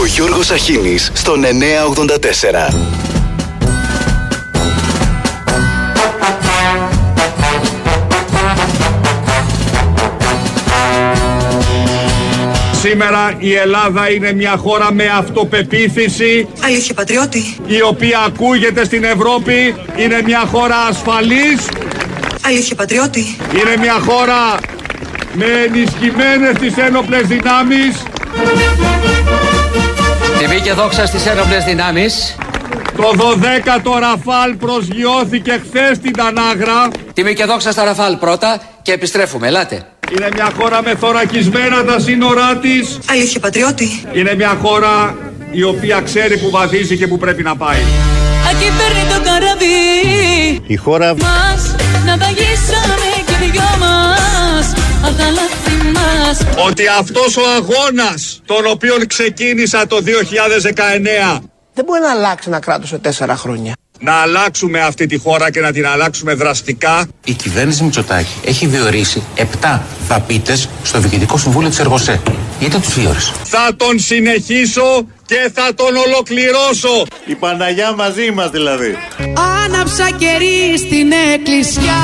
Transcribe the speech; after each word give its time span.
Ο 0.00 0.04
Γιώργος 0.06 0.50
Αχίνης 0.50 1.10
στον 1.14 1.40
984. 1.40 2.74
Σήμερα 12.80 13.34
η 13.38 13.54
Ελλάδα 13.54 14.10
είναι 14.10 14.32
μια 14.32 14.56
χώρα 14.56 14.92
με 14.92 15.04
αυτοπεποίθηση 15.18 16.48
Αλήθεια 16.60 16.94
πατριώτη. 16.94 17.56
η 17.66 17.82
οποία 17.82 18.18
ακούγεται 18.18 18.84
στην 18.84 19.04
Ευρώπη. 19.04 19.74
Είναι 19.96 20.22
μια 20.24 20.44
χώρα 20.52 20.76
ασφαλής. 20.76 21.68
Αλήθεια 22.46 22.76
πατριώτη. 22.76 23.36
Είναι 23.52 23.76
μια 23.80 23.96
χώρα 24.08 24.58
με 25.34 25.44
ενισχυμένες 25.66 26.58
τις 26.58 26.76
ένοπλες 26.76 27.26
δυνάμεις. 27.26 28.02
Τιμή 30.46 30.60
και 30.60 30.72
δόξα 30.72 31.06
στις 31.06 31.26
ένοπλες 31.26 31.64
δυνάμεις. 31.64 32.36
Το 32.96 33.12
12ο 33.16 33.98
Ραφάλ 33.98 34.54
προσγειώθηκε 34.54 35.60
χθες 35.66 35.96
στην 35.96 36.12
Τανάγρα. 36.12 36.88
Τιμή 37.12 37.34
και 37.34 37.44
δόξα 37.44 37.72
στα 37.72 37.84
Ραφάλ 37.84 38.16
πρώτα 38.16 38.60
και 38.82 38.92
επιστρέφουμε. 38.92 39.46
Ελάτε. 39.46 39.86
Είναι 40.16 40.28
μια 40.34 40.50
χώρα 40.58 40.82
με 40.82 40.94
θωρακισμένα 40.94 41.84
τα 41.84 41.98
σύνορά 41.98 42.56
της. 42.56 42.98
Αλήθεια 43.10 43.40
πατριώτη. 43.40 44.04
Είναι 44.12 44.34
μια 44.34 44.58
χώρα 44.62 45.16
η 45.50 45.62
οποία 45.62 46.00
ξέρει 46.00 46.38
που 46.38 46.50
βαδίζει 46.50 46.96
και 46.96 47.06
που 47.06 47.18
πρέπει 47.18 47.42
να 47.42 47.56
πάει. 47.56 47.82
Aquí 48.50 48.68
παίρνει 48.78 49.04
το 49.14 49.30
καράβι 49.30 50.62
Η 50.66 50.76
χώρα 50.76 51.14
μας 51.14 51.74
Να 52.06 52.16
βαγίσαμε 52.16 53.10
και 53.26 53.50
δυο 53.50 53.70
μας 53.80 54.72
Απ' 55.04 55.16
τα 55.18 55.30
λάθη 55.30 55.90
μας 55.92 56.38
Ότι 56.66 56.82
αυτός 56.98 57.36
ο 57.36 57.42
αγώνας 57.56 58.40
τον 58.46 58.66
οποίο 58.70 58.94
ξεκίνησα 59.06 59.86
το 59.86 59.96
2019 59.96 61.38
Δεν 61.74 61.84
μπορεί 61.84 62.00
να 62.00 62.10
αλλάξει 62.10 62.48
ένα 62.48 62.58
κράτος 62.58 62.88
σε 62.88 62.98
τέσσερα 62.98 63.36
χρόνια. 63.36 63.72
να 64.00 64.12
αλλάξουμε 64.14 64.80
αυτή 64.80 65.06
τη 65.06 65.18
χώρα 65.18 65.50
και 65.50 65.60
να 65.60 65.72
την 65.72 65.86
αλλάξουμε 65.86 66.34
δραστικά 66.34 67.06
Η 67.24 67.32
κυβέρνηση 67.32 67.82
Μητσοτάκη 67.84 68.32
έχει 68.44 68.66
διορίσει 68.66 69.22
7 69.36 69.78
θαπίτε 70.08 70.56
στο 70.82 70.98
Διοικητικό 70.98 71.38
Συμβούλιο 71.38 71.68
της 71.68 71.78
Εργοσέ. 71.78 72.20
Γιατί 72.58 72.78
τους 72.80 72.94
διόρισε; 72.94 73.32
θα 73.44 73.70
τον 73.76 73.98
συνεχίσω 73.98 75.06
και 75.26 75.50
θα 75.54 75.74
τον 75.74 75.96
ολοκληρώσω 76.06 77.06
Η 77.26 77.34
Παναγιά 77.34 77.92
μαζί 77.92 78.30
μας 78.30 78.50
δηλαδή. 78.50 78.96
Άναψα 79.64 80.10
κερί 80.10 80.78
στην 80.78 81.12
εκκλησιά 81.34 82.00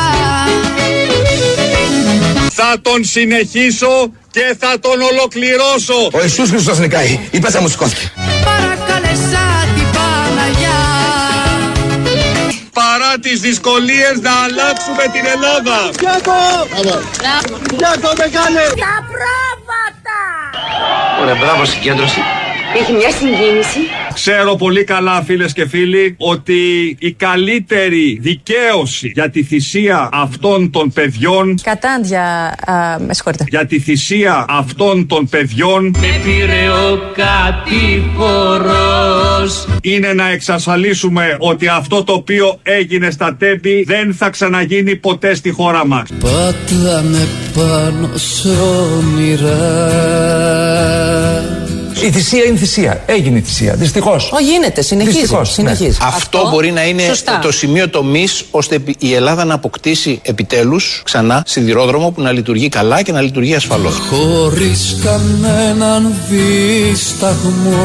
θα 2.60 2.80
τον 2.82 3.04
συνεχίσω 3.04 4.12
και 4.30 4.56
θα 4.58 4.78
τον 4.80 5.00
ολοκληρώσω. 5.00 6.10
Ο 6.12 6.22
Ιησούς 6.22 6.48
Χριστός 6.50 6.78
νικάει. 6.78 7.20
Η 7.30 7.38
πέτσα 7.38 7.60
μου 7.60 7.68
σηκώθηκε. 7.68 8.12
Παρακαλέσα 8.44 9.44
την 9.74 9.86
Παναγιά. 9.96 10.80
Παρά 12.72 13.18
τις 13.20 13.40
δυσκολίες 13.40 14.20
να 14.20 14.32
αλλάξουμε 14.44 15.02
την 15.12 15.24
Ελλάδα 15.34 15.78
Ωραία, 21.22 21.34
μπράβο 21.34 21.64
συγκέντρωση. 21.64 22.20
Έχει 22.76 22.92
μια 22.92 23.10
συγκίνηση. 23.10 23.78
Ξέρω 24.14 24.54
πολύ 24.56 24.84
καλά 24.84 25.22
φίλες 25.22 25.52
και 25.52 25.68
φίλοι 25.68 26.14
ότι 26.18 26.96
η 26.98 27.12
καλύτερη 27.12 28.18
δικαίωση 28.22 29.10
για 29.14 29.30
τη 29.30 29.42
θυσία 29.42 30.08
αυτών 30.12 30.70
των 30.70 30.92
παιδιών 30.92 31.58
Κατάντια, 31.62 32.22
α, 32.66 32.98
με 33.06 33.14
συγχωρείτε. 33.14 33.44
για 33.48 33.66
τη 33.66 33.80
θυσία 33.80 34.44
αυτών 34.48 35.06
των 35.06 35.28
παιδιών 35.28 35.94
Με 36.00 36.20
πήρε 36.24 36.68
ο 36.70 36.98
κατήφορος 38.18 39.66
είναι 39.82 40.12
να 40.12 40.28
εξασφαλίσουμε 40.30 41.36
ότι 41.38 41.68
αυτό 41.68 42.04
το 42.04 42.12
οποίο 42.12 42.58
έγινε 42.62 43.10
στα 43.10 43.36
τέμπη 43.38 43.82
δεν 43.82 44.14
θα 44.14 44.30
ξαναγίνει 44.30 44.96
ποτέ 44.96 45.34
στη 45.34 45.50
χώρα 45.50 45.86
μας. 45.86 46.08
Πατάμε 46.20 47.28
πάνω 47.54 48.10
σε 48.14 48.48
όνειρα 48.98 49.58
Η 52.04 52.10
θυσία 52.10 52.44
είναι 52.44 52.56
θυσία. 52.56 53.02
Έγινε 53.06 53.38
η 53.38 53.40
θυσία. 53.40 53.74
Δυστυχώς. 53.74 54.32
Ω, 54.32 54.38
γίνεται, 54.40 54.82
συνεχίζει. 54.82 55.18
Δυστυχώς, 55.18 55.48
ναι. 55.48 55.54
συνεχίζει. 55.54 55.98
Αυτό, 56.02 56.48
μπορεί 56.50 56.70
να 56.70 56.86
είναι 56.86 57.02
σωστά. 57.02 57.38
το 57.38 57.52
σημείο 57.52 57.88
τομής 57.88 58.44
ώστε 58.50 58.82
η 58.98 59.14
Ελλάδα 59.14 59.44
να 59.44 59.54
αποκτήσει 59.54 60.20
επιτέλους 60.24 61.02
ξανά 61.04 61.42
σιδηρόδρομο 61.46 62.10
που 62.10 62.22
να 62.22 62.32
λειτουργεί 62.32 62.68
καλά 62.68 63.02
και 63.02 63.12
να 63.12 63.20
λειτουργεί 63.20 63.54
ασφαλώς. 63.54 63.98
Χωρίς 63.98 65.00
κανέναν 65.04 66.14
δισταγμό 66.28 67.78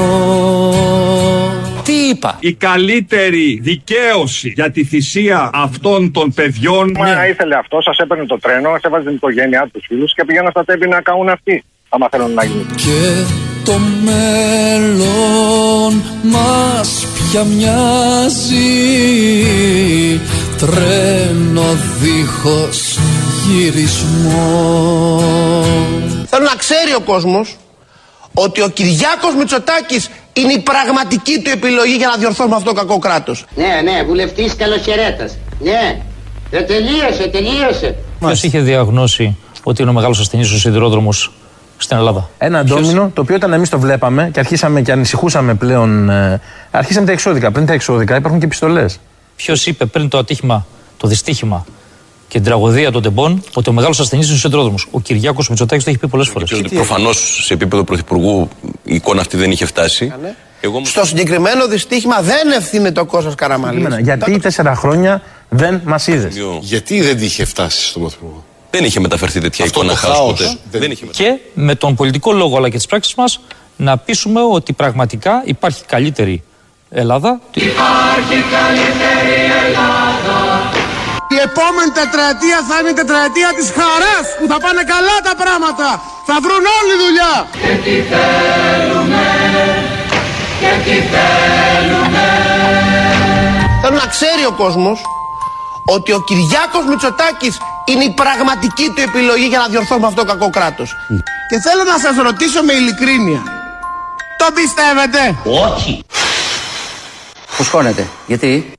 Τι 1.84 1.94
είπα; 1.94 2.38
Η 2.40 2.54
καλύτερη 2.54 3.60
δικαίωση 3.64 4.50
για 4.56 4.72
τη 4.72 4.84
θυσία 4.84 5.50
αυτών 5.54 6.12
των 6.12 6.34
παιδιών 6.34 6.92
Μα 6.98 7.28
ήθελε 7.28 7.56
αυτό, 7.56 7.82
σας 7.82 7.98
έπαιρνε 7.98 8.26
το 8.26 8.40
τρένο, 8.40 8.70
σας 8.70 8.82
έβαζε 8.84 9.06
την 9.06 9.16
οικογένειά 9.16 9.70
τους 9.74 9.86
φίλους 9.88 10.14
και 10.14 10.24
πηγαίναν 10.26 10.52
στα 10.52 10.64
τέμπη 10.64 10.88
να 10.88 11.02
κάνουν 11.02 11.30
αυτοί. 11.30 11.64
Άμα 11.96 12.08
θέλουν 12.12 12.34
να 12.34 12.44
γίνουν. 12.44 12.76
Και 12.76 13.24
το 13.64 13.80
μέλλον 14.04 15.04
μας 16.24 17.06
πια 17.14 17.44
μοιάζει 17.44 18.60
Τρένο 20.58 21.78
δίχως 22.00 23.00
γυρισμό 23.48 25.20
Θέλω 26.30 26.44
να 26.44 26.56
ξέρει 26.56 26.94
ο 26.98 27.00
κόσμος 27.00 27.58
ότι 28.34 28.62
ο 28.62 28.70
Κυριάκος 28.70 29.36
Μητσοτάκης 29.38 30.10
είναι 30.34 30.54
η 30.54 30.60
πραγματική 30.60 31.42
του 31.42 31.50
επιλογή 31.50 31.96
για 31.96 32.08
να 32.08 32.18
διορθώσουμε 32.18 32.56
αυτό 32.56 32.70
το 32.70 32.76
κακό 32.76 33.00
κράτος. 33.00 33.46
Ναι, 33.56 33.82
ναι, 33.84 34.04
βουλευτής 34.04 34.56
καλοχαιρέτας. 34.56 35.38
Ναι. 35.60 36.02
Δεν 36.50 36.68
τελείωσε, 36.68 37.28
τελείωσε. 37.32 37.96
Ποιος 38.20 38.44
είχε 38.44 38.60
διαγνώσει 38.60 39.38
ότι 39.64 39.82
είναι 39.82 39.92
ο 39.92 39.94
μεγάλος 39.94 40.20
ασθενής 40.20 40.52
ο 40.52 40.58
σιδηρόδρομος 40.58 41.32
στην 41.84 41.98
Ελλάδα. 41.98 42.30
Ένα 42.38 42.64
ντόμινο 42.64 43.12
το 43.14 43.22
οποίο 43.22 43.36
όταν 43.36 43.54
εμεί 43.54 43.68
το 43.68 43.80
βλέπαμε 43.80 44.30
και 44.34 44.40
αρχίσαμε 44.40 44.82
και 44.82 44.92
ανησυχούσαμε 44.92 45.54
πλέον. 45.54 46.10
Ε, 46.10 46.42
αρχίσαμε 46.72 47.06
τα 47.06 47.12
εξώδικα. 47.12 47.52
Πριν 47.52 47.66
τα 47.66 47.74
εξώδικα 47.74 48.16
υπάρχουν 48.16 48.40
και 48.40 48.46
επιστολές. 48.46 49.00
Ποιος 49.36 49.66
είπε 49.66 49.86
πριν 49.86 50.08
το 50.10 50.18
ατύχημα, 50.18 50.66
το 50.98 51.08
δυστύχημα 51.08 51.66
και 52.28 52.40
την 52.40 52.44
τραγωδία 52.44 52.92
των 52.92 53.02
τεμπών 53.02 53.44
ότι 53.54 53.70
ο 53.70 53.74
μεγάλος 53.74 54.00
ασθενής 54.00 54.26
είναι 54.26 54.36
ο 54.36 54.40
σιδηρόδρομο. 54.40 54.78
Ο 54.92 55.00
Κυριάκος 55.00 55.50
Μητσοτάκης 55.50 55.84
το 55.84 55.90
έχει 55.90 56.00
πει 56.00 56.08
πολλές 56.08 56.28
φορές. 56.28 56.62
Προφανώς 56.74 57.40
σε 57.46 57.54
επίπεδο 57.54 57.84
πρωθυπουργού 57.84 58.50
η 58.84 58.96
εικόνα 58.96 59.22
αυτή 59.22 59.38
δεν 59.38 59.52
είχε 59.52 59.66
φτάσει. 59.66 60.14
Εγώ 60.62 60.76
όμως- 60.76 60.90
Στο 60.90 61.06
συγκεκριμένο 61.06 61.68
δυστύχημα 61.68 62.22
δεν 62.22 62.52
ευθύνεται 62.58 63.00
ο 63.00 63.06
Κώστας 63.06 63.36
Καραμαλής. 63.36 63.98
Γιατί 64.02 64.40
τέσσερα 64.40 64.76
χρόνια 64.76 65.22
δεν 65.50 65.82
μας 65.86 66.08
είδες; 66.08 66.36
Γιατί 66.62 67.02
δεν 67.02 67.18
είχε 67.22 67.46
φτάσει 67.46 67.86
στον 67.86 68.02
Πρωθυπουργό; 68.02 68.44
Δεν 68.76 68.84
είχε 68.86 69.00
μεταφερθεί 69.00 69.40
τέτοια 69.40 69.66
Αυτό 69.66 69.80
εικόνα 69.80 69.94
το 70.00 70.00
χάους 70.08 70.18
χάος. 70.18 70.32
ποτέ. 70.32 70.58
Δεν 70.80 70.92
είχε 70.92 71.06
Και 71.12 71.38
με 71.54 71.76
τον 71.76 71.96
πολιτικό 71.96 72.32
λόγο 72.32 72.58
αλλά 72.58 72.70
και 72.70 72.78
τις 72.78 72.86
πράξεις 72.86 73.16
μας 73.16 73.40
να 73.76 73.98
πείσουμε 73.98 74.42
ότι 74.52 74.74
πραγματικά 74.74 75.42
υπάρχει 75.46 75.84
καλύτερη 75.86 76.44
Ελλάδα. 76.90 77.40
Υπάρχει 77.54 78.38
καλύτερη 78.56 79.36
Ελλάδα 79.66 80.38
Η 81.36 81.38
επόμενη 81.50 81.92
τετραετία 82.02 82.58
θα 82.70 82.76
είναι 82.80 82.90
η 82.96 82.98
τετραετία 83.02 83.50
της 83.58 83.68
χαράς 83.78 84.26
που 84.40 84.46
θα 84.52 84.58
πάνε 84.66 84.84
καλά 84.94 85.16
τα 85.30 85.34
πράγματα. 85.44 85.88
Θα 86.28 86.36
βρουν 86.44 86.64
όλη 86.80 86.94
δουλειά. 87.04 87.34
Και 87.64 87.74
τι 87.86 87.96
θέλουμε 88.12 89.26
Και 90.62 90.72
τι 90.86 90.96
θέλουμε 91.14 92.26
Θέλω 93.82 93.96
να 94.04 94.08
ξέρει 94.16 94.44
ο 94.52 94.54
κόσμος 94.64 94.98
ότι 95.86 96.12
ο 96.12 96.20
Κυριάκος 96.28 96.86
Μητσοτάκης 96.90 97.58
είναι 97.86 98.04
η 98.04 98.14
πραγματική 98.22 98.86
του 98.94 99.02
επιλογή 99.02 99.48
για 99.54 99.60
να 99.60 99.68
διορθώσουμε 99.68 100.08
αυτό 100.08 100.22
το 100.22 100.28
κακό 100.32 100.50
κράτος. 100.50 100.96
Και 101.50 101.58
θέλω 101.66 101.84
να 101.84 101.98
σας 102.04 102.16
ρωτήσω 102.28 102.64
με 102.64 102.74
ειλικρίνεια. 102.74 103.42
Το 104.38 104.48
πιστεύετε; 104.60 105.22
Όχι. 105.66 106.04
Φουσκώνεται. 107.48 108.08
Γιατί; 108.28 108.74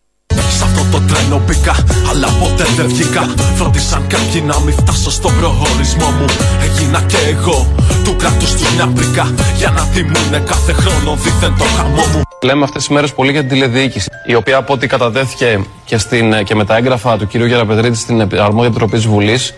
Σ' 0.58 0.62
αυτό 0.62 0.82
το 0.92 1.00
τρένο 1.08 1.42
μπήκα, 1.46 1.74
αλλά 2.10 2.28
ποτέ 2.40 2.64
δεν 2.76 2.86
βγήκα. 2.88 3.34
Φρόντισαν 3.56 4.06
κάποιοι 4.06 4.42
να 4.46 4.60
μην 4.60 4.74
φτάσω 4.74 5.10
στον 5.10 5.32
προορισμό 5.38 6.10
μου. 6.10 6.24
Έγινα 6.62 7.00
και 7.02 7.16
εγώ 7.16 7.66
του 8.04 8.16
κράτους 8.16 8.52
του 8.52 8.64
μια 8.74 8.86
πρίκα. 8.86 9.34
Για 9.56 9.70
να 9.70 9.86
τιμούνε 9.86 10.38
κάθε 10.46 10.72
χρόνο 10.72 11.16
δίθεν 11.16 11.54
το 11.58 11.64
χαμό 11.76 12.04
μου. 12.12 12.33
Λέμε 12.44 12.64
αυτές 12.64 12.82
τις 12.82 12.94
μέρες 12.94 13.14
πολύ 13.14 13.30
για 13.30 13.40
την 13.40 13.48
τηλεδιοίκηση, 13.48 14.10
η 14.26 14.34
οποία 14.34 14.56
από 14.56 14.72
ό,τι 14.72 14.86
κατατέθηκε 14.86 15.64
και, 15.84 15.98
στην, 15.98 16.44
και 16.44 16.54
με 16.54 16.64
τα 16.64 16.76
έγγραφα 16.76 17.16
του 17.16 17.26
κυρίου 17.26 17.46
Γεραπετρίτη 17.46 17.96
στην 17.96 18.20
αρμόδια 18.20 18.68
επιτροπή 18.68 18.96
της 18.96 19.06
Βουλής, 19.06 19.54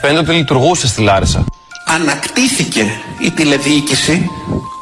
φαίνεται 0.00 0.20
ότι 0.20 0.32
λειτουργούσε 0.32 0.86
στη 0.86 1.02
Λάρισα. 1.02 1.44
Ανακτήθηκε 1.86 2.86
η 3.18 3.30
τηλεδιοίκηση 3.30 4.30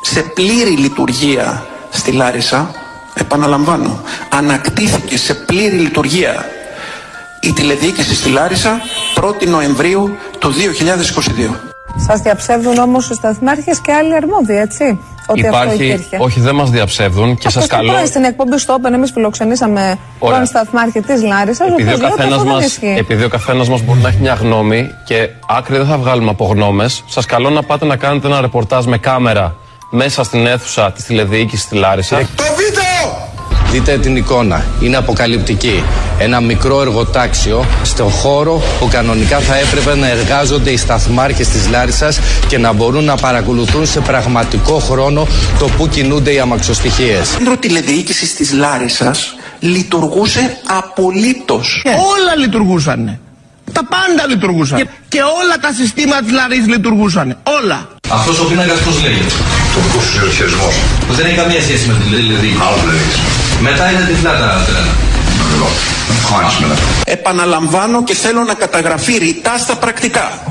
σε 0.03 0.21
πλήρη 0.21 0.71
λειτουργία 0.71 1.67
στη 1.91 2.13
Λάρισα. 2.13 2.71
Επαναλαμβάνω, 3.15 4.03
ανακτήθηκε 4.29 5.17
σε 5.17 5.35
πλήρη 5.35 5.77
λειτουργία 5.77 6.47
η 7.41 7.53
τηλεδιοίκηση 7.53 8.15
στη 8.15 8.29
Λάρισα 8.29 8.81
1η 9.21 9.47
Νοεμβρίου 9.47 10.17
του 10.39 10.53
2022. 10.53 11.72
Σας 11.97 12.21
διαψεύδουν 12.21 12.79
όμως 12.79 13.11
οι 13.11 13.15
σταθμάρχες 13.15 13.81
και 13.81 13.93
άλλοι 13.93 14.15
αρμόδιοι, 14.15 14.57
έτσι. 14.57 14.99
Ότι 15.27 15.47
αυτό 15.47 15.63
υπάρχει. 15.63 15.85
υπήρχε. 15.85 16.17
Όχι, 16.21 16.41
δεν 16.41 16.55
μας 16.55 16.71
διαψεύδουν 16.71 17.37
και 17.37 17.49
σας 17.49 17.63
Αυτό 17.63 17.77
καλώ. 17.77 17.93
πρώην 17.93 18.07
στην 18.07 18.25
εκπομπή 18.25 18.59
στο 18.59 18.75
Open, 18.75 18.93
εμείς 18.93 19.11
φιλοξενήσαμε 19.11 19.99
Ωραία. 20.19 20.37
τον 20.37 20.47
σταθμάρχη 20.47 21.01
της 21.01 21.23
Λάρισας. 21.23 21.69
Επειδή 21.71 21.95
ο 21.95 21.99
καθένας 21.99 22.45
μα 22.45 22.59
επειδή 22.97 23.25
ο 23.25 23.29
καθένας 23.29 23.69
μας 23.69 23.83
μπορεί 23.83 24.01
να 24.01 24.09
έχει 24.09 24.19
μια 24.21 24.35
γνώμη 24.35 24.91
και 25.05 25.29
άκρη 25.49 25.77
δεν 25.77 25.87
θα 25.87 25.99
βγάλουμε 25.99 26.31
από 26.31 26.45
γνώμες, 26.45 27.05
σας 27.07 27.27
καλώ 27.27 27.51
να 27.51 27.63
πάτε 27.63 27.85
να 27.85 27.97
κάνετε 27.97 28.27
ένα 28.27 28.41
ρεπορτάζ 28.41 28.85
με 28.85 28.99
κάμερα 28.99 29.55
μέσα 29.91 30.25
στην 30.25 30.47
αίθουσα 30.47 30.93
της 30.93 31.05
τηλεδιοίκησης 31.05 31.65
στη 31.65 31.77
Λάρισας. 31.77 32.27
Το 32.35 32.45
βίντεο! 32.57 33.32
Δείτε 33.73 33.99
την 33.99 34.17
εικόνα. 34.17 34.65
Είναι 34.81 34.97
αποκαλυπτική. 34.97 35.85
Ένα 36.19 36.41
μικρό 36.41 36.81
εργοτάξιο 36.81 37.65
στο 37.83 38.05
χώρο 38.05 38.63
που 38.81 38.89
κανονικά 38.89 39.39
θα 39.39 39.57
έπρεπε 39.57 39.95
να 39.95 40.09
εργάζονται 40.09 40.71
οι 40.71 40.77
σταθμάρχες 40.77 41.49
της 41.49 41.69
Λάρισας 41.69 42.21
και 42.49 42.59
να 42.59 42.73
μπορούν 42.73 43.05
να 43.05 43.17
παρακολουθούν 43.17 43.87
σε 43.87 44.01
πραγματικό 44.01 44.79
χρόνο 44.79 45.27
το 45.59 45.67
που 45.77 45.89
κινούνται 45.89 46.33
οι 46.33 46.39
αμαξοστοιχίες. 46.39 47.31
Το 47.31 47.39
κέντρο 47.39 47.57
τηλεδιοίκηση 47.57 48.35
της 48.37 48.53
Λάρισας 48.53 49.35
λειτουργούσε 49.61 50.57
απολύτως. 50.79 51.83
Όλα 51.87 52.37
λειτουργούσαν. 52.39 53.19
Τα 53.73 53.85
πάντα 53.85 54.27
λειτουργούσαν. 54.29 54.79
Και, 54.79 54.87
και 55.09 55.21
όλα 55.21 55.57
τα 55.61 55.73
συστήματα 55.73 56.23
της 56.23 56.33
Λαρής 56.33 56.67
λειτουργούσαν. 56.67 57.37
Όλα. 57.63 57.89
Αυτός 58.11 58.41
ο 58.41 58.45
πίνακας 58.45 58.79
πώς 58.79 59.03
λέγεται; 59.03 59.35
Τοπικό 59.75 60.01
χειρισμός; 60.37 60.75
Που 61.07 61.13
δεν 61.15 61.27
έχει 61.27 61.37
καμία 61.37 61.61
σχέση 61.61 61.87
με 61.89 61.95
την 61.95 62.11
τηλεδιοίκηση. 62.11 62.63
Άλλος 62.67 62.83
λέγεις. 62.91 63.42
Μετά 63.63 63.91
είναι 63.91 64.05
τυφλά 64.09 64.31
τα 64.31 64.65
τρένα. 64.67 64.93
Επαναλαμβάνω 67.05 68.05
και 68.05 68.15
θέλω 68.15 68.43
να 68.43 68.55
καταγραφεί 68.55 69.17
ρητά 69.17 69.59
στα 69.59 69.77
πρακτικά. 69.77 70.43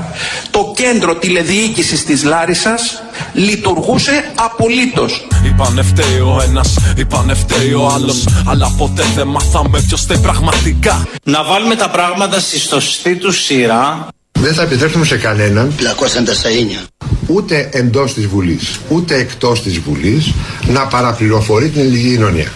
Το 0.50 0.72
κέντρο 0.76 1.14
τηλεδιοίκησης 1.16 2.04
της 2.04 2.24
Λάρισας 2.24 3.02
λειτουργούσε 3.32 4.30
απολύτως. 4.34 5.26
Είπανε 5.44 5.82
φταίει 5.82 6.18
ο 6.18 6.42
ένας, 6.48 6.76
είπανε 6.96 7.34
φταίει 7.34 7.72
ο 7.72 7.86
άλλος. 7.94 8.24
Αλλά 8.46 8.74
ποτέ 8.76 9.04
δεν 9.14 9.26
μάθαμε 9.26 9.82
ποιος 9.88 10.00
φταίει 10.00 10.18
πραγματικά. 10.18 11.06
Να 11.24 11.44
βάλουμε 11.44 11.74
τα 11.74 11.90
πράγματα 11.90 12.40
στη 12.40 12.58
σωστή 12.58 13.14
του 13.16 13.32
σειρά. 13.32 14.08
Δεν 14.32 14.54
θα 14.54 14.62
επιτρέψουμε 14.62 15.04
σε 15.04 15.16
κανέναν 15.16 15.72
Πλακώσαν 15.76 16.24
τα 16.24 16.32
σαΐνια. 16.32 17.06
ούτε 17.26 17.68
εντός 17.72 18.14
της 18.14 18.26
Βουλής 18.26 18.80
ούτε 18.88 19.14
εκτός 19.14 19.62
της 19.62 19.78
Βουλής 19.78 20.32
να 20.66 20.86
παραπληροφορεί 20.86 21.68
την 21.68 21.80
ελληνική 21.80 22.08
κοινωνία. 22.08 22.52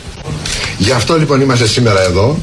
Γι' 0.78 0.92
αυτό 0.92 1.18
λοιπόν 1.18 1.40
είμαστε 1.40 1.66
σήμερα 1.66 2.02
εδώ 2.02 2.36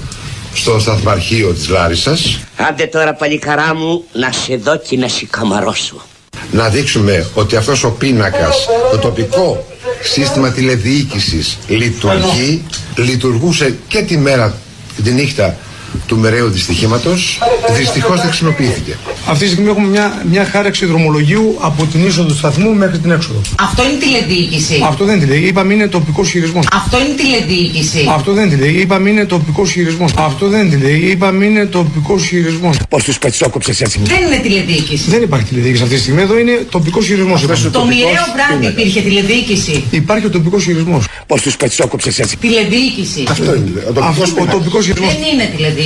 στο 0.53 0.79
σταθμαρχείο 0.79 1.53
της 1.53 1.69
Λάρισας 1.69 2.39
Άντε 2.57 2.85
τώρα 2.85 3.13
παλικαρά 3.13 3.75
μου 3.75 4.03
να 4.13 4.31
σε 4.31 4.55
δω 4.55 4.77
και 4.77 4.97
να 4.97 5.07
σε 5.07 5.25
καμαρώσω. 5.29 6.05
να 6.51 6.69
δείξουμε 6.69 7.29
ότι 7.33 7.55
αυτός 7.55 7.83
ο 7.83 7.91
πίνακας, 7.91 8.67
το 8.91 8.97
τοπικό 8.97 9.65
σύστημα 10.01 10.51
τηλεδιοίκησης 10.51 11.57
λειτουργεί, 11.67 12.63
λειτουργούσε 12.95 13.77
και 13.87 14.01
τη 14.01 14.17
μέρα 14.17 14.55
και 14.95 15.01
τη 15.01 15.11
νύχτα 15.11 15.57
του 16.07 16.17
μεραίου 16.17 16.49
δυστυχήματος, 16.49 17.39
δυστυχώς 17.77 18.17
δεν 18.19 18.27
χρησιμοποιήθηκε. 18.27 18.97
Αυτή 19.27 19.43
τη 19.45 19.51
στιγμή 19.51 19.69
έχουμε 19.69 19.87
μια, 19.87 20.23
μια 20.31 20.45
χάραξη 20.45 20.85
δρομολογίου 20.85 21.57
από 21.59 21.85
την 21.85 22.05
είσοδο 22.05 22.27
του 22.27 22.37
σταθμού 22.37 22.73
μέχρι 22.73 22.99
την 22.99 23.11
έξοδο. 23.11 23.41
Αυτό 23.59 23.83
είναι 23.83 23.97
τηλεδιοίκηση. 23.99 24.81
Αυτό 24.87 25.05
δεν 25.05 25.15
είναι 25.15 25.23
τηλεδιοίκηση. 25.23 25.51
Είπαμε 25.51 25.73
είναι 25.73 25.87
τοπικός 25.87 26.29
χειρισμός. 26.29 26.65
Αυτό 26.73 26.99
είναι 26.99 27.13
τηλεδιοίκηση. 27.15 28.07
Αυτό 28.09 28.33
δεν 28.33 28.43
είναι 28.43 28.51
τηλεδιοίκηση. 28.53 28.83
Είπαμε 28.83 29.09
είναι 29.09 29.25
τοπικός 29.25 29.71
χειρισμός. 29.71 30.11
Αυτό 30.17 30.47
δεν 30.47 30.59
είναι 30.65 30.75
τηλεδιοίκηση. 30.75 31.11
Είπαμε 31.11 31.45
είναι 31.45 31.65
τοπικός 31.65 32.25
χειρισμός. 32.25 32.77
Πώς 32.89 33.03
τους 33.03 33.17
πετσόκοψες 33.17 33.81
έτσι. 33.81 33.99
Δεν 34.03 34.17
είναι 34.25 34.39
τηλεδιοίκηση. 34.43 35.09
Δεν 35.09 35.21
υπάρχει 35.21 35.45
τηλεδιοίκηση 35.45 35.83
αυτή 35.83 35.95
τη 35.95 36.01
στιγμή. 36.01 36.21
Εδώ 36.21 36.37
είναι 36.37 36.65
τοπικός 36.69 37.05
χειρισμός. 37.05 37.41
Το 37.71 37.85
μοιραίο 37.85 38.25
βράδυ 38.35 38.65
υπήρχε 38.65 39.01
τηλεδιοίκηση. 39.01 39.83
Υπάρχει 39.89 40.25
ο 40.25 40.29
τοπικός 40.29 40.63
χειρισμός. 40.63 41.05
Πώς 41.27 41.41
τους 41.41 41.57
πετσόκοψες 41.57 42.19
έτσι. 42.19 42.37
Τηλεδιοίκηση. 42.37 43.23
Αυτό 43.29 43.55
είναι. 43.55 43.71
Ο 43.89 43.93
τοπικός 43.93 44.07
Αυτός, 44.07 44.29
ο 44.29 44.33
πίνακας. 44.33 44.53
τοπικός 44.53 44.85
χειρισμός. 44.85 45.13
Δεν 45.13 45.21
είναι 45.33 45.45
τηλεδιοίκηση. 45.55 45.82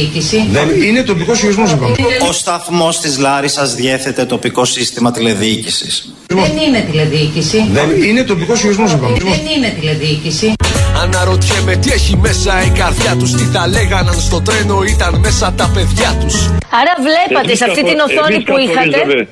Είναι 0.84 1.04
τοπικός 1.04 1.40
χειρισμός, 1.40 1.72
είπαμε. 1.72 1.96
Ο 2.30 2.32
σταθμός 2.32 3.00
της 3.00 3.18
Λάρισας 3.18 3.76
διέθετε 3.76 4.26
τοπικό 4.26 4.66
σύστημα 4.66 5.12
τηλεδιοίκησης. 5.12 6.14
Δεν 6.28 6.58
είναι 6.68 6.86
τηλεδιοίκηση. 6.92 7.58
Είναι 8.06 8.24
τοπικός 8.24 8.60
χειρισμός, 8.60 8.92
είπαμε. 8.92 9.18
Δεν 9.18 9.56
είναι 9.58 9.76
τηλεδιοίκηση. 9.80 10.54
Αναρωτιέμαι 11.02 11.76
τι 11.76 11.92
έχει 11.92 12.18
μέσα 12.18 12.64
η 12.66 12.70
καρδιά 12.70 13.16
τους. 13.20 13.32
Τι 13.32 13.44
θα 13.44 13.68
λέγανε 13.68 14.10
αν 14.10 14.20
στο 14.20 14.42
τρένο 14.42 14.84
ήταν 14.84 15.20
μέσα 15.20 15.54
τα 15.58 15.72
παιδιά 15.74 16.18
τους. 16.22 16.36
Άρα 16.80 16.94
βλέπατε 17.08 17.56
σε 17.56 17.64
αυτή 17.64 17.84
την 17.84 18.00
οθόνη 18.00 18.44
που 18.44 18.58
είχατε. 18.58 19.28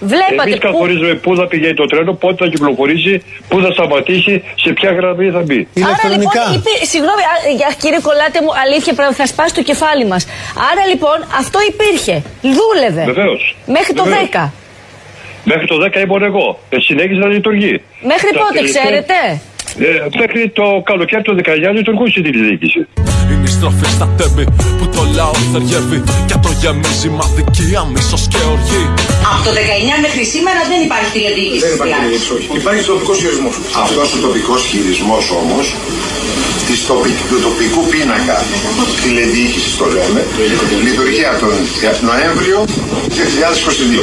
Βλέπατε 0.00 0.42
Εμείς 0.42 0.54
που. 0.54 0.60
καθορίζουμε 0.66 1.14
πού 1.14 1.36
θα 1.36 1.46
πηγαίνει 1.46 1.74
το 1.74 1.86
τρένο, 1.86 2.12
πότε 2.12 2.44
θα 2.44 2.50
κυκλοφορήσει, 2.50 3.22
πού 3.48 3.60
θα 3.60 3.70
σταματήσει, 3.72 4.42
σε 4.62 4.72
ποια 4.72 4.90
γραμμή 4.92 5.30
θα 5.30 5.42
μπει. 5.46 5.68
Άρα 5.90 6.06
λοιπόν, 6.14 6.32
υπή- 6.58 6.84
συγγνώμη, 6.92 7.22
α, 7.32 7.34
για- 7.60 7.72
κύριε 7.82 8.00
Κολάτε 8.08 8.38
μου, 8.44 8.50
αλήθεια 8.64 8.92
πρέπει 8.94 9.14
θα 9.14 9.26
σπάσει 9.26 9.54
το 9.54 9.62
κεφάλι 9.62 10.04
μας. 10.12 10.22
Άρα 10.70 10.82
λοιπόν 10.92 11.18
αυτό 11.40 11.58
υπήρχε. 11.72 12.14
Δούλευε. 12.56 13.02
Βεβαίως. 13.12 13.56
Μέχρι 13.76 13.92
το 13.94 14.04
10. 14.04 14.52
Μέχρι 15.44 15.66
το 15.66 15.76
10 15.84 16.00
ήμουν 16.00 16.22
εγώ. 16.22 16.58
Ε, 16.70 16.76
συνέχισε 16.80 17.18
να 17.24 17.26
λειτουργεί. 17.26 17.74
Μέχρι 18.12 18.30
Τα 18.32 18.38
πότε, 18.38 18.52
τελευταία- 18.54 18.82
ξέρετε; 18.82 19.14
Ε, 19.80 19.90
μέχρι 20.20 20.40
το 20.58 20.66
καλοκαίρι 20.90 21.22
του 21.26 21.34
19 21.44 21.72
λειτουργούσε 21.78 22.14
η 22.20 22.22
τηλεδιοίκηση. 22.26 22.80
Είναι 23.30 23.46
η 23.50 23.52
στροφή 23.56 23.86
στα 23.96 24.06
τέμπη 24.18 24.44
που 24.78 24.86
το 24.96 25.02
λαό 25.18 25.34
θεριεύει. 25.52 25.98
Και 26.28 26.36
το 26.44 26.50
γεμίζει 26.62 27.08
μα 27.18 27.24
δικία, 27.38 27.80
μίσο 27.92 28.18
και 28.32 28.40
οργή. 28.54 28.82
Από 29.32 29.40
το 29.46 29.52
19 29.58 29.96
μέχρι 30.04 30.22
σήμερα 30.34 30.60
δεν 30.70 30.78
υπάρχει 30.86 31.10
τηλεδιοίκηση. 31.16 31.62
Δεν 31.64 31.70
στη 31.70 31.76
υπάρχει 31.78 31.92
Λάρισα. 31.94 32.04
τηλεδιοίκηση, 32.04 32.30
όχι. 32.36 32.48
Υπάρχει 32.62 32.82
τοπικός 32.92 33.16
χειρισμός. 33.22 33.54
Αυτό 33.84 34.00
ο 34.16 34.18
τοπικός 34.26 34.60
χειρισμός 34.70 35.24
όμως 35.42 35.66
της 36.68 36.80
τοπι- 36.90 37.22
του 37.30 37.38
τοπικού 37.46 37.80
πίνακα 37.92 38.36
τηλεδιοίκησης 39.04 39.72
το 39.80 39.86
λέμε 39.96 40.20
λειτουργεί 40.86 41.24
από 41.30 41.38
τον 41.44 41.52
Νοέμβριο 42.10 42.58
2022. 43.16 44.00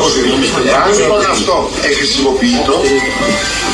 Αν 0.83 0.87
λοιπόν 0.99 1.23
αυτό 1.35 1.55
εχρησιμοποιείτο 1.89 2.75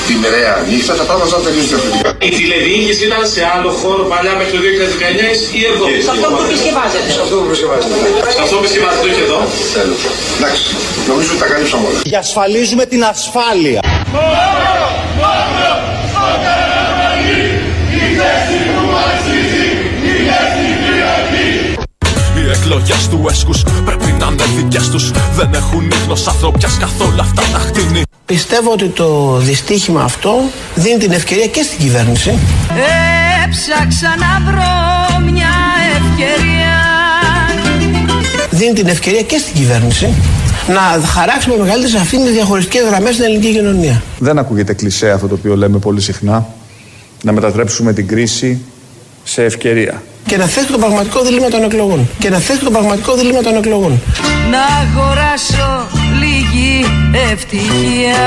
τη 0.07 0.13
μεραία 0.23 0.53
νύχτα, 0.71 0.93
τα 0.99 1.05
πράγματα 1.09 1.29
θα 1.35 1.39
τελείως 1.45 1.67
διαφορετικά. 1.71 1.90
Η 2.27 2.29
τηλεδιοίκηση 2.37 3.01
ήταν 3.09 3.23
σε 3.33 3.41
άλλο 3.53 3.69
χώρο 3.81 4.03
παλιά 4.11 4.33
μέχρι 4.39 4.51
το 4.57 4.59
2019 4.65 5.57
ή 5.59 5.61
εδώ; 5.71 5.85
Σε 6.05 6.11
αυτό 6.15 6.27
που 6.33 6.41
επισκευάζεται. 6.47 7.09
Σε 7.17 7.21
αυτό 7.25 7.35
που 7.39 7.45
επισκευάζεται. 7.49 7.95
Σε 8.35 8.41
αυτό 8.43 8.53
που 8.55 8.63
επισκευάζεται, 8.63 9.05
όχι 9.11 9.21
εδώ; 9.27 9.39
Τέλος. 9.77 10.01
Εντάξει, 10.37 10.63
νομίζω 11.09 11.29
ότι 11.33 11.41
τα 11.43 11.47
καλύψαμε 11.51 11.83
όλα. 11.89 11.99
Διασφαλίζουμε 12.11 12.85
την 12.91 13.01
ασφάλεια. 13.13 13.79
Οι 22.37 22.49
εκλογές 22.57 23.07
του 23.09 23.25
έσκου 23.29 23.53
πρέπει 23.85 24.15
να 24.19 24.27
είναι 24.31 24.43
δικές 24.55 24.89
τους. 24.89 25.11
Δεν 25.37 25.49
έχουν 25.53 25.89
ίχνο 25.89 26.15
ανθρωπιάς 26.27 26.77
καθόλου 26.77 27.21
αυτά 27.21 27.43
τα 27.53 27.59
χτίνη. 27.59 28.01
Πιστεύω 28.25 28.71
ότι 28.71 28.87
το 28.87 29.37
δυστύχημα 29.37 30.03
αυτό 30.03 30.41
δίνει 30.75 30.97
την 30.97 31.11
ευκαιρία 31.11 31.47
και 31.47 31.61
στην 31.63 31.79
κυβέρνηση 31.79 32.37
Έψαξα 33.45 34.07
να 34.07 34.51
βρω 34.51 35.19
μια 35.31 35.49
ευκαιρία. 35.95 36.75
δίνει 38.49 38.73
την 38.73 38.87
ευκαιρία 38.87 39.21
και 39.21 39.37
στην 39.37 39.53
κυβέρνηση 39.53 40.13
να 40.67 41.07
χαράξει 41.07 41.49
με 41.49 41.57
μεγαλύτερη 41.57 41.93
σαφήνεια 41.93 42.31
διαχωριστικές 42.31 42.83
γραμμές 42.85 43.13
στην 43.13 43.25
ελληνική 43.25 43.51
κοινωνία. 43.51 44.01
Δεν 44.19 44.37
ακούγεται 44.37 44.73
κλισέ 44.73 45.11
αυτό 45.11 45.27
το 45.27 45.33
οποίο 45.33 45.55
λέμε 45.55 45.77
πολύ 45.77 46.01
συχνά. 46.01 46.47
Να 47.23 47.31
μετατρέψουμε 47.31 47.93
την 47.93 48.07
κρίση 48.07 48.61
σε 49.23 49.43
ευκαιρία. 49.43 50.03
Και 50.25 50.37
να 50.37 50.45
θέσει 50.45 50.67
το 50.67 50.77
πραγματικό 50.77 51.21
δίλημα 51.21 51.47
των 51.47 51.63
εκλογών. 51.63 52.09
Και 52.19 52.29
να 52.29 52.37
θέσει 52.37 52.59
το 52.59 52.71
πραγματικό 52.71 53.15
δίλημα 53.15 53.41
των 53.41 53.55
εκλογών. 53.55 54.01
Να 54.51 54.59
αγοράσω 54.59 55.87
λίγη 56.61 56.85
ευτυχία. 57.31 58.19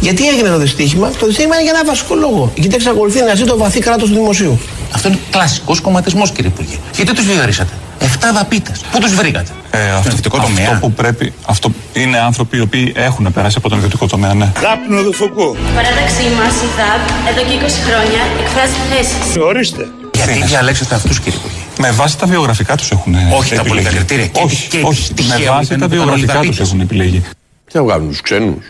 Γιατί 0.00 0.28
έγινε 0.28 0.48
το 0.48 0.58
δυστύχημα, 0.58 1.10
το 1.10 1.26
δυστύχημα 1.26 1.54
είναι 1.54 1.64
για 1.64 1.72
ένα 1.74 1.84
βασικό 1.84 2.14
λόγο. 2.14 2.52
Γιατί 2.54 2.74
εξακολουθεί 2.74 3.22
να 3.22 3.34
ζει 3.34 3.44
το 3.44 3.56
βαθύ 3.56 3.80
κράτος 3.80 4.08
του 4.08 4.14
δημοσίου. 4.14 4.60
Αυτό 4.94 5.08
είναι 5.08 5.18
κλασικός 5.30 5.80
κομματισμός, 5.80 6.30
κύριε 6.30 6.50
Υπουργέ. 6.50 6.76
Γιατί 6.96 7.14
τους 7.14 7.26
διορίσατε; 7.26 7.72
Εφτά 7.98 8.32
δαπίτες. 8.32 8.80
Πού 8.92 8.98
τους 8.98 9.14
βρήκατε; 9.14 9.50
Ε, 9.70 9.90
αυτό, 9.90 10.38
αυτό 10.38 10.76
που 10.80 10.92
πρέπει, 10.92 11.32
αυτό 11.46 11.70
είναι 11.92 12.18
άνθρωποι 12.18 12.56
οι 12.56 12.60
οποίοι 12.60 12.92
έχουν 12.96 13.32
περάσει 13.32 13.54
από 13.58 13.68
τον 13.68 13.78
ιδιωτικό 13.78 14.06
τομέα, 14.06 14.34
ναι. 14.34 14.52
Δάπνο 14.62 15.02
του 15.02 15.12
φωκού. 15.12 15.56
Η 15.70 15.74
παράταξή 15.74 16.26
μας, 16.38 16.54
η 16.66 16.68
ΔΑΠ, 16.78 17.02
εδώ 17.30 17.42
και 17.48 17.54
20 17.66 17.80
χρόνια 17.86 18.20
εκφράζει 18.40 18.72
θέσεις. 18.90 19.42
Ορίστε. 19.50 19.88
Γιατί 20.14 20.44
διαλέξατε 20.46 20.94
αυτούς, 20.94 21.20
κύριε 21.20 21.38
Υπουργέ; 21.38 21.57
Με 21.78 21.90
βάση 21.90 22.18
τα 22.18 22.26
βιογραφικά 22.26 22.76
τους 22.76 22.90
έχουν 22.90 23.14
Όχι 23.14 23.54
τα 23.54 23.60
επιλεγεί. 23.60 23.68
πολιτικά 23.68 23.90
κριτήρια. 23.90 24.26
Και- 24.26 24.40
Όχι, 24.44 24.68
και 24.68 24.80
όχι. 24.84 25.14
τυχαίο 25.14 25.38
Με 25.38 25.44
βάση 25.58 25.64
ήταν 25.74 25.78
τα 25.80 25.86
που 25.88 25.94
ήταν 25.94 26.04
βιογραφικά 26.04 26.38
όλοι 26.38 26.48
τους 26.48 26.56
δαπίτες. 26.56 26.66
έχουν 26.68 26.80
επιλεγεί. 26.80 27.20
Τι 27.64 27.72
θα 27.72 27.82
βγάλουμε 27.82 28.10
τους 28.10 28.20
ξένους; 28.20 28.64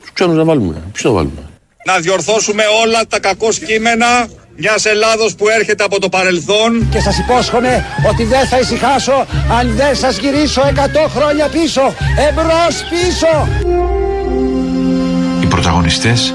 Τους 0.00 0.12
ξένους 0.12 0.36
να 0.36 0.44
βάλουμε. 0.44 0.74
Ποιου 0.92 1.08
να 1.10 1.14
βάλουμε; 1.16 1.40
Να 1.86 1.98
διορθώσουμε 1.98 2.62
όλα 2.84 3.06
τα 3.08 3.20
κακό 3.20 3.48
κείμενα 3.66 4.26
μιας 4.56 4.84
Ελλάδος 4.84 5.34
που 5.34 5.48
έρχεται 5.48 5.84
από 5.84 6.00
το 6.00 6.08
παρελθόν 6.08 6.88
Και 6.90 7.00
σας 7.00 7.18
υπόσχομαι 7.18 7.84
ότι 8.10 8.24
δεν 8.24 8.46
θα 8.46 8.58
ησυχάσω 8.58 9.26
αν 9.58 9.72
δεν 9.76 9.96
σας 9.96 10.16
γυρίσω 10.18 10.62
100 10.66 11.08
χρόνια 11.16 11.46
πίσω. 11.48 11.94
Εμπρός 12.28 12.74
πίσω. 12.90 13.48
Οι 15.42 15.46
πρωταγωνιστές 15.46 16.34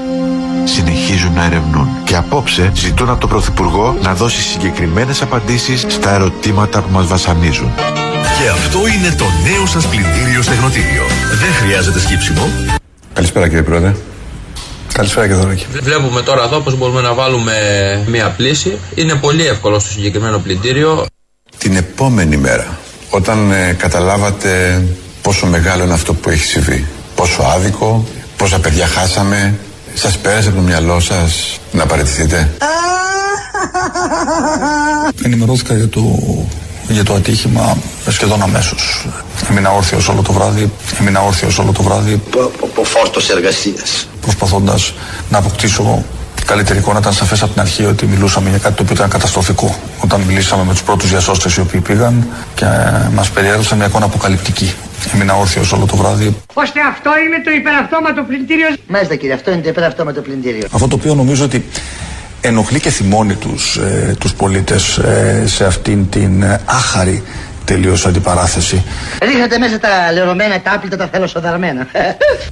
συνεχίζουν 0.74 1.32
να 1.32 1.44
ερευνούν. 1.44 1.88
Και 2.08 2.16
απόψε 2.16 2.72
ζητούν 2.74 3.10
από 3.10 3.20
τον 3.20 3.28
Πρωθυπουργό 3.28 3.96
να 4.02 4.14
δώσει 4.14 4.42
συγκεκριμένες 4.42 5.22
απαντήσεις 5.22 5.84
στα 5.88 6.14
ερωτήματα 6.14 6.82
που 6.82 6.92
μας 6.92 7.06
βασανίζουν. 7.06 7.72
Και 8.40 8.48
αυτό 8.48 8.78
είναι 8.78 9.14
το 9.18 9.24
νέο 9.50 9.66
σας 9.66 9.86
πλυντήριο 9.86 10.42
στεγνοτήριο. 10.42 11.02
Δεν 11.40 11.52
χρειάζεται 11.52 12.00
σκύψιμο. 12.00 12.48
Καλησπέρα 13.12 13.48
κύριε 13.48 13.62
Πρόεδρε. 13.62 13.94
Καλησπέρα 14.92 15.28
και 15.28 15.34
Δωράκη. 15.34 15.66
Βλέπουμε 15.82 16.22
τώρα 16.22 16.44
εδώ 16.44 16.60
πως 16.60 16.76
μπορούμε 16.76 17.00
να 17.00 17.14
βάλουμε 17.14 17.54
μία 18.06 18.30
πλήση. 18.30 18.78
Είναι 18.94 19.14
πολύ 19.14 19.46
εύκολο 19.46 19.78
στο 19.78 19.90
συγκεκριμένο 19.90 20.38
πλυντήριο. 20.38 21.06
Την 21.58 21.76
επόμενη 21.76 22.36
μέρα, 22.36 22.78
όταν 23.10 23.50
ε, 23.50 23.72
καταλάβατε 23.78 24.82
πόσο 25.22 25.46
μεγάλο 25.46 25.84
είναι 25.84 25.94
αυτό 25.94 26.14
που 26.14 26.30
έχει 26.30 26.44
συμβεί, 26.44 26.86
πόσο 27.14 27.42
άδικο, 27.42 28.04
πόσα 28.36 28.58
παιδιά 28.58 28.86
χάσαμε, 28.86 29.58
σας 29.98 30.18
πέρασε 30.18 30.48
από 30.48 30.56
το 30.56 30.62
μυαλό 30.62 31.00
σας 31.00 31.58
να 31.72 31.86
παραιτηθείτε; 31.86 32.50
Ενημερώθηκα 35.24 35.74
για 35.74 35.88
το, 35.88 36.18
για 36.88 37.04
το 37.04 37.14
ατύχημα 37.14 37.76
σχεδόν 38.08 38.42
αμέσως. 38.42 39.06
Έμεινα 39.50 39.70
όρθιος 39.70 40.08
όλο 40.08 40.22
το 40.22 40.32
βράδυ. 40.32 40.72
Έμεινα 41.00 41.20
όρθιος 41.20 41.58
όλο 41.58 41.72
το 41.72 41.82
βράδυ. 41.82 42.22
Από 42.62 42.84
φόρτος 42.84 43.30
εργασίας. 43.30 44.08
Προσπαθώντας 44.20 44.94
να 45.30 45.38
αποκτήσω 45.38 46.04
καλύτερη 46.48 46.78
εικόνα. 46.78 46.98
Ήταν 46.98 47.12
σαφές 47.12 47.42
από 47.42 47.52
την 47.52 47.60
αρχή 47.60 47.84
ότι 47.84 48.06
μιλούσαμε 48.06 48.48
για 48.48 48.58
κάτι 48.58 48.74
το 48.74 48.82
οποίο 48.82 48.94
ήταν 48.94 49.08
καταστροφικό. 49.08 49.76
Όταν 50.04 50.20
μιλήσαμε 50.20 50.64
με 50.64 50.72
τους 50.72 50.82
πρώτους 50.82 51.08
διασώστες 51.10 51.56
οι 51.56 51.60
οποίοι 51.60 51.80
πήγαν 51.80 52.28
και 52.54 52.66
μας 53.14 53.30
περιέδωσαν 53.30 53.78
μια 53.78 53.86
εικόνα 53.86 54.04
αποκαλυπτική. 54.04 54.74
Έμεινα 55.14 55.34
όρθιος 55.34 55.72
όλο 55.72 55.86
το 55.86 55.96
βράδυ. 55.96 56.36
Ώστε 56.54 56.80
αυτό 56.92 57.10
είναι 57.26 57.42
το 57.44 57.50
υπεραυτόματο 57.50 58.22
πλυντήριο. 58.22 58.68
Μάλιστα 58.88 59.14
κύριε, 59.14 59.34
αυτό 59.34 59.50
είναι 59.50 59.60
το 59.60 59.68
υπεραυτόματο 59.68 60.20
πλυντήριο. 60.20 60.66
Αυτό 60.70 60.88
το 60.88 60.94
οποίο 60.94 61.14
νομίζω 61.14 61.44
ότι 61.44 61.64
ενοχλεί 62.40 62.80
και 62.80 62.90
θυμώνει 62.90 63.34
τους, 63.34 63.76
ε, 63.76 64.16
τους 64.18 64.34
πολίτες 64.34 64.98
ε, 64.98 65.42
σε 65.46 65.64
αυτήν 65.64 66.08
την 66.08 66.42
ε, 66.42 66.60
άχαρη 66.64 67.22
τελείως 67.68 68.06
αντιπαράθεση. 68.06 68.84
Ρίχνετε 69.22 69.58
μέσα 69.58 69.78
τα 69.78 70.12
λερωμένα, 70.12 70.60
τα 70.60 70.72
άπλυτα, 70.72 70.96
τα 70.96 71.08
θελοσοδαρμένα. 71.12 71.86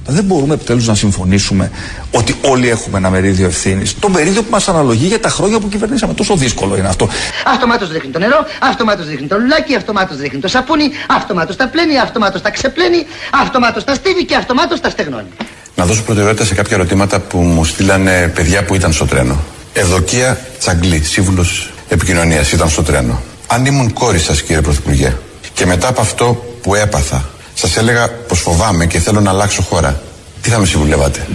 Δεν 0.05 0.23
μπορούμε 0.23 0.53
επιτέλους 0.53 0.87
να 0.87 0.95
συμφωνήσουμε 0.95 1.71
ότι 2.11 2.35
όλοι 2.41 2.69
έχουμε 2.69 2.97
ένα 2.97 3.09
μερίδιο 3.09 3.45
ευθύνης. 3.45 3.99
Το 3.99 4.09
μερίδιο 4.09 4.41
που 4.41 4.51
μας 4.51 4.67
αναλογεί 4.67 5.07
για 5.07 5.19
τα 5.19 5.29
χρόνια 5.29 5.59
που 5.59 5.69
κυβερνήσαμε. 5.69 6.13
Τόσο 6.13 6.35
δύσκολο 6.35 6.77
είναι 6.77 6.87
αυτό. 6.87 7.09
Αυτομάτως 7.45 7.91
ρίχνει 7.91 8.11
το 8.11 8.19
νερό, 8.19 8.45
αυτομάτως 8.59 9.07
ρίχνει 9.07 9.27
το 9.27 9.37
λουλάκι, 9.39 9.75
αυτομάτως 9.75 10.19
ρίχνει 10.19 10.39
το 10.39 10.47
σαπούνι, 10.47 10.89
αυτομάτως 11.09 11.55
τα 11.55 11.67
πλένει, 11.67 11.97
αυτομάτως 11.99 12.41
τα 12.41 12.49
ξεπλένει, 12.49 13.05
αυτομάτως 13.41 13.83
τα 13.83 13.93
στίβει 13.93 14.25
και 14.25 14.35
αυτομάτως 14.35 14.79
τα 14.79 14.89
στεγνώνει. 14.89 15.31
Να 15.75 15.85
δώσω 15.85 16.03
προτεραιότητα 16.03 16.45
σε 16.45 16.55
κάποια 16.55 16.75
ερωτήματα 16.75 17.19
που 17.19 17.37
μου 17.37 17.65
στείλανε 17.65 18.31
παιδιά 18.35 18.63
που 18.63 18.75
ήταν 18.75 18.93
στο 18.93 19.05
τρένο. 19.05 19.43
Ευδοκία 19.73 20.39
Τσαγκλή, 20.59 21.03
σύμβουλος 21.03 21.71
επικοινωνίας, 21.89 22.51
ήταν 22.51 22.69
στο 22.69 22.83
τρένο. 22.83 23.21
Αν 23.47 23.65
ήμουν 23.65 23.93
κόρη 23.93 24.19
σας, 24.19 24.41
κύριε 24.41 24.61
Πρωθυπουργέ, 24.61 25.15
και 25.53 25.65
μετά 25.65 25.87
από 25.87 26.01
αυτό 26.01 26.45
που 26.61 26.75
έπαθα, 26.75 27.29
σας 27.53 27.77
έλεγα 27.77 28.07
πως 28.09 28.39
φοβάμαι 28.39 28.85
και 28.85 28.99
θέλω 28.99 29.19
να 29.21 29.29
αλλάξω 29.29 29.61
χώρα, 29.61 30.01
τι 30.41 30.49
θα 30.49 30.59
με 30.59 30.65
συμβουλεύατε; 30.65 31.27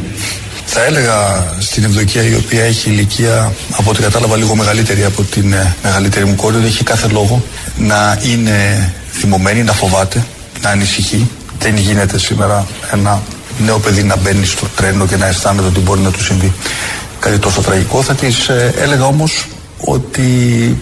Θα 0.67 0.85
έλεγα 0.85 1.47
στην 1.59 1.85
Ευδοκία 1.85 2.23
η 2.23 2.35
οποία 2.35 2.65
έχει 2.65 2.91
ηλικία 2.91 3.53
από 3.77 3.91
ό,τι 3.91 4.03
κατάλαβα 4.03 4.37
λίγο 4.37 4.55
μεγαλύτερη 4.55 5.05
από 5.05 5.23
την 5.23 5.53
ε, 5.53 5.75
μεγαλύτερη 5.83 6.25
μου 6.25 6.35
κόρη 6.35 6.57
ότι 6.57 6.67
έχει 6.67 6.85
κάθε 6.85 7.09
λόγο 7.09 7.43
να 7.79 8.21
είναι 8.23 8.93
θυμωμένη, 9.13 9.63
να 9.63 9.73
φοβάται, 9.73 10.25
να 10.63 10.71
ανησυχεί. 10.71 11.31
Δεν 11.59 11.77
γίνεται 11.77 12.19
σήμερα 12.19 12.67
ένα 12.93 13.23
νέο 13.59 13.79
παιδί 13.79 14.03
να 14.03 14.17
μπαίνει 14.17 14.47
στο 14.47 14.67
τρένο 14.77 15.07
και 15.07 15.17
να 15.17 15.27
αισθάνεται 15.27 15.67
ότι 15.67 15.81
μπορεί 15.81 16.01
να 16.01 16.11
του 16.11 16.23
συμβεί 16.23 16.53
κάτι 17.19 17.39
τόσο 17.39 17.61
τραγικό. 17.61 18.03
Θα 18.03 18.15
της 18.15 18.49
ε, 18.49 18.75
έλεγα 18.77 19.05
όμως 19.05 19.47
ότι 19.85 20.23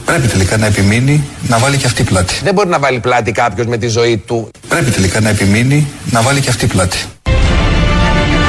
πρέπει 0.05 0.27
τελικά 0.27 0.57
να 0.57 0.67
επιμείνει 0.67 1.25
να 1.49 1.59
βάλει 1.59 1.77
και 1.77 1.87
αυτή 1.87 2.03
πλάτη. 2.03 2.35
Δεν 2.43 2.55
μπορεί 2.55 2.69
να 2.69 2.79
βάλει 2.79 2.99
πλάτη 3.01 3.33
κάποιος 3.33 3.67
με 3.67 3.77
τη 3.77 3.89
ζωή 3.89 4.17
του. 4.17 4.49
Πρέπει 4.69 4.91
τελικά 4.91 5.21
να 5.21 5.29
επιμείνει 5.29 5.87
να 6.11 6.23
βάλει 6.23 6.41
και 6.41 6.49
αυτή 6.49 6.67
πλάτη. 6.67 6.99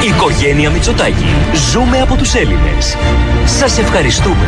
Οικογένεια 0.07 0.69
Μητσοτάκη. 0.69 1.25
Ζούμε 1.71 2.01
από 2.01 2.15
τους 2.15 2.33
Έλληνες. 2.33 2.95
Σας 3.59 3.77
ευχαριστούμε. 3.77 4.47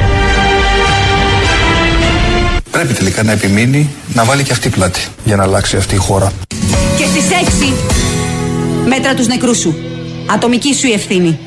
Πρέπει 2.72 2.94
τελικά 2.94 3.24
να 3.24 3.32
επιμείνει 3.32 3.90
να 4.14 4.24
βάλει 4.24 4.44
και 4.44 4.52
αυτή 4.52 4.70
πλάτη 4.70 5.08
για 5.24 5.36
να 5.36 5.44
αλλάξει 5.44 5.78
αυτή 5.78 5.96
η 5.96 5.98
χώρα. 5.98 6.32
Και 6.98 7.06
στις 7.06 7.24
6 7.30 7.74
μέτρα 8.88 9.14
τους 9.14 9.28
νεκρούς 9.28 9.58
σου. 9.58 9.76
Ατομική 10.26 10.74
σου 10.74 10.88
η 10.88 10.92
ευθύνη. 10.92 11.40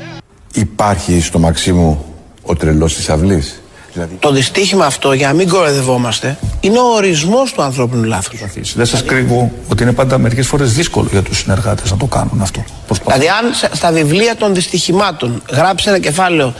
Υπάρχει 0.53 1.21
στο 1.21 1.39
Μαξίμου 1.39 2.05
ο 2.41 2.55
τρελός 2.55 2.95
της 2.95 3.09
αυλής; 3.09 3.61
Δηλαδή... 3.97 4.15
Το 4.19 4.31
δυστύχημα 4.31 4.85
αυτό, 4.85 5.13
για 5.13 5.27
να 5.27 5.33
μην 5.33 5.49
κοροϊδευόμαστε, 5.49 6.37
είναι 6.59 6.79
ο 6.79 6.95
ορισμός 6.95 7.53
του 7.53 7.61
ανθρώπινου 7.61 8.03
λάθους. 8.03 8.43
Δεν 8.75 8.85
σας 8.85 9.03
κρύβω 9.03 9.51
ότι 9.67 9.83
είναι 9.83 9.93
πάντα 9.93 10.17
μερικές 10.17 10.47
φορές 10.47 10.73
δύσκολο 10.73 11.07
για 11.11 11.21
τους 11.21 11.37
συνεργάτες 11.37 11.91
να 11.91 11.97
το 11.97 12.05
κάνουν 12.05 12.41
αυτό. 12.41 12.63
Δηλαδή, 13.05 13.27
αν 13.27 13.73
στα 13.73 13.91
βιβλία 13.91 14.35
των 14.35 14.53
δυστυχημάτων 14.53 15.41
γράψει 15.51 15.89
ένα 15.89 15.99
κεφάλαιο, 15.99 16.53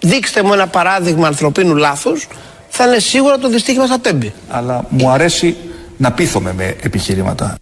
δείξτε 0.00 0.42
μου 0.42 0.52
ένα 0.52 0.66
παράδειγμα 0.66 1.26
ανθρωπίνου 1.26 1.74
λάθους, 1.74 2.28
θα 2.68 2.86
είναι 2.86 2.98
σίγουρα 2.98 3.38
το 3.38 3.48
δυστύχημα 3.48 3.86
στα 3.86 4.00
τέμπη. 4.00 4.32
Αλλά 4.48 4.84
μου 4.88 5.10
αρέσει 5.10 5.56
να 5.96 6.12
πείθομαι 6.12 6.52
με 6.52 6.76
επιχειρήματα. 6.82 7.54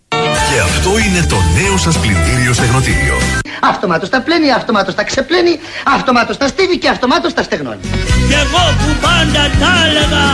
Και 0.85 0.91
αυτό 0.91 1.09
είναι 1.09 1.27
το 1.29 1.37
νέο 1.63 1.77
σας 1.77 1.99
πλυντήριο 1.99 2.53
στεγνοτήριο. 2.53 3.17
Αυτομάτως 3.61 4.09
τα 4.09 4.21
πλένει, 4.21 4.53
αυτομάτως 4.53 4.95
τα 4.95 5.05
ξεπλένει, 5.05 5.59
αυτομάτως 5.97 6.37
τα 6.37 6.47
στίβει 6.47 6.79
και 6.79 6.89
αυτομάτως 6.89 7.35
τα 7.35 7.43
στεγνώνει. 7.43 7.81
Κι 8.29 8.35
εγώ 8.45 8.65
που 8.81 8.91
πάντα 9.07 9.43
τα 9.61 9.73
έλεγα 9.87 10.27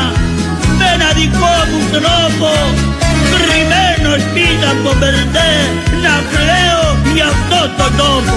με 0.79 0.87
ένα 0.95 1.11
δικό 1.21 1.55
μου 1.71 1.81
τρόπο 1.97 2.51
κρυμμένος 3.33 4.23
πίσω 4.35 4.67
από 4.73 4.89
το 4.89 4.97
μπερδέ 4.99 5.53
να 6.05 6.15
κλαίω 6.31 7.13
για 7.15 7.27
αυτό 7.27 7.61
το 7.79 7.87
τόπο. 8.03 8.37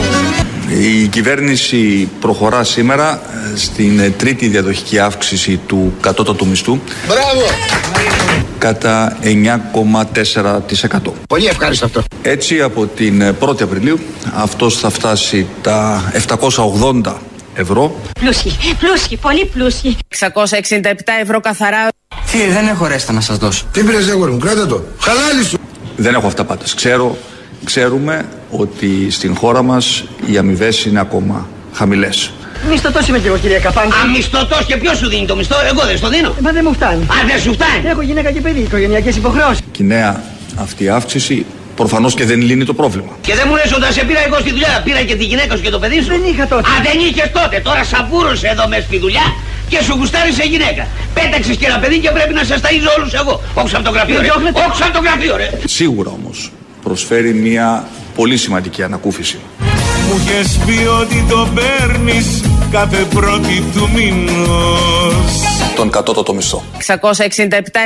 Η 0.80 1.08
κυβέρνηση 1.08 2.10
προχωρά 2.20 2.64
σήμερα 2.64 3.22
ε, 3.54 3.58
στην 3.58 4.14
τρίτη 4.18 4.48
διαδοχική 4.48 5.00
αύξηση 5.00 5.60
του 5.68 5.94
κατώτατου 6.02 6.48
μισθού. 6.48 6.80
Μπράβο! 7.08 7.46
Κατά 8.64 9.18
9,4%. 9.22 11.14
Πολύ 11.28 11.46
ευχάριστο 11.46 11.86
αυτό. 11.86 12.04
Έτσι 12.22 12.62
από 12.62 12.86
την 12.86 13.36
1η 13.40 13.62
Απριλίου 13.62 14.00
αυτός 14.34 14.78
θα 14.78 14.90
φτάσει 14.90 15.48
τα 15.62 16.04
780 17.04 17.14
ευρώ. 17.54 17.96
Πλούσιοι, 18.20 18.52
πλούσιοι, 18.80 19.18
πολύ 19.18 19.46
πλούσιοι. 19.46 19.98
667 20.08 20.26
ευρώ 21.22 21.40
καθαρά. 21.40 21.88
Φίλε, 22.24 22.54
δεν 22.54 22.68
έχω 22.68 22.88
ρέστα 22.88 23.14
να 23.14 23.22
σας 23.22 23.38
δώσω. 23.38 23.66
Τι 23.72 23.84
πήρες 23.84 24.10
αγόρι 24.10 24.32
μου, 24.32 24.38
κράτα 24.38 24.68
το. 24.68 24.84
Χαλάλι 25.00 25.44
σου. 25.44 25.58
Δεν 25.96 26.14
έχω 26.14 26.28
αυτά 26.28 26.44
πάντως. 26.44 26.74
Ξέρω, 26.74 27.18
ξέρουμε 27.64 28.26
ότι 28.50 29.12
στην 29.12 29.36
χώρα 29.36 29.62
μας 29.62 30.04
οι 30.26 30.38
αμοιβές 30.38 30.86
είναι 30.86 31.00
ακόμα 31.00 31.48
χαμηλές. 31.74 32.32
Μισθωτός 32.70 33.08
είμαι 33.08 33.20
και 33.20 33.28
εγώ, 33.28 33.38
κυρία 33.38 33.60
Καφάνη. 33.60 33.92
Α, 33.92 33.96
μισθωτός 34.16 34.66
και 34.66 34.78
ποιος 34.78 34.98
σου 34.98 35.08
δίνει 35.10 35.26
το 35.26 35.36
μισθό, 35.36 35.56
εγώ 35.72 35.82
δεν 35.86 35.98
στο 35.98 36.10
δίνω. 36.10 36.30
Ε, 36.30 36.42
Μα 36.42 36.52
δεν 36.52 36.64
μου 36.68 36.74
φτάνει. 36.74 37.04
Α, 37.04 37.16
δεν 37.28 37.40
σου 37.42 37.54
φτάνει. 37.54 37.82
Έχω 37.92 38.02
γυναίκα 38.02 38.32
και 38.32 38.42
παιδί, 38.42 38.60
οικογενειακές 38.60 39.16
υποχρεώσεις. 39.16 39.60
Και 39.72 39.84
η 39.84 39.86
νέα 39.86 40.24
αυτή 40.56 40.90
αύξηση 40.90 41.46
προφανώς 41.76 42.14
και 42.14 42.26
δεν 42.26 42.42
λύνει 42.42 42.66
το 42.66 42.74
πρόβλημα. 42.74 43.12
Και 43.22 43.36
δεν 43.36 43.46
μου 43.48 43.56
λες 43.56 43.72
όταν 43.76 43.94
σε 43.94 44.04
πήρα 44.04 44.22
εγώ 44.28 44.38
στη 44.40 44.50
δουλειά, 44.50 44.82
πήρα 44.84 45.02
και 45.04 45.16
τη 45.16 45.26
γυναίκα 45.26 45.56
σου 45.56 45.62
και 45.62 45.70
το 45.70 45.80
παιδί 45.80 46.02
σου; 46.02 46.08
Δεν 46.08 46.24
είχα 46.32 46.48
τότε. 46.48 46.70
Α, 46.70 46.74
δεν 46.88 46.98
είχες 47.08 47.32
τότε. 47.32 47.60
Τώρα 47.64 47.84
σαπούρωσε 47.84 48.48
εδώ 48.48 48.68
μέσα 48.68 48.82
στη 48.82 48.98
δουλειά 49.00 49.26
και 49.68 49.80
σου 49.84 49.94
γουστάρισε 49.98 50.44
γυναίκα. 50.44 50.88
Πέταξες 51.14 51.56
και 51.56 51.66
ένα 51.66 51.78
παιδί 51.80 51.98
και 52.00 52.12
πρέπει 52.18 52.34
να 52.34 52.44
σα 52.44 52.56
ταΐζω 52.56 52.92
όλους 52.98 53.14
εγώ. 53.14 53.42
Όχι 53.54 53.76
από 53.76 53.84
το 53.84 53.92
γραφείο, 53.92 54.22
ρε. 54.22 54.28
Όχι 54.72 54.84
από 54.84 54.94
το 54.94 55.02
γραφείο, 55.06 55.36
ρε. 55.38 55.50
Σίγουρα 55.66 56.10
όμως 56.20 56.52
προσφέρει 56.84 57.34
μια 57.34 57.88
πολύ 58.16 58.38
σημαντική 58.38 58.84
ανακούφιση. 58.84 59.40
Μου 60.08 60.20
είχες 60.26 60.60
πει 60.66 60.88
ότι 61.02 61.26
το 61.30 61.48
παίρνεις 61.56 62.42
κάθε 62.72 62.98
πρώτη 63.14 63.64
του 63.74 63.90
μήνος 63.94 65.42
Τον 65.76 65.90
κατώτατο 65.90 66.34
μισθό. 66.34 66.64
667 66.86 66.96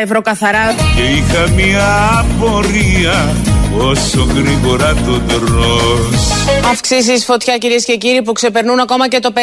ευρώ 0.03 0.21
καθαρά. 0.21 0.75
Και 0.95 1.01
είχα 1.01 1.49
μια 1.49 2.09
απορία 2.19 3.35
όσο 3.77 4.27
γρήγορα 4.35 4.93
το 4.93 5.19
τρως 5.27 6.27
Αυξήσεις 6.71 7.25
φωτιά, 7.25 7.57
κυρίες 7.57 7.85
και 7.85 7.95
κύριοι, 7.95 8.21
που 8.21 8.31
ξεπερνούν 8.31 8.79
ακόμα 8.79 9.07
και 9.07 9.19
το 9.19 9.33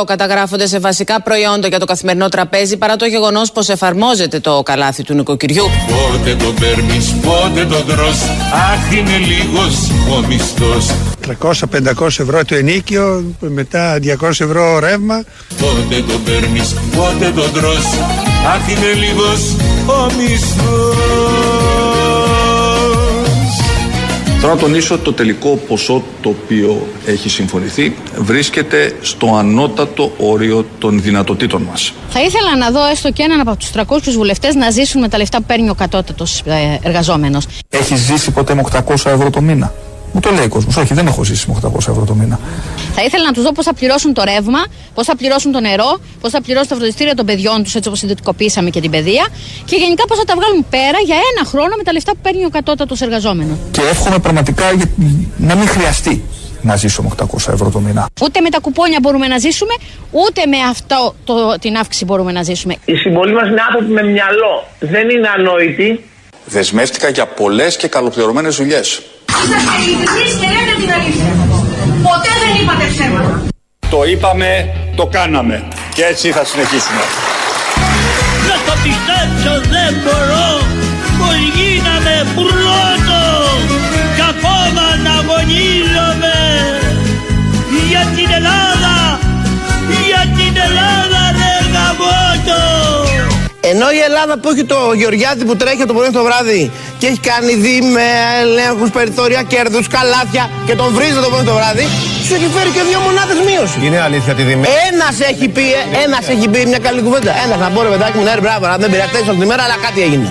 50% 0.00 0.04
καταγράφονται 0.06 0.66
σε 0.66 0.78
βασικά 0.78 1.22
προϊόντα 1.22 1.68
για 1.68 1.78
το 1.78 1.84
καθημερινό 1.84 2.28
τραπέζι 2.28 2.76
παρά 2.76 2.96
το 2.96 3.06
γεγονός 3.06 3.52
πως 3.52 3.68
εφαρμόζεται 3.68 4.40
το 4.40 4.62
καλάθι 4.62 5.02
του 5.02 5.14
νοικοκυριού. 5.14 5.64
Πότε 5.86 6.34
το 6.34 6.52
παίρνεις, 6.60 7.14
πότε 7.22 7.64
το 7.64 7.92
τρως 7.92 8.22
Αχ 8.52 8.92
είναι 8.92 9.16
λίγος 9.16 9.90
ο 10.16 10.26
μισθός 10.26 10.86
300-500 11.40 12.06
ευρώ 12.06 12.44
το 12.44 12.54
ενίκιο, 12.54 13.24
μετά 13.40 13.98
200 14.20 14.28
ευρώ 14.28 14.78
ρεύμα. 14.78 15.24
Πότε 15.60 16.02
το 16.12 16.18
παίρνεις, 16.24 16.74
πότε 16.96 17.32
το 17.34 17.48
τρως 17.48 17.84
Αχ 18.46 18.68
είναι 18.70 18.92
λίγος 18.92 19.56
ο 19.86 20.12
μισθός 20.16 21.58
Θέλω 24.40 24.52
να 24.52 24.58
τονίσω 24.58 24.94
ότι 24.94 25.04
το 25.04 25.12
τελικό 25.12 25.48
ποσό 25.68 26.02
το 26.20 26.28
οποίο 26.28 26.86
έχει 27.06 27.28
συμφωνηθεί 27.28 27.96
βρίσκεται 28.18 28.96
στο 29.00 29.34
ανώτατο 29.36 30.12
όριο 30.18 30.66
των 30.78 31.02
δυνατοτήτων 31.02 31.62
μας. 31.62 31.92
Θα 32.10 32.20
ήθελα 32.20 32.56
να 32.56 32.70
δω 32.70 32.86
έστω 32.86 33.10
και 33.10 33.22
έναν 33.22 33.40
από 33.40 33.56
τους 33.56 33.70
300 33.74 33.82
βουλευτές 34.14 34.54
να 34.54 34.70
ζήσουν 34.70 35.00
με 35.00 35.08
τα 35.08 35.18
λεφτά 35.18 35.38
που 35.38 35.44
παίρνει 35.44 35.68
ο 35.70 35.74
κατώτατος 35.74 36.42
εργαζόμενος. 36.82 37.46
Έχει 37.68 37.96
ζήσει 37.96 38.30
ποτέ 38.30 38.54
με 38.54 38.62
800 38.72 38.94
ευρώ 38.94 39.30
το 39.30 39.40
μήνα. 39.40 39.72
Μου 40.12 40.20
το 40.20 40.30
λέει 40.30 40.44
ο 40.44 40.48
κόσμος. 40.48 40.76
Όχι, 40.76 40.94
δεν 40.94 41.06
έχω 41.06 41.24
ζήσει 41.24 41.48
με 41.50 41.54
800 41.64 41.76
ευρώ 41.78 42.04
το 42.06 42.14
μήνα. 42.14 42.40
Θα 42.94 43.02
ήθελα 43.04 43.24
να 43.24 43.32
τους 43.32 43.42
δω 43.42 43.52
πώς 43.52 43.64
θα 43.64 43.74
πληρώσουν 43.74 44.12
το 44.14 44.22
ρεύμα, 44.24 44.58
πώς 44.94 45.06
θα 45.06 45.16
πληρώσουν 45.16 45.52
το 45.52 45.60
νερό, 45.60 46.00
πώς 46.20 46.30
θα 46.30 46.42
πληρώσουν 46.42 46.68
τα 46.68 46.74
φροντιστήρια 46.74 47.14
των 47.14 47.26
παιδιών 47.26 47.62
τους, 47.62 47.74
έτσι 47.74 47.88
όπως 47.88 48.02
ιδιωτικοποιήσαμε 48.02 48.70
και 48.70 48.80
την 48.80 48.90
παιδεία. 48.90 49.28
Και 49.64 49.76
γενικά 49.76 50.04
πώς 50.06 50.18
θα 50.18 50.24
τα 50.24 50.34
βγάλουν 50.38 50.66
πέρα 50.70 50.98
για 51.04 51.16
ένα 51.36 51.48
χρόνο 51.48 51.74
με 51.76 51.82
τα 51.82 51.92
λεφτά 51.92 52.12
που 52.12 52.18
παίρνει 52.22 52.44
ο 52.44 52.48
κατώτατος 52.50 53.00
εργαζόμενος. 53.00 53.56
Και 53.70 53.80
εύχομαι 53.80 54.18
πραγματικά 54.18 54.72
για- 54.72 54.90
να 55.36 55.54
μην 55.54 55.68
χρειαστεί 55.68 56.22
να 56.62 56.76
ζήσω 56.76 57.02
με 57.02 57.08
800 57.12 57.52
ευρώ 57.52 57.70
το 57.70 57.78
μήνα. 57.78 58.06
Ούτε 58.22 58.40
με 58.40 58.48
τα 58.50 58.58
κουπόνια 58.60 58.98
μπορούμε 59.02 59.26
να 59.26 59.38
ζήσουμε, 59.38 59.72
ούτε 60.10 60.46
με 60.46 60.56
αυτό 60.70 61.14
το, 61.24 61.34
την 61.60 61.76
αύξηση 61.76 62.04
μπορούμε 62.04 62.32
να 62.32 62.42
ζήσουμε. 62.42 62.74
Οι 62.84 62.94
συμπολίτες 62.96 63.40
μας 63.42 63.50
είναι 63.50 63.60
άνθρωποι 63.66 63.92
με 63.92 64.02
μυαλό. 64.02 64.64
Δεν 64.78 65.10
είναι 65.10 65.28
ανόητοι. 65.28 66.04
Δεσμεύτηκα 66.46 67.08
για 67.08 67.26
πολλές 67.26 67.76
και 67.76 67.88
καλοπληρωμένες 67.88 68.56
δουλειές. 68.56 69.02
Είσαστε 69.40 69.72
ειλικρινείς 69.80 70.32
και 70.40 70.48
λέτε 70.54 70.74
την 70.82 70.90
αλήθεια. 70.98 71.28
Ποτέ 72.06 72.32
δεν 72.42 72.52
είπατε 72.60 72.84
ψέματα. 72.94 73.32
Το 73.90 74.00
είπαμε, 74.04 74.50
το 74.96 75.06
κάναμε. 75.06 75.56
Και 75.94 76.04
έτσι 76.04 76.26
θα 76.36 76.44
συνεχίσουμε. 76.44 77.02
Να 78.48 78.56
το 78.66 78.74
πιστέψω 78.84 79.52
δεν 79.74 79.90
μπορώ 80.02 80.27
Ενώ 93.78 93.90
η 93.98 94.00
Ελλάδα 94.08 94.34
που 94.40 94.48
έχει 94.52 94.64
το 94.74 94.78
Γεωργιάδη 95.00 95.42
που 95.48 95.56
τρέχει 95.62 95.82
από 95.84 95.90
το 95.92 95.96
πρωί 95.98 96.08
στο 96.14 96.22
βράδυ 96.28 96.60
και 96.98 97.06
έχει 97.10 97.20
κάνει 97.30 97.52
δι 97.64 97.76
με 97.96 98.06
ελέγχους, 98.42 98.90
περιθώρια 98.98 99.42
κέρδους, 99.52 99.86
καλάθια 99.96 100.44
και 100.66 100.74
τον 100.80 100.88
βρίζει 100.96 101.18
το 101.26 101.30
πρωί 101.32 101.44
στο 101.48 101.54
βράδυ, 101.58 101.86
σου 102.26 102.32
έχει 102.38 102.48
φέρει 102.56 102.70
και 102.76 102.82
δύο 102.90 103.00
μονάδες 103.06 103.38
μείωσης. 103.48 103.80
Είναι 103.86 104.00
αλήθεια 104.08 104.30
ότι 104.36 104.42
δημιουργεί. 104.50 104.72
Ένας 104.90 105.14
έχει 105.30 105.46
πει, 105.56 105.66
ένας 106.04 106.24
έχει 106.34 106.46
πει 106.52 106.60
μια 106.72 106.80
καλή 106.86 107.00
κουβέντα. 107.06 107.32
Ένας 107.44 107.58
θα 107.62 107.68
μπορεί 107.74 107.88
παιδάκι 107.94 108.16
μου 108.18 108.24
να 108.28 108.32
έρθει 108.34 108.44
μπράβο, 108.46 108.62
αλλά 108.66 108.76
δεν 108.82 108.88
πειράζει 108.92 109.28
όλη 109.32 109.40
τη 109.42 109.46
μέρα, 109.52 109.62
αλλά 109.66 109.76
κάτι 109.86 110.00
έγινε. 110.06 110.28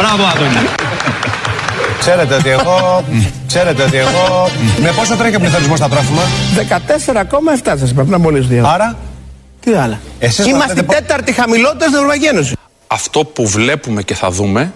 Μπράβο, 0.00 0.22
Άδωνη. 0.32 0.60
Ξέρετε 2.02 2.34
ότι 2.40 2.50
εγώ. 2.58 2.76
Ξέρετε 3.50 3.80
ότι 3.88 3.96
εγώ. 4.06 4.24
Με 4.84 4.90
πόσο 4.98 5.14
τρέχει 5.20 5.36
ο 5.36 5.40
πληθωρισμός 5.44 5.78
στα 5.78 5.88
τρόφιμα; 5.92 6.24
14,7 6.56 7.74
σας 7.82 7.90
πρέπει 7.96 8.10
να 8.14 8.18
μόλι 8.24 8.40
δύο. 8.52 8.62
Άρα; 8.74 8.88
Τι 9.64 9.70
άλλα. 9.82 9.96
Εσείς 10.18 10.38
Είμαστε 10.46 10.56
μαθαίνετε 10.58 10.80
η 10.80 10.84
πο- 10.84 10.92
τέταρτη 10.92 11.32
χαμηλότερη 11.40 11.82
στην 11.90 11.94
Ευρωπαϊκή 11.94 12.26
Ένωση. 12.34 12.54
Αυτό 12.92 13.24
που 13.24 13.46
βλέπουμε 13.48 14.02
και 14.02 14.14
θα 14.14 14.30
δούμε 14.30 14.72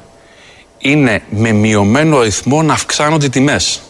είναι 0.79 1.23
με 1.31 1.53
μειωμένο 1.53 2.21
ρυθμό 2.23 2.63
να 2.63 2.73
αυξάνονται 2.73 3.27
οι 3.27 3.29
τιμές. 3.29 3.81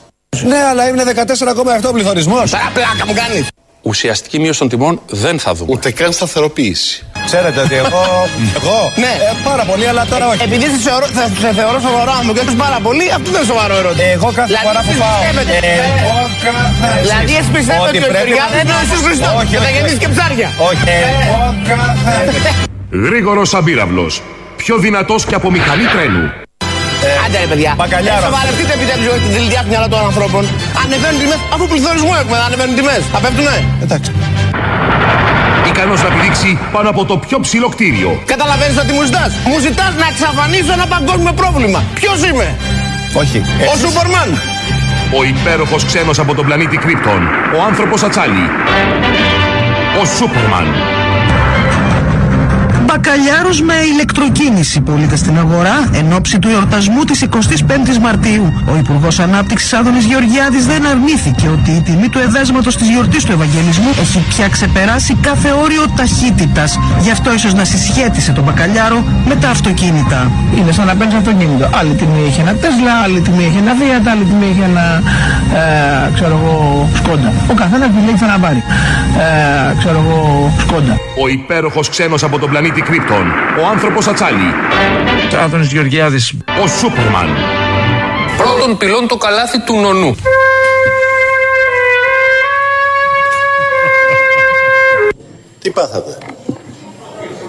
Ναι, 0.45 0.57
αλλά 0.71 0.88
είναι 0.88 1.02
14,8 1.04 1.88
ο 1.88 1.93
πληθωρισμός. 1.93 2.50
Τώρα 2.50 2.71
πλάκα 2.75 3.07
μου 3.07 3.14
κάνεις. 3.14 3.47
Ουσιαστική 3.83 4.38
μείωση 4.38 4.59
των 4.59 4.69
τιμών 4.69 5.00
δεν 5.07 5.38
θα 5.38 5.54
δούμε. 5.54 5.73
Ούτε 5.73 5.90
καν 5.90 6.12
σταθεροποίηση. 6.12 7.07
Ξέρετε 7.25 7.61
ότι 7.61 7.75
εγώ. 7.75 8.02
Εγώ. 8.59 8.93
Ναι. 8.97 9.12
Ε, 9.31 9.33
πάρα 9.45 9.64
πολύ, 9.64 9.87
αλλά 9.88 10.04
τώρα 10.07 10.28
όχι. 10.28 10.43
Επειδή 10.43 10.64
σε 10.64 10.78
θεωρώ, 10.88 11.07
θα, 11.07 11.25
σε 11.40 11.52
θεωρώ 11.61 11.81
σοβαρό 11.81 12.11
άνθρωπο 12.19 12.33
και 12.33 12.40
έχεις 12.45 12.54
πάρα 12.66 12.78
πολύ, 12.87 13.07
αυτό 13.16 13.31
δεν 13.31 13.40
είναι 13.43 13.50
σοβαρό 13.52 13.75
ερώτημα. 13.83 14.04
Εγώ 14.19 14.28
κάθε 14.38 14.47
Δηλαδή, 14.50 14.66
φορά 14.66 14.81
που 14.87 14.90
εσείς 14.90 15.00
πάω. 15.02 15.19
πιστεύετε- 15.21 15.64
Εγώ 16.07 16.16
κάθε. 16.47 16.87
Δηλαδή, 17.07 17.33
εσύ 17.40 17.50
πιστεύετε 17.59 17.88
ότι 17.88 17.99
ο 17.99 18.00
πρέπει 18.14 18.16
Γεωργιάδης 18.16 18.54
να- 18.57 18.61
είναι 18.62 18.75
ο 18.78 18.81
Ιησούς 18.85 19.00
Χριστός 19.07 19.33
Όχι, 19.40 19.50
και 19.52 19.59
θα 19.62 19.66
όχι, 19.69 19.75
γεννήσει 19.76 19.97
όχι. 19.97 20.02
και 20.04 20.11
ψάρια; 20.14 20.49
Όχι. 20.69 20.85
Εγώ 21.26 21.40
κάθε. 21.69 22.12
Γρήγορος 23.02 23.54
αμπύραυλος. 23.54 24.23
Πιο 24.56 24.78
δυνατός 24.78 25.25
και 25.25 25.34
από 25.34 25.50
μηχανή 25.50 25.84
τρένου. 25.84 26.25
Άντε 27.26 27.38
ρε 27.40 27.47
παιδιά. 27.47 27.75
μπακαλιάρα. 27.78 28.19
Ε, 28.19 28.28
Σοβαρευτείτε 28.28 28.73
επιτέλους 28.78 29.06
όχι 29.14 29.25
τη 29.26 29.32
δηλητιά 29.36 29.60
του 29.62 29.69
μυαλό 29.69 29.88
των 29.88 30.00
ανθρώπων. 30.08 30.42
Ανεβαίνουν 30.84 31.19
τιμές, 31.21 31.40
αφού 31.54 31.64
πληθωρισμό 31.71 32.12
έχουμε, 32.21 32.36
ανεβαίνουν 32.47 32.75
τιμές. 32.78 33.02
Θα 33.12 33.19
πέφτουνε. 33.25 33.56
Εντάξει. 33.84 34.10
Ικανός 35.71 36.02
να 36.02 36.08
πηδήξει 36.14 36.50
πάνω 36.75 36.88
από 36.95 37.04
το 37.04 37.14
πιο 37.26 37.36
ψηλό 37.45 37.69
κτίριο. 37.75 38.10
Καταλαβαίνεις 38.32 38.76
ότι 38.84 38.92
μου 38.97 39.02
ζητάς; 39.08 39.30
Μου 39.50 39.58
ζητάς 39.66 39.92
να 40.02 40.06
εξαφανίσω 40.12 40.73
ένα 40.78 40.86
παγκόσμιο 40.95 41.32
πρόβλημα. 41.40 41.78
Ποιος 42.00 42.19
είμαι; 42.28 42.47
Όχι. 43.23 43.38
Ο 43.71 43.73
Σούπερμαν. 43.80 44.28
Ο 45.19 45.21
υπέροχος 45.32 45.82
ξένος 45.84 46.19
από 46.19 46.32
τον 46.34 46.45
πλανήτη 46.47 46.76
Κρύπτον. 46.76 47.21
Ο 47.56 47.58
άνθρωπος 47.69 48.02
Ατσάλι. 48.02 48.47
Ο 50.00 50.02
Σούπερμαν. 50.16 50.66
Μπακαλιάρος 53.06 53.60
με 53.60 53.75
ηλεκτροκίνηση 53.93 54.80
πωλείται 54.80 55.17
στην 55.17 55.38
αγορά 55.38 55.90
εν 55.93 56.12
ώψη 56.12 56.38
του 56.38 56.49
εορτασμού 56.49 57.04
της 57.04 57.25
25ης 57.30 57.99
Μαρτίου. 58.00 58.64
Ο 58.73 58.76
Υπουργός 58.76 59.19
Ανάπτυξης 59.19 59.73
Άδωνης 59.73 60.04
Γεωργιάδης 60.04 60.67
δεν 60.67 60.86
αρνήθηκε 60.86 61.49
ότι 61.49 61.71
η 61.71 61.80
τιμή 61.80 62.08
του 62.08 62.19
εδέσματος 62.19 62.76
της 62.76 62.88
γιορτής 62.88 63.25
του 63.25 63.32
Ευαγγελισμού 63.32 63.90
έχει 64.00 64.25
πια 64.28 64.49
ξεπεράσει 64.49 65.14
κάθε 65.14 65.50
όριο 65.62 65.84
ταχύτητας. 65.97 66.78
Γι' 67.00 67.10
αυτό 67.10 67.32
ίσως 67.34 67.54
να 67.54 67.64
συσχέτισε 67.64 68.32
τον 68.32 68.45
μπακαλιάρο 68.45 69.04
με 69.28 69.34
τα 69.34 69.49
αυτοκίνητα. 69.49 70.30
Είναι 70.58 70.73
σαν 70.73 70.86
να 70.86 70.95
παίρνεις 70.95 71.14
αυτοκίνητο. 71.14 71.71
Άλλη 71.75 71.95
τιμή 71.95 72.25
έχει 72.26 72.40
ένα 72.40 72.54
Τέσλα, 72.54 72.95
άλλη 73.04 73.21
τιμή 73.21 73.45
έχει 73.45 73.56
ένα 73.56 73.73
Fiat, 73.78 74.06
άλλη 74.12 74.25
τιμή 74.25 74.47
έχει 74.50 74.62
ένα 74.71 75.02
ε, 75.54 76.10
ξέρω 76.14 76.40
εγώ 76.43 76.88
Σκόντα. 76.95 77.32
Ο 77.50 77.54
καθένας 77.54 77.88
επιλέγει 77.88 78.25
να 78.32 78.38
πάρει. 78.38 78.62
Ε, 79.19 79.75
ξέρω 79.78 80.04
εγώ 80.04 80.52
Σκόντα. 80.58 80.95
Ο 81.23 81.28
υπέροχος 81.28 81.88
ξένος 81.88 82.23
από 82.23 82.38
τον 82.38 82.50
πλανήτη 82.50 82.82
Κρύπτον. 82.95 83.33
Ο 83.63 83.67
άνθρωπος 83.67 84.07
Ατσάλι. 84.07 84.54
Άδωνης 85.43 85.73
Γεωργιάδης 85.73 86.35
Ο 86.63 86.67
Σούπερμαν. 86.67 87.28
Πρώτον 88.37 88.76
πυλών 88.76 89.09
το 89.09 89.17
καλάθι 89.17 89.61
του 89.61 89.75
νονού. 89.80 90.17
Τι 95.61 95.71
πάθατε; 95.71 96.19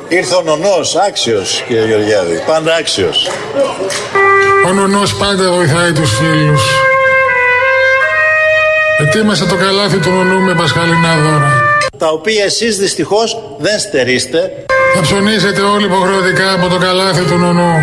Ήρθε 0.08 0.36
ο 0.36 0.42
νονός, 0.42 0.96
άξιος 0.96 1.64
κύριε 1.68 1.86
Γεωργιάδη. 1.86 2.44
Πάντα 2.46 2.76
άξιος. 2.76 3.30
Ο 4.68 4.74
νονός 4.74 5.16
πάντα 5.16 5.52
βοηθάει 5.52 5.92
τους 5.92 6.18
φίλους. 6.18 6.64
Ετοίμασε 9.00 9.46
το 9.46 9.56
καλάθι 9.56 9.98
του 9.98 10.10
νονού 10.10 10.40
με 10.40 10.56
πασχαλινά 10.56 11.16
δώρα. 11.16 11.64
Τα 11.98 12.08
οποία 12.08 12.44
εσείς 12.44 12.78
δυστυχώς 12.78 13.58
δεν 13.60 13.80
στερείστε. 13.80 14.66
Θα 14.96 15.02
ψωνίσετε 15.02 15.62
όλοι 15.62 15.86
υποχρεωτικά 15.86 16.54
από 16.54 16.68
το 16.68 16.78
καλάθι 16.78 17.24
του 17.24 17.38
νονού. 17.38 17.74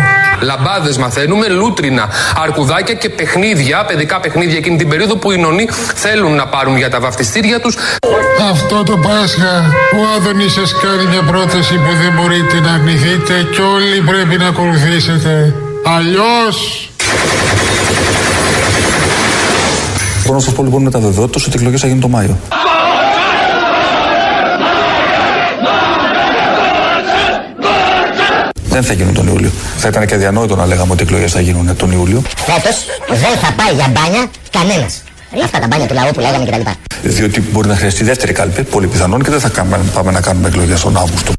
Λαμπάδες 0.41 0.97
μαθαίνουμε, 0.97 1.47
λούτρινα, 1.47 2.09
αρκουδάκια 2.43 2.93
και 2.93 3.09
παιχνίδια, 3.09 3.85
παιδικά 3.85 4.19
παιχνίδια 4.19 4.57
εκείνη 4.57 4.77
την 4.77 4.87
περίοδο 4.89 5.15
που 5.15 5.31
οι 5.31 5.37
νονοί 5.37 5.69
θέλουν 5.95 6.35
να 6.35 6.47
πάρουν 6.47 6.77
για 6.77 6.89
τα 6.89 6.99
βαφτιστήρια 6.99 7.59
τους. 7.59 7.77
Αυτό 8.51 8.83
το 8.83 8.97
Πάσχα 8.97 9.65
ο 9.97 10.15
Άδωνης 10.15 10.53
σας 10.53 10.75
κάνει 10.81 11.05
μια 11.05 11.21
πρόταση 11.21 11.73
που 11.73 11.91
δεν 12.03 12.13
μπορείτε 12.15 12.59
να 12.59 12.71
αρνηθείτε 12.73 13.47
και 13.55 13.61
όλοι 13.61 14.01
πρέπει 14.05 14.37
να 14.37 14.47
ακολουθήσετε. 14.47 15.53
Αλλιώς... 15.97 16.87
Μπορώ 20.23 20.35
να 20.35 20.43
σας 20.43 20.53
πω 20.53 20.63
λοιπόν 20.63 20.81
με 20.81 20.91
τα 20.91 20.99
βεβαιότητας 20.99 21.45
ότι 21.45 21.51
οι 21.51 21.59
εκλογές 21.59 21.81
θα 21.81 21.87
γίνουν 21.87 22.01
το 22.01 22.07
Μάιο. 22.07 22.37
Δεν 28.73 28.83
θα 28.83 28.93
γίνουν 28.93 29.13
τον 29.13 29.27
Ιούλιο. 29.27 29.51
Θα 29.77 29.87
ήταν 29.87 30.05
και 30.05 30.15
αδιανόητο 30.15 30.55
να 30.55 30.65
λέγαμε 30.65 30.91
ότι 30.91 31.01
οι 31.03 31.05
εκλογές 31.05 31.31
θα 31.31 31.41
γίνουν 31.41 31.75
τον 31.75 31.91
Ιούλιο. 31.91 32.21
Φέτος 32.35 32.77
δεν 33.07 33.37
θα 33.43 33.51
πάει 33.57 33.73
για 33.75 33.87
μπάνια 33.93 34.23
κανένας. 34.49 35.03
Αυτά 35.43 35.59
τα 35.59 35.67
μπάνια 35.67 35.87
του 35.87 35.93
λαού 35.93 36.11
που 36.13 36.19
λέγαμε 36.19 36.45
κτλ. 36.45 36.61
Διότι 37.01 37.41
μπορεί 37.41 37.67
να 37.67 37.75
χρειαστεί 37.75 38.03
δεύτερη 38.03 38.33
κάλπη, 38.33 38.63
πολύ 38.63 38.87
πιθανόν 38.87 39.23
και 39.23 39.29
δεν 39.29 39.39
θα 39.39 39.49
κάνουμε, 39.49 39.79
πάμε 39.93 40.11
να 40.11 40.21
κάνουμε 40.21 40.47
εκλογές 40.47 40.81
τον 40.81 40.97
Αύγουστο. 40.97 41.31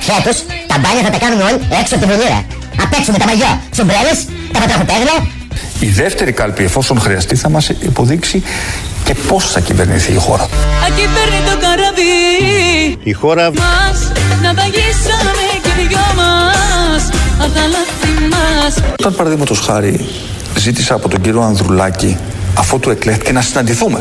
Φέτος 0.00 0.36
τα 0.66 0.78
μπάνια 0.78 1.02
θα 1.02 1.10
τα 1.10 1.18
κάνουμε 1.18 1.42
όλοι 1.42 1.58
έξω 1.80 1.94
από 1.94 2.04
τη 2.04 2.10
βολίδα. 2.10 2.44
Απ' 2.82 2.94
έξω 2.98 3.12
με 3.12 3.18
τα 3.18 3.24
μαγιό, 3.24 3.60
σομπρέλες, 3.76 4.18
τα 4.52 4.58
πατραχοπέδια. 4.58 5.14
Η 5.80 5.86
δεύτερη 5.86 6.32
κάλπη, 6.32 6.64
εφόσον 6.64 7.00
χρειαστεί, 7.00 7.34
θα 7.36 7.48
μας 7.48 7.68
υποδείξει 7.68 8.42
και 9.04 9.14
πώς 9.28 9.50
θα 9.50 9.60
κυβερνηθεί 9.60 10.12
η 10.12 10.16
χώρα. 10.16 10.48
Εκεί 10.88 11.08
παίρνει 11.14 11.40
το 11.50 11.56
καράβι 11.60 12.12
Η 13.02 13.12
χώρα 13.12 13.50
μας 13.52 14.12
Να 14.42 14.54
βαγίσαμε 14.54 15.51
και 15.76 15.86
δυο 15.88 16.06
μας 16.16 17.08
Απ' 17.38 17.54
τα 17.54 17.60
λάθη 17.66 18.28
μας 18.30 18.92
Όταν 18.98 19.14
παραδείγματος 19.14 19.60
χάρη 19.60 20.06
ζήτησα 20.62 20.94
από 20.94 21.08
τον 21.08 21.20
κύριο 21.20 21.40
Ανδρουλάκη, 21.40 22.16
αφού 22.58 22.78
του 22.78 22.90
εκλέχθηκε, 22.90 23.32
να 23.32 23.40
συναντηθούμε, 23.40 24.00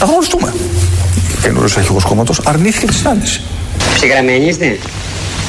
να 0.00 0.06
γνωριστούμε. 0.06 0.54
Καινούριος 1.42 1.76
αρχηγό 1.76 2.00
κόμματο 2.04 2.34
αρνήθηκε 2.44 2.86
τη 2.86 2.94
συνάντηση. 2.94 3.40
Ψυγραμμένοι 3.94 4.46
είστε; 4.46 4.78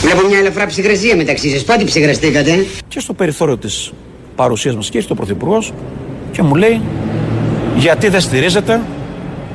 Βλέπω 0.02 0.28
μια 0.28 0.38
ελαφρά 0.38 0.66
ψυγρασία 0.66 1.16
μεταξύ 1.16 1.50
σας. 1.50 1.64
Πότε 1.64 1.84
ψυγραστήκατε. 1.84 2.66
και 2.88 3.00
στο 3.00 3.14
περιθώριο 3.14 3.58
της 3.58 3.92
παρουσίας 4.36 4.76
μας 4.76 4.90
και 4.90 4.98
ήρθε 4.98 5.12
ο 5.12 5.16
Πρωθυπουργός 5.16 5.74
και 6.32 6.42
μου 6.42 6.56
λέει 6.56 6.82
γιατί 7.76 8.08
δεν 8.08 8.22
στηρίζετε 8.22 8.82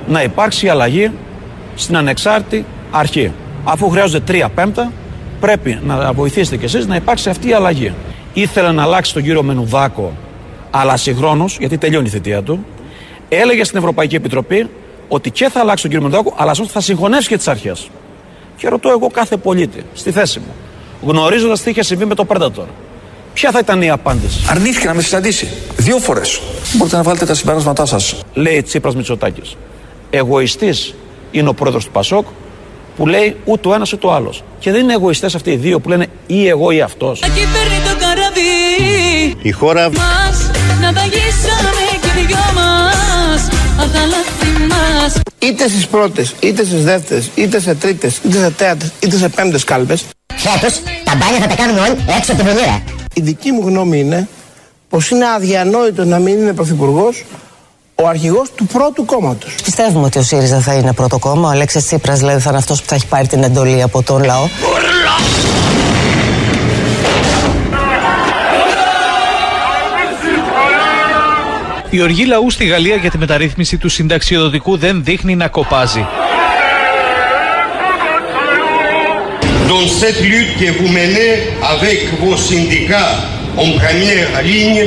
να 0.08 0.22
υπάρξει 0.22 0.68
αλλαγή 0.68 1.10
στην 1.74 1.96
ανεξάρτητη 1.96 2.64
αρχή. 2.90 3.32
Αφού 3.64 3.88
χρειάζονται 3.90 4.20
τρία 4.20 4.48
πέμπτα, 4.48 4.92
πρέπει 5.44 5.78
να 5.84 6.12
βοηθήσετε 6.12 6.56
κι 6.56 6.64
εσείς 6.64 6.86
να 6.86 6.96
υπάρξει 6.96 7.28
αυτή 7.28 7.48
η 7.48 7.52
αλλαγή. 7.52 7.94
Ήθελε 8.32 8.72
να 8.72 8.82
αλλάξει 8.82 9.12
τον 9.12 9.22
κύριο 9.22 9.42
Μενουδάκο, 9.42 10.12
αλλά 10.70 10.96
συγχρόνως, 10.96 11.56
γιατί 11.58 11.78
τελειώνει 11.78 12.06
η 12.06 12.10
θητεία 12.10 12.42
του, 12.42 12.66
έλεγε 13.28 13.64
στην 13.64 13.78
Ευρωπαϊκή 13.78 14.14
Επιτροπή 14.14 14.68
ότι 15.08 15.30
και 15.30 15.48
θα 15.48 15.60
αλλάξει 15.60 15.82
τον 15.82 15.90
κύριο 15.90 16.08
Μενουδάκο, 16.08 16.34
αλλά 16.36 16.54
θα 16.54 16.80
συγχωνεύσει 16.80 17.28
και 17.28 17.36
τις 17.36 17.48
αρχές. 17.48 17.88
Και 18.56 18.68
ρωτώ 18.68 18.88
εγώ 18.88 19.08
κάθε 19.08 19.36
πολίτη, 19.36 19.84
στη 19.94 20.10
θέση 20.10 20.38
μου, 20.38 20.54
γνωρίζοντας 21.10 21.62
τι 21.62 21.70
είχε 21.70 21.82
συμβεί 21.82 22.04
με 22.04 22.14
το 22.14 22.26
Predator, 22.28 22.66
ποια 23.32 23.50
θα 23.50 23.58
ήταν 23.58 23.82
η 23.82 23.90
απάντηση; 23.90 24.46
Αρνήθηκε 24.50 24.86
να 24.86 24.94
με 24.94 25.02
συναντήσει. 25.02 25.48
Δύο 25.76 25.98
φορές. 25.98 26.40
Μπορείτε 26.76 26.96
να 26.96 27.02
βάλετε 27.02 27.26
τα 27.26 27.34
συμπεράσματά 27.34 27.86
σας. 27.86 28.20
Λέει 28.34 28.62
Τσίπρας 28.62 28.94
Μητσοτάκης. 28.94 29.56
Εγωιστής 30.10 30.94
είναι 31.30 31.48
ο 31.48 31.54
πρόεδρος 31.54 31.84
του 31.84 31.90
Πασόκ 31.90 32.26
που 32.96 33.06
λέει 33.06 33.36
ούτε 33.44 33.68
ο 33.68 33.74
ένας 33.74 33.92
ούτε 33.92 34.06
ο 34.06 34.12
άλλος. 34.12 34.42
Και 34.58 34.70
δεν 34.70 34.80
είναι 34.80 34.92
εγωιστές 34.92 35.34
αυτοί 35.34 35.50
οι 35.50 35.56
δύο 35.56 35.80
που 35.80 35.88
λένε 35.88 36.06
ή 36.26 36.48
εγώ 36.48 36.70
ή 36.70 36.80
αυτός. 36.80 37.22
Εκεί 37.22 37.40
παίρνει 37.52 37.78
το 37.84 38.04
καράβι 38.04 39.38
Η 39.42 39.50
χώρα 39.50 39.90
μας 39.90 40.50
Να 40.80 40.92
ταγίσαμε 40.92 41.84
και 42.00 42.26
δυο 42.26 42.36
μας 42.54 43.48
Απ' 43.80 43.92
τα 43.92 44.06
λάθη 44.06 44.66
μας 44.68 45.20
Είτε 45.38 45.68
στις 45.68 45.86
πρώτες, 45.86 46.34
είτε 46.40 46.64
στις 46.64 46.84
δεύτερες, 46.84 47.30
είτε 47.34 47.60
σε 47.60 47.74
τρίτες, 47.74 48.20
είτε 48.24 48.38
σε 48.38 48.50
τέταρτες, 48.50 48.92
είτε 49.00 49.16
σε 49.16 49.28
πέμπτες 49.28 49.64
κάλπες. 49.64 50.04
Φέτος 50.34 50.80
τα 51.04 51.14
μπάνια 51.16 51.38
θα 51.40 51.46
τα 51.46 51.54
κάνουμε 51.54 51.80
όλοι 51.80 51.96
έξω 52.18 52.32
από 52.32 52.42
τη 52.42 52.48
βολιέρα. 52.48 52.82
Η 53.14 53.20
δική 53.20 53.50
μου 53.50 53.62
γνώμη 53.66 53.98
είναι 53.98 54.28
πως 54.88 55.10
είναι 55.10 55.24
αδιανόητο 55.36 56.04
να 56.04 56.18
μην 56.18 56.38
είναι 56.38 56.52
πρωθυπουργός 56.52 57.24
ο 57.94 58.08
αρχηγός 58.08 58.50
του 58.54 58.66
πρώτου 58.66 59.04
κόμματος. 59.04 59.54
Πιστεύουμε 59.64 60.04
ότι 60.06 60.18
ο 60.18 60.22
ΣΥΡΙΖΑ 60.22 60.60
θα 60.60 60.74
είναι 60.74 60.92
πρώτο 60.92 61.18
κόμμα. 61.18 61.48
Ο 61.48 61.50
Αλέξης 61.50 61.84
Τσίπρας 61.84 62.18
δηλαδή 62.18 62.40
θα 62.40 62.48
είναι 62.48 62.58
αυτός 62.58 62.80
που 62.80 62.88
θα 62.88 62.94
έχει 62.94 63.06
πάρει 63.06 63.26
την 63.26 63.42
εντολή 63.42 63.82
από 63.82 64.02
τον 64.02 64.24
λαό. 64.24 64.48
Η 71.90 72.00
οργή 72.02 72.24
λαού 72.24 72.50
στη 72.50 72.64
Γαλλία 72.64 72.96
για 72.96 73.10
τη 73.10 73.18
μεταρρύθμιση 73.18 73.76
του 73.76 73.88
συνταξιοδοτικού 73.88 74.76
δεν 74.76 75.04
δείχνει 75.04 75.36
να 75.36 75.48
κοπάζει. 75.48 76.06
Dans 79.68 79.86
cette 80.00 80.20
lutte 80.30 80.52
que 80.62 80.70
vous 80.78 80.90
menez 81.00 81.32
avec 81.74 81.98
vos 82.22 82.36
syndicats 82.50 83.14
en 83.62 83.68
première 83.80 84.30
ligne 84.50 84.82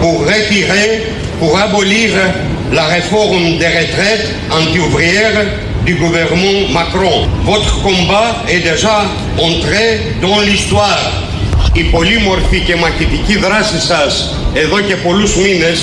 pour 0.00 0.16
retirer, 0.34 0.88
pour 1.42 1.58
abolir 1.58 2.12
la 2.70 2.84
réforme 2.84 3.58
des 3.58 3.66
retraites 3.66 4.28
anti-ouvrières 4.48 5.38
du 5.84 5.96
gouvernement 5.96 6.68
Macron. 6.72 7.26
Votre 7.42 7.82
combat 7.82 8.28
est 8.48 8.60
déjà 8.60 8.96
entré 9.48 9.84
dans 10.20 10.38
l'histoire. 10.46 11.02
Η 11.72 11.82
πολύμορφη 11.82 12.60
και 12.60 12.76
μαχητική 12.76 13.36
δράση 13.38 13.80
σας 13.80 14.34
εδώ 14.54 14.80
και 14.80 14.96
πολλούς 14.96 15.36
μήνες 15.36 15.78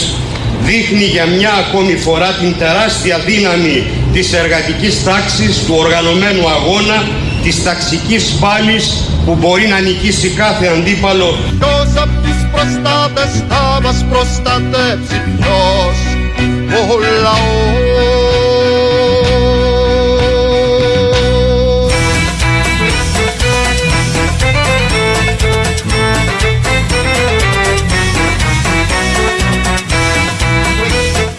δείχνει 0.62 1.04
για 1.04 1.26
μια 1.26 1.54
ακόμη 1.54 1.96
φορά 1.96 2.32
την 2.34 2.58
τεράστια 2.58 3.20
δύναμη 3.20 3.84
της 4.14 4.34
εργατικής 4.34 5.04
τάξης, 5.04 5.64
του 5.66 5.76
οργανωμένου 5.78 6.50
αγώνα, 6.50 7.08
της 7.44 7.64
ταξικής 7.64 8.24
πάλης 8.42 9.04
που 9.26 9.38
μπορεί 9.40 9.68
να 9.68 9.80
νικήσει 9.80 10.30
κάθε 10.30 10.68
αντίπαλο. 10.68 11.38
Ποιος 12.60 12.76
απ' 12.84 13.16
τις 13.16 13.24
προστάτες 13.24 13.44
θα 13.50 13.80
μας 13.84 14.06
προστατεύσει 14.10 15.22
ποιος 15.38 15.98
ο 16.90 16.92
λαός 17.22 17.88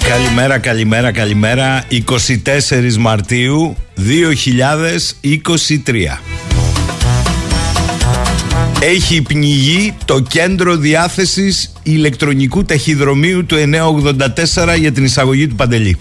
Καλημέρα, 0.09 0.59
καλημέρα, 0.59 1.13
καλημέρα. 1.13 1.85
24 1.89 2.97
Μαρτίου 2.99 3.77
2023. 3.97 6.19
Έχει 8.83 9.23
πνιγεί 9.23 9.95
το 10.05 10.21
κέντρο 10.21 10.77
διάθεσης 10.77 11.73
ηλεκτρονικού 11.83 12.65
ταχυδρομείου 12.65 13.47
του 13.47 13.57
984 13.57 14.79
για 14.79 14.93
την 14.93 15.05
εισαγωγή 15.05 15.47
του 15.47 15.55
Παντελή. 15.55 15.97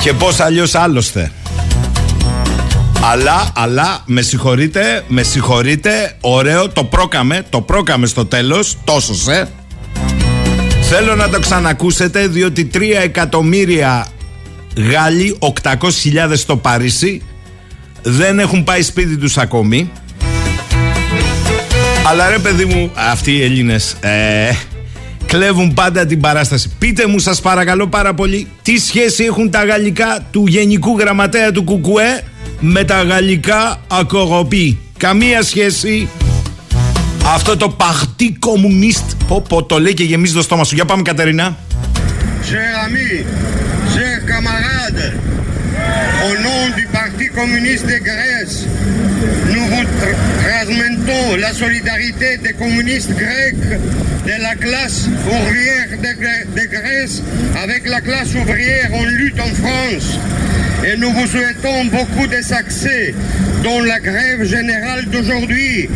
Και 0.00 0.12
πώς 0.12 0.40
αλλιώς 0.40 0.74
άλλωστε. 0.74 1.32
Αλλά, 3.02 3.52
αλλά, 3.54 4.02
με 4.06 4.22
συγχωρείτε, 4.22 5.04
με 5.08 5.22
συγχωρείτε, 5.22 6.16
ωραίο, 6.20 6.68
το 6.68 6.84
πρόκαμε, 6.84 7.46
το 7.48 7.60
πρόκαμε 7.60 8.06
στο 8.06 8.26
τέλος, 8.26 8.78
τόσος 8.84 9.22
σε. 9.22 9.48
Θέλω 10.82 11.14
να 11.14 11.28
το 11.28 11.40
ξανακούσετε 11.40 12.26
διότι 12.26 12.70
3 12.74 12.80
εκατομμύρια 13.02 14.06
Γάλλοι, 14.76 15.38
800.000 15.62 15.76
στο 16.34 16.56
Παρίσι 16.56 17.22
δεν 18.02 18.38
έχουν 18.38 18.64
πάει 18.64 18.82
σπίτι 18.82 19.16
τους 19.16 19.38
ακόμη. 19.38 19.90
Αλλά 22.06 22.28
ρε 22.28 22.38
παιδί 22.38 22.64
μου, 22.64 22.90
αυτοί 22.94 23.32
οι 23.32 23.42
Έλληνες 23.42 23.96
ε, 24.00 24.50
κλέβουν 25.26 25.74
πάντα 25.74 26.06
την 26.06 26.20
παράσταση. 26.20 26.72
Πείτε 26.78 27.06
μου 27.06 27.18
σας 27.18 27.40
παρακαλώ 27.40 27.86
πάρα 27.86 28.14
πολύ 28.14 28.48
τι 28.62 28.78
σχέση 28.78 29.24
έχουν 29.24 29.50
τα 29.50 29.64
γαλλικά 29.64 30.26
του 30.30 30.44
Γενικού 30.46 30.98
Γραμματέα 30.98 31.52
του 31.52 31.64
Κουκουέ 31.64 32.22
με 32.60 32.84
τα 32.84 33.02
γαλλικά 33.02 33.80
ακοροπή. 33.90 34.78
Καμία 34.96 35.42
σχέση. 35.42 36.08
Αυτό 37.34 37.56
το 37.56 37.68
παχτή 37.68 38.36
κομμουνίστ. 38.38 39.04
Πω, 39.28 39.44
πω, 39.48 39.62
το 39.62 39.80
λέει 39.80 39.94
και 39.94 40.04
γεμίζει 40.04 40.34
το 40.34 40.42
στόμα 40.42 40.64
σου. 40.64 40.74
Για 40.74 40.84
πάμε, 40.84 41.02
Κατερίνα. 41.02 41.56
Chers 42.48 42.76
amis, 42.86 43.18
chers 43.94 44.20
camarades, 44.32 45.12
au 46.26 46.32
nom 46.46 46.62
du 46.78 46.84
Parti 46.96 47.26
communiste 47.38 47.86
de 47.92 47.98
Grèce, 48.08 48.56
nous 49.52 49.66
vous 49.72 49.84
transmettons 50.70 51.36
la 51.36 51.52
solidarité 51.52 52.36
des 52.38 52.52
communistes 52.52 53.12
grecs 53.16 53.56
de 53.58 54.42
la 54.42 54.54
classe 54.54 55.08
ouvrière 55.26 55.88
de, 55.90 56.60
de 56.60 56.66
Grèce 56.66 57.22
avec 57.62 57.88
la 57.88 58.00
classe 58.00 58.34
ouvrière 58.34 58.90
en 58.94 59.04
lutte 59.04 59.40
en 59.40 59.54
France. 59.54 60.18
Et 60.86 60.96
nous 60.96 61.10
vous 61.12 61.26
souhaitons 61.26 61.84
beaucoup 61.86 62.26
de 62.26 62.40
succès 62.42 63.14
dans 63.62 63.80
la 63.80 64.00
grève 64.00 64.44
générale 64.44 65.06
d'aujourd'hui 65.06 65.88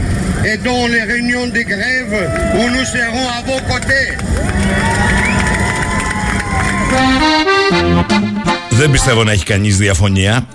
et 0.44 0.56
dans 0.58 0.86
les 0.88 1.02
réunions 1.02 1.46
de 1.46 1.60
grève 1.60 2.30
où 2.56 2.70
nous 2.70 2.84
serons 2.84 3.28
à 3.28 3.42
vos 3.46 3.60
côtés. 3.72 4.12
Δεν 8.76 8.90
πιστεύω 8.90 9.24
να 9.24 9.32
έχει 9.32 9.44
κανείς 9.44 9.76
διαφωνία. 9.76 10.46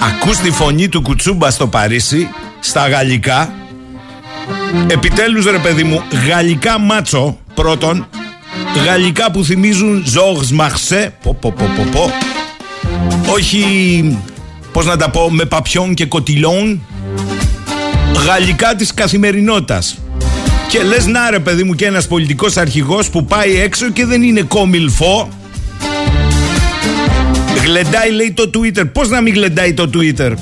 Ακούς 0.00 0.36
τη 0.38 0.50
φωνή 0.50 0.88
του 0.88 1.02
Κουτσούμπα 1.02 1.50
στο 1.50 1.66
Παρίσι, 1.66 2.28
στα 2.60 2.88
γαλλικά. 2.88 3.52
Επιτέλους 4.86 5.44
ρε 5.44 5.58
παιδί 5.58 5.82
μου, 5.82 6.02
γαλλικά 6.28 6.78
μάτσο 6.78 7.38
πρώτον. 7.54 8.06
Γαλλικά 8.84 9.30
που 9.30 9.44
θυμίζουν 9.44 10.02
Ζόρς 10.06 10.50
Μαρσέ. 10.50 11.14
Πω 11.22 11.36
πω 11.40 11.54
πω 11.56 11.64
πω 11.76 11.86
πω. 11.92 12.12
Όχι, 13.32 13.64
πώς 14.72 14.86
να 14.86 14.96
τα 14.96 15.10
πω, 15.10 15.30
με 15.30 15.44
παπιόν 15.44 15.94
και 15.94 16.06
κοτιλόν. 16.06 16.80
Γαλλικά 18.26 18.74
της 18.74 18.94
καθημερινότητας. 18.94 19.98
Και 20.68 20.82
λες 20.82 21.06
να 21.06 21.30
ρε 21.30 21.38
παιδί 21.38 21.62
μου 21.62 21.74
και 21.74 21.86
ένας 21.86 22.06
πολιτικός 22.06 22.56
αρχηγός 22.56 23.10
που 23.10 23.24
πάει 23.24 23.60
έξω 23.60 23.90
και 23.90 24.04
δεν 24.04 24.22
είναι 24.22 24.42
κόμιλφό. 24.42 25.28
Γλεντάει 27.64 28.10
λέει 28.10 28.32
το 28.32 28.50
Twitter. 28.54 28.84
Πώς 28.92 29.08
να 29.08 29.20
μην 29.20 29.34
γλεντάει 29.34 29.74
το 29.74 29.90
Twitter; 29.94 30.32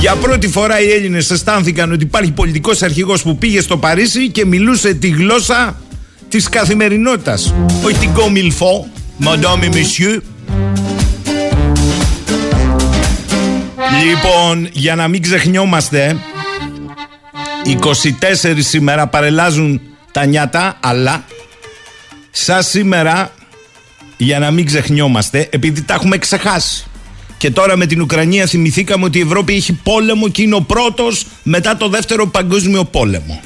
Για 0.00 0.14
πρώτη 0.14 0.48
φορά 0.48 0.80
οι 0.80 0.90
Έλληνες 0.90 1.30
αισθάνθηκαν 1.30 1.92
ότι 1.92 2.04
υπάρχει 2.04 2.30
πολιτικός 2.30 2.82
αρχηγός 2.82 3.22
που 3.22 3.36
πήγε 3.36 3.60
στο 3.60 3.76
Παρίσι 3.76 4.28
και 4.30 4.44
μιλούσε 4.44 4.94
τη 4.94 5.08
γλώσσα 5.08 5.80
της 6.28 6.48
καθημερινότητας. 6.48 7.54
Όχι 7.84 7.96
την 7.96 8.12
κόμιλφό, 8.12 8.88
madame 9.24 9.62
et 9.62 9.74
monsieur. 9.74 10.20
Λοιπόν, 14.04 14.68
για 14.72 14.94
να 14.94 15.08
μην 15.08 15.22
ξεχνιόμαστε, 15.22 16.16
24 17.64 18.62
σήμερα 18.62 19.06
παρελάζουν 19.06 19.80
τα 20.12 20.24
νιάτα, 20.24 20.76
αλλά 20.80 21.24
σαν 22.30 22.62
σήμερα, 22.62 23.32
για 24.24 24.38
να 24.38 24.50
μην 24.50 24.66
ξεχνιόμαστε, 24.66 25.48
επειδή 25.50 25.82
τα 25.82 25.94
έχουμε 25.94 26.18
ξεχάσει. 26.18 26.84
Και 27.36 27.50
τώρα 27.50 27.76
με 27.76 27.86
την 27.86 28.00
Ουκρανία 28.00 28.46
θυμηθήκαμε 28.46 29.04
ότι 29.04 29.18
η 29.18 29.20
Ευρώπη 29.20 29.54
έχει 29.54 29.72
πόλεμο 29.72 30.28
και 30.28 30.42
είναι 30.42 30.54
ο 30.54 30.60
πρώτος 30.60 31.26
μετά 31.42 31.76
το 31.76 31.88
δεύτερο 31.88 32.26
παγκόσμιο 32.26 32.84
πόλεμο. 32.84 33.40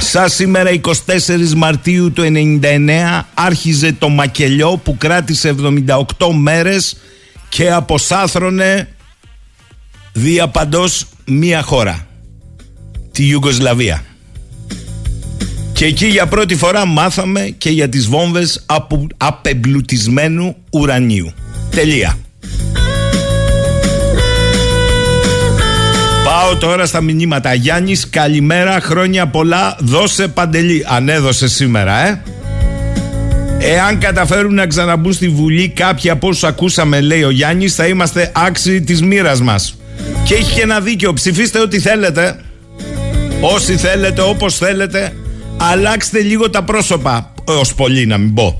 Σαν 0.00 0.28
σήμερα 0.28 0.70
24 0.80 1.52
Μαρτίου 1.56 2.12
του 2.12 2.22
99 2.62 3.22
άρχιζε 3.34 3.92
το 3.92 4.08
μακελιό 4.08 4.76
που 4.76 4.96
κράτησε 4.96 5.54
78 6.18 6.28
μέρες 6.32 6.96
και 7.48 7.70
αποσάθρωνε 7.70 8.88
διαπαντός 10.12 11.06
μία 11.24 11.62
χώρα. 11.62 12.06
Τη 13.12 13.26
Ιουγκοσλαβία. 13.26 14.04
Και 15.74 15.84
εκεί 15.84 16.06
για 16.06 16.26
πρώτη 16.26 16.56
φορά 16.56 16.86
μάθαμε 16.86 17.54
και 17.58 17.70
για 17.70 17.88
τις 17.88 18.06
βόμβες 18.06 18.62
απο, 18.66 19.06
απεμπλουτισμένου 19.16 20.56
ουρανίου. 20.70 21.32
Τελεία. 21.70 22.18
Πάω 26.24 26.56
τώρα 26.56 26.86
στα 26.86 27.00
μηνύματα. 27.00 27.54
Γιάννης, 27.54 28.08
καλημέρα, 28.10 28.80
χρόνια 28.80 29.26
πολλά. 29.26 29.76
Δώσε 29.80 30.28
παντελή. 30.28 30.84
Αν 30.88 31.08
έδωσε 31.08 31.48
σήμερα, 31.48 32.06
ε. 32.06 32.22
Εάν 33.58 33.98
καταφέρουν 33.98 34.54
να 34.54 34.66
ξαναμπούν 34.66 35.12
στη 35.12 35.28
Βουλή 35.28 35.68
κάποιοι 35.68 36.10
από 36.10 36.28
όσους 36.28 36.44
ακούσαμε, 36.44 37.00
λέει 37.00 37.22
ο 37.22 37.30
Γιάννης, 37.30 37.74
θα 37.74 37.86
είμαστε 37.86 38.32
άξιοι 38.34 38.80
της 38.80 39.02
μοίρας 39.02 39.40
μας. 39.40 39.78
Και 40.24 40.34
έχει 40.34 40.54
και 40.54 40.62
ένα 40.62 40.80
δίκιο. 40.80 41.12
Ψηφίστε 41.12 41.60
ό,τι 41.60 41.80
θέλετε. 41.80 42.40
Όσοι 43.40 43.76
θέλετε, 43.76 44.20
όπως 44.20 44.56
θέλετε. 44.56 45.12
Αλλάξτε 45.56 46.20
λίγο 46.20 46.50
τα 46.50 46.62
πρόσωπα. 46.62 47.34
Ως 47.44 47.74
πολύ 47.74 48.06
να 48.06 48.18
μην 48.18 48.34
πω. 48.34 48.58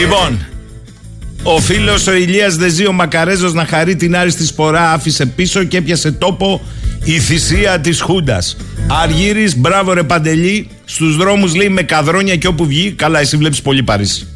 Λοιπόν, 0.00 0.46
ο 1.42 1.60
φίλος 1.60 2.06
ο 2.06 2.14
Ηλίας 2.14 2.56
Δεζίο 2.56 2.92
Μακαρέζος 2.92 3.52
να 3.52 3.64
χαρεί 3.64 3.96
την 3.96 4.16
άριστη 4.16 4.46
σπορά 4.46 4.92
άφησε 4.92 5.26
πίσω 5.26 5.64
και 5.64 5.76
έπιασε 5.76 6.12
τόπο 6.12 6.60
η 7.04 7.18
θυσία 7.18 7.80
της 7.80 8.00
Χούντας. 8.00 8.56
Αργύρης, 9.02 9.56
μπράβο 9.56 9.92
ρε 9.92 10.02
Παντελή, 10.02 10.68
στους 10.84 11.16
δρόμους 11.16 11.54
λέει 11.54 11.68
με 11.68 11.82
καδρόνια 11.82 12.36
και 12.36 12.46
όπου 12.46 12.66
βγει, 12.66 12.90
καλά 12.90 13.20
εσύ 13.20 13.36
βλέπεις 13.36 13.62
πολύ 13.62 13.82
Παρίσι. 13.82 14.26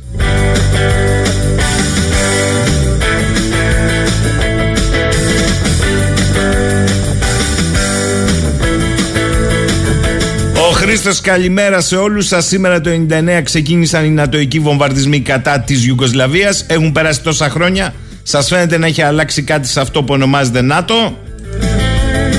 Χρήστος, 10.91 11.21
καλημέρα 11.21 11.81
σε 11.81 11.97
όλους 11.97 12.27
σας. 12.27 12.47
Σήμερα 12.47 12.81
το 12.81 12.91
99 12.91 13.43
ξεκίνησαν 13.43 14.05
οι 14.05 14.11
νατοικοί 14.11 14.59
βομβαρδισμοί 14.59 15.21
κατά 15.21 15.61
της 15.61 15.87
Ιουγκοσλαβίας. 15.87 16.65
Έχουν 16.69 16.93
περάσει 16.93 17.23
τόσα 17.23 17.51
χρόνια. 17.51 17.95
Σας 18.23 18.49
φαίνεται 18.49 18.79
να 18.79 18.87
έχει 18.87 19.03
αλλάξει 19.03 19.43
κάτι 19.43 19.69
σε 19.69 19.81
αυτό 19.81 20.03
που 20.03 20.15
ονομάζεται 20.15 20.61
ΝΑΤΟ. 20.61 21.19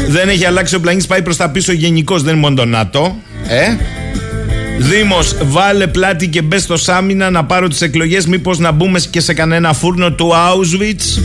Δεν 0.07 0.29
έχει 0.29 0.45
αλλάξει 0.45 0.75
ο 0.75 0.79
πλανήτης, 0.79 1.07
πάει 1.07 1.21
προς 1.21 1.37
τα 1.37 1.49
πίσω 1.49 1.71
γενικώς, 1.71 2.23
δεν 2.23 2.31
είναι 2.31 2.41
μόνο 2.41 2.55
το 2.55 2.65
ΝΑΤΟ. 2.65 3.15
Ε; 3.47 3.75
Δήμος, 4.77 5.35
βάλε 5.43 5.87
πλάτη 5.87 6.27
και 6.27 6.41
μπες 6.41 6.61
στο 6.61 6.77
Σάμινα 6.77 7.29
να 7.29 7.45
πάρω 7.45 7.67
τις 7.67 7.81
εκλογές. 7.81 8.25
Μήπως 8.25 8.59
να 8.59 8.71
μπούμε 8.71 8.99
και 9.09 9.19
σε 9.19 9.33
κανένα 9.33 9.73
φούρνο 9.73 10.11
του 10.11 10.31
Auschwitz; 10.33 11.21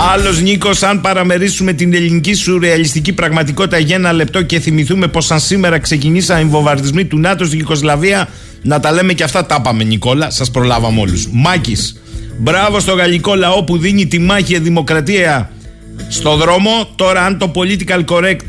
Άλλος 0.00 0.40
Νίκος, 0.40 0.82
αν 0.82 1.00
παραμερίσουμε 1.00 1.72
την 1.72 1.94
ελληνική 1.94 2.34
σουρεαλιστική 2.34 3.12
πραγματικότητα 3.12 3.78
για 3.78 3.96
ένα 3.96 4.12
λεπτό 4.12 4.42
και 4.42 4.60
θυμηθούμε 4.60 5.06
πως 5.06 5.30
αν 5.30 5.40
σήμερα 5.40 5.78
ξεκινήσαν 5.78 6.40
οι 6.40 6.44
βομβαρδισμοί 6.44 7.04
του 7.04 7.18
ΝΑΤΟ 7.18 7.44
στην 7.44 7.58
Ιουκοσλαβία, 7.58 8.28
να 8.62 8.80
τα 8.80 8.92
λέμε 8.92 9.12
και 9.12 9.22
αυτά 9.22 9.46
τα 9.46 9.60
πάμε, 9.60 9.84
Νικόλα. 9.84 10.30
Σας 10.30 10.50
προλάβαμε 10.50 11.00
όλους. 11.00 11.28
Μάκης, 11.32 12.00
μπράβο 12.38 12.80
στο 12.80 12.92
γαλλικό 12.92 13.34
λαό 13.34 13.64
που 13.64 13.78
δίνει 13.78 14.06
τη 14.06 14.18
μάχη 14.18 14.44
για 14.44 14.60
δημοκρατία 14.60 15.50
στο 16.08 16.36
δρόμο. 16.36 16.70
Τώρα, 16.96 17.24
αν 17.24 17.38
το 17.38 17.52
political 17.54 18.04
correct 18.04 18.46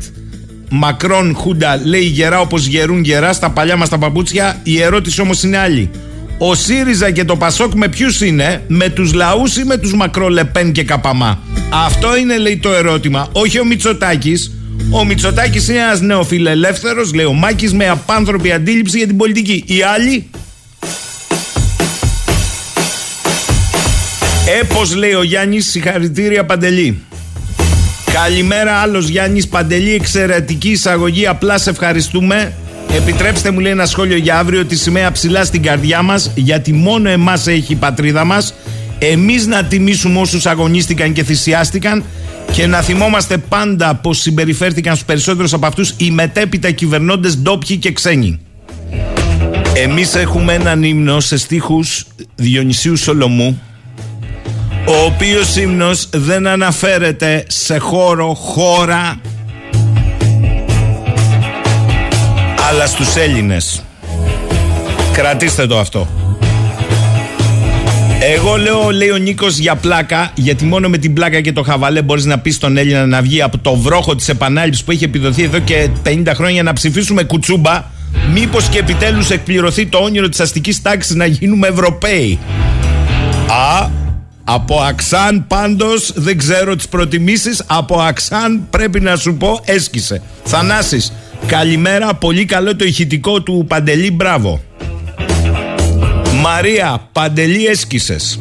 Μακρόν 0.70 1.34
Χούντα 1.34 1.80
λέει 1.84 2.04
γερά 2.04 2.40
όπως 2.40 2.66
γερούν 2.66 3.04
γερά 3.04 3.32
στα 3.32 3.50
παλιά 3.50 3.76
μας 3.76 3.88
τα 3.88 3.98
παπούτσια, 3.98 4.60
η 4.62 4.82
ερώτηση 4.82 5.20
όμως 5.20 5.42
είναι 5.42 5.58
άλλη. 5.58 5.90
Ο 6.42 6.54
ΣΥΡΙΖΑ 6.54 7.10
και 7.10 7.24
το 7.24 7.36
ΠΑΣΟΚ 7.36 7.74
με 7.74 7.88
ποιους 7.88 8.20
είναι, 8.20 8.62
με 8.66 8.88
τους 8.88 9.12
λαούς 9.12 9.56
ή 9.56 9.64
με 9.64 9.76
τους 9.76 9.94
Μακρόλεπεν 9.94 10.72
και 10.72 10.84
Καπαμά; 10.84 11.38
Αυτό 11.86 12.16
είναι 12.16 12.38
λέει 12.38 12.56
το 12.56 12.72
ερώτημα. 12.72 13.28
Όχι 13.32 13.60
ο 13.60 13.64
Μητσοτάκης. 13.64 14.52
Ο 14.90 15.04
Μητσοτάκης 15.04 15.68
είναι 15.68 15.78
ένας 15.78 16.00
νεοφιλελεύθερος, 16.00 17.14
λέει 17.14 17.24
ο 17.24 17.32
Μάκης, 17.32 17.72
με 17.72 17.88
απάνθρωπη 17.88 18.52
αντίληψη 18.52 18.98
για 18.98 19.06
την 19.06 19.16
πολιτική. 19.16 19.64
Οι 19.66 19.82
άλλοι; 19.82 20.30
Έπω 24.60 24.82
λέει 24.96 25.12
ο 25.12 25.22
Γιάννης, 25.22 25.70
συγχαρητήρια 25.70 26.44
Παντελή. 26.44 26.98
Καλημέρα, 28.12 28.72
άλλος 28.72 29.08
Γιάννης 29.08 29.48
Παντελή. 29.48 29.94
Εξαιρετική 29.94 30.70
εισαγωγή. 30.70 31.26
Απλά 31.26 31.58
σε 31.58 31.70
ευχαριστούμε. 31.70 32.52
Επιτρέψτε 32.96 33.50
μου 33.50 33.58
λέει 33.58 33.72
ένα 33.72 33.86
σχόλιο 33.86 34.16
για 34.16 34.38
αύριο 34.38 34.64
τη 34.64 34.76
σημαία 34.76 35.12
ψηλά 35.12 35.44
στην 35.44 35.62
καρδιά 35.62 36.02
μας, 36.02 36.30
γιατί 36.34 36.72
μόνο 36.72 37.08
εμάς 37.08 37.46
έχει 37.46 37.72
η 37.72 37.76
πατρίδα 37.76 38.24
μας. 38.24 38.54
Εμείς 38.98 39.46
να 39.46 39.64
τιμήσουμε 39.64 40.20
όσους 40.20 40.46
αγωνίστηκαν 40.46 41.12
και 41.12 41.24
θυσιάστηκαν 41.24 42.04
και 42.52 42.66
να 42.66 42.80
θυμόμαστε 42.80 43.36
πάντα 43.38 43.94
πως 43.94 44.18
συμπεριφέρθηκαν 44.18 44.94
στους 44.94 45.06
περισσότερους 45.06 45.52
από 45.52 45.66
αυτούς 45.66 45.94
οι 45.96 46.10
μετέπειτα 46.10 46.70
κυβερνώντες 46.70 47.38
ντόπιοι 47.38 47.76
και 47.76 47.92
ξένοι. 47.92 48.40
Εμείς 49.74 50.14
έχουμε 50.14 50.54
έναν 50.54 50.82
ύμνο 50.82 51.20
σε 51.20 51.36
στίχους 51.36 52.06
Διονυσίου 52.34 52.96
Σολομού 52.96 53.60
ο 54.86 55.04
οποίος 55.04 55.56
ύμνος 55.56 56.08
δεν 56.12 56.46
αναφέρεται 56.46 57.44
σε 57.48 57.78
χώρο, 57.78 58.34
χώρα 58.34 59.20
αλλά 62.70 62.86
στους 62.86 63.16
Έλληνες. 63.16 63.82
Κρατήστε 65.12 65.66
το 65.66 65.78
αυτό. 65.78 66.08
Εγώ 68.20 68.56
λέω, 68.56 68.90
λέει 68.90 69.10
ο 69.10 69.16
Νίκος 69.16 69.58
για 69.58 69.76
πλάκα, 69.76 70.30
γιατί 70.34 70.64
μόνο 70.64 70.88
με 70.88 70.98
την 70.98 71.12
πλάκα 71.12 71.40
και 71.40 71.52
το 71.52 71.62
χαβαλέ 71.62 72.02
μπορείς 72.02 72.24
να 72.24 72.38
πεις 72.38 72.54
στον 72.54 72.76
Έλληνα 72.76 73.06
να 73.06 73.22
βγει 73.22 73.42
από 73.42 73.58
το 73.58 73.76
βρόχο 73.76 74.14
της 74.14 74.28
επανάληψης 74.28 74.84
που 74.84 74.90
έχει 74.90 75.04
επιδοθεί 75.04 75.42
εδώ 75.42 75.58
και 75.58 75.88
50 76.06 76.32
χρόνια 76.34 76.62
να 76.62 76.72
ψηφίσουμε 76.72 77.22
κουτσούμπα. 77.22 77.84
Μήπως 78.32 78.68
και 78.68 78.78
επιτέλους 78.78 79.30
εκπληρωθεί 79.30 79.86
το 79.86 79.98
όνειρο 79.98 80.28
της 80.28 80.40
αστικής 80.40 80.82
τάξης 80.82 81.14
να 81.14 81.26
γίνουμε 81.26 81.68
Ευρωπαίοι. 81.68 82.38
Α, 83.48 83.88
από 84.44 84.80
Αξάν 84.80 85.46
πάντως 85.46 86.12
δεν 86.14 86.38
ξέρω 86.38 86.76
τις 86.76 86.88
προτιμήσεις 86.88 87.62
Από 87.66 88.00
Αξάν 88.00 88.66
πρέπει 88.70 89.00
να 89.00 89.16
σου 89.16 89.34
πω 89.34 89.60
έσκησε 89.64 90.22
Θανάσης 90.44 91.12
Καλημέρα 91.46 92.14
πολύ 92.14 92.44
καλό 92.44 92.76
το 92.76 92.84
ηχητικό 92.84 93.42
του 93.42 93.64
Παντελή 93.68 94.10
Μπράβο 94.10 94.60
Μαρία 96.42 97.08
Παντελή 97.12 97.66
έσκησες 97.66 98.40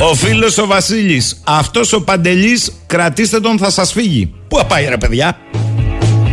ο 0.00 0.14
φίλος 0.14 0.58
ο 0.58 0.66
Βασίλης 0.66 1.40
Αυτός 1.44 1.92
ο 1.92 2.02
Παντελής 2.02 2.72
κρατήστε 2.86 3.40
τον 3.40 3.58
θα 3.58 3.70
σας 3.70 3.92
φύγει 3.92 4.32
Πού 4.48 4.60
πάει 4.68 4.86
ρε 4.88 4.96
παιδιά; 4.96 5.38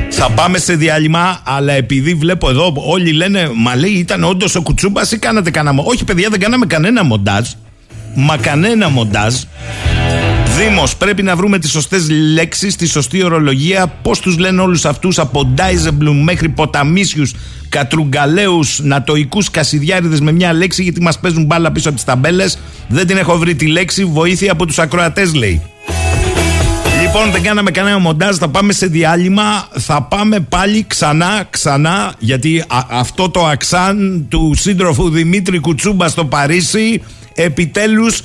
Θα 0.10 0.30
πάμε 0.30 0.58
σε 0.58 0.76
διάλειμμα, 0.76 1.42
αλλά 1.44 1.74
επειδή 1.74 2.14
βλέπω 2.14 2.50
εδώ 2.50 2.74
όλοι 2.76 3.12
λένε 3.12 3.52
Μα 3.56 3.76
λέει 3.76 3.92
ήταν 3.92 4.24
όντως 4.24 4.56
ο 4.56 4.62
Κουτσούμπας 4.62 5.12
ή 5.12 5.18
κάνατε 5.18 5.52
κανένα. 5.52 5.82
Όχι, 5.86 6.04
παιδιά, 6.04 6.30
δεν 6.30 6.40
κάναμε 6.40 6.66
κανένα 6.66 7.04
μοντάζ 7.04 7.50
μα 8.16 8.38
κανένα 8.38 8.90
μοντάζ. 8.90 9.36
Δήμος, 10.58 10.96
πρέπει 10.96 11.24
να 11.24 11.36
βρούμε 11.36 11.60
τις 11.60 11.72
σωστές 11.72 12.10
λέξεις, 12.10 12.76
τη 12.76 12.88
σωστή 12.88 13.24
ορολογία. 13.24 13.88
Πώς 13.88 14.20
τους 14.20 14.38
λένε 14.38 14.62
όλους 14.62 14.86
αυτούς 14.86 15.20
από 15.20 15.46
Ντάιζεμπλουμ 15.46 16.24
μέχρι 16.24 16.50
ποταμίσιους, 16.50 17.34
κατρουγκαλαίου, 17.70 18.60
νατοικούς 18.78 19.52
κασιδιάριδες 19.52 20.20
με 20.20 20.32
μια 20.32 20.54
λέξη, 20.54 20.84
γιατί 20.84 21.02
μας 21.02 21.20
παίζουν 21.20 21.46
μπάλα 21.46 21.72
πίσω 21.72 21.88
από 21.88 21.98
τις 21.98 22.06
ταμπέλες. 22.06 22.60
Δεν 22.88 23.08
την 23.08 23.18
έχω 23.18 23.38
βρει 23.38 23.56
τη 23.56 23.68
λέξη. 23.68 24.06
Βοήθεια 24.06 24.52
από 24.52 24.66
τους 24.66 24.80
ακροατές, 24.80 25.34
λέει. 25.34 25.62
Λοιπόν, 27.02 27.32
δεν 27.32 27.42
κάναμε 27.42 27.72
κανένα 27.72 28.00
μοντάζ. 28.00 28.36
Θα 28.36 28.48
πάμε 28.48 28.74
σε 28.74 28.86
διάλειμμα. 28.86 29.68
Θα 29.80 30.02
πάμε 30.02 30.40
πάλι 30.40 30.86
ξανά, 30.88 31.48
ξανά. 31.50 32.14
Γιατί 32.20 32.64
αυτό 32.90 33.30
το 33.30 33.46
αξάν 33.46 34.26
του 34.30 34.54
σύντροφου 34.56 35.10
Δημήτρη 35.10 35.60
Κουτσούμπα 35.60 36.08
στο 36.08 36.26
Παρίσι 36.26 37.02
επιτέλους 37.34 38.22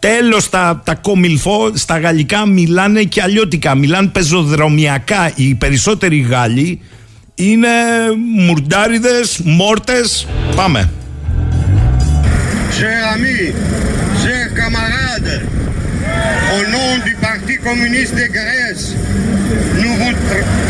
Τέλος 0.00 0.48
τα, 0.48 0.82
τα 0.84 0.94
κομιλφό 0.94 1.70
στα 1.74 1.98
γαλλικά 1.98 2.46
μιλάνε 2.46 3.02
και 3.02 3.22
αλλιώτικα. 3.22 3.74
Μιλάνε 3.74 4.08
πεζοδρομιακά. 4.08 5.32
Οι 5.34 5.54
περισσότεροι 5.54 6.20
Γάλλοι 6.20 6.80
είναι 7.34 7.68
μουρντάριδες, 8.36 9.40
μόρτες. 9.44 10.26
Πάμε. 10.56 10.90
Chers 12.76 13.04
amis, 13.14 13.52
chers 14.22 14.50
camarades, 14.58 15.59
au 16.54 16.70
nom 16.70 17.04
du 17.04 17.14
Parti 17.14 17.56
communiste 17.58 18.14
de 18.14 18.26
Grèce, 18.26 18.94
nous 19.82 19.94
vous 19.94 20.12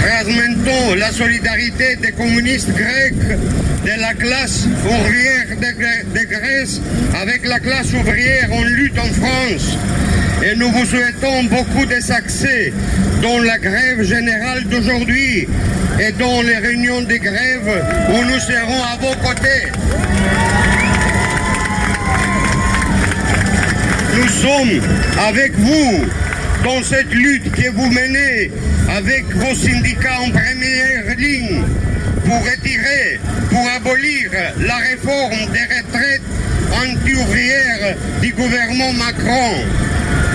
transmettons 0.02 0.94
la 0.96 1.10
solidarité 1.10 1.96
des 1.96 2.12
communistes 2.12 2.70
grecs, 2.70 3.38
de 3.84 4.00
la 4.00 4.14
classe 4.14 4.66
ouvrière 4.84 5.46
de, 5.60 6.24
Grèce 6.24 6.80
avec 7.20 7.46
la 7.46 7.60
classe 7.60 7.92
ouvrière 7.92 8.52
en 8.52 8.62
lutte 8.64 8.98
en 8.98 9.12
France. 9.20 9.76
Et 10.42 10.56
nous 10.56 10.70
vous 10.70 10.84
souhaitons 10.84 11.44
beaucoup 11.44 11.86
de 11.86 12.00
succès 12.00 12.72
dans 13.22 13.38
la 13.40 13.58
grève 13.58 14.02
générale 14.02 14.64
d'aujourd'hui 14.64 15.46
et 15.98 16.12
dans 16.12 16.42
les 16.42 16.56
réunions 16.56 17.02
de 17.02 17.16
grève 17.16 17.84
où 18.08 18.24
nous 18.24 18.40
serons 18.40 18.82
à 18.82 18.96
vos 19.00 19.14
côtés. 19.26 19.70
Nous 24.20 24.28
sommes 24.28 24.80
avec 25.18 25.52
vous 25.56 26.04
dans 26.62 26.82
cette 26.82 27.10
lutte 27.10 27.50
que 27.52 27.70
vous 27.70 27.88
menez 27.90 28.50
avec 28.94 29.24
vos 29.34 29.54
syndicats 29.54 30.18
en 30.20 30.30
première 30.30 31.16
ligne 31.16 31.62
pour 32.26 32.38
retirer, 32.44 33.18
pour 33.48 33.66
abolir 33.70 34.30
la 34.58 34.76
réforme 34.76 35.50
des 35.52 35.64
retraites 35.74 36.20
anti-ouvrières 36.70 37.96
du 38.20 38.32
gouvernement 38.32 38.92
Macron. 38.92 39.54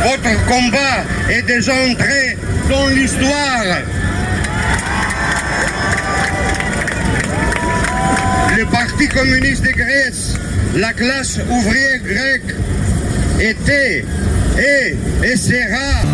Votre 0.04 0.45
combat 0.48 1.04
est 1.30 1.43
déjà 1.43 1.74
entré 1.74 2.38
dans 2.67 2.88
l'histoire. 2.88 3.82
Le 8.58 8.65
Parti 8.65 9.08
communiste 9.10 9.63
de 9.63 9.71
Grèce, 9.71 10.34
la 10.76 10.91
classe 10.93 11.39
ouvrière 11.52 12.00
grecque, 12.04 12.56
était 13.39 14.06
et, 14.58 14.95
et 15.24 15.38
sera 15.38 16.06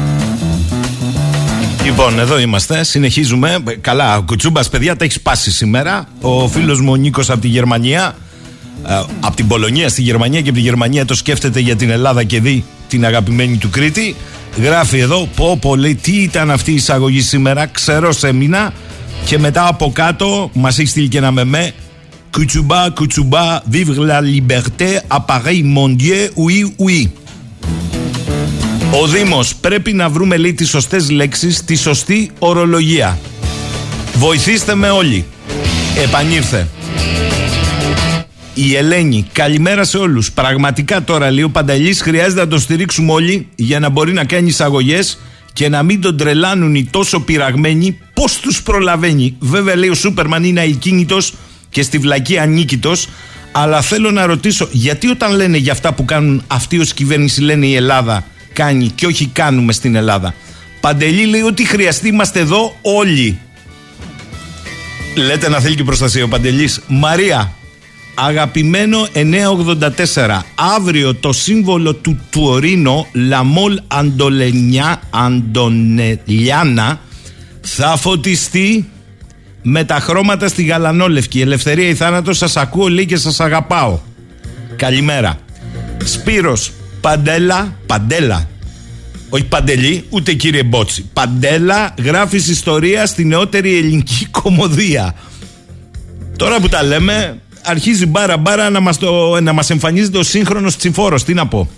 Λοιπόν, 1.86 2.20
εδώ 2.20 2.40
είμαστε. 2.40 2.84
Συνεχίζουμε. 2.84 3.58
Καλά, 3.82 4.18
ο 4.18 4.22
Κουτσούμπας, 4.22 4.70
παιδιά, 4.70 4.96
τα 4.96 5.04
έχεις 5.04 5.16
σπάσει 5.16 5.52
σήμερα. 5.52 6.08
Ο 6.22 6.48
φίλος 6.48 6.82
μου 6.82 6.92
ο 6.92 6.96
Νίκος 6.96 7.30
από 7.30 7.42
τη 7.42 7.48
Γερμανία, 7.48 8.16
ε, 8.88 8.94
από 9.20 9.36
την 9.36 9.48
Πολωνία 9.48 9.90
στη 9.90 10.02
Γερμανία 10.02 10.42
και 10.42 10.50
από 10.50 10.58
τη 10.58 10.64
Γερμανία 10.64 11.06
το 11.06 11.16
σκέφτεται 11.16 11.60
για 11.60 11.76
την 11.76 11.90
Ελλάδα 11.90 12.24
και 12.24 12.40
δει 12.40 12.64
την 12.88 13.06
αγαπημένη 13.06 13.58
του 13.58 13.70
Κρήτη. 13.70 14.16
Γράφει 14.62 15.00
εδώ, 15.00 15.28
πω 15.36 15.58
πολύ, 15.62 15.96
τι 15.96 16.12
ήταν 16.12 16.52
αυτή 16.52 16.72
η 16.72 16.76
εισαγωγή 16.76 17.22
σήμερα, 17.22 17.66
ξέρω 17.66 18.12
σε 18.12 18.34
μήνα. 18.34 18.74
Και 19.26 19.40
μετά 19.40 19.68
από 19.68 19.92
κάτω 19.94 20.50
μας 20.54 20.80
έχει 20.80 20.88
στείλει 20.88 21.08
και 21.08 21.18
ένα 21.18 21.32
μεμέ. 21.32 21.74
Κουτσουμπά, 22.32 22.90
κουτσουμπά, 22.90 23.62
vive 23.72 23.96
la 24.10 24.22
liberté, 24.22 25.02
appareil 25.08 25.64
mon 25.76 25.90
Dieu, 25.96 26.30
oui, 26.36 26.74
oui. 26.78 27.12
Ο 29.02 29.08
Δήμος 29.08 29.56
πρέπει 29.56 29.94
να 29.94 30.10
βρούμε 30.10 30.38
λέει 30.38 30.54
τις 30.54 30.70
σωστές 30.70 31.10
λέξεις, 31.10 31.64
τη 31.64 31.76
σωστή 31.76 32.32
ορολογία. 32.40 33.20
Βοηθήστε 34.14 34.76
με 34.76 34.90
όλοι. 34.90 35.26
Επανήρθε. 36.04 36.68
Η 38.54 38.76
Ελένη, 38.76 39.28
καλημέρα 39.32 39.84
σε 39.84 39.98
όλους. 39.98 40.32
Πραγματικά 40.32 41.04
τώρα 41.04 41.32
λέει 41.32 41.44
ο 41.44 41.50
Πανταλής 41.50 42.02
χρειάζεται 42.02 42.42
να 42.42 42.48
το 42.48 42.60
στηρίξουμε 42.60 43.12
όλοι 43.12 43.48
για 43.56 43.80
να 43.80 43.90
μπορεί 43.90 44.14
να 44.14 44.24
κάνει 44.24 44.48
εισαγωγές 44.48 45.20
και 45.54 45.70
να 45.70 45.84
μην 45.84 46.02
τον 46.02 46.18
τρελάνουν 46.18 46.76
οι 46.76 46.88
τόσο 46.92 47.20
πειραγμένοι 47.20 48.00
πώς 48.14 48.40
τους 48.40 48.62
προλαβαίνει. 48.62 49.36
Βέβαια 49.40 49.76
λέει 49.76 49.90
ο 49.90 49.94
Σούπερμαν 49.96 50.44
είναι 50.44 50.62
αικίνητος 50.62 51.34
και 51.72 51.82
στη 51.82 51.98
βλακή 51.98 52.38
ανίκητος 52.38 53.08
αλλά 53.52 53.82
θέλω 53.82 54.12
να 54.12 54.26
ρωτήσω 54.26 54.68
γιατί 54.72 55.08
όταν 55.08 55.36
λένε 55.36 55.58
για 55.58 55.72
αυτά 55.72 55.94
που 55.94 56.06
κάνουν 56.06 56.44
αυτοί 56.48 56.80
ως 56.80 56.94
κυβέρνηση 56.94 57.42
λένε 57.42 57.66
η 57.66 57.76
Ελλάδα 57.76 58.26
κάνει 58.54 58.88
και 58.88 59.06
όχι 59.06 59.26
κάνουμε 59.26 59.74
στην 59.74 59.96
Ελλάδα. 59.96 60.34
Παντελή 60.80 61.26
λέει 61.26 61.42
ότι 61.42 61.66
χρειαστεί 61.66 62.08
είμαστε 62.08 62.40
εδώ 62.40 62.76
όλοι. 62.82 63.40
Λέτε 65.16 65.50
να 65.50 65.60
θέλει 65.60 65.76
και 65.76 65.84
προστασία 65.84 66.24
ο 66.24 66.28
Παντελής. 66.28 66.80
Μαρία, 66.88 67.54
αγαπημένο 68.16 69.08
984. 69.14 70.40
Αύριο 70.76 71.16
το 71.16 71.34
σύμβολο 71.34 71.94
του 71.94 72.20
Τουορίνο, 72.30 73.08
Λαμόλ 73.14 73.80
Αντολενιά, 73.88 75.02
Αντονελιάνα, 75.10 77.00
θα 77.62 77.98
φωτιστεί 77.98 78.90
με 79.62 79.84
τα 79.84 80.00
χρώματα 80.00 80.48
στη 80.48 80.64
γαλανόλευκη. 80.64 81.42
Ελευθερία 81.42 81.88
ή 81.88 81.96
θάνατος, 81.96 82.38
σας 82.38 82.58
ακούω 82.58 82.88
λέει 82.88 83.06
και 83.06 83.18
σας 83.18 83.40
αγαπάω. 83.40 84.00
Καλημέρα. 84.76 85.40
Σπύρος, 86.04 86.72
Παντέλα, 87.02 87.76
Παντέλα. 87.86 88.50
Όχι 89.30 89.44
Παντελή, 89.44 90.06
ούτε 90.10 90.34
κύριε 90.34 90.64
Μπότσι. 90.64 91.10
Παντέλα 91.14 91.94
γράφεις 92.04 92.48
ιστορία 92.48 93.06
στη 93.06 93.26
νεότερη 93.26 93.78
ελληνική 93.78 94.28
κομμωδία. 94.42 95.16
Τώρα 96.36 96.60
που 96.60 96.70
τα 96.70 96.84
λέμε, 96.84 97.38
αρχίζει 97.64 98.06
μπάρα 98.06 98.38
μπάρα 98.38 98.70
να 98.70 98.80
μας, 98.80 98.98
το, 98.98 99.42
να 99.42 99.54
μας 99.54 99.70
εμφανίζεται 99.70 100.18
ο 100.18 100.24
σύγχρονος 100.24 100.78
τσιφόρος. 100.78 101.24
Τι 101.24 101.34
να 101.34 101.48
πω. 101.48 101.70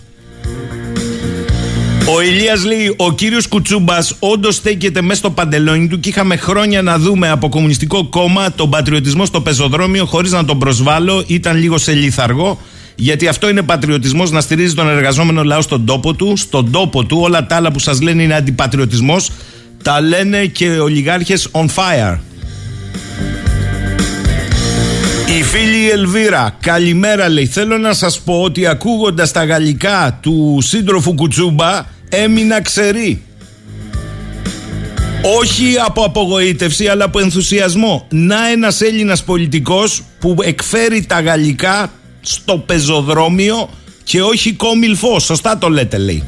Ο 2.07 2.21
Ηλίας 2.21 2.65
λέει: 2.65 2.93
Ο 2.97 3.13
κύριος 3.13 3.47
Κουτσούμπας 3.47 4.15
όντως 4.19 4.55
στέκεται 4.55 5.01
μέσα 5.01 5.15
στο 5.19 5.29
παντελόνι 5.29 5.87
του 5.87 5.99
και 5.99 6.09
είχαμε 6.09 6.35
χρόνια 6.35 6.81
να 6.81 6.97
δούμε 6.97 7.29
από 7.29 7.49
Κομμουνιστικό 7.49 8.07
Κόμμα 8.09 8.51
τον 8.51 8.69
πατριωτισμό 8.69 9.25
στο 9.25 9.41
πεζοδρόμιο 9.41 10.05
χωρίς 10.05 10.31
να 10.31 10.45
τον 10.45 10.59
προσβάλλω. 10.59 11.23
Ήταν 11.27 11.57
λίγο 11.57 11.77
σε 11.77 11.93
λιθαργό. 11.93 12.59
Γιατί 12.95 13.27
αυτό 13.27 13.49
είναι 13.49 13.61
πατριωτισμός 13.61 14.31
να 14.31 14.41
στηρίζει 14.41 14.73
τον 14.73 14.89
εργαζόμενο 14.89 15.43
λαός 15.43 15.63
στον 15.63 15.85
τόπο 15.85 16.13
του. 16.13 16.37
Στον 16.37 16.71
τόπο 16.71 17.03
του, 17.03 17.17
όλα 17.21 17.45
τα 17.45 17.55
άλλα 17.55 17.71
που 17.71 17.79
σας 17.79 18.01
λένε 18.01 18.23
είναι 18.23 18.35
αντιπατριωτισμός. 18.35 19.31
Τα 19.83 20.01
λένε 20.01 20.45
και 20.45 20.65
οι 20.65 20.77
ολιγάρχες 20.77 21.49
on 21.51 21.65
fire. 21.65 22.17
Η 25.27 25.43
φίλη 25.43 25.89
Ελβίρα, 25.89 26.57
καλημέρα 26.59 27.29
λέει. 27.29 27.45
Θέλω 27.45 27.77
να 27.77 27.93
σας 27.93 28.19
πω 28.19 28.41
ότι 28.41 28.67
ακούγοντας 28.67 29.31
τα 29.31 29.43
γαλλικά 29.45 30.19
του 30.21 30.59
σύντροφου 30.61 31.15
Κουτσούμπα 31.15 31.85
έμεινα 32.09 32.61
ξερή. 32.61 33.21
Όχι 35.39 35.75
από 35.85 36.03
απογοήτευση 36.03 36.87
αλλά 36.87 37.05
από 37.05 37.19
ενθουσιασμό. 37.19 38.07
Να 38.09 38.49
ένας 38.49 38.81
Έλληνας 38.81 39.23
πολιτικός 39.23 40.03
που 40.19 40.35
εκφέρει 40.41 41.05
τα 41.05 41.21
γαλλικά 41.21 41.91
στο 42.21 42.57
πεζοδρόμιο 42.57 43.69
και 44.03 44.21
όχι 44.21 44.53
κόμιλφό. 44.53 45.19
Σωστά 45.19 45.57
το 45.57 45.69
λέτε 45.69 45.97
λέει. 45.97 46.23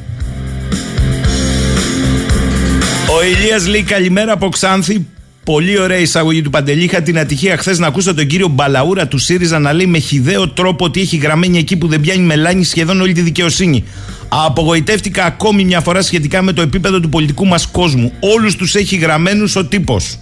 Ο 3.17 3.23
Ηλίας 3.23 3.67
λέει 3.67 3.83
καλημέρα 3.83 4.31
από 4.31 4.49
Ξάνθη 4.49 5.05
Πολύ 5.45 5.79
ωραία 5.79 5.97
εισαγωγή 5.97 6.41
του 6.41 6.49
Παντελή. 6.49 6.83
Είχα 6.83 7.01
την 7.01 7.19
ατυχία 7.19 7.57
χθες 7.57 7.79
να 7.79 7.87
ακούσω 7.87 8.13
τον 8.13 8.27
κύριο 8.27 8.47
Μπαλαούρα 8.47 9.07
του 9.07 9.17
ΣΥΡΙΖΑ 9.17 9.59
να 9.59 9.73
λέει 9.73 9.85
με 9.85 9.99
χιδαίο 9.99 10.49
τρόπο 10.49 10.85
ότι 10.85 11.01
έχει 11.01 11.17
γραμμένη 11.17 11.57
εκεί 11.57 11.75
που 11.75 11.87
δεν 11.87 12.01
πιάνει 12.01 12.21
μελάνη 12.21 12.63
σχεδόν 12.63 13.01
όλη 13.01 13.13
τη 13.13 13.21
δικαιοσύνη. 13.21 13.83
Απογοητεύτηκα 14.27 15.25
ακόμη 15.25 15.63
μια 15.63 15.81
φορά 15.81 16.01
σχετικά 16.01 16.41
με 16.41 16.53
το 16.53 16.61
επίπεδο 16.61 16.99
του 16.99 17.09
πολιτικού 17.09 17.45
μας 17.47 17.67
κόσμου. 17.67 18.11
Όλους 18.19 18.55
τους 18.55 18.75
έχει 18.75 18.95
γραμμένους 18.95 19.55
ο 19.55 19.65
τύπος. 19.65 20.17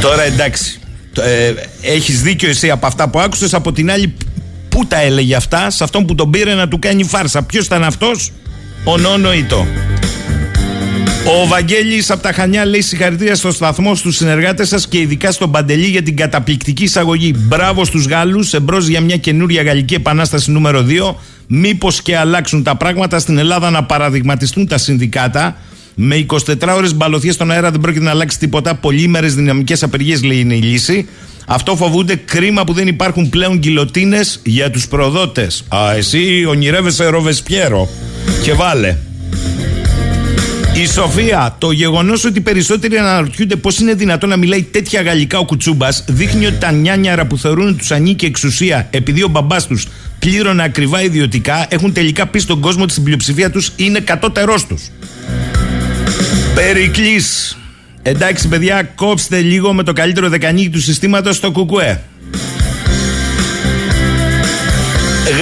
Τώρα 0.00 0.22
εντάξει. 0.22 0.80
Ε, 1.20 1.52
έχεις 1.82 2.22
δίκιο 2.22 2.48
εσύ 2.48 2.70
από 2.70 2.86
αυτά 2.86 3.08
που 3.08 3.20
άκουσες. 3.20 3.54
Από 3.54 3.72
την 3.72 3.90
άλλη, 3.90 4.14
πού 4.68 4.86
τα 4.86 5.00
έλεγε 5.00 5.34
αυτά, 5.34 5.70
σε 5.70 5.84
αυτόν 5.84 6.06
που 6.06 6.14
τον 6.14 6.30
πήρε 6.30 6.54
να 6.54 6.68
του 6.68 6.78
κάνει 6.78 7.04
φάρσα. 7.04 7.42
Ποιος 7.42 7.66
ήταν 7.66 7.84
αυτός, 7.84 8.32
ο 8.84 8.98
Νόνο 8.98 9.32
Ιτό. 9.32 9.66
Ο 11.28 11.46
Βαγγέλης 11.46 12.10
από 12.10 12.22
τα 12.22 12.32
Χανιά 12.32 12.64
λέει 12.66 12.80
συγχαρητήρια 12.80 13.34
στο 13.34 13.50
σταθμό, 13.50 13.94
στους 13.94 14.16
συνεργάτες 14.16 14.68
σας 14.68 14.88
και 14.88 14.98
ειδικά 14.98 15.30
στον 15.30 15.50
Παντελή 15.50 15.86
για 15.86 16.02
την 16.02 16.16
καταπληκτική 16.16 16.82
εισαγωγή. 16.82 17.34
Μπράβο 17.36 17.84
στους 17.84 18.06
Γάλλους, 18.06 18.54
εμπρός 18.54 18.86
για 18.86 19.00
μια 19.00 19.16
καινούρια 19.16 19.62
γαλλική 19.62 19.94
επανάσταση 19.94 20.50
νούμερο 20.50 20.82
2. 20.82 21.14
Μήπως 21.46 22.02
και 22.02 22.16
αλλάξουν 22.16 22.62
τα 22.62 22.76
πράγματα 22.76 23.18
στην 23.18 23.38
Ελλάδα 23.38 23.70
να 23.70 23.84
παραδειγματιστούν 23.84 24.66
τα 24.66 24.78
συνδικάτα. 24.78 25.56
Με 25.94 26.16
24 26.16 26.74
ώρε 26.74 26.88
μπαλωθίε 26.94 27.32
στον 27.32 27.50
αέρα 27.50 27.70
δεν 27.70 27.80
πρόκειται 27.80 28.04
να 28.04 28.10
αλλάξει 28.10 28.38
τίποτα. 28.38 28.74
Πολύμερες 28.74 29.34
δυναμικές 29.34 29.82
απεργίες 29.82 30.22
λέει 30.22 30.38
είναι 30.38 30.54
η 30.54 30.60
λύση. 30.62 31.08
Αυτό 31.46 31.76
φοβούνται 31.76 32.16
κρίμα 32.16 32.64
που 32.64 32.72
δεν 32.72 32.86
υπάρχουν 32.86 33.28
πλέον 33.28 33.58
γκυλοτίνες 33.58 34.40
για 34.44 34.70
τους 34.70 34.88
προδότες. 34.88 35.64
Α, 35.68 35.92
εσύ 35.96 36.44
ονειρεύεσαι 36.48 37.06
Ροβεσπιέρο. 37.06 37.88
Και 38.42 38.52
βάλε. 38.52 38.96
Η 40.82 40.86
Σοφία, 40.86 41.54
το 41.58 41.70
γεγονός 41.70 42.24
ότι 42.24 42.40
περισσότεροι 42.40 42.98
αναρωτιούνται 42.98 43.56
πώς 43.56 43.78
είναι 43.78 43.94
δυνατόν 43.94 44.28
να 44.28 44.36
μιλάει 44.36 44.62
τέτοια 44.62 45.02
γαλλικά 45.02 45.38
ο 45.38 45.44
Κουτσούμπας 45.44 46.04
δείχνει 46.08 46.46
ότι 46.46 46.56
τα 46.56 46.72
νιάνιαρα 46.72 47.26
που 47.26 47.38
θεωρούν 47.38 47.76
τους 47.76 47.90
ανήκει 47.90 48.26
εξουσία 48.26 48.88
επειδή 48.90 49.22
ο 49.22 49.28
μπαμπάς 49.28 49.66
τους 49.66 49.86
πλήρωνε 50.18 50.62
ακριβά 50.62 51.02
ιδιωτικά 51.02 51.66
έχουν 51.68 51.92
τελικά 51.92 52.26
πει 52.26 52.38
στον 52.38 52.60
κόσμο 52.60 52.82
ότι 52.82 52.92
στην 52.92 53.04
πλειοψηφία 53.04 53.50
τους 53.50 53.72
είναι 53.76 54.00
κατώτερός 54.00 54.66
τους. 54.66 54.90
Περικλής. 56.54 57.58
Εντάξει, 58.02 58.48
παιδιά, 58.48 58.82
κόψτε 58.82 59.40
λίγο 59.40 59.72
με 59.72 59.82
το 59.82 59.92
καλύτερο 59.92 60.28
δεκανίκι 60.28 60.70
του 60.70 60.80
συστήματος 60.80 61.36
στο 61.36 61.50
Κουκουέ. 61.50 62.02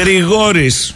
Γρηγόρης 0.00 0.94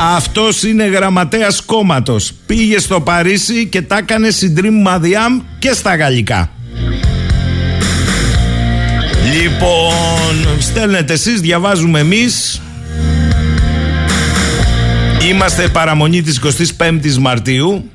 Αυτός 0.00 0.62
είναι 0.62 0.84
γραμματέας 0.84 1.60
κόμματος. 1.60 2.32
Πήγε 2.46 2.78
στο 2.78 3.00
Παρίσι 3.00 3.66
και 3.66 3.82
τα 3.82 3.96
έκανε 3.96 4.30
συντρίμ 4.30 4.74
Μαδιάμ 4.80 5.40
και 5.58 5.72
στα 5.72 5.96
γαλλικά. 5.96 6.50
Λοιπόν, 9.32 10.58
στέλνετε 10.58 11.12
εσείς, 11.12 11.40
διαβάζουμε 11.40 11.98
εμείς. 11.98 12.60
Είμαστε 15.28 15.68
παραμονή 15.68 16.22
της 16.22 16.40
25ης 16.78 17.16
Μαρτίου. 17.20 17.90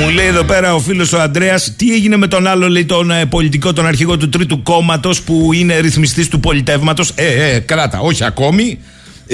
Μου 0.00 0.08
λέει 0.08 0.26
εδώ 0.26 0.44
πέρα 0.44 0.74
ο 0.74 0.78
φίλος 0.80 1.12
ο 1.12 1.20
Ανδρέας 1.20 1.74
τι 1.76 1.92
έγινε 1.94 2.16
με 2.16 2.26
τον 2.26 2.46
άλλο 2.46 2.68
λέει 2.68 2.84
τον 2.84 3.10
ε, 3.10 3.26
πολιτικό, 3.26 3.72
τον 3.72 3.86
αρχηγό 3.86 4.16
του 4.16 4.28
τρίτου 4.28 4.62
κόμματος 4.62 5.22
που 5.22 5.52
είναι 5.52 5.78
ρυθμιστής 5.78 6.28
του 6.28 6.40
πολιτεύματος. 6.40 7.12
Ε, 7.14 7.54
ε, 7.54 7.58
κράτα, 7.58 7.98
όχι 7.98 8.24
ακόμη. 8.24 8.78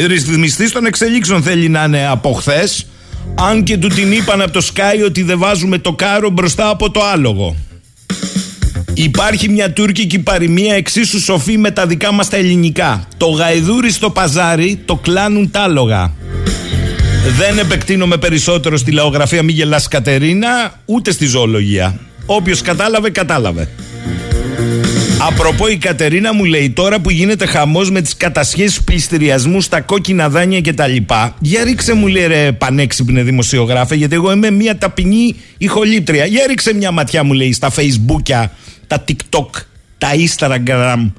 Ρυθμιστής 0.04 0.72
των 0.72 0.86
εξελίξεων 0.86 1.42
θέλει 1.42 1.68
να 1.68 1.84
είναι 1.84 2.06
από 2.06 2.32
χθες. 2.32 2.86
Αν 3.34 3.62
και 3.62 3.76
του 3.76 3.88
την 3.88 4.12
είπαν 4.12 4.42
από 4.42 4.52
το 4.52 4.66
Sky 4.74 5.04
ότι 5.04 5.22
δεν 5.22 5.38
βάζουμε 5.38 5.78
το 5.78 5.92
κάρο 5.92 6.30
μπροστά 6.30 6.68
από 6.68 6.90
το 6.90 7.00
άλογο. 7.04 7.56
Υπάρχει 8.94 9.48
μια 9.48 9.72
τουρκική 9.72 10.18
παροιμία 10.18 10.74
εξίσου 10.74 11.20
σοφή 11.20 11.58
με 11.58 11.70
τα 11.70 11.86
δικά 11.86 12.12
μας 12.12 12.28
τα 12.28 12.36
ελληνικά. 12.36 13.08
Το 13.16 13.26
γαϊδούρι 13.26 13.90
στο 13.90 14.10
παζάρι 14.10 14.80
το 14.84 14.96
κλάνουν 14.96 15.50
τα 15.50 15.60
άλογα. 15.60 16.12
Δεν 17.38 17.58
επεκτείνομαι 17.58 18.16
περισσότερο 18.16 18.76
στη 18.76 18.92
λαογραφία 18.92 19.42
μη 19.42 19.52
γελάς 19.52 19.88
Κατερίνα, 19.88 20.80
ούτε 20.84 21.10
στη 21.10 21.26
ζωολογία. 21.26 21.98
Όποιος 22.26 22.62
κατάλαβε, 22.62 23.10
κατάλαβε. 23.10 23.68
Απροπό 25.20 25.68
η 25.68 25.76
Κατερίνα 25.76 26.34
μου 26.34 26.44
λέει 26.44 26.70
τώρα 26.70 27.00
που 27.00 27.10
γίνεται 27.10 27.46
χαμός 27.46 27.90
με 27.90 28.00
τις 28.00 28.16
κατασχέσεις 28.16 28.82
πληστηριασμού 28.82 29.60
στα 29.60 29.80
κόκκινα 29.80 30.28
δάνεια 30.28 30.60
και 30.60 30.72
τα 30.72 30.86
λοιπά 30.86 31.34
Για 31.38 31.64
ρίξε 31.64 31.94
μου 31.94 32.06
λέει 32.06 32.26
ρε 32.26 32.52
πανέξυπνε 32.52 33.22
δημοσιογράφε 33.22 33.94
γιατί 33.94 34.14
εγώ 34.14 34.32
είμαι 34.32 34.50
μια 34.50 34.78
ταπεινή 34.78 35.36
ηχολήπτρια 35.58 36.24
Για 36.24 36.46
ρίξε 36.46 36.74
μια 36.74 36.90
ματιά 36.90 37.24
μου 37.24 37.32
λέει 37.32 37.52
στα 37.52 37.70
facebook 37.76 38.46
τα 38.86 39.04
TikTok, 39.08 39.48
τα 39.98 40.08
Instagram 40.26 41.10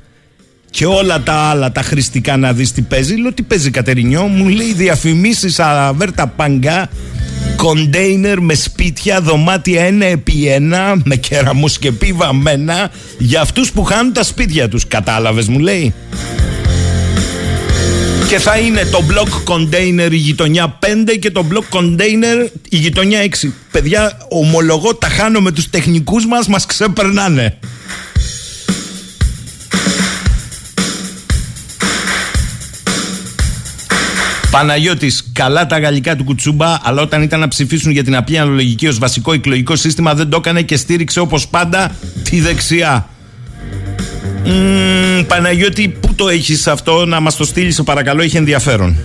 και 0.69 0.85
όλα 0.85 1.23
τα 1.23 1.33
άλλα 1.33 1.71
τα 1.71 1.81
χρηστικά 1.81 2.37
να 2.37 2.53
δεις 2.53 2.71
τι 2.71 2.81
παίζει. 2.81 3.15
Λέω 3.15 3.33
τι 3.33 3.41
παίζει 3.41 3.71
Κατερινιό, 3.71 4.23
μου 4.23 4.47
λέει 4.47 4.73
διαφημίσεις 4.73 5.59
αβέρτα 5.59 6.27
παγκά, 6.27 6.89
κοντέινερ 7.57 8.39
με 8.39 8.53
σπίτια, 8.53 9.21
δωμάτια 9.21 9.85
ένα 9.85 10.05
επί 10.05 10.47
ένα, 10.47 11.01
με 11.03 11.15
κεραμούς 11.15 11.79
και 11.79 11.91
μένα 12.33 12.91
για 13.17 13.41
αυτούς 13.41 13.71
που 13.71 13.83
χάνουν 13.83 14.13
τα 14.13 14.23
σπίτια 14.23 14.67
τους. 14.67 14.87
Κατάλαβες 14.87 15.47
μου 15.47 15.59
λέει. 15.59 15.93
Και 18.27 18.39
θα 18.39 18.57
είναι 18.57 18.85
το 18.85 19.03
block 19.09 19.53
container 19.53 20.11
η 20.11 20.15
γειτονιά 20.15 20.79
5 20.79 21.17
και 21.19 21.31
το 21.31 21.45
block 21.51 21.77
container 21.77 22.47
η 22.69 22.77
γειτονιά 22.77 23.19
6. 23.41 23.53
Παιδιά, 23.71 24.17
ομολογώ 24.29 24.95
τα 24.95 25.07
χάνω 25.07 25.39
με 25.39 25.51
τους 25.51 25.69
τεχνικούς 25.69 26.25
μας, 26.25 26.47
μας 26.47 26.65
ξεπερνάνε. 26.65 27.57
Παναγιώτης, 34.57 35.29
καλά 35.33 35.67
τα 35.67 35.79
γαλλικά 35.79 36.15
του 36.15 36.23
Κουτσούμπα, 36.23 36.77
αλλά 36.83 37.01
όταν 37.01 37.21
ήταν 37.21 37.39
να 37.39 37.47
ψηφίσουν 37.47 37.91
για 37.91 38.03
την 38.03 38.15
απλή 38.15 38.37
αναλογική 38.37 38.87
ως 38.87 38.97
βασικό 38.97 39.33
εκλογικό 39.33 39.75
σύστημα 39.75 40.13
δεν 40.13 40.29
το 40.29 40.37
έκανε 40.37 40.61
και 40.61 40.75
στήριξε 40.75 41.19
όπως 41.19 41.47
πάντα 41.47 41.91
τη 42.23 42.39
δεξιά. 42.39 43.09
Μ, 44.45 45.21
Παναγιώτη, 45.27 45.87
πού 45.99 46.13
το 46.15 46.27
έχεις 46.27 46.67
αυτό, 46.67 47.05
να 47.05 47.19
μας 47.19 47.35
το 47.35 47.45
στείλεις 47.45 47.75
σε 47.75 47.83
παρακαλώ, 47.83 48.21
έχει 48.21 48.37
ενδιαφέρον. 48.37 48.97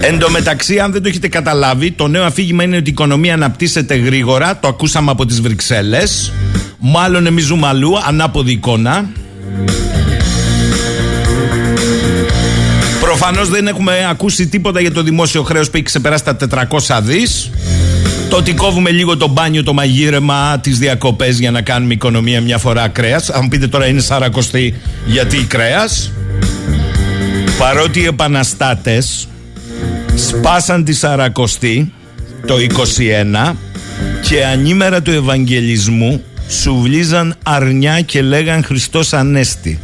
Εν 0.00 0.18
τω 0.18 0.30
μεταξύ, 0.30 0.78
αν 0.78 0.92
δεν 0.92 1.02
το 1.02 1.08
έχετε 1.08 1.28
καταλάβει, 1.28 1.90
το 1.90 2.08
νέο 2.08 2.24
αφήγημα 2.24 2.62
είναι 2.62 2.76
ότι 2.76 2.88
η 2.88 2.92
οικονομία 2.92 3.34
αναπτύσσεται 3.34 3.94
γρήγορα. 3.94 4.58
Το 4.58 4.68
ακούσαμε 4.68 5.10
από 5.10 5.26
τις 5.26 5.40
Βρυξέλλες. 5.40 6.32
Μάλλον 6.78 7.26
εμείς 7.26 7.44
ζούμε 7.44 7.66
αλλού, 7.66 7.98
ανάποδη 8.06 8.52
εικόνα. 8.52 9.08
Προφανώς 13.00 13.48
δεν 13.48 13.66
έχουμε 13.66 14.06
ακούσει 14.10 14.46
τίποτα 14.46 14.80
για 14.80 14.92
το 14.92 15.02
δημόσιο 15.02 15.42
χρέος 15.42 15.70
που 15.70 15.76
έχει 15.76 15.84
ξεπεράσει 15.84 16.24
τα 16.24 16.36
400 16.88 17.00
δις. 17.02 17.50
Το 18.28 18.36
ότι 18.36 18.54
κόβουμε 18.54 18.90
λίγο 18.90 19.16
το 19.16 19.28
μπάνιο, 19.28 19.62
το 19.62 19.72
μαγείρεμα, 19.72 20.58
τις 20.60 20.78
διακοπές 20.78 21.38
για 21.38 21.50
να 21.50 21.62
κάνουμε 21.62 21.92
οικονομία 21.92 22.40
μια 22.40 22.58
φορά 22.58 22.88
κρέας. 22.88 23.30
Αν 23.30 23.48
πείτε 23.48 23.68
τώρα 23.68 23.86
είναι 23.86 24.00
σαρακοστή 24.00 24.74
γιατί 25.06 25.36
κρέας. 25.36 26.12
Παρότι 27.58 28.00
οι 28.00 28.04
επαναστάτες 28.04 29.28
σπάσαν 30.14 30.84
τη 30.84 30.92
σαρακοστή 30.92 31.92
το 32.46 32.54
21 32.58 33.56
και 34.20 34.44
ανήμερα 34.44 35.02
του 35.02 35.10
Ευαγγελισμού 35.10 36.22
σουβλίζαν 36.48 37.36
αρνιά 37.42 38.00
και 38.00 38.22
λέγαν 38.22 38.64
Χριστός 38.64 39.12
Ανέστη. 39.12 39.80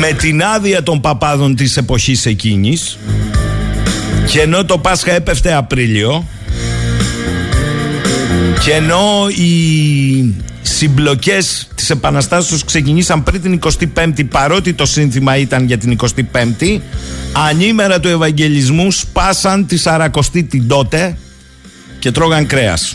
Με 0.00 0.12
την 0.12 0.42
άδεια 0.42 0.82
των 0.82 1.00
παπάδων 1.00 1.56
της 1.56 1.76
εποχής 1.76 2.26
εκείνης 2.26 2.98
και 4.26 4.40
ενώ 4.40 4.64
το 4.64 4.78
Πάσχα 4.78 5.12
έπεφτε 5.12 5.54
Απρίλιο 5.54 6.24
και 8.60 8.72
ενώ 8.72 9.26
οι 9.28 10.34
συμπλοκές 10.62 11.68
της 11.74 11.90
Επαναστάσεως 11.90 12.64
ξεκινήσαν 12.64 13.22
πριν 13.22 13.42
την 13.42 13.60
25η 13.94 14.28
παρότι 14.30 14.72
το 14.72 14.86
σύνθημα 14.86 15.36
ήταν 15.36 15.64
για 15.64 15.78
την 15.78 15.98
25η 16.32 16.80
ανήμερα 17.48 18.00
του 18.00 18.08
Ευαγγελισμού 18.08 18.90
σπάσαν 18.90 19.66
τη 19.66 19.76
Σαρακοστή 19.76 20.42
την 20.42 20.68
τότε 20.68 21.16
και 21.98 22.10
τρώγαν 22.10 22.46
κρέας. 22.46 22.94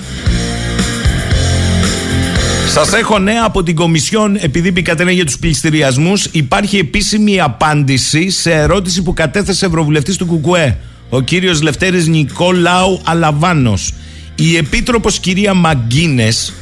Σας 2.71 2.93
έχω 2.93 3.19
νέα 3.19 3.43
από 3.45 3.63
την 3.63 3.75
Κομισιόν, 3.75 4.37
επειδή 4.39 4.71
πήγατε 4.71 5.11
για 5.11 5.25
τους 5.25 5.39
πληστηριασμούς. 5.39 6.25
Υπάρχει 6.31 6.77
επίσημη 6.77 7.41
απάντηση 7.41 8.29
σε 8.29 8.51
ερώτηση 8.51 9.01
που 9.01 9.13
κατέθεσε 9.13 9.65
Ευρωβουλευτής 9.65 10.17
του 10.17 10.25
Κουκουέ, 10.25 10.77
ο 11.09 11.21
κύριος 11.21 11.61
Λευτέρης 11.61 12.07
Νικόλαου 12.07 13.01
Αλαβάνος. 13.03 13.93
Η 14.35 14.57
Επίτροπος 14.57 15.19
κυρία 15.19 15.53
Μαγκίνες 15.53 16.53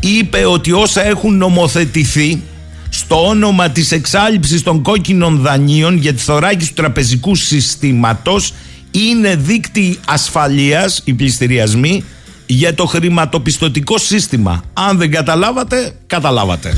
είπε 0.00 0.46
ότι 0.46 0.72
όσα 0.72 1.06
έχουν 1.06 1.36
νομοθετηθεί 1.36 2.42
στο 2.88 3.26
όνομα 3.26 3.70
της 3.70 3.92
εξάλληψης 3.92 4.62
των 4.62 4.82
κόκκινων 4.82 5.40
δανείων 5.40 5.96
για 5.96 6.12
τη 6.12 6.22
θωράκιση 6.22 6.68
του 6.68 6.74
τραπεζικού 6.74 7.34
συστήματος 7.34 8.52
είναι 8.90 9.36
δίκτυοι 9.36 9.98
ασφαλείας, 10.06 11.02
οι 11.04 11.12
πληστηριασμοί, 11.12 12.04
για 12.46 12.74
το 12.74 12.86
χρηματοπιστωτικό 12.86 13.98
σύστημα. 13.98 14.62
Αν 14.72 14.98
δεν 14.98 15.10
καταλάβατε, 15.10 15.92
καταλάβατε. 16.06 16.72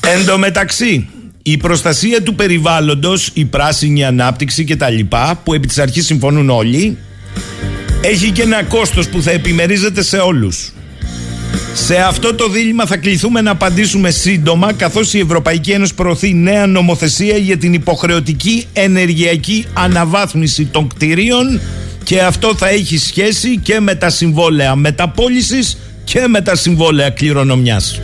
Εν 0.00 0.26
τω 0.26 0.38
μεταξύ, 0.38 1.08
η 1.42 1.56
προστασία 1.56 2.22
του 2.22 2.34
περιβάλλοντος, 2.34 3.30
η 3.32 3.44
πράσινη 3.44 4.04
ανάπτυξη 4.04 4.64
και 4.64 4.76
τα 4.76 4.90
λοιπά, 4.90 5.40
που 5.44 5.54
επί 5.54 5.66
της 5.66 5.78
αρχής 5.78 6.06
συμφωνούν 6.06 6.50
όλοι, 6.50 6.98
έχει 8.00 8.30
και 8.30 8.42
ένα 8.42 8.62
κόστος 8.64 9.08
που 9.08 9.22
θα 9.22 9.30
επιμερίζεται 9.30 10.02
σε 10.02 10.16
όλους. 10.16 10.72
Σε 11.74 11.96
αυτό 11.96 12.34
το 12.34 12.48
δίλημα 12.48 12.86
θα 12.86 12.96
κληθούμε 12.96 13.40
να 13.40 13.50
απαντήσουμε 13.50 14.10
σύντομα 14.10 14.72
καθώς 14.72 15.14
η 15.14 15.18
Ευρωπαϊκή 15.18 15.70
Ένωση 15.70 15.94
προωθεί 15.94 16.34
νέα 16.34 16.66
νομοθεσία 16.66 17.36
για 17.36 17.56
την 17.56 17.72
υποχρεωτική 17.72 18.66
ενεργειακή 18.72 19.64
αναβάθμιση 19.72 20.64
των 20.64 20.88
κτηρίων 20.88 21.60
και 22.04 22.20
αυτό 22.20 22.54
θα 22.56 22.68
έχει 22.68 22.98
σχέση 22.98 23.58
και 23.58 23.80
με 23.80 23.94
τα 23.94 24.10
συμβόλαια 24.10 24.76
μεταπόλησης 24.76 25.78
και 26.04 26.26
με 26.28 26.40
τα 26.40 26.54
συμβόλαια 26.54 27.10
κληρονομιάς. 27.10 28.00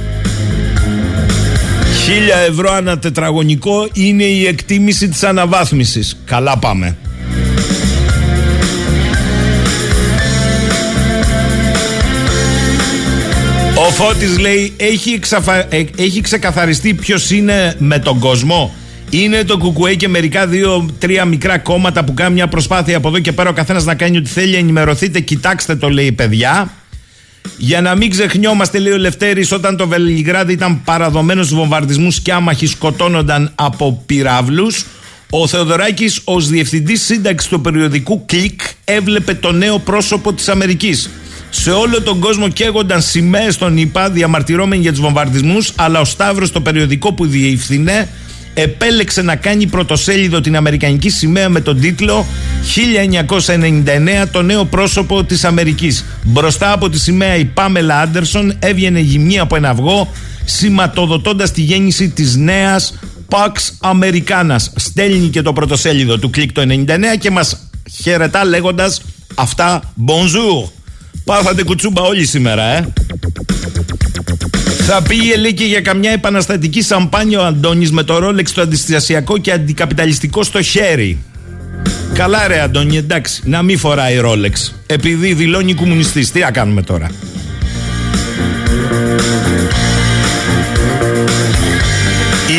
Χίλια 2.05 2.37
ευρώ 2.37 2.73
ανά 2.73 2.99
τετραγωνικό 2.99 3.89
είναι 3.93 4.25
η 4.25 4.47
εκτίμηση 4.47 5.09
της 5.09 5.23
αναβάθμισης. 5.23 6.19
Καλά 6.25 6.59
πάμε. 6.59 6.97
Φώτης 14.01 14.39
λέει 14.39 14.73
έχει, 14.77 15.11
εξαφα... 15.11 15.75
Ε, 15.75 15.85
έχει 15.97 16.21
ξεκαθαριστεί 16.21 16.95
ποιος 16.95 17.31
είναι 17.31 17.75
με 17.79 17.99
τον 17.99 18.19
κόσμο. 18.19 18.75
Είναι 19.11 19.45
το 19.45 19.59
κουκουέ 19.59 19.95
και 19.95 20.09
μερικά 20.09 20.47
δύο-τρία 20.47 21.25
μικρά 21.25 21.59
κόμματα 21.59 22.05
που 22.05 22.15
κάνουν 22.15 22.33
μια 22.33 22.49
προσπάθεια 22.49 22.97
από 22.97 23.09
εδώ 23.09 23.19
και 23.19 23.33
πέρα 23.33 23.51
ο 23.51 23.53
καθένας 23.53 23.85
να 23.85 23.95
κάνει 23.95 24.17
ό,τι 24.17 24.29
θέλει. 24.29 24.57
Ενημερωθείτε, 24.57 25.21
κοιτάξτε 25.21 25.77
το 25.77 25.89
λέει 25.91 26.13
παιδιά. 26.13 26.73
Για 27.57 27.81
να 27.81 27.95
μην 27.95 28.11
ξεχνιόμαστε, 28.11 28.79
λέει 28.79 28.93
ο 28.93 28.99
Λευτέρης, 28.99 29.53
όταν 29.53 29.77
το 29.77 29.89
Βελιγράδι 29.89 30.53
ήταν 30.53 30.85
παραδομένος 30.85 31.47
στους 31.47 31.59
βομβαρδισμούς 31.59 32.21
και 32.21 32.33
άμαχοι 32.33 32.67
σκοτώνονταν 32.67 33.53
από 33.55 34.03
πυράβλους, 34.07 34.85
ο 35.31 35.47
Θεοδωράκης, 35.47 36.21
ως 36.25 36.49
διευθυντής 36.49 37.03
σύνταξης 37.05 37.51
του 37.51 37.61
περιοδικού 37.61 38.25
Κλικ, 38.27 38.61
έβλεπε 38.85 39.35
το 39.35 39.53
νέο 39.53 39.79
πρόσωπο 39.79 40.33
της 40.33 40.49
Αμερικής. 40.49 41.11
Σε 41.51 41.71
όλο 41.71 42.03
τον 42.03 42.19
κόσμο 42.19 42.49
καίγονταν 42.49 43.03
σημαίες 43.03 43.57
των 43.57 43.77
ΗΠΑ 43.77 44.11
διαμαρτυρώμενοι 44.11 44.83
για 44.83 44.91
τους 44.91 45.01
βομβαρδισμούς, 45.01 45.73
αλλά 45.77 46.01
ο 46.01 46.05
Σταύρος, 46.05 46.53
το 46.53 46.61
περιοδικό 46.61 47.13
που 47.13 47.27
διεύθυνε, 47.27 48.09
επέλεξε 48.55 49.23
να 49.23 49.37
κάνει 49.37 49.67
πρωτοσέλιδο 49.67 50.41
την 50.41 50.57
Αμερικανική 50.57 51.11
σημαία 51.11 51.49
με 51.49 51.61
τον 51.61 51.81
τίτλο 51.81 52.27
1999 54.25 54.29
το 54.31 54.43
νέο 54.43 54.65
πρόσωπο 54.65 55.25
της 55.25 55.45
Αμερικής. 55.45 56.05
Μπροστά 56.23 56.73
από 56.73 56.89
τη 56.89 56.99
σημαία 56.99 57.37
η 57.37 57.45
Πάμελα 57.45 58.01
Άντερσον 58.01 58.57
έβγαινε 58.59 59.01
γυμνή 59.01 59.39
από 59.39 59.57
ένα 59.57 59.69
αυγό 59.69 60.13
σηματοδοτώντας 60.45 61.53
τη 61.53 61.61
γέννηση 61.61 62.09
της 62.09 62.37
νέας 62.37 62.99
Pax 63.29 63.53
Americanas. 63.93 64.65
Στέλνει 64.77 65.29
και 65.29 65.43
το 65.43 65.53
πρωτοσέλιδο 65.53 66.19
του 66.19 66.31
κλικ 66.31 66.53
το 66.53 66.61
99 66.61 67.19
και 67.19 67.31
μας 67.31 67.71
χαιρετά 68.03 68.45
λέγοντας 68.45 69.01
αυτά 69.35 69.93
bonjour. 70.07 70.78
Πάθατε 71.29 71.65
κουτσούμπα 71.65 72.03
όλοι 72.03 72.27
σήμερα, 72.27 72.63
ε. 72.63 72.89
Θα 74.87 75.03
πήγε 75.03 75.37
λέει 75.37 75.55
και 75.55 75.65
για 75.65 75.81
καμιά 75.81 76.11
επαναστατική 76.11 76.83
σαμπάνια 76.83 77.41
ο 77.41 77.45
Αντώνης 77.45 77.91
με 77.91 78.03
το 78.03 78.19
ρόλεξ 78.19 78.53
το 78.53 78.61
αντιστασιακό 78.61 79.39
και 79.39 79.53
αντικαπιταλιστικό 79.53 80.43
στο 80.43 80.63
χέρι. 80.63 81.19
Καλά 82.15 82.47
ρε 82.47 82.61
Αντώνη, 82.61 82.97
εντάξει, 82.97 83.43
να 83.45 83.63
μην 83.63 83.79
φοράει 83.79 84.17
ρόλεξ. 84.17 84.75
Επειδή 84.87 85.33
δηλώνει 85.33 85.75
κομμουνιστής. 85.75 86.31
Τι 86.31 86.41
να 86.41 86.51
κάνουμε 86.51 86.83
τώρα. 86.83 87.11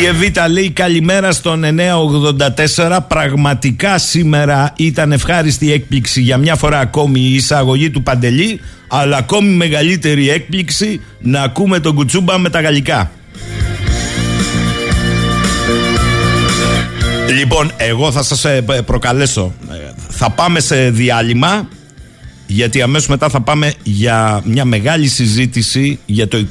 Η 0.00 0.04
Εβίτα 0.04 0.48
λέει 0.48 0.70
καλημέρα 0.70 1.32
στον 1.32 1.64
984. 2.76 2.98
Πραγματικά 3.08 3.98
σήμερα 3.98 4.72
ήταν 4.76 5.12
ευχάριστη 5.12 5.72
έκπληξη 5.72 6.20
για 6.20 6.36
μια 6.36 6.56
φορά 6.56 6.78
ακόμη 6.78 7.20
η 7.20 7.34
εισαγωγή 7.34 7.90
του 7.90 8.02
Παντελή, 8.02 8.60
αλλά 8.88 9.16
ακόμη 9.16 9.48
μεγαλύτερη 9.48 10.30
έκπληξη 10.30 11.00
να 11.20 11.42
ακούμε 11.42 11.80
τον 11.80 11.94
Κουτσούμπα 11.94 12.38
με 12.38 12.50
τα 12.50 12.60
γαλλικά. 12.60 13.10
Λοιπόν, 17.38 17.72
εγώ 17.76 18.12
θα 18.12 18.22
σας 18.22 18.44
ε, 18.44 18.64
προκαλέσω. 18.86 19.54
Ε, 19.70 19.92
Θα 20.08 20.30
πάμε 20.30 20.60
σε 20.60 20.90
διάλειμμα, 20.90 21.68
γιατί 22.46 22.82
αμέσως 22.82 23.08
μετά 23.08 23.28
θα 23.28 23.40
πάμε 23.40 23.72
για 23.82 24.40
μια 24.44 24.64
μεγάλη 24.64 25.08
συζήτηση 25.08 25.98
για 26.06 26.28
το 26.28 26.46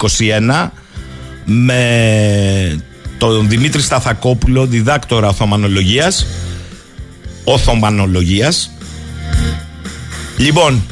21 0.60 0.70
με 1.46 2.89
τον 3.20 3.50
Δημήτρη 3.50 3.82
Σταθακόπουλο, 3.82 4.66
διδάκτορα 4.66 5.28
Οθωμανολογίας. 5.28 6.26
Οθωμανολογίας. 7.44 8.72
Λοιπόν, 10.38 10.84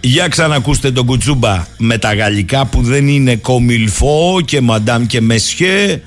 για 0.00 0.28
ξανακούστε 0.28 0.90
τον 0.90 1.06
Κουτσούμπα 1.06 1.66
με 1.78 1.98
τα 1.98 2.14
γαλλικά 2.14 2.66
που 2.66 2.82
δεν 2.82 3.08
είναι 3.08 3.36
κομιλφό 3.36 4.40
και 4.44 4.60
μαντάμ 4.60 5.06
και 5.06 5.20
μεσιέ 5.20 6.00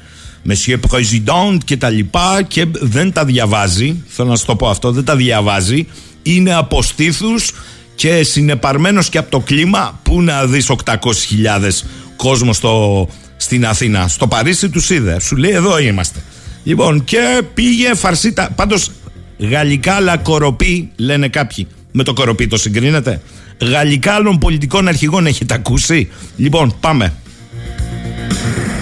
Μεσιέ 0.43 0.79
President 0.91 1.57
και 1.65 1.77
τα 1.77 1.89
λοιπά 1.89 2.41
και 2.47 2.65
δεν 2.71 3.11
τα 3.11 3.25
διαβάζει. 3.25 4.03
Θέλω 4.07 4.29
να 4.29 4.35
σου 4.35 4.45
το 4.45 4.55
πω 4.55 4.69
αυτό, 4.69 4.91
δεν 4.91 5.03
τα 5.03 5.15
διαβάζει. 5.15 5.87
Είναι 6.23 6.53
αποστήθους 6.53 7.51
και 7.95 8.23
συνεπαρμένος 8.23 9.09
και 9.09 9.17
από 9.17 9.31
το 9.31 9.39
κλίμα. 9.39 9.99
Που 10.03 10.21
να 10.21 10.45
δεις 10.45 10.69
800.000 10.85 11.83
κόσμο 12.15 12.53
στο, 12.53 13.07
στην 13.43 13.65
Αθήνα. 13.65 14.07
Στο 14.07 14.27
Παρίσι 14.27 14.69
του 14.69 14.81
είδε. 14.93 15.19
Σου 15.19 15.35
λέει 15.35 15.51
εδώ 15.51 15.79
είμαστε. 15.79 16.19
Λοιπόν, 16.63 17.03
και 17.03 17.41
πήγε 17.53 17.95
φαρσίτα. 17.95 18.49
Πάντως, 18.55 18.91
γαλλικά 19.37 19.93
αλλά 19.93 20.17
κοροπή, 20.17 20.91
λένε 20.95 21.27
κάποιοι. 21.27 21.67
Με 21.91 22.03
το 22.03 22.13
κοροπή 22.13 22.47
το 22.47 22.57
συγκρίνετε. 22.57 23.21
Γαλλικά 23.61 24.13
άλλων 24.13 24.37
πολιτικών 24.37 24.87
αρχηγών 24.87 25.27
έχετε 25.27 25.53
ακούσει; 25.53 26.09
Λοιπόν, 26.35 26.75
πάμε. 26.79 27.13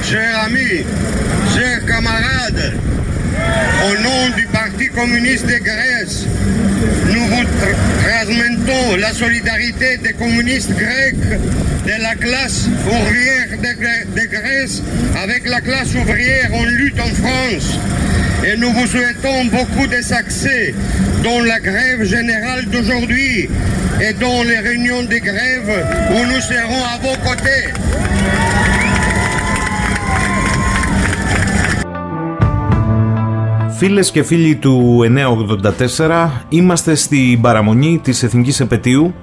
Chers 0.10 0.36
amis, 0.46 0.78
chers 1.54 1.82
camarades, 1.92 2.66
au 3.88 3.94
nom 4.06 4.22
du 4.38 4.46
Parti 4.58 4.86
communiste 5.00 5.46
de 5.54 5.60
Grèce, 5.70 6.18
nous 7.14 7.26
vous 7.32 7.46
transmettons 8.32 8.96
la 8.98 9.14
solidarité 9.14 9.98
des 9.98 10.14
communistes 10.14 10.72
grecs, 10.72 11.16
de 11.86 12.02
la 12.02 12.16
classe 12.16 12.68
ouvrière 12.86 13.48
de, 13.58 14.22
de 14.22 14.26
Grèce 14.28 14.82
avec 15.22 15.48
la 15.48 15.62
classe 15.62 15.94
ouvrière 15.96 16.54
en 16.54 16.64
lutte 16.66 17.00
en 17.00 17.08
France. 17.08 17.78
Et 18.46 18.58
nous 18.58 18.72
vous 18.72 18.88
souhaitons 18.88 19.46
beaucoup 19.46 19.88
de 19.88 20.02
succès 20.02 20.74
dans 21.24 21.42
la 21.42 21.60
grève 21.60 22.04
générale 22.04 22.66
d'aujourd'hui 22.66 23.50
et 24.02 24.14
dans 24.14 24.44
les 24.44 24.60
réunions 24.60 25.04
de 25.04 25.18
grève 25.18 25.86
où 26.12 26.26
nous 26.26 26.42
serons 26.42 26.84
à 26.86 26.98
vos 27.02 27.18
côtés. 27.28 28.71
Φίλες 33.84 34.12
και 34.12 34.24
φίλοι 34.24 34.56
του 34.56 35.00
984, 35.98 36.30
είμαστε 36.50 36.96
στην 36.96 37.42
παραμονή 37.42 38.00
της 38.04 38.24
Εθνικής 38.24 38.60
Επαιτίου, 38.60 39.14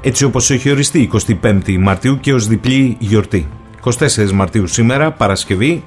έτσι 0.00 0.24
όπως 0.24 0.50
έχει 0.50 0.70
οριστεί 0.70 1.10
25η 1.42 1.76
Μαρτίου 1.78 2.20
και 2.20 2.34
ως 2.34 2.46
διπλή 2.46 2.96
γιορτή. 2.98 3.48
24 3.84 4.30
Μαρτίου 4.30 4.66
σήμερα, 4.66 5.12
Παρασκευή, 5.12 5.84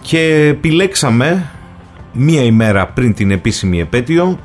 και 0.00 0.46
επιλέξαμε 0.50 1.50
μία 2.12 2.42
ημέρα 2.42 2.86
πριν 2.86 3.14
την 3.14 3.30
επίσημη 3.30 3.80
επέτειο 3.80 4.38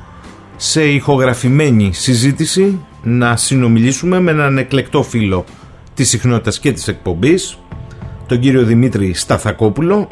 σε 0.56 0.84
ηχογραφημένη 0.84 1.92
συζήτηση 1.92 2.80
να 3.02 3.36
συνομιλήσουμε 3.36 4.20
με 4.20 4.30
έναν 4.30 4.58
εκλεκτό 4.58 5.02
φίλο 5.02 5.44
της 5.94 6.08
συχνότητας 6.08 6.58
και 6.58 6.72
της 6.72 6.88
εκπομπής, 6.88 7.58
τον 8.26 8.40
κύριο 8.40 8.64
Δημήτρη 8.64 9.14
Σταθακόπουλο, 9.14 10.08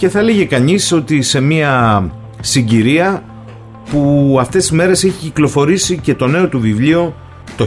και 0.00 0.08
θα 0.08 0.22
λέγει 0.22 0.46
κανείς 0.46 0.92
ότι 0.92 1.22
σε 1.22 1.40
μια 1.40 2.04
συγκυρία 2.40 3.22
που 3.90 4.36
αυτές 4.40 4.62
τις 4.62 4.70
μέρες 4.70 5.04
έχει 5.04 5.18
κυκλοφορήσει 5.18 5.98
και 5.98 6.14
το 6.14 6.26
νέο 6.26 6.48
του 6.48 6.60
βιβλίο 6.60 7.14
το 7.56 7.66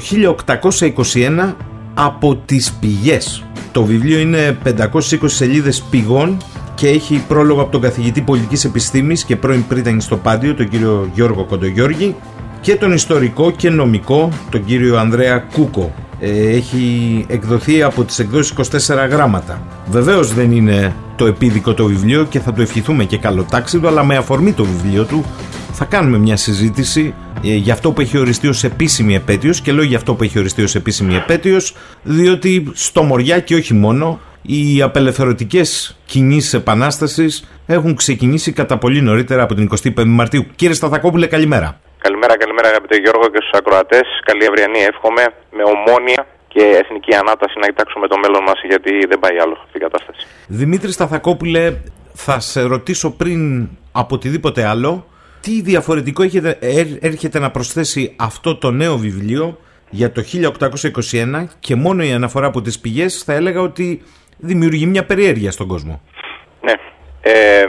1821 1.13 1.53
από 1.93 2.35
τις 2.35 2.71
πηγές. 2.71 3.43
Το 3.71 3.83
βιβλίο 3.83 4.19
είναι 4.19 4.57
520 4.63 4.99
σελίδες 5.25 5.81
πηγών 5.81 6.37
και 6.75 6.87
έχει 6.87 7.23
πρόλογο 7.27 7.61
από 7.61 7.71
τον 7.71 7.81
καθηγητή 7.81 8.21
πολιτικής 8.21 8.65
επιστήμης 8.65 9.23
και 9.23 9.35
πρώην 9.35 9.67
πρίτανη 9.67 10.01
στο 10.01 10.17
Πάντιο, 10.17 10.55
τον 10.55 10.69
κύριο 10.69 11.09
Γιώργο 11.13 11.45
Κοντογιώργη 11.45 12.15
και 12.61 12.75
τον 12.75 12.91
ιστορικό 12.91 13.51
και 13.51 13.69
νομικό, 13.69 14.29
τον 14.49 14.65
κύριο 14.65 14.97
Ανδρέα 14.97 15.37
Κούκο. 15.37 15.93
Ε, 16.25 16.55
έχει 16.55 17.25
εκδοθεί 17.27 17.83
από 17.83 18.03
τις 18.03 18.19
εκδόσεις 18.19 18.53
24 18.89 19.07
γράμματα. 19.09 19.61
Βεβαίως 19.89 20.33
δεν 20.33 20.51
είναι 20.51 20.95
το 21.15 21.25
επίδικο 21.25 21.73
το 21.73 21.85
βιβλίο 21.85 22.25
και 22.25 22.39
θα 22.39 22.53
το 22.53 22.61
ευχηθούμε 22.61 23.03
και 23.03 23.17
καλοτάξιδο, 23.17 23.87
αλλά 23.87 24.03
με 24.03 24.17
αφορμή 24.17 24.51
το 24.53 24.63
βιβλίο 24.65 25.03
του 25.05 25.25
θα 25.71 25.85
κάνουμε 25.85 26.17
μια 26.17 26.35
συζήτηση 26.37 27.13
ε, 27.43 27.55
για 27.55 27.73
αυτό 27.73 27.91
που 27.91 28.01
έχει 28.01 28.17
οριστεί 28.17 28.47
ως 28.47 28.63
επίσημη 28.63 29.15
επέτειος 29.15 29.61
και 29.61 29.71
λέω 29.71 29.83
για 29.83 29.97
αυτό 29.97 30.13
που 30.15 30.23
έχει 30.23 30.39
οριστεί 30.39 30.63
ως 30.63 30.75
επίσημη 30.75 31.15
επέτειος 31.15 31.75
διότι 32.03 32.71
στο 32.73 33.03
Μοριά 33.03 33.39
και 33.39 33.55
όχι 33.55 33.73
μόνο 33.73 34.19
οι 34.41 34.81
απελευθερωτικές 34.81 35.97
κινήσεις 36.05 36.53
επανάστασης 36.53 37.47
έχουν 37.65 37.95
ξεκινήσει 37.95 38.51
κατά 38.51 38.77
πολύ 38.77 39.01
νωρίτερα 39.01 39.43
από 39.43 39.53
την 39.53 39.69
25η 39.83 40.05
Μαρτίου. 40.05 40.45
Κύριε 40.55 40.75
Σταθακόπουλε 40.75 41.27
καλημέρα. 41.27 41.79
Καλημέρα, 42.05 42.37
καλημέρα 42.37 42.67
αγαπητέ 42.67 42.97
Γιώργο 42.97 43.27
και 43.33 43.37
στους 43.41 43.59
ακροατές. 43.59 44.01
Καλή 44.25 44.45
αυριανή 44.45 44.79
εύχομαι 44.79 45.23
με 45.51 45.63
ομόνια 45.63 46.27
και 46.47 46.63
εθνική 46.63 47.15
ανάταση 47.15 47.59
να 47.59 47.67
κοιτάξουμε 47.67 48.07
το 48.07 48.17
μέλλον 48.17 48.43
μας 48.43 48.59
γιατί 48.63 49.05
δεν 49.05 49.19
πάει 49.19 49.37
άλλο 49.39 49.57
αυτή 49.63 49.77
η 49.77 49.79
κατάσταση. 49.79 50.27
Δημήτρη 50.47 50.91
Σταθακόπουλε, 50.91 51.73
θα 52.13 52.39
σε 52.39 52.61
ρωτήσω 52.61 53.11
πριν 53.11 53.67
από 53.91 54.15
οτιδήποτε 54.15 54.65
άλλο, 54.67 55.05
τι 55.41 55.61
διαφορετικό 55.61 56.23
έχετε, 56.23 56.57
έρ- 56.61 57.03
έρχεται 57.05 57.39
να 57.39 57.51
προσθέσει 57.51 58.15
αυτό 58.19 58.55
το 58.57 58.71
νέο 58.71 58.97
βιβλίο 58.97 59.57
για 59.89 60.11
το 60.11 60.21
1821 60.21 61.47
και 61.59 61.75
μόνο 61.75 62.03
η 62.03 62.11
αναφορά 62.11 62.47
από 62.47 62.61
τις 62.61 62.79
πηγές 62.79 63.23
θα 63.23 63.33
έλεγα 63.33 63.61
ότι 63.61 64.03
δημιουργεί 64.37 64.85
μια 64.85 65.05
περιέργεια 65.05 65.51
στον 65.51 65.67
κόσμο. 65.67 66.01
Ναι, 66.61 66.73
ε, 67.21 67.63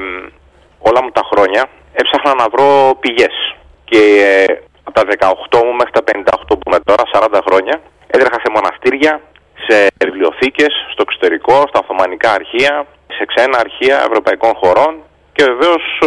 όλα 0.78 1.02
μου 1.02 1.10
τα 1.12 1.22
χρόνια 1.32 1.66
έψαχνα 1.92 2.34
να 2.34 2.48
βρω 2.48 2.96
πηγές 3.00 3.53
και 3.84 4.00
ε, 4.48 4.54
από 4.84 4.94
τα 4.98 5.02
18 5.50 5.64
μου 5.64 5.72
μέχρι 5.80 5.92
τα 5.92 6.02
58 6.46 6.58
που 6.58 6.66
είμαι 6.66 6.78
τώρα, 6.84 7.04
40 7.12 7.40
χρόνια, 7.46 7.80
έτρεχα 8.06 8.38
σε 8.44 8.50
μοναστήρια, 8.54 9.20
σε 9.66 9.76
βιβλιοθήκες, 10.04 10.72
στο 10.92 11.02
εξωτερικό, 11.06 11.56
στα 11.68 11.78
Οθωμανικά 11.82 12.30
αρχεία, 12.32 12.86
σε 13.16 13.24
ξένα 13.30 13.56
αρχεία 13.58 13.96
ευρωπαϊκών 14.08 14.52
χωρών 14.60 14.92
και 15.32 15.44
βεβαίως 15.44 15.82
ε, 16.02 16.06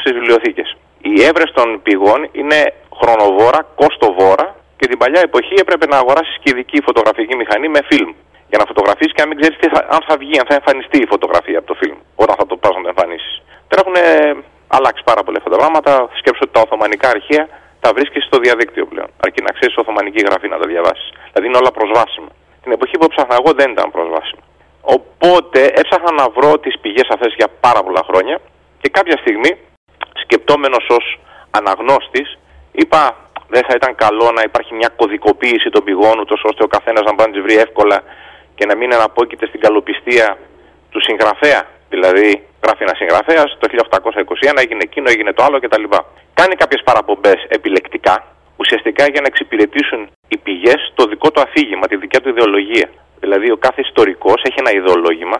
στις 0.00 0.12
βιβλιοθήκες. 0.12 0.76
Η 1.14 1.22
έβρεση 1.28 1.52
των 1.54 1.82
πηγών 1.82 2.28
είναι 2.32 2.60
χρονοβόρα, 3.00 3.60
κόστοβόρα 3.80 4.46
και 4.78 4.86
την 4.86 4.98
παλιά 4.98 5.20
εποχή 5.20 5.54
έπρεπε 5.64 5.86
να 5.86 5.96
αγοράσεις 5.96 6.36
και 6.42 6.50
ειδική 6.52 6.78
φωτογραφική 6.88 7.34
μηχανή 7.36 7.68
με 7.68 7.80
φιλμ 7.90 8.10
για 8.50 8.58
να 8.60 8.64
φωτογραφίσεις 8.70 9.12
και 9.12 9.22
να 9.22 9.28
μην 9.28 9.36
ξέρεις 9.40 9.56
τι 9.60 9.68
θα, 9.74 9.80
αν 9.94 10.02
θα 10.08 10.14
βγει, 10.22 10.38
αν 10.42 10.46
θα 10.48 10.54
εμφανιστεί 10.60 10.98
η 11.02 11.08
φωτογραφία 11.12 11.58
από 11.58 11.66
το 11.66 11.74
φιλμ 11.80 11.98
όταν 12.22 12.34
θα 12.38 12.46
το 12.50 12.56
πας 12.56 12.74
να 12.76 12.82
το 12.82 12.88
εμφανίσεις. 12.94 13.34
Τώρα 13.68 13.80
έχουν 13.84 13.96
αλλάξει 14.68 15.02
πάρα 15.10 15.22
πολλά 15.22 15.38
αυτά 15.38 15.50
τα 15.50 15.56
πράγματα. 15.56 16.08
Σκέψω 16.20 16.40
ότι 16.42 16.52
τα 16.52 16.60
Οθωμανικά 16.60 17.08
αρχεία 17.08 17.48
τα 17.80 17.86
τα 17.86 17.92
βρίσκει 17.96 18.20
στο 18.28 18.36
διαδίκτυο 18.44 18.84
πλέον. 18.92 19.10
Αρκεί 19.24 19.40
να 19.42 19.52
ξέρεις 19.56 19.74
Οθωμανική 19.76 20.20
γραφή 20.28 20.48
να 20.48 20.58
τα 20.58 20.66
διαβάσεις. 20.72 21.08
Δηλαδή 21.30 21.46
είναι 21.48 21.58
όλα 21.62 21.72
προσβάσιμα. 21.78 22.30
Την 22.62 22.72
εποχή 22.76 22.94
που 22.98 23.06
έψαχνα 23.08 23.34
εγώ 23.40 23.50
δεν 23.60 23.68
ήταν 23.74 23.90
προσβάσιμα. 23.96 24.44
Οπότε 24.96 25.60
έψαχνα 25.80 26.12
να 26.20 26.26
βρω 26.36 26.52
τις 26.64 26.74
πηγές 26.82 27.08
αυτές 27.14 27.30
για 27.40 27.48
πάρα 27.64 27.80
πολλά 27.84 28.02
χρόνια 28.08 28.36
και 28.80 28.88
κάποια 28.96 29.16
στιγμή, 29.22 29.52
σκεπτόμενος 30.22 30.84
ως 30.98 31.06
αναγνώστης, 31.58 32.28
είπα 32.72 33.02
δεν 33.54 33.62
θα 33.68 33.74
ήταν 33.78 33.94
καλό 33.94 34.28
να 34.36 34.42
υπάρχει 34.48 34.72
μια 34.74 34.90
κωδικοποίηση 35.00 35.68
των 35.74 35.84
πηγών, 35.84 36.18
ούτως 36.22 36.40
ώστε 36.50 36.62
ο 36.66 36.70
καθένας 36.76 37.02
να 37.04 37.12
μπορεί 37.14 37.28
να 37.30 37.34
τις 37.34 37.44
βρει 37.46 37.56
εύκολα 37.66 37.98
και 38.54 38.64
να 38.66 38.74
μην 38.76 38.94
αναπόκειται 38.94 39.46
στην 39.46 39.60
καλοπιστία 39.60 40.38
του 40.90 41.00
συγγραφέα. 41.06 41.62
Δηλαδή, 41.88 42.28
γράφει 42.64 42.82
ένας 42.82 42.96
συγγραφέας, 42.96 43.56
το 43.60 43.66
1821 43.68 44.60
έγινε 44.64 44.82
εκείνο, 44.82 45.06
έγινε 45.10 45.32
το 45.32 45.42
άλλο 45.44 45.58
κτλ. 45.60 45.84
Κάνει 46.34 46.54
κάποιες 46.54 46.82
παραπομπές 46.84 47.38
επιλεκτικά, 47.48 48.24
ουσιαστικά 48.56 49.04
για 49.12 49.20
να 49.20 49.26
εξυπηρετήσουν 49.26 50.10
οι 50.28 50.36
πηγές 50.36 50.92
το 50.94 51.04
δικό 51.04 51.30
του 51.30 51.40
αφήγημα, 51.40 51.86
τη 51.86 51.96
δικιά 51.96 52.20
του 52.20 52.28
ιδεολογία. 52.28 52.88
Δηλαδή, 53.20 53.50
ο 53.50 53.56
κάθε 53.56 53.80
ιστορικός 53.80 54.42
έχει 54.48 54.58
ένα 54.58 54.72
ιδεολόγημα, 54.72 55.38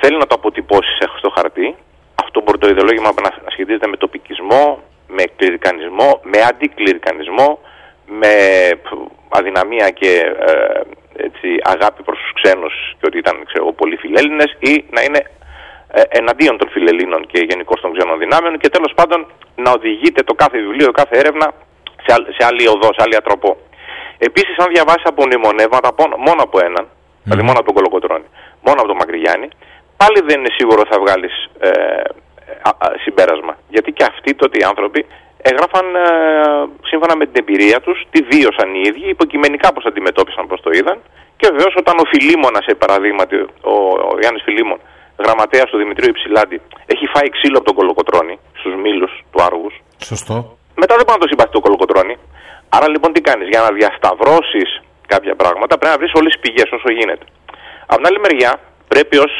θέλει 0.00 0.16
να 0.16 0.26
το 0.26 0.34
αποτυπώσει 0.34 0.92
στο 1.18 1.30
χαρτί. 1.36 1.76
Αυτό 2.24 2.40
μπορεί 2.42 2.58
το 2.58 2.68
ιδεολόγημα 2.68 3.10
να 3.22 3.50
σχετίζεται 3.50 3.86
με 3.86 3.96
τοπικισμό, 3.96 4.82
με 5.08 5.22
κληρικανισμό, 5.36 6.20
με 6.22 6.38
αντικληρικανισμό, 6.50 7.58
με 8.06 8.34
αδυναμία 9.28 9.90
και 9.90 10.10
ε, 10.46 10.80
έτσι, 11.26 11.48
αγάπη 11.62 12.02
προς 12.02 12.18
τους 12.18 12.32
ξένους 12.42 12.74
και 12.98 13.06
ότι 13.06 13.18
ήταν 13.18 13.44
ξέρω, 13.46 13.72
πολύ 13.72 13.96
φιλέλληνες 13.96 14.56
ή 14.58 14.84
να 14.90 15.02
είναι 15.02 15.18
ε, 15.18 15.26
εναντίον 16.08 16.58
των 16.58 16.68
φιλελλήνων 16.70 17.26
και 17.26 17.40
γενικώς 17.50 17.80
των 17.80 17.92
ξένων 17.94 18.18
δυνάμεων 18.18 18.58
και 18.58 18.68
τέλος 18.68 18.92
πάντων 18.94 19.26
να 19.56 19.70
οδηγείται 19.70 20.22
το 20.22 20.34
κάθε 20.34 20.58
βιβλίο, 20.58 20.90
κάθε 20.90 21.18
έρευνα 21.18 21.52
σε, 22.06 22.12
σε 22.36 22.46
άλλη 22.48 22.66
οδό, 22.68 22.88
σε 22.96 23.02
άλλη 23.04 23.16
ατροπό. 23.16 23.56
Επίσης 24.18 24.56
αν 24.58 24.68
διαβάσεις 24.74 25.04
από 25.04 25.22
μνημονεύματα 25.24 25.94
μόνο 26.26 26.40
από 26.42 26.58
έναν, 26.68 26.84
δηλαδή 27.22 27.42
μόνο 27.42 27.58
από 27.58 27.66
τον 27.66 27.74
Κολοκοτρώνη, 27.74 28.28
μόνο 28.66 28.78
από 28.80 28.88
τον 28.88 28.96
Μακρυγιάννη, 28.96 29.48
πάλι 29.96 30.18
δεν 30.28 30.38
είναι 30.38 30.52
σίγουρο 30.58 30.82
θα 30.90 30.98
βγάλεις 30.98 31.34
ε, 31.58 31.70
συμπέρασμα. 33.04 33.58
Γιατί 33.68 33.92
και 33.92 34.04
αυτοί 34.04 34.34
τότε 34.34 34.58
οι 34.60 34.64
άνθρωποι 34.64 35.06
έγραφαν 35.50 35.86
ε, 35.94 36.08
σύμφωνα 36.90 37.16
με 37.16 37.24
την 37.26 37.36
εμπειρία 37.42 37.80
τους, 37.80 37.98
τι 38.10 38.22
βίωσαν 38.30 38.74
οι 38.74 38.82
ίδιοι, 38.88 39.08
υποκειμενικά 39.08 39.72
πώς 39.72 39.84
αντιμετώπισαν, 39.84 40.46
πώς 40.46 40.60
το 40.60 40.70
είδαν. 40.72 40.98
Και 41.36 41.48
βεβαίως 41.50 41.74
όταν 41.76 41.94
ο 41.98 42.04
Φιλίμωνας, 42.12 42.64
σε 42.64 42.74
παραδείγματι, 42.74 43.36
ο, 43.72 43.74
ο 44.10 44.16
Γιάννης 44.20 44.42
Φιλίμων, 44.42 44.78
γραμματέας 45.24 45.66
του 45.70 45.78
Δημητρίου 45.82 46.10
Υψηλάντη, 46.14 46.60
έχει 46.86 47.06
φάει 47.14 47.28
ξύλο 47.36 47.56
από 47.58 47.66
τον 47.66 47.76
Κολοκοτρώνη 47.78 48.38
στους 48.58 48.74
μήλους 48.82 49.12
του 49.30 49.42
Άργους. 49.42 49.74
Σωστό. 50.10 50.34
Μετά 50.82 50.92
δεν 50.96 51.04
μπορεί 51.06 51.18
να 51.18 51.24
το 51.24 51.30
συμπαθεί 51.32 51.52
το 51.58 51.60
Κολοκοτρώνη. 51.66 52.16
Άρα 52.68 52.88
λοιπόν 52.88 53.12
τι 53.12 53.20
κάνεις, 53.20 53.48
για 53.48 53.60
να 53.60 53.70
διασταυρώσεις 53.78 54.70
κάποια 55.06 55.34
πράγματα 55.34 55.78
πρέπει 55.78 55.94
να 55.94 56.00
βρεις 56.00 56.12
όλες 56.20 56.32
τις 56.32 56.40
πηγές 56.44 56.68
όσο 56.76 56.90
γίνεται. 56.98 57.24
Από 57.86 57.96
την 57.96 58.06
άλλη 58.06 58.20
μεριά 58.26 58.52
πρέπει 58.88 59.16
ως 59.26 59.34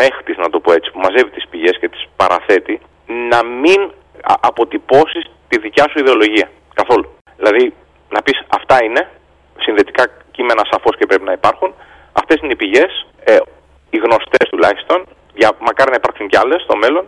ρέχτης, 0.00 0.36
να 0.36 0.48
το 0.50 0.58
πω 0.60 0.72
έτσι, 0.72 0.90
που 0.92 1.00
μαζεύει 1.04 1.30
τις 1.30 1.46
πηγές 1.50 1.74
και 1.80 1.88
τις 1.88 2.02
παραθέτει, 2.16 2.80
να 3.32 3.44
μην 3.44 3.80
αποτυπώσεις 4.40 5.24
τη 5.48 5.58
δικιά 5.58 5.84
σου 5.90 5.98
ιδεολογία. 5.98 6.48
Καθόλου. 6.74 7.06
Δηλαδή 7.36 7.74
να 8.14 8.22
πεις 8.22 8.38
αυτά 8.58 8.84
είναι, 8.84 9.02
συνδετικά 9.58 10.04
κείμενα 10.30 10.62
σαφώς 10.70 10.96
και 10.96 11.06
πρέπει 11.06 11.24
να 11.24 11.32
υπάρχουν, 11.32 11.74
αυτές 12.12 12.36
είναι 12.42 12.52
οι 12.52 12.56
πηγές, 12.56 13.06
ε, 13.24 13.36
οι 13.94 13.98
γνωστές 14.04 14.46
τουλάχιστον, 14.52 14.98
για, 15.40 15.50
μακάρι 15.68 15.90
να 15.94 15.98
υπάρχουν 16.02 16.24
κι 16.30 16.38
άλλες 16.42 16.60
στο 16.66 16.76
μέλλον, 16.82 17.04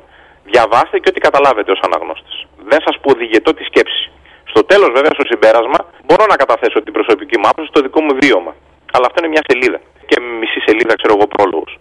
διαβάστε 0.50 0.96
και 0.98 1.08
ό,τι 1.12 1.20
καταλάβετε 1.26 1.70
ως 1.76 1.80
αναγνώστες. 1.86 2.34
Δεν 2.70 2.80
σας 2.86 2.94
πω 3.00 3.08
οδηγετώ 3.16 3.50
τη 3.54 3.64
σκέψη. 3.70 4.02
Στο 4.52 4.60
τέλος 4.70 4.90
βέβαια 4.96 5.12
στο 5.18 5.24
συμπέρασμα 5.30 5.78
μπορώ 6.06 6.24
να 6.32 6.36
καταθέσω 6.42 6.78
την 6.86 6.92
προσωπική 6.92 7.36
μου 7.38 7.48
άποψη 7.50 7.68
στο 7.72 7.80
δικό 7.86 8.00
μου 8.06 8.14
βίωμα. 8.20 8.52
Αλλά 8.94 9.04
αυτό 9.08 9.16
είναι 9.20 9.32
μια 9.34 9.44
σελίδα 9.48 9.80
και 10.08 10.16
μισή 10.40 10.60
σελίδα 10.66 10.94
ξέρω 11.00 11.14
εγώ 11.16 11.26
πρόλογος 11.34 11.72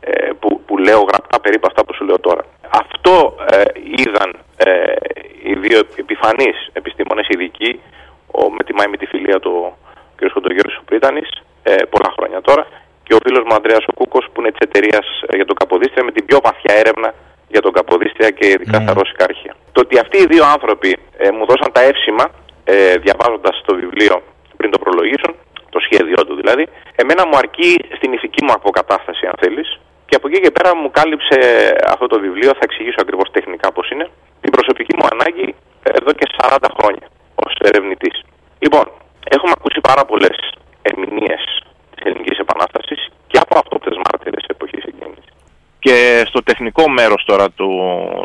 ε, 0.00 0.30
που, 0.40 0.48
που 0.66 0.78
λέω 0.78 1.00
γραπτά 1.10 1.36
περίπου 1.40 1.66
αυτά 1.70 1.84
που 1.84 1.94
σου 1.94 2.04
λέω 2.04 2.18
τώρα. 2.28 2.42
Αυτό 2.82 3.36
ε, 3.50 3.62
είδαν 3.98 4.30
ε, 4.56 4.94
οι 5.42 5.54
δύο 5.54 5.78
επιφανείς 6.02 6.56
επιστήμονες 6.72 7.26
ειδικοί, 7.28 7.80
ο, 8.38 8.50
με 8.50 8.62
τη 8.64 8.72
Μάη 8.74 8.88
με 8.88 8.96
τη 8.96 9.06
φιλία 9.06 9.38
του 9.40 9.76
κ. 10.16 10.20
Κοντογιώρης 10.32 10.78
Πρίτανης, 10.84 11.28
ε, 11.62 11.74
πολλά 11.90 12.10
χρόνια 12.16 12.40
τώρα, 12.40 12.66
και 13.06 13.14
ο 13.18 13.20
φίλος 13.24 13.42
μου 13.46 13.54
Ανδρέας 13.58 13.84
ο 13.90 13.92
Κούκος 13.98 14.24
που 14.32 14.40
είναι 14.40 14.50
της 14.54 14.62
εταιρείας 14.68 15.06
ε, 15.26 15.36
για 15.38 15.46
το 15.50 15.54
Καποδίστρια 15.60 16.04
με 16.08 16.12
την 16.16 16.24
πιο 16.28 16.38
βαθιά 16.46 16.74
έρευνα 16.82 17.10
για 17.52 17.60
τον 17.64 17.72
Καποδίστρια 17.72 18.30
και 18.38 18.46
ειδικά 18.54 18.78
στα 18.84 18.92
ρώσικα 18.98 19.24
αρχεία. 19.30 19.54
Το 19.74 19.80
ότι 19.84 19.94
αυτοί 20.04 20.16
οι 20.22 20.26
δύο 20.32 20.44
άνθρωποι 20.54 20.90
ε, 21.16 21.30
μου 21.36 21.44
δώσαν 21.50 21.70
τα 21.72 21.82
εύσημα 21.90 22.24
ε, 22.64 22.96
διαβάζοντας 23.04 23.54
το 23.66 23.72
βιβλίο 23.80 24.14
πριν 24.56 24.70
το 24.70 24.78
προλογίσουν, 24.78 25.32
το 25.74 25.78
σχέδιό 25.86 26.20
του 26.26 26.34
δηλαδή, 26.40 26.64
εμένα 27.02 27.22
μου 27.26 27.36
αρκεί 27.42 27.70
στην 27.96 28.12
ηθική 28.12 28.40
μου 28.44 28.52
αποκατάσταση 28.52 29.26
αν 29.30 29.36
θέλεις 29.42 29.68
και 30.08 30.16
από 30.18 30.28
εκεί 30.28 30.40
και 30.40 30.50
πέρα 30.50 30.76
μου 30.76 30.90
κάλυψε 30.90 31.38
αυτό 31.94 32.06
το 32.06 32.18
βιβλίο, 32.20 32.50
θα 32.58 32.64
εξηγήσω 32.68 33.00
ακριβώς 33.04 33.30
τεχνικά 33.30 33.72
πώς 33.72 33.90
είναι, 33.90 34.06
την 34.40 34.50
προσωπική 34.50 34.92
μου 34.98 35.06
ανάγκη 35.12 35.54
εδώ 35.82 36.12
και 36.18 36.26
40 36.36 36.56
χρόνια 36.78 37.06
ως 37.34 37.52
ερευνητής. 37.68 38.16
Λοιπόν, 38.58 38.84
έχουμε 39.34 39.52
ακούσει 39.58 39.80
πάρα 39.80 40.04
πολλές 40.04 40.36
ερμηνείες 40.82 41.42
της 41.44 41.75
Ελληνικής 42.08 42.38
Επανάστασης 42.38 43.00
και 43.26 43.38
από 43.38 43.58
αυτόπτες 43.58 43.96
μάρτυρες 44.04 44.44
εποχής 44.48 44.84
εκείνης. 44.84 45.24
Και 45.78 46.24
στο 46.26 46.42
τεχνικό 46.42 46.88
μέρος 46.88 47.24
τώρα 47.24 47.50
του, 47.50 47.70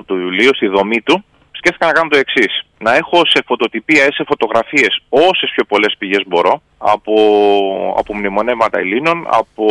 του 0.06 0.16
βιβλίου, 0.16 0.56
στη 0.56 0.68
δομή 0.68 1.02
του, 1.02 1.24
σκέφτηκα 1.52 1.86
να 1.86 1.92
κάνω 1.92 2.10
το 2.10 2.18
εξής. 2.18 2.66
Να 2.78 2.96
έχω 2.96 3.22
σε 3.26 3.44
φωτοτυπία 3.46 4.06
ή 4.06 4.14
σε 4.14 4.24
φωτογραφίες 4.28 5.02
όσες 5.10 5.52
πιο 5.54 5.64
πολλές 5.64 5.96
πηγές 5.98 6.24
μπορώ 6.28 6.62
από, 6.78 7.14
από 7.98 8.16
μνημονεύματα 8.16 8.80
Ελλήνων, 8.80 9.28
από 9.30 9.66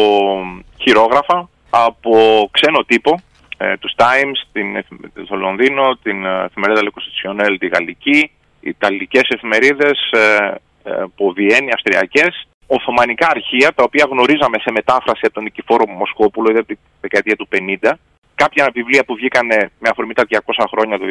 χειρόγραφα, 0.82 1.48
από 1.70 2.12
ξένο 2.50 2.84
τύπο, 2.84 3.20
ε, 3.56 3.76
τους 3.76 3.92
Times, 3.96 4.38
την, 4.52 4.84
το 5.28 5.36
Λονδίνο, 5.36 5.98
την 6.02 6.24
ε, 6.24 6.44
εφημερίδα 6.44 6.80
Le 6.80 7.56
τη 7.58 7.66
Γαλλική, 7.66 8.30
Ιταλικές 8.60 9.28
εφημερίδες, 9.28 10.10
ε, 10.10 10.54
ε, 10.82 11.04
που 11.16 11.32
Βιέννη, 11.32 11.70
Αυστριακές, 11.72 12.48
Οθωμανικά 12.76 13.28
αρχεία, 13.30 13.72
τα 13.74 13.82
οποία 13.82 14.06
γνωρίζαμε 14.10 14.58
σε 14.58 14.70
μετάφραση 14.70 15.22
από 15.24 15.34
τον 15.34 15.42
Νικηφόρο 15.42 15.86
Μοσχόπουλο 15.86 16.50
ήδη 16.50 16.58
από 16.58 16.68
τη 16.68 16.76
δεκαετία 17.00 17.36
του 17.36 17.48
50, 17.80 17.92
κάποια 18.34 18.70
βιβλία 18.74 19.04
που 19.04 19.14
βγήκαν 19.14 19.46
με 19.78 19.88
αφορμή 19.90 20.14
τα 20.14 20.24
200 20.28 20.38
χρόνια 20.70 20.98
το 20.98 21.04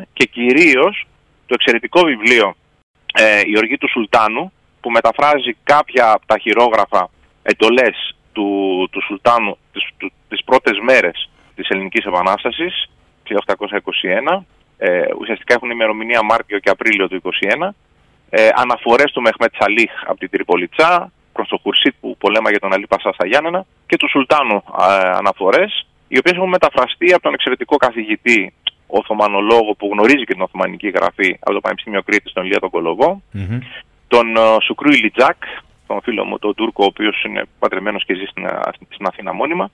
2021 0.00 0.02
και 0.12 0.24
κυρίως 0.26 1.06
το 1.46 1.54
εξαιρετικό 1.54 2.00
βιβλίο 2.02 2.54
ε, 3.14 3.40
«Η 3.44 3.54
οργή 3.56 3.76
του 3.78 3.88
Σουλτάνου» 3.88 4.52
που 4.80 4.90
μεταφράζει 4.90 5.56
κάποια 5.62 6.12
από 6.12 6.26
τα 6.26 6.38
χειρόγραφα 6.38 7.10
εντολές 7.42 8.16
του, 8.32 8.48
του 8.92 9.02
Σουλτάνου 9.02 9.58
τις, 9.72 9.88
του, 9.96 10.12
τις 10.28 10.44
πρώτες 10.44 10.78
μέρες 10.78 11.30
της 11.54 11.68
Ελληνικής 11.68 12.04
Επανάστασης 12.04 12.90
1821 13.24 14.42
ε, 14.78 15.00
ουσιαστικά 15.18 15.54
έχουν 15.54 15.70
ημερομηνία 15.70 16.22
Μάρτιο 16.22 16.58
και 16.58 16.70
Απρίλιο 16.70 17.08
του 17.08 17.22
1921 17.22 17.68
ε, 18.30 18.48
αναφορές 18.54 19.12
του 19.12 19.20
Μεχμέτ 19.20 19.52
Σαλίχ 19.58 19.92
από 20.06 20.18
την 20.18 20.30
Τριπολιτσά 20.30 21.12
προς 21.32 21.48
το 21.48 21.58
Χουρσίτ 21.62 21.94
που 22.00 22.16
πολέμα 22.18 22.50
τον 22.50 22.72
Αλή 22.72 22.86
Πασά 22.86 23.12
στα 23.12 23.26
Γιάννενα 23.26 23.66
και 23.86 23.96
του 23.96 24.08
Σουλτάνου 24.08 24.62
ε, 24.78 25.08
αναφορές 25.08 25.86
οι 26.08 26.18
οποίες 26.18 26.36
έχουν 26.36 26.48
μεταφραστεί 26.48 27.12
από 27.12 27.22
τον 27.22 27.34
εξαιρετικό 27.34 27.76
καθηγητή 27.76 28.52
Οθωμανολόγο 28.86 29.74
που 29.74 29.88
γνωρίζει 29.92 30.24
και 30.24 30.32
την 30.32 30.42
Οθωμανική 30.42 30.88
γραφή 30.88 31.36
από 31.40 31.52
το 31.52 31.60
Πανεπιστήμιο 31.60 32.02
Κρήτης, 32.02 32.32
τον 32.32 32.44
Ηλία 32.44 32.60
τον 32.60 32.70
κολογο 32.70 33.22
τον 34.08 34.34
uh, 34.38 34.56
Σουκρού 34.62 34.90
Ιλιτζάκ, 34.90 35.42
τον 35.86 36.00
φίλο 36.02 36.24
μου 36.24 36.38
τον 36.38 36.54
Τούρκο, 36.54 36.82
ο 36.82 36.86
οποίος 36.86 37.22
είναι 37.24 37.42
πατρεμένο 37.58 37.98
και 37.98 38.14
ζει 38.14 38.24
στην, 38.24 38.46
στην 38.94 39.06
Αθήνα 39.06 39.32
μόνιμα, 39.32 39.70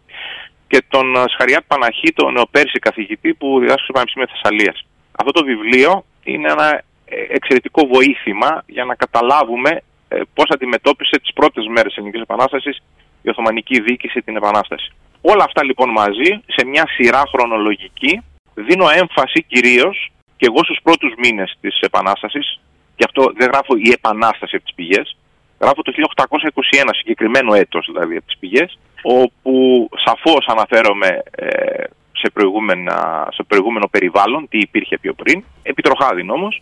και 0.67 0.83
τον 0.89 1.15
uh, 1.17 1.25
Σχαριάτ 1.29 1.65
Παναχή, 1.67 2.13
τον 2.13 2.33
νεοπέρσι 2.33 2.79
καθηγητή 2.79 3.35
που 3.35 3.59
διδάσκει 3.61 3.83
στο 3.83 3.93
Πανεπιστήμιο 3.93 4.29
Θεσσαλίας. 4.33 4.87
Αυτό 5.13 5.31
το 5.31 5.45
βιβλίο 5.45 6.05
είναι 6.25 6.51
ένα 6.51 6.75
ε, 6.75 6.85
εξαιρετικό 7.29 7.87
βοήθημα 7.87 8.63
για 8.67 8.85
να 8.85 8.95
καταλάβουμε 8.95 9.83
ε, 10.09 10.21
πώς 10.35 10.49
αντιμετώπισε 10.49 11.19
τις 11.19 11.33
πρώτες 11.33 11.67
μέρες 11.67 11.85
της 11.87 11.97
Ελληνικής 11.97 12.21
Επανάστασης 12.21 12.83
η 13.23 13.29
Οθωμανική 13.29 13.81
Διοίκηση 13.81 14.23
την 14.23 14.37
Επανάσταση. 14.37 14.93
Όλα 15.21 15.45
αυτά 15.45 15.65
λοιπόν 15.65 15.91
μαζί, 15.91 16.31
σε 16.47 16.67
μια 16.67 16.85
σειρά 16.97 17.23
χρονολογική, 17.33 18.23
δίνω 18.55 18.89
έμφαση 18.89 19.43
κυρίως 19.43 20.13
και 20.37 20.47
εγώ 20.47 20.65
στους 20.65 20.79
πρώτους 20.83 21.13
μήνες 21.19 21.57
της 21.61 21.81
Επανάστασης, 21.81 22.61
και 22.97 23.05
αυτό 23.09 23.33
δεν 23.37 23.49
γράφω 23.51 23.75
η 23.77 23.91
Επανάσταση 23.93 24.57
από 24.57 24.65
τις 24.65 24.75
πηγές, 24.75 25.17
γράφω 25.61 25.83
το 25.83 25.93
1821, 25.93 26.91
συγκεκριμένο 26.95 27.55
έτος 27.55 27.87
δηλαδή 27.91 28.17
από 28.17 28.27
τις 28.27 28.39
πηγές, 28.39 28.79
όπου 29.03 29.89
σαφώς 30.05 30.47
αναφέρομαι 30.47 31.23
ε, 31.31 31.85
σε, 32.13 32.31
προηγούμενα, 32.33 33.29
σε 33.33 33.43
προηγούμενο 33.43 33.89
περιβάλλον, 33.91 34.49
τι 34.49 34.59
υπήρχε 34.59 34.99
πιο 34.99 35.13
πριν, 35.13 35.45
επιτροχάδιν 35.63 36.31
όμως, 36.31 36.61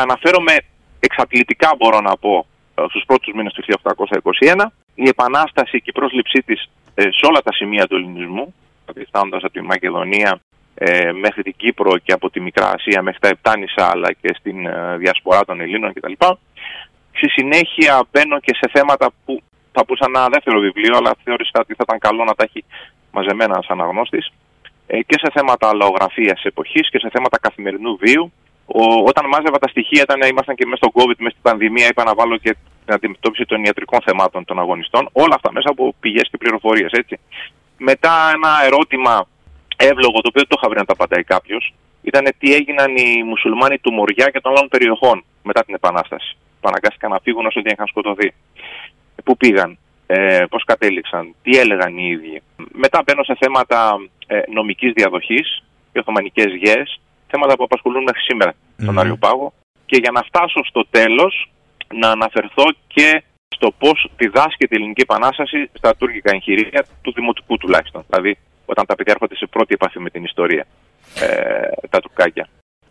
αναφέρομαι 0.00 0.56
εξατλητικά 1.00 1.74
μπορώ 1.78 2.00
να 2.00 2.16
πω 2.16 2.46
ε, 2.74 2.82
στους 2.88 3.04
πρώτους 3.06 3.34
μήνες 3.34 3.52
του 3.52 3.64
1821, 4.40 4.66
η 4.94 5.08
Επανάσταση 5.08 5.78
και 5.78 5.90
η 5.90 5.92
πρόσληψή 5.92 6.42
της 6.42 6.68
ε, 6.94 7.02
σε 7.02 7.26
όλα 7.28 7.40
τα 7.42 7.52
σημεία 7.52 7.86
του 7.86 7.96
ελληνισμού, 7.96 8.54
δηλαδή 8.84 9.04
φτάνοντας 9.08 9.42
από 9.42 9.52
τη 9.52 9.60
Μακεδονία 9.60 10.40
ε, 10.74 11.12
μέχρι 11.12 11.42
την 11.42 11.54
Κύπρο 11.56 11.98
και 11.98 12.12
από 12.12 12.30
τη 12.30 12.40
Μικρά 12.40 12.70
Ασία 12.70 13.02
μέχρι 13.02 13.20
τα 13.20 13.28
Επτάνησα 13.28 13.90
αλλά 13.90 14.12
και 14.12 14.34
στην 14.38 14.66
ε, 14.66 14.96
διασπορά 14.96 15.44
των 15.44 15.60
Ελλήνων 15.60 15.92
κτλ. 15.92 16.12
Στη 17.12 17.28
συνέχεια 17.28 18.04
μπαίνω 18.10 18.40
και 18.40 18.54
σε 18.54 18.70
θέματα 18.72 19.10
που 19.24 19.42
θα 19.72 19.84
πούσα 19.84 20.04
ένα 20.08 20.28
δεύτερο 20.28 20.60
βιβλίο, 20.60 20.96
αλλά 20.96 21.14
θεώρησα 21.24 21.58
ότι 21.60 21.74
θα 21.74 21.84
ήταν 21.86 21.98
καλό 21.98 22.24
να 22.24 22.34
τα 22.34 22.44
έχει 22.44 22.64
μαζεμένα 23.12 23.62
σαν 23.66 23.80
αναγνώστης 23.80 24.32
ε, 24.86 25.02
και 25.02 25.18
σε 25.22 25.30
θέματα 25.34 25.74
λαογραφίας 25.74 26.42
εποχής 26.44 26.90
και 26.90 26.98
σε 26.98 27.08
θέματα 27.12 27.38
καθημερινού 27.38 27.96
βίου. 27.96 28.32
Ο, 28.66 28.82
όταν 29.10 29.26
μάζευα 29.28 29.58
τα 29.58 29.68
στοιχεία, 29.68 30.02
ήταν, 30.02 30.30
ήμασταν 30.30 30.54
και 30.54 30.66
μέσα 30.66 30.76
στον 30.76 30.92
COVID, 30.96 31.18
μέσα 31.18 31.36
στην 31.36 31.42
πανδημία, 31.42 31.86
είπα 31.86 32.04
να 32.04 32.14
βάλω 32.14 32.36
και 32.36 32.56
την 32.84 32.94
αντιμετώπιση 32.94 33.44
των 33.44 33.64
ιατρικών 33.64 34.00
θεμάτων 34.04 34.44
των 34.44 34.58
αγωνιστών. 34.58 35.08
Όλα 35.12 35.34
αυτά 35.34 35.52
μέσα 35.52 35.68
από 35.70 35.94
πηγές 36.00 36.28
και 36.30 36.36
πληροφορίες, 36.36 36.90
έτσι. 36.92 37.18
Μετά 37.78 38.30
ένα 38.34 38.50
ερώτημα 38.64 39.26
εύλογο, 39.76 40.20
το 40.20 40.28
οποίο 40.28 40.40
δεν 40.40 40.48
το 40.48 40.56
είχα 40.58 40.68
βρει 40.68 40.78
να 40.78 40.84
τα 40.84 40.92
απαντάει 40.92 41.24
κάποιος, 41.24 41.74
ήταν 42.02 42.24
τι 42.38 42.54
έγιναν 42.54 42.96
οι 42.96 43.22
μουσουλμάνοι 43.24 43.78
του 43.78 43.92
Μοριά 43.92 44.30
και 44.30 44.40
των 44.40 44.56
άλλων 44.56 44.68
περιοχών 44.68 45.24
μετά 45.42 45.64
την 45.64 45.74
Επανάσταση. 45.74 46.36
Που 46.60 46.68
αναγκάστηκαν 46.68 47.10
να 47.10 47.18
φύγουν 47.22 47.46
όσο 47.46 47.60
ότι 47.60 47.70
είχαν 47.72 47.86
σκοτωθεί. 47.86 48.34
Πού 49.24 49.36
πήγαν, 49.36 49.78
ε, 50.06 50.44
πώς 50.50 50.64
κατέληξαν, 50.64 51.34
τι 51.42 51.58
έλεγαν 51.58 51.98
οι 51.98 52.06
ίδιοι. 52.06 52.42
Μετά 52.72 53.02
μπαίνω 53.04 53.22
σε 53.22 53.36
θέματα 53.40 53.96
ε, 54.26 54.40
νομικής 54.48 54.92
διαδοχής 54.92 55.64
και 55.92 55.98
οθωμανικές 55.98 56.54
γέες, 56.54 57.00
θέματα 57.34 57.54
που 57.56 57.64
απασχολούν 57.64 58.02
μέχρι 58.02 58.20
σήμερα 58.28 58.52
τον 58.86 58.98
Άριο 58.98 59.16
Πάγο. 59.16 59.52
Και 59.86 59.96
για 60.02 60.10
να 60.16 60.22
φτάσω 60.22 60.60
στο 60.70 60.82
τέλος, 60.90 61.50
να 61.94 62.08
αναφερθώ 62.10 62.64
και 62.86 63.22
στο 63.56 63.68
πώς 63.78 63.98
διδάσκεται 64.16 64.74
η 64.74 64.78
Ελληνική 64.78 65.00
Επανάσταση 65.00 65.70
στα 65.72 65.96
τουρκικά 65.96 66.30
εγχειρίδια 66.34 66.84
του 67.02 67.12
δημοτικού 67.12 67.56
τουλάχιστον. 67.56 68.04
Δηλαδή, 68.10 68.38
όταν 68.66 68.86
τα 68.86 68.94
παιδιά 68.94 69.12
έρχονται 69.12 69.36
σε 69.36 69.46
πρώτη 69.46 69.74
επαφή 69.74 69.98
με 70.00 70.10
την 70.10 70.24
ιστορία, 70.24 70.66
ε, 71.20 71.68
τα 71.90 72.00
τουρκάκια. 72.00 72.48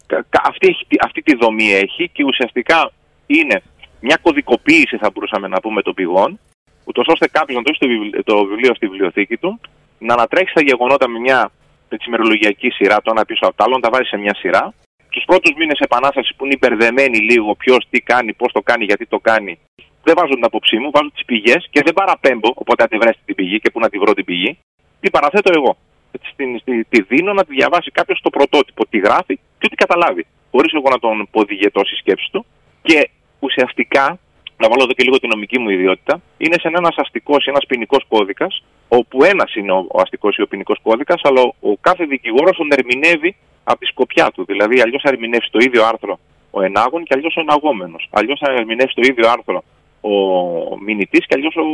Κα- 0.08 0.26
κα- 0.30 0.42
Αυτή, 0.46 0.68
έχει- 0.68 0.88
αυτή 1.08 1.22
τη 1.22 1.36
δομή 1.36 1.72
έχει 1.72 2.10
και 2.14 2.24
ουσιαστικά 2.24 2.92
είναι 3.26 3.62
μια 4.00 4.18
κωδικοποίηση, 4.22 4.98
θα 4.98 5.10
μπορούσαμε 5.14 5.48
να 5.48 5.60
πούμε, 5.60 5.82
των 5.82 5.94
πηγών, 5.94 6.40
ούτως 6.84 7.06
ώστε 7.08 7.28
κάποιος 7.28 7.58
να 7.58 7.64
το 7.64 7.70
έχει 7.72 7.80
το 7.80 7.88
βιβλίο, 7.88 8.24
το 8.24 8.46
βιβλίο 8.46 8.76
στη 8.76 8.88
βιβλιοθήκη 8.88 9.38
του, 9.38 9.60
να 10.00 10.14
ανατρέξει 10.14 10.54
τα 10.54 10.62
γεγονότα 10.62 11.08
με 11.10 11.20
μια 11.20 11.52
έτσι, 11.94 12.08
ημερολογιακή 12.10 12.70
σειρά, 12.70 13.02
το 13.02 13.12
ένα 13.16 13.26
πίσω 13.26 13.46
από 13.48 13.56
το 13.58 13.64
άλλο, 13.64 13.76
να 13.76 13.82
τα 13.82 13.90
βάζει 13.94 14.08
σε 14.10 14.18
μια 14.18 14.36
σειρά. 14.36 14.74
Τους 15.10 15.24
πρώτους 15.26 15.54
μήνες 15.58 15.80
επανάστασης 15.80 16.36
που 16.36 16.46
είναι 16.46 16.54
υπερδεμένοι 16.54 17.18
λίγο 17.18 17.56
ποιος 17.56 17.88
τι 17.90 18.00
κάνει, 18.00 18.34
πώς 18.34 18.52
το 18.52 18.62
κάνει, 18.62 18.84
γιατί 18.84 19.06
το 19.06 19.20
κάνει, 19.20 19.60
δεν 20.04 20.14
βάζω 20.18 20.34
την 20.34 20.46
άποψή 20.46 20.78
μου, 20.80 20.90
βάζω 20.94 21.10
τις 21.14 21.26
πηγές 21.26 21.68
και 21.70 21.82
δεν 21.86 21.94
παραπέμπω, 21.94 22.50
οπότε 22.56 22.84
αν 22.84 22.90
τη 22.90 22.98
βρέσετε 22.98 23.24
την 23.26 23.36
πηγή 23.36 23.60
και 23.60 23.70
πού 23.72 23.80
να 23.80 23.90
τη 23.90 23.98
βρω 23.98 24.14
την 24.14 24.26
πηγή, 24.26 24.58
τι 25.00 25.10
παραθέτω 25.10 25.52
εγώ. 25.56 25.78
Έτσι, 26.12 26.30
στην, 26.34 26.60
στη, 26.60 26.84
τη 26.90 27.02
δίνω 27.02 27.34
να 27.34 27.44
τη 27.46 27.54
διαβάσει 27.54 27.92
κάποιος 27.92 28.20
το 28.22 28.30
πρωτότυπο, 28.30 28.86
τι 28.86 28.98
γράφει 28.98 29.36
και 29.36 29.66
ό,τι 29.66 29.76
καταλάβει. 29.76 30.26
Χωρίς 30.52 30.74
εγώ 30.74 30.90
να 30.90 31.00
τον 31.00 31.28
πω 31.32 31.44
διηγετώσει 31.44 31.96
σκέψη 31.96 32.28
του. 32.32 32.46
Και 32.82 33.10
ουσιαστικά, 33.40 34.20
να 34.58 34.70
βάλω 34.70 34.84
εδώ 34.84 34.94
και 34.94 35.04
λίγο 35.04 35.20
τη 35.20 35.28
νομική 35.28 35.60
μου 35.60 35.70
ιδιότητα, 35.70 36.22
είναι 36.38 36.56
σαν 36.62 36.74
ένα 36.76 36.92
αστικός 36.96 37.46
ή 37.46 37.50
ένας 37.50 37.66
ποινικός 37.66 38.06
κώδικας, 38.08 38.64
όπου 38.88 39.24
ένας 39.24 39.56
είναι 39.56 39.72
ο, 39.72 39.86
ο 39.92 40.02
αστικός 40.02 40.36
ή 40.36 40.42
ο 40.42 40.48
ποινικός 40.48 40.80
κώδικας, 40.84 41.22
αλλά 41.24 41.42
ο, 41.42 41.70
ο 41.70 41.78
κάθε 41.82 42.06
δικηγόρος 42.06 42.58
τον 42.58 42.72
ερμηνεύει 42.72 43.36
από 43.64 43.80
τη 43.80 43.86
σκοπιά 43.86 44.32
του. 44.34 44.46
Δηλαδή, 44.46 44.82
αλλιώς 44.82 45.02
θα 45.02 45.10
ερμηνεύσει 45.10 45.52
το 45.52 45.60
ίδιο 45.62 45.86
άρθρο 45.86 46.20
ο 46.52 46.62
ενάγων 46.62 47.04
και 47.04 47.14
αλλιώς 47.16 47.36
ο 47.38 47.40
εναγόμενος. 47.40 48.08
Αλλιώς 48.12 48.40
θα 48.44 48.52
ερμηνεύσει 48.52 48.96
το 48.96 49.02
ίδιο 49.06 49.30
άρθρο 49.30 49.64
ο 50.02 50.78
μηνυτής 50.78 51.26
και 51.26 51.36
αλλιώς 51.38 51.56
ο 51.56 51.66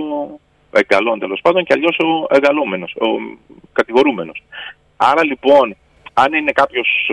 εγκαλών 0.71 1.19
τέλος 1.19 1.39
πάντων 1.41 1.63
και 1.63 1.73
αλλιώς 1.73 1.97
ο 1.97 2.35
εγκαλόμενο, 2.35 2.85
ο 2.85 3.07
κατηγορούμενος. 3.73 4.43
Άρα 4.97 5.23
λοιπόν, 5.23 5.75
αν 6.13 6.33
είναι 6.33 6.51
κάποιος 6.51 7.11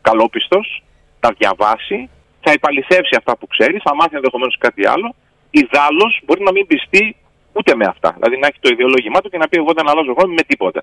καλόπιστος, 0.00 0.82
θα 1.20 1.34
διαβάσει, 1.38 2.08
θα 2.40 2.50
επαληθεύσει 2.52 3.14
αυτά 3.18 3.36
που 3.36 3.46
ξέρει, 3.46 3.78
θα 3.84 3.94
μάθει 3.94 4.16
ενδεχομένως 4.16 4.56
κάτι 4.58 4.86
άλλο. 4.86 5.14
Ιδάλω 5.50 6.06
μπορεί 6.24 6.42
να 6.42 6.52
μην 6.52 6.66
πιστεί 6.66 7.16
ούτε 7.56 7.74
με 7.80 7.84
αυτά. 7.92 8.10
Δηλαδή 8.16 8.36
να 8.42 8.46
έχει 8.50 8.58
το 8.60 8.68
ιδεολόγημά 8.74 9.18
του 9.20 9.28
και 9.32 9.38
να 9.42 9.48
πει: 9.48 9.56
Εγώ 9.62 9.72
δεν 9.78 9.88
αλλάζω 9.90 10.12
γνώμη 10.16 10.34
με 10.40 10.44
τίποτα. 10.50 10.80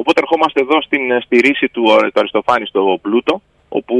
Οπότε 0.00 0.18
ερχόμαστε 0.24 0.60
εδώ 0.60 0.76
στην, 0.82 1.02
στη 1.24 1.36
ρίση 1.46 1.66
του, 1.74 1.82
του 2.12 2.20
Αριστοφάνη 2.22 2.66
στο 2.66 2.82
Πλούτο, 3.02 3.42
όπου 3.68 3.96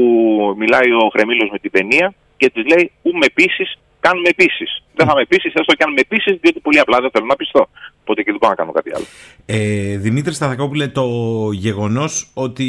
μιλάει 0.61 0.89
ο 1.03 1.09
Χρεμίλο 1.13 1.45
με 1.51 1.59
την 1.63 1.71
παινία 1.71 2.13
και 2.37 2.49
της 2.53 2.63
λέει: 2.71 2.91
Ου 3.05 3.11
με 3.21 3.27
πείσει, 3.37 3.65
κάνουμε 3.99 4.29
επίση. 4.35 4.65
Δεν 4.97 5.07
θα 5.07 5.15
με 5.15 5.25
πείσει, 5.25 5.51
έστω 5.53 5.73
και 5.73 5.83
αν 5.87 5.93
με 5.93 6.03
πείσει, 6.07 6.31
διότι 6.41 6.59
πολύ 6.59 6.79
απλά 6.79 6.97
δεν 7.01 7.09
θέλω 7.13 7.25
να 7.25 7.35
πιστώ. 7.35 7.67
Οπότε 8.01 8.21
και 8.23 8.31
δεν 8.31 8.39
μπορώ 8.39 8.53
να 8.57 8.59
κάνω 8.61 8.71
κάτι 8.71 8.91
άλλο. 8.95 9.05
Ε, 9.45 9.97
Δημήτρη 9.97 10.33
Σταθακόπουλε, 10.33 10.87
το 10.87 11.05
γεγονός 11.51 12.31
ότι 12.33 12.65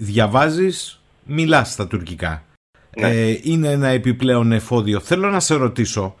διαβάζεις, 0.00 1.02
μιλάς 1.24 1.72
στα 1.72 1.86
τουρκικά. 1.86 2.42
Ε, 2.90 3.34
είναι 3.42 3.68
ένα 3.68 3.88
επιπλέον 3.88 4.52
εφόδιο. 4.52 5.00
Θέλω 5.00 5.30
να 5.30 5.40
σε 5.40 5.54
ρωτήσω, 5.54 6.14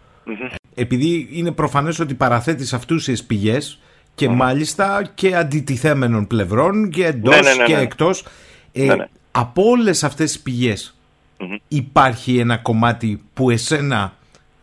επειδή 0.78 1.28
είναι 1.32 1.52
προφανές 1.52 1.98
ότι 1.98 2.14
παραθέτεις 2.14 2.72
αυτούσιες 2.72 3.24
πηγές 3.24 3.78
και 4.14 4.28
μάλιστα 4.28 5.10
και 5.14 5.36
αντιτιθέμενων 5.36 6.26
πλευρών 6.26 6.90
και 6.90 7.06
εντός 7.06 7.34
Ναι, 7.34 7.40
ναι, 7.40 7.54
ναι, 7.54 7.64
και 7.64 7.74
ναι. 7.74 7.80
εκτός. 7.80 8.24
Ε, 8.72 8.84
Ναι, 8.84 8.94
ναι. 8.94 9.08
Από 9.30 9.62
όλες 9.62 10.04
αυτές 10.04 10.32
τις 10.32 10.40
πηγες 10.40 10.94
υπάρχει 11.68 12.38
ένα 12.38 12.56
κομμάτι 12.56 13.22
που 13.34 13.50
εσένα 13.50 14.12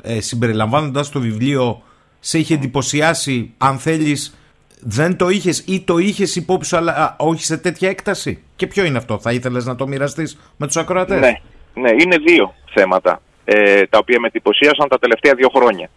ε, 0.02 0.22
συμπεριλαμβάνοντας 0.22 1.10
το 1.10 1.20
βιβλίο 1.20 1.84
σε 2.20 2.38
είχε 2.38 2.54
εντυπωσιάσει 2.54 3.54
αν 3.58 3.78
θέλεις 3.80 4.38
δεν 4.80 5.16
το 5.18 5.30
είχες 5.30 5.64
ή 5.68 5.82
το 5.82 5.98
είχες 5.98 6.36
υπόψη 6.36 6.70
σου, 6.70 6.78
αλλά 6.78 6.92
α, 6.92 7.16
όχι 7.18 7.46
σε 7.46 7.58
τέτοια 7.58 7.90
έκταση; 7.90 8.44
Και 8.56 8.68
ποιο 8.68 8.86
είναι 8.86 8.98
αυτό 8.98 9.20
θα 9.20 9.32
ήθελες 9.32 9.66
να 9.66 9.76
το 9.76 9.88
μοιραστείς 9.88 10.38
με 10.58 10.66
τους 10.68 10.78
ακροατές; 10.78 11.20
Ναι, 11.20 11.40
ναι, 11.74 11.90
είναι 12.04 12.18
δύο 12.18 12.54
θέματα 12.74 13.22
ε, 13.46 13.86
τα 13.86 13.98
οποία 13.98 14.20
με 14.20 14.28
εντυπωσίασαν 14.28 14.88
τα 14.88 15.00
τελευταία 15.00 15.34
δύο 15.34 15.50
χρόνια. 15.56 15.90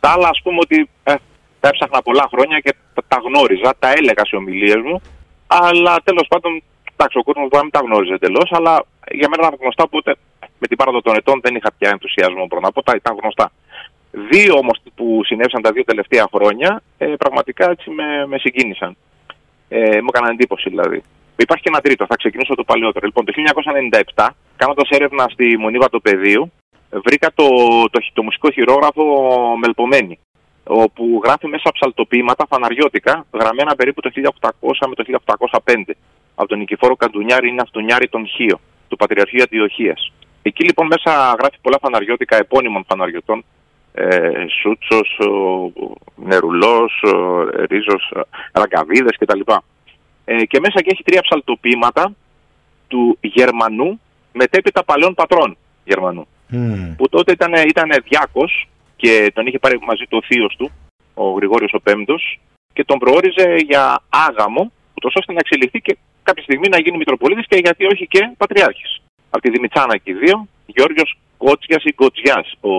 Τα 0.00 0.08
άλλα, 0.10 0.28
ας 0.28 0.40
πούμε, 0.42 0.58
ότι 0.60 0.88
ε, 1.04 1.14
τα 1.60 1.68
έψαχνα 1.68 2.02
πολλά 2.02 2.26
χρόνια 2.32 2.58
και 2.58 2.74
τα, 2.94 3.02
τα 3.08 3.18
γνώριζα, 3.24 3.74
τα 3.78 3.92
έλεγα 3.96 4.24
σε 4.26 4.36
ομιλίες 4.36 4.80
μου, 4.84 5.00
αλλά 5.46 6.00
τέλος 6.04 6.26
πάντων, 6.28 6.62
εντάξει, 6.92 7.18
ο 7.18 7.22
κόσμος 7.22 7.48
μπορεί 7.48 7.56
να 7.56 7.68
μην 7.68 7.70
τα 7.70 7.82
γνώριζε 7.86 8.14
εντελώς, 8.14 8.48
αλλά 8.52 8.84
για 9.10 9.28
μένα 9.28 9.42
ήταν 9.46 9.58
γνωστά, 9.60 9.82
οπότε 9.82 10.10
με 10.58 10.66
την 10.66 10.76
πάροδο 10.76 11.00
των 11.00 11.14
ετών 11.16 11.40
δεν 11.42 11.54
είχα 11.54 11.70
πια 11.78 11.88
ενθουσιασμό 11.90 12.46
πρώτα 12.46 12.68
απ' 12.68 12.78
όλα, 12.78 12.96
ήταν 12.96 13.16
γνωστά. 13.20 13.52
Δύο 14.30 14.54
όμως 14.62 14.78
που 14.94 15.20
συνέβησαν 15.24 15.62
τα 15.62 15.72
δύο 15.72 15.84
τελευταία 15.84 16.26
χρόνια, 16.34 16.82
ε, 16.98 17.06
πραγματικά 17.06 17.70
έτσι 17.70 17.90
με, 17.90 18.26
με 18.26 18.38
συγκίνησαν. 18.38 18.96
Ε, 19.68 20.00
μου 20.00 20.10
έκαναν 20.12 20.30
εντύπωση 20.30 20.68
δηλαδή. 20.68 21.02
Υπάρχει 21.36 21.62
και 21.62 21.70
ένα 21.72 21.80
τρίτο, 21.80 22.06
θα 22.06 22.16
ξεκινήσω 22.16 22.52
από 22.52 22.62
το 22.62 22.72
παλαιότερο. 22.72 23.06
Λοιπόν, 23.06 23.24
το 23.24 23.32
1997, 24.14 24.28
κάνοντας 24.56 24.88
έρευνα 24.88 25.26
στη 25.28 25.58
Μονή 25.58 25.78
Βατοπεδίου, 25.78 26.52
βρήκα 27.04 27.32
το, 27.34 27.46
το, 27.90 28.00
το 28.12 28.22
μουσικό 28.22 28.50
χειρόγραφο 28.50 29.04
Μελπομένη, 29.56 30.18
όπου 30.64 31.20
γράφει 31.24 31.46
μέσα 31.46 31.70
ψαλτοποιήματα 31.72 32.46
φαναριώτικα, 32.48 33.26
γραμμένα 33.32 33.74
περίπου 33.74 34.00
το 34.00 34.10
1800 34.40 34.50
με 34.88 34.94
το 34.94 35.04
1805, 35.64 35.74
από 36.34 36.48
τον 36.48 36.58
Νικηφόρο 36.58 36.96
Καντουνιάρη 36.96 37.48
είναι 37.48 37.60
Αυτονιάρη 37.62 38.08
τον 38.08 38.26
Χίο, 38.26 38.60
του 38.88 38.96
Πατριαρχείου 38.96 39.42
Αντιοχίας. 39.42 40.12
Εκεί 40.42 40.64
λοιπόν 40.64 40.86
μέσα 40.86 41.34
γράφει 41.38 41.56
πολλά 41.62 41.78
φαναριώτικα 41.80 42.36
επώνυμων 42.36 42.84
φαναριωτών, 42.88 43.44
ε, 43.92 44.44
Σούτσος, 44.60 45.18
ο, 45.18 45.72
Νερουλός, 46.14 47.02
ο, 47.02 47.42
Ρίζος, 47.68 48.14
Ραγκαβίδες 48.52 49.16
κτλ. 49.18 49.40
Ε, 50.24 50.44
και 50.44 50.60
μέσα 50.60 50.80
και 50.80 50.90
έχει 50.92 51.02
τρία 51.02 51.20
ψαλτοποιήματα 51.20 52.12
του 52.88 53.18
Γερμανού 53.20 54.00
μετέπειτα 54.32 54.84
παλαιών 54.84 55.14
πατρών 55.14 55.56
Γερμανού. 55.84 56.26
Που 56.96 57.08
τότε 57.08 57.32
ήταν, 57.32 57.52
ήταν 57.52 57.90
διάκος 58.08 58.68
και 58.96 59.30
τον 59.34 59.46
είχε 59.46 59.58
πάρει 59.58 59.78
μαζί 59.86 60.04
του 60.08 60.18
ο 60.22 60.26
θείος 60.26 60.56
του, 60.58 60.70
ο 61.14 61.30
Γρηγόριος 61.30 61.72
ο 61.72 61.80
Πέμπτος, 61.80 62.40
και 62.72 62.84
τον 62.84 62.98
προόριζε 62.98 63.56
για 63.68 64.02
άγαμο, 64.08 64.72
ούτως 64.94 65.14
ώστε 65.14 65.32
να 65.32 65.38
εξελιχθεί 65.38 65.80
και 65.80 65.96
κάποια 66.22 66.42
στιγμή 66.42 66.68
να 66.68 66.78
γίνει 66.78 66.96
Μητροπολίτης 66.96 67.46
και 67.46 67.56
γιατί 67.56 67.84
όχι 67.84 68.06
και 68.06 68.30
Πατριάρχης. 68.36 69.02
Από 69.30 69.42
τη 69.42 69.50
Δημητσάνα 69.50 69.96
και 69.96 70.10
οι 70.10 70.14
δύο, 70.14 70.46
Γιώργος 70.66 71.18
Κότσιας 71.38 71.84
ή 71.84 71.92
Κοτσιάς, 71.92 72.54
ο, 72.60 72.72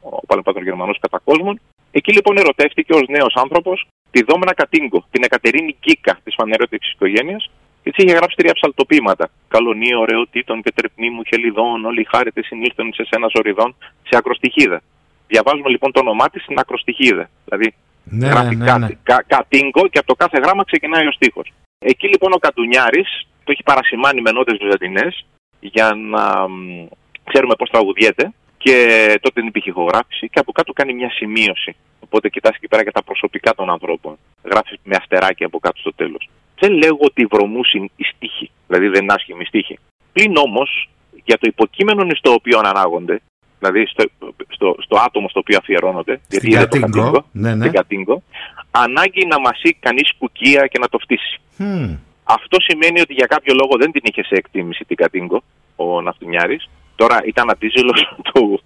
ο 0.00 0.26
παλαιοπάτρων 0.26 0.64
Γερμανός 0.64 0.98
κατά 1.00 1.20
κόσμον. 1.24 1.60
Εκεί 1.90 2.12
λοιπόν 2.12 2.36
ερωτεύτηκε 2.36 2.92
ως 2.92 3.06
νέος 3.08 3.34
άνθρωπος 3.34 3.86
τη 4.10 4.22
Δόμνα 4.22 4.54
Κατίνγκο, 4.54 5.04
την 5.10 5.22
Εκατερίνη 5.24 5.76
Κίκα 5.80 6.18
της 6.24 6.34
φανερότητας 6.36 6.92
οικογένειας 6.92 7.50
και 7.50 7.59
έτσι 7.82 8.02
είχε 8.02 8.14
γράψει 8.14 8.36
τρία 8.36 8.52
ψαλτοπήματα. 8.52 9.28
Καλονί, 9.48 9.94
ωραιοτήτων 9.94 10.62
και 10.62 10.72
τρεπνίμου 10.74 11.22
χελιδών, 11.26 11.84
όλοι 11.84 12.00
οι 12.00 12.06
χάρετε 12.10 12.42
συνήλθαν 12.42 12.92
σε 12.94 13.04
σένα 13.10 13.26
ζωριδών, 13.34 13.74
σε 14.08 14.16
ακροστοιχίδα. 14.16 14.80
Διαβάζουμε 15.26 15.68
λοιπόν 15.68 15.92
το 15.92 16.00
όνομά 16.00 16.30
της 16.30 16.42
στην 16.42 16.58
ακροστοιχίδα. 16.58 17.30
Δηλαδή 17.44 17.74
Ναι, 18.04 18.28
γράφει 18.28 18.56
ναι, 18.56 18.64
κάτι, 18.64 18.80
ναι. 18.80 18.88
κα- 19.02 19.24
κατίνγκο 19.26 19.88
και 19.88 19.98
από 19.98 20.06
το 20.06 20.14
κάθε 20.14 20.38
γράμμα 20.42 20.64
ξεκινάει 20.64 21.06
ο 21.06 21.12
στίχος. 21.12 21.52
Εκεί 21.78 22.08
λοιπόν 22.08 22.32
ο 22.32 22.38
Κατουνιάρης 22.38 23.26
το 23.44 23.52
έχει 23.52 23.62
παρασημάνει 23.62 24.20
με 24.20 24.30
νότες 24.30 24.58
βυζαντινές 24.58 25.26
για 25.60 25.94
να 25.94 26.48
μ, 26.48 26.86
ξέρουμε 27.24 27.54
πώς 27.54 27.70
τραγουδιέται 27.70 28.32
και 28.58 28.74
τότε 29.20 29.40
δεν 29.40 29.46
υπήρχε 29.46 29.70
ηχογράφηση 29.70 30.28
και 30.28 30.38
από 30.38 30.52
κάτω 30.52 30.72
κάνει 30.72 30.92
μια 30.92 31.10
σημείωση. 31.10 31.76
Οπότε 32.00 32.28
κοιτάς 32.28 32.56
εκεί 32.56 32.68
πέρα 32.68 32.84
και 32.84 32.90
τα 32.90 33.02
προσωπικά 33.02 33.54
των 33.54 33.70
ανθρώπων. 33.70 34.18
Γράφει 34.44 34.78
με 34.82 34.96
αστεράκι 35.00 35.44
από 35.44 35.58
κάτω 35.58 35.78
στο 35.80 35.92
τέλος. 35.94 36.28
Δεν 36.60 36.72
λέγω 36.72 36.98
ότι 37.00 37.26
βρωμούσουν 37.26 37.90
οι 37.96 38.04
στίχοι, 38.04 38.50
δηλαδή 38.66 38.88
δεν 38.88 39.02
είναι 39.02 39.12
άσχημοι 39.12 39.44
στίχοι. 39.44 39.78
Πλην 40.12 40.36
όμως 40.36 40.88
για 41.24 41.38
το 41.38 41.46
υποκείμενο 41.46 42.14
στο 42.14 42.32
οποίο 42.32 42.58
ανάγονται, 42.64 43.20
δηλαδή 43.58 43.86
στο, 43.86 44.04
στο, 44.48 44.76
στο 44.78 44.96
άτομο 45.06 45.28
στο 45.28 45.38
οποίο 45.38 45.58
αφιερώνονται, 45.58 46.20
Στην 46.28 46.50
είδε 46.50 46.66
το 46.66 46.80
Κατίνγκο, 46.80 47.24
ναι, 47.32 47.54
ναι. 47.54 47.60
στην 47.60 47.72
Κατίνγκο, 47.72 48.22
ανάγκη 48.70 49.26
να 49.26 49.40
μασεί 49.40 49.76
κανείς 49.80 50.12
κουκία 50.18 50.66
και 50.66 50.78
να 50.78 50.88
το 50.88 50.98
φτύσει. 50.98 51.40
Μμμ. 51.56 51.96
Αυτό 52.24 52.56
σημαίνει 52.60 53.00
ότι 53.00 53.12
για 53.12 53.26
κάποιο 53.26 53.54
λόγο 53.54 53.76
δεν 53.78 53.90
την 53.92 54.02
είχε 54.04 54.22
σε 54.22 54.34
εκτίμηση 54.34 54.84
την 54.84 54.96
Κατίνγκο, 54.96 55.42
ο 55.76 56.00
Ναυτιμιάρη. 56.00 56.60
Τώρα 56.96 57.20
ήταν 57.24 57.50
αντίζηλος 57.50 58.14
του 58.26 58.62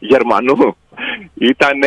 Γερμανού. 0.00 0.76
Ήταν. 1.34 1.78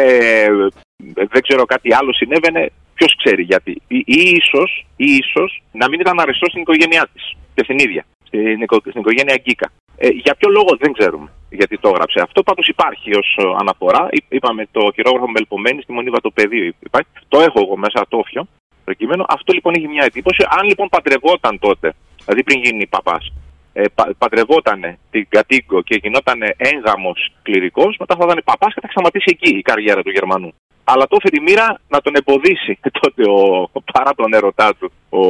δεν 1.13 1.41
ξέρω 1.41 1.65
κάτι 1.65 1.93
άλλο 1.93 2.13
συνέβαινε. 2.13 2.71
Ποιος 3.01 3.15
ξέρει 3.23 3.43
γιατί. 3.43 3.71
Ή, 3.87 3.97
ή 4.05 4.21
ίσως, 4.41 4.85
ή 4.95 5.05
ίσως 5.23 5.63
να 5.71 5.89
μην 5.89 5.99
ήταν 5.99 6.19
αρεστός 6.19 6.49
στην 6.49 6.61
οικογένειά 6.61 7.07
της 7.13 7.23
και 7.55 7.63
στην 7.63 7.77
ίδια. 7.79 8.05
Στην, 8.27 8.61
οικο- 8.61 8.83
στην 8.89 9.01
οικογένεια 9.01 9.37
Γκίκα. 9.43 9.69
Ε, 9.97 10.07
για 10.07 10.35
ποιο 10.35 10.49
λόγο 10.49 10.71
δεν 10.79 10.91
ξέρουμε 10.93 11.29
γιατί 11.49 11.77
το 11.77 11.87
έγραψε 11.89 12.19
αυτό. 12.21 12.43
Πάντως 12.43 12.67
υπάρχει 12.67 13.09
ως 13.17 13.37
αναφορά. 13.59 14.07
Εί- 14.11 14.25
Είπαμε 14.29 14.67
το 14.71 14.91
χειρόγραφο 14.95 15.29
Μελπομένη 15.29 15.81
στη 15.81 15.91
Μονή 15.91 16.09
Βατοπεδίου. 16.09 16.73
Υπάρχει. 16.79 17.09
Το 17.27 17.39
έχω 17.39 17.59
εγώ 17.65 17.77
μέσα 17.77 18.05
το 18.09 18.17
όφιο 18.17 18.47
προκειμένου. 18.83 19.23
Αυτό 19.27 19.53
λοιπόν 19.53 19.73
έχει 19.77 19.87
μια 19.87 20.03
εντύπωση. 20.05 20.45
Αν 20.59 20.67
λοιπόν 20.67 20.87
παντρευόταν 20.89 21.59
τότε, 21.59 21.93
δηλαδή 22.25 22.43
πριν 22.43 22.61
γίνει 22.63 22.87
παπάς, 22.87 23.33
ε, 23.73 23.83
πα, 23.95 24.13
παντρευόταν 24.17 24.97
την 25.11 25.25
Κατίγκο 25.29 25.81
και 25.81 25.99
γινόταν 26.03 26.39
έγγαμο 26.57 27.11
κληρικός, 27.41 27.95
μετά 27.99 28.15
θα 28.15 28.23
ήταν 28.25 28.41
παπάς 28.45 28.73
και 28.73 28.79
θα 28.83 28.87
σταματήσει 28.91 29.25
εκεί 29.35 29.57
η 29.57 29.61
καριέρα 29.61 30.01
του 30.03 30.09
Γερμανού. 30.11 30.51
Αλλά 30.91 31.07
το 31.07 31.17
έφερε 31.19 31.37
η 31.41 31.43
μοίρα 31.47 31.67
να 31.87 32.01
τον 32.01 32.13
εμποδίσει 32.15 32.79
τότε 33.01 33.23
ο, 33.29 33.69
παρά 33.93 34.11
τον 34.15 34.33
έρωτάς 34.33 34.71
του 34.79 34.91
ο, 35.09 35.21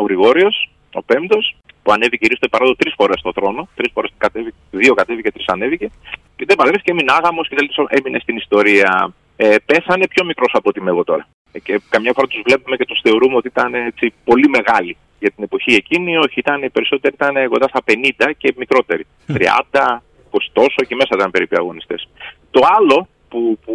ο 0.00 0.02
Γρηγόριος, 0.06 0.70
ο 0.92 1.02
Πέμπτος, 1.02 1.56
που 1.82 1.92
ανέβηκε 1.92 2.24
γύρω 2.26 2.36
στο 2.36 2.48
παράδο 2.48 2.74
τρεις 2.76 2.94
φορές 2.96 3.18
στο 3.18 3.32
θρόνο. 3.32 3.68
Τρεις 3.74 3.90
φορές 3.94 4.10
κατέβηκε, 4.18 4.56
δύο 4.70 4.94
κατέβηκε, 4.94 5.30
τρεις 5.32 5.46
ανέβηκε. 5.48 5.90
Και 6.36 6.44
δεν 6.48 6.56
παντρεύτηκε, 6.56 6.90
έμεινε 6.90 7.12
άγαμος 7.18 7.48
και 7.48 7.54
τέλος 7.54 7.76
έμεινε 7.88 8.18
στην 8.18 8.36
ιστορία. 8.36 9.14
Ε, 9.36 9.54
πέθανε 9.66 10.06
πιο 10.08 10.24
μικρός 10.24 10.50
από 10.52 10.68
ότι 10.68 10.78
είμαι 10.80 10.90
εγώ 10.90 11.04
τώρα. 11.04 11.28
Ε, 11.52 11.58
Και 11.58 11.80
καμιά 11.88 12.12
φορά 12.14 12.26
τους 12.26 12.42
βλέπουμε 12.44 12.76
και 12.76 12.84
τους 12.84 13.00
θεωρούμε 13.02 13.36
ότι 13.36 13.48
ήταν 13.48 13.74
έτσι, 13.74 14.12
πολύ 14.24 14.48
μεγάλοι 14.48 14.96
για 15.18 15.30
την 15.30 15.44
εποχή 15.44 15.74
εκείνη. 15.74 16.16
Όχι, 16.16 16.38
ήταν, 16.44 16.62
οι 16.62 16.70
περισσότεροι 16.70 17.14
ήταν 17.14 17.48
κοντά 17.48 17.68
στα 17.68 17.80
50 17.84 18.30
και 18.36 18.54
μικρότεροι. 18.56 19.06
30, 19.28 20.02
20 20.30 20.38
τόσο 20.52 20.80
και 20.88 20.94
μέσα 20.94 21.12
ήταν 21.14 21.30
περίπου 21.30 21.56
αγωνιστές. 21.58 22.08
Το 22.50 22.60
άλλο 22.78 23.08
που, 23.28 23.58
που 23.64 23.74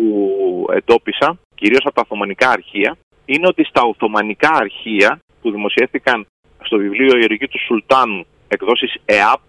εντόπισα, 0.74 1.38
κυρίως 1.56 1.86
από 1.86 1.96
τα 1.96 2.02
Οθωμανικά 2.02 2.50
αρχεία, 2.50 2.98
είναι 3.26 3.48
ότι 3.48 3.64
στα 3.64 3.82
Οθωμανικά 3.82 4.52
αρχεία 4.54 5.20
που 5.42 5.52
δημοσιεύτηκαν 5.52 6.28
στο 6.64 6.78
βιβλίο 6.78 7.18
Η 7.18 7.24
Ερωγή 7.24 7.48
του 7.48 7.60
Σουλτάνου 7.60 8.26
εκδόσεις 8.48 8.96
ΕΑΠ 9.06 9.40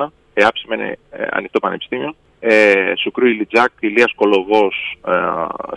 2021, 0.00 0.06
ΕΑΠ 0.34 0.56
σημαίνει 0.56 0.90
ε, 1.10 1.26
Ανοιχτό 1.30 1.58
Πανεπιστήμιο, 1.58 2.14
ε, 2.40 2.92
Σουκρού 3.02 3.26
Ηλιτζάκ, 3.26 3.70
Ηλίας 3.80 4.12
Κολοβός, 4.14 4.98
ε, 5.06 5.12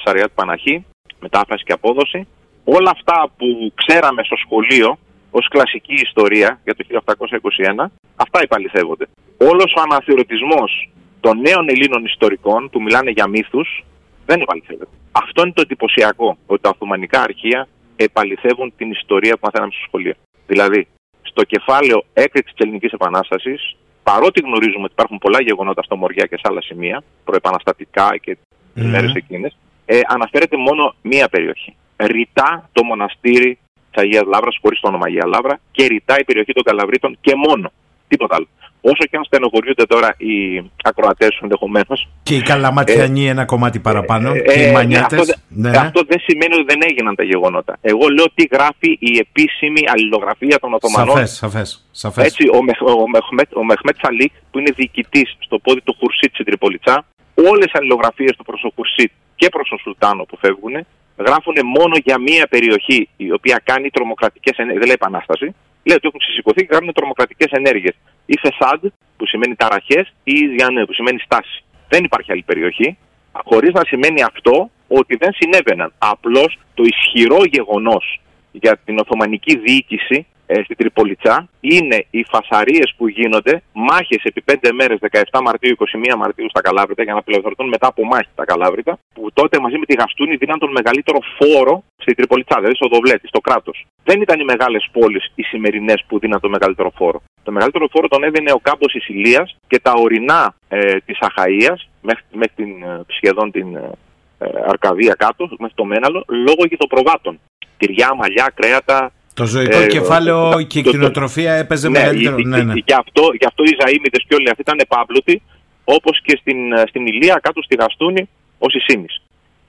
Σαριάτ 0.04 0.32
Παναχή, 0.36 0.86
μετάφραση 1.20 1.64
και 1.64 1.74
απόδοση. 1.74 2.28
Όλα 2.64 2.90
αυτά 2.90 3.32
που 3.38 3.74
ξέραμε 3.76 4.24
στο 4.24 4.36
σχολείο 4.36 4.98
ως 5.32 5.48
κλασική 5.48 5.94
ιστορία 5.94 6.60
για 6.64 6.76
το 6.76 6.84
1821, 6.84 7.92
αυτά 8.16 8.42
υπαλληθεύονται. 8.44 9.06
Όλος 9.38 9.74
ο 9.78 9.82
αναθεωρητισμός 9.82 10.90
των 11.26 11.40
νέων 11.48 11.70
Ελλήνων 11.70 12.06
ιστορικών 12.06 12.70
που 12.70 12.82
μιλάνε 12.82 13.12
για 13.12 13.28
μύθους 13.28 13.84
δεν 14.26 14.42
επαληθεύεται. 14.42 14.92
Αυτό 15.12 15.42
είναι 15.42 15.52
το 15.52 15.62
εντυπωσιακό, 15.62 16.38
ότι 16.46 16.62
τα 16.62 16.70
Οθωμανικά 16.70 17.22
αρχεία 17.22 17.68
επαληθεύουν 17.96 18.74
την 18.78 18.92
ιστορία 18.92 19.34
που 19.34 19.40
μαθαίναμε 19.44 19.72
στο 19.72 19.84
σχολείο. 19.88 20.14
Δηλαδή, 20.48 20.88
στο 21.22 21.44
κεφάλαιο 21.44 22.04
έκρηξη 22.14 22.54
της 22.54 22.66
Ελληνικής 22.66 22.92
Επανάστασης, 22.92 23.76
παρότι 24.04 24.42
γνωρίζουμε 24.48 24.84
ότι 24.84 24.94
υπάρχουν 24.98 25.18
πολλά 25.18 25.42
γεγονότα 25.42 25.84
στο 25.84 25.96
Μοριά 25.96 26.26
και 26.26 26.36
σε 26.36 26.46
άλλα 26.50 26.62
σημεία, 26.62 27.04
προεπαναστατικά 27.24 28.18
και 28.18 28.38
τις 28.74 28.84
Μμμ. 28.84 28.92
μέρες 28.92 29.14
εκείνες, 29.14 29.58
ε, 29.86 30.00
αναφέρεται 30.08 30.58
μόνο 30.58 30.94
μία 31.02 31.28
περιοχή. 31.28 31.76
Ρητά 31.98 32.70
το 32.72 32.84
μοναστήρι 32.84 33.58
της 33.92 34.04
Αγίας 34.04 34.24
Λάβρα, 34.24 34.52
χωρίς 34.62 34.80
το 34.80 34.88
όνομα 34.88 35.06
Αγία 35.06 35.26
Λάβρα, 35.28 35.60
και 35.72 35.86
ρητά 35.86 36.16
η 36.20 36.24
περιοχή 36.24 36.54
των 36.54 36.64
Καλαβρίτων 36.64 37.18
και 37.22 37.36
μόνο. 37.36 37.72
Τίποτα 38.08 38.36
άλλο. 38.36 38.48
Όσο 38.86 39.04
και 39.10 39.18
αν 39.18 39.24
στενοχωριούνται 39.24 39.86
τώρα 39.86 40.16
οι 40.18 40.36
ακροατές 40.84 41.34
σου 41.34 41.40
ενδεχομένως, 41.44 42.08
Και 42.24 42.36
οι 42.36 42.42
καλαματιανοί 42.42 43.28
ένα 43.28 43.46
κομμάτι 43.46 43.80
παραπάνω. 43.80 44.32
και 44.34 44.40
ε, 44.52 44.62
οι 44.62 44.66
ναι, 44.66 44.72
μανιάτες. 44.72 45.20
αυτό, 45.20 45.34
δε- 45.48 45.78
αυτό 45.78 46.02
δεν 46.08 46.20
σημαίνει 46.20 46.54
ότι 46.54 46.64
δεν 46.68 46.80
έγιναν 46.90 47.16
τα 47.16 47.24
γεγονότα. 47.24 47.78
Εγώ 47.82 48.08
λέω 48.08 48.26
τι 48.36 48.48
γράφει 48.52 48.98
η 49.00 49.18
επίσημη 49.26 49.82
αλληλογραφία 49.94 50.60
των 50.60 50.74
Οθωμανών. 50.74 51.16
Σαφές, 51.16 51.32
σαφές. 51.36 51.86
Σαφές. 51.92 52.26
Έτσι, 52.26 52.44
ο, 52.58 52.64
Μεχ, 52.64 52.82
ο, 52.82 53.08
Μεχμέτ, 53.10 53.56
ο 53.56 53.64
Μεχμέτ 53.64 53.96
Σαλίκ, 54.02 54.32
που 54.52 54.60
είναι 54.60 54.72
διοικητής 54.76 55.36
στο 55.40 55.60
πόδι 55.60 55.82
του 55.82 55.96
Χουρσίτ 56.00 56.34
στην 56.34 56.46
Τριπολιτσά, 56.46 57.06
όλες 57.50 57.66
οι 57.66 57.72
αλληλογραφίες 57.74 58.36
του 58.38 58.44
προς 58.44 58.62
το 58.62 58.72
Χουρσίτ 58.76 59.12
και 59.36 59.50
προς 59.50 59.70
τον 59.70 59.80
Σουλτάνο 59.80 60.24
που 60.24 60.38
φεύγουν, 60.38 60.76
γράφουν 61.18 61.56
μόνο 61.64 61.96
για 62.04 62.18
μία 62.20 62.48
περιοχή 62.48 63.10
η 63.18 63.32
οποία 63.32 63.62
κάνει 63.64 63.90
τρομοκρατικές 63.90 64.58
ενέργειες. 64.58 64.80
Δεν 64.80 64.88
λέει 64.88 65.00
επανάσταση. 65.02 65.56
Λέει 65.84 65.98
ότι 65.98 66.08
έχουν 66.08 66.22
συσσηκωθεί 66.22 66.62
και 66.62 66.74
κάνουν 66.76 66.94
τρομοκρατικές 66.94 67.52
ενέργειες. 67.52 67.96
Ή 68.26 68.36
Φεσάντ, 68.40 68.86
που 69.18 69.26
σημαίνει 69.26 69.56
ταραχές, 69.56 70.14
ή 70.24 70.34
Ιζιανέ, 70.34 70.86
που 70.86 70.94
σημαίνει 70.94 71.20
στάση. 71.20 71.64
Δεν 71.90 72.04
υπάρχει 72.04 72.32
άλλη 72.32 72.44
περιοχή, 72.46 72.98
χωρίς 73.32 73.72
να 73.74 73.82
σημαίνει 73.86 74.24
αυτό 74.24 74.70
ότι 74.88 75.16
δεν 75.16 75.34
συνέβαιναν. 75.34 75.94
Απλώς 75.98 76.60
το 76.74 76.84
ισχυρό 76.84 77.40
γεγονός 77.46 78.22
για 78.52 78.80
την 78.86 79.00
Οθωμανική 79.00 79.58
διοίκηση 79.58 80.18
ε, 80.18 80.33
στην 80.64 80.76
Τριπολιτσά 80.78 81.50
είναι 81.60 82.06
οι 82.10 82.24
φασαρίες 82.24 82.94
που 82.98 83.08
γίνονται, 83.08 83.64
μάχες 83.74 84.24
επί 84.24 84.44
5 84.52 84.72
μέρες, 84.74 84.98
17 85.32 85.42
Μαρτίου, 85.44 85.76
21 86.12 86.16
Μαρτίου 86.18 86.50
στα 86.50 86.62
Καλάβρητα 86.62 87.04
για 87.04 87.14
να 87.14 87.20
απελευθερωθούν 87.20 87.68
μετά 87.68 87.88
από 87.88 88.06
μάχη 88.06 88.30
τα 88.36 88.46
Καλάβρητα, 88.46 89.00
που 89.14 89.30
τότε 89.34 89.60
μαζί 89.60 89.78
με 89.78 89.86
τη 89.86 89.94
Γαστούνη 89.94 90.36
δίναν 90.36 90.60
τον 90.60 90.72
μεγαλύτερο 90.72 91.20
φόρο 91.38 91.84
στη 91.98 92.14
Τριπολιτσά, 92.14 92.56
δηλαδή 92.56 92.76
στο 92.76 92.88
Δοβλέτη, 92.88 93.28
στο 93.28 93.40
κράτος. 93.40 93.86
Δεν 94.04 94.22
ήταν 94.22 94.40
οι 94.40 94.44
μεγάλες 94.44 94.90
πόλεις 94.92 95.32
οι 95.36 95.44
σημερινές 95.44 96.04
που 96.08 96.20
δίναν 96.20 96.40
τον 96.40 96.52
μεγαλύτερο 96.52 96.92
φόρο. 96.96 97.22
Το 97.44 97.52
μεγαλύτερο 97.52 97.88
φόρο 97.92 98.08
τον 98.08 98.24
έδινε 98.24 98.52
ο 98.52 98.60
κάμπος 98.62 98.92
της 98.92 99.08
Ηλίας 99.08 99.56
και 99.68 99.80
τα 99.80 99.94
ορεινά 99.98 100.56
ε, 100.68 100.98
της 101.06 101.18
Αχαΐας, 101.22 101.88
μέχρι, 102.02 102.24
μέχρι 102.32 102.54
την, 102.56 102.84
ε, 102.84 103.02
σχεδόν 103.08 103.52
την 103.52 103.76
ε, 103.76 103.90
ε, 104.38 104.48
Αρκαδία 104.68 105.14
κάτω, 105.14 105.50
μέχρι 105.60 105.76
το 105.76 105.86
Μέναλο, 105.86 106.24
λόγω 106.28 106.66
γηθοπροβάτων. 106.70 107.40
Τυριά, 107.78 108.16
μαλλιά, 108.16 108.52
κρέατα, 108.56 109.12
Το 109.34 109.46
ζωικό 109.46 109.80
ε, 109.80 109.86
κεφάλαιο 109.88 110.52
το- 110.52 110.62
και 110.64 110.80
η 110.80 110.82
το- 110.84 110.90
κτηνοτροφία 110.90 111.54
έπαιζε 111.54 111.90
ναι, 111.90 112.00
μεγαλύτερο. 112.00 112.38
η- 112.38 112.44
Ναι, 112.46 112.58
η- 112.58 112.64
ναι. 112.64 112.74
Γι' 112.86 112.94
αυτό, 112.94 113.22
γι 113.40 113.46
αυτό 113.46 113.64
οι 113.64 113.76
Ζαΐμιδες 113.80 114.22
και 114.28 114.36
όλοι 114.36 114.50
αυτοί 114.50 114.62
ήταν 114.62 114.80
επάπλωτοι, 114.80 115.42
όπως 115.84 116.22
και 116.26 116.38
στην, 116.42 116.74
ε, 116.74 116.84
στην 116.88 117.06
Ηλία 117.08 117.40
κάτω 117.42 117.62
στη 117.62 117.76
Γαστούνη 117.76 118.30
ως 118.58 118.74
η 118.74 118.80
Σίμης. 118.80 119.22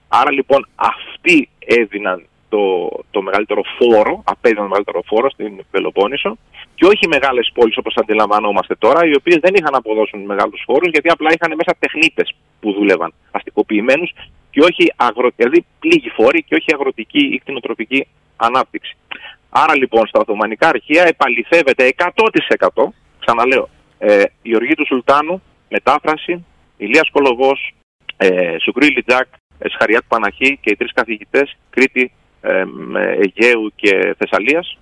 Άρα 0.09 0.31
λοιπόν 0.33 0.69
αυτοί 0.75 1.49
έδιναν 1.59 2.27
το, 2.49 2.91
το 3.11 3.23
μεγαλύτερο 3.23 3.63
φόρο, 3.79 4.23
απέδιναν 4.25 4.63
το 4.63 4.69
μεγαλύτερο 4.69 5.03
φόρο 5.07 5.31
στην 5.31 5.53
Πελοπόννησο 5.71 6.37
και 6.75 6.85
όχι 6.87 7.09
μεγάλες 7.09 7.51
πόλεις 7.55 7.77
όπως 7.77 7.95
αντιλαμβανόμαστε 7.97 8.75
τώρα, 8.75 9.07
οι 9.07 9.15
οποίες 9.15 9.39
δεν 9.41 9.55
είχαν 9.55 9.73
να 9.73 9.79
αποδώσουν 9.79 10.21
μεγάλους 10.21 10.63
φόρους 10.67 10.89
γιατί 10.93 11.09
απλά 11.09 11.31
είχαν 11.35 11.53
μέσα 11.57 11.75
τεχνίτες 11.79 12.35
που 12.61 12.73
δούλευαν, 12.73 13.13
αστικοποιημένους 13.31 14.13
και 14.51 14.61
όχι 14.61 14.93
αγρο... 14.97 15.31
δηλαδή 15.37 15.65
πλήγοι 15.81 16.09
φόροι 16.09 16.43
και 16.43 16.55
όχι 16.55 16.75
αγροτική 16.75 17.25
ή 17.35 17.39
κτηνοτροφική 17.39 18.07
ανάπτυξη. 18.37 18.97
Άρα 19.57 19.77
λοιπόν 19.77 20.07
στα 20.07 20.21
Οθωμανικά 20.21 20.69
αρχεία 20.69 21.05
επαληθεύεται 21.07 21.95
100% 21.97 22.09
ξαναλέω, 23.21 23.69
ε, 23.99 24.23
η 24.43 24.55
οργή 24.55 24.75
του 24.75 24.87
Σουλτάνου, 24.87 25.43
μετάφραση, 25.69 26.45
Ηλίας 26.77 27.11
Κολοβός, 27.11 27.75
ε, 28.17 28.57
Σουκρού 28.63 28.87
Λιτζάκ, 28.87 29.27
ε, 29.59 29.69
Σχαριάτ 29.69 30.03
Παναχή 30.09 30.59
και 30.63 30.71
οι 30.71 30.77
τρεις 30.77 30.93
καθηγητές 30.93 31.57
Κρήτη, 31.71 32.13
ε, 32.41 32.65
με 32.65 33.03
Αιγαίου 33.03 33.73
και 33.75 34.15
Θεσσαλίας, 34.19 34.79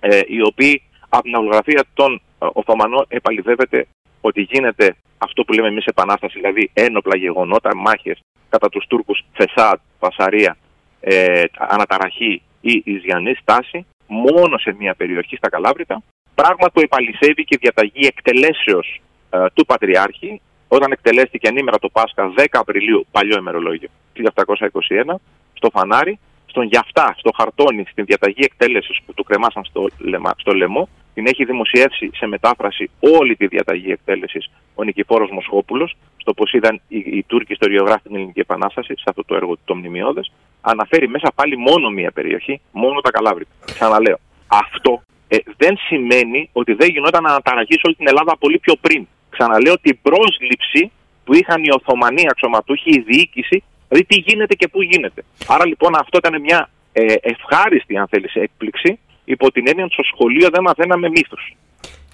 ε, 0.00 0.20
οι 0.26 0.42
οποίοι 0.42 0.82
από 1.08 1.22
την 1.22 1.36
αλλογραφία 1.36 1.84
των 1.94 2.14
ε, 2.14 2.46
Οθωμανών 2.52 3.04
επαληθεύεται 3.08 3.86
ότι 4.20 4.40
γίνεται 4.40 4.96
αυτό 5.18 5.44
που 5.44 5.52
λέμε 5.52 5.68
εμείς 5.68 5.84
επανάσταση, 5.84 6.38
δηλαδή 6.38 6.70
ένοπλα 6.72 7.16
γεγονότα, 7.16 7.76
μάχες 7.76 8.20
κατά 8.48 8.68
τους 8.68 8.86
Τούρκους 8.86 9.24
Φεσάτ, 9.32 9.80
Φασαρία, 9.98 10.56
ε, 11.00 11.42
αναταραχή 11.58 12.42
ή 12.60 12.82
Ιζιανή 12.84 13.34
στάση 13.34 13.86
μόνο 14.06 14.58
σε 14.58 14.74
μια 14.78 14.94
περιοχή 14.94 15.36
στα 15.36 15.48
Καλάβρητα, 15.48 16.02
πράγμα 16.34 16.70
που 16.72 16.80
επαληθεύει 16.80 17.44
και 17.44 17.54
η 17.54 17.58
διαταγή 17.60 18.06
εκτελέσεως 18.06 19.00
ε, 19.30 19.46
του 19.54 19.66
Πατριάρχη 19.66 20.40
όταν 20.68 20.92
εκτελέστηκε 20.92 21.48
ανήμερα 21.48 21.78
το 21.78 21.88
Πάσχα 21.88 22.32
10 22.36 22.44
Απριλίου, 22.50 23.06
παλιό 23.10 23.36
ημερολόγιο, 23.38 23.88
1721, 24.14 25.14
στο 25.52 25.70
Φανάρι, 25.72 26.18
στον 26.46 26.66
Γιαφτά, 26.66 27.14
στο 27.18 27.30
Χαρτόνι, 27.36 27.84
στην 27.90 28.04
διαταγή 28.04 28.44
εκτέλεσης 28.44 29.00
που 29.06 29.14
του 29.14 29.24
κρεμάσαν 29.24 29.64
στο, 29.64 29.86
λεμα, 29.98 30.34
στο 30.36 30.52
λαιμό, 30.52 30.88
την 31.14 31.26
έχει 31.26 31.44
δημοσιεύσει 31.44 32.10
σε 32.14 32.26
μετάφραση 32.26 32.90
όλη 33.00 33.36
τη 33.36 33.46
διαταγή 33.46 33.90
εκτέλεσης 33.90 34.50
ο 34.74 34.82
Νικηφόρος 34.82 35.30
Μοσχόπουλος, 35.30 35.96
στο 36.16 36.34
πώς 36.34 36.52
είδαν 36.52 36.80
οι, 36.88 36.98
οι 36.98 37.24
Τούρκοι 37.26 37.52
ιστοριογράφοι 37.52 38.02
την 38.02 38.16
Ελληνική 38.16 38.40
Επανάσταση, 38.40 38.94
σε 38.96 39.04
αυτό 39.06 39.24
το 39.24 39.34
έργο 39.34 39.56
το 39.64 39.74
μνημειώδες, 39.74 40.32
αναφέρει 40.64 41.08
μέσα 41.08 41.32
πάλι 41.34 41.56
μόνο 41.56 41.90
μία 41.90 42.10
περιοχή, 42.10 42.60
μόνο 42.72 43.00
τα 43.00 43.10
Καλάβρητα. 43.10 43.50
Ξαναλέω. 43.64 44.18
Αυτό 44.46 45.02
ε, 45.28 45.36
δεν 45.56 45.76
σημαίνει 45.86 46.48
ότι 46.52 46.72
δεν 46.72 46.88
γινόταν 46.88 47.26
αναταραχή 47.26 47.72
σε 47.72 47.80
όλη 47.84 47.94
την 47.94 48.08
Ελλάδα 48.08 48.36
πολύ 48.38 48.58
πιο 48.58 48.74
πριν. 48.80 49.06
Ξαναλέω 49.30 49.78
την 49.78 49.98
πρόσληψη 50.02 50.90
που 51.24 51.34
είχαν 51.34 51.64
οι 51.64 51.70
Οθωμανοί 51.70 52.24
αξιωματούχοι, 52.28 52.90
η 52.90 53.00
διοίκηση, 53.00 53.62
δηλαδή 53.88 54.06
τι 54.06 54.16
γίνεται 54.26 54.54
και 54.54 54.68
πού 54.68 54.82
γίνεται. 54.82 55.24
Άρα 55.46 55.66
λοιπόν 55.66 55.94
αυτό 55.96 56.18
ήταν 56.18 56.40
μια 56.40 56.70
ε, 56.92 57.14
ευχάριστη, 57.20 57.96
αν 57.96 58.06
θέλεις, 58.08 58.34
έκπληξη, 58.34 58.98
υπό 59.24 59.52
την 59.52 59.68
έννοια 59.68 59.84
ότι 59.84 59.92
στο 59.92 60.02
σχολείο 60.02 60.48
δεν 60.52 60.62
μαθαίναμε 60.62 61.08
μύθους. 61.08 61.56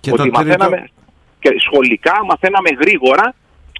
Και 0.00 0.10
ότι 0.12 0.16
το 0.16 0.22
τρίτο- 0.22 0.38
μαθαίναμε, 0.38 0.88
και 1.40 1.54
σχολικά 1.58 2.24
μαθαίναμε 2.24 2.70
γρήγορα 2.80 3.34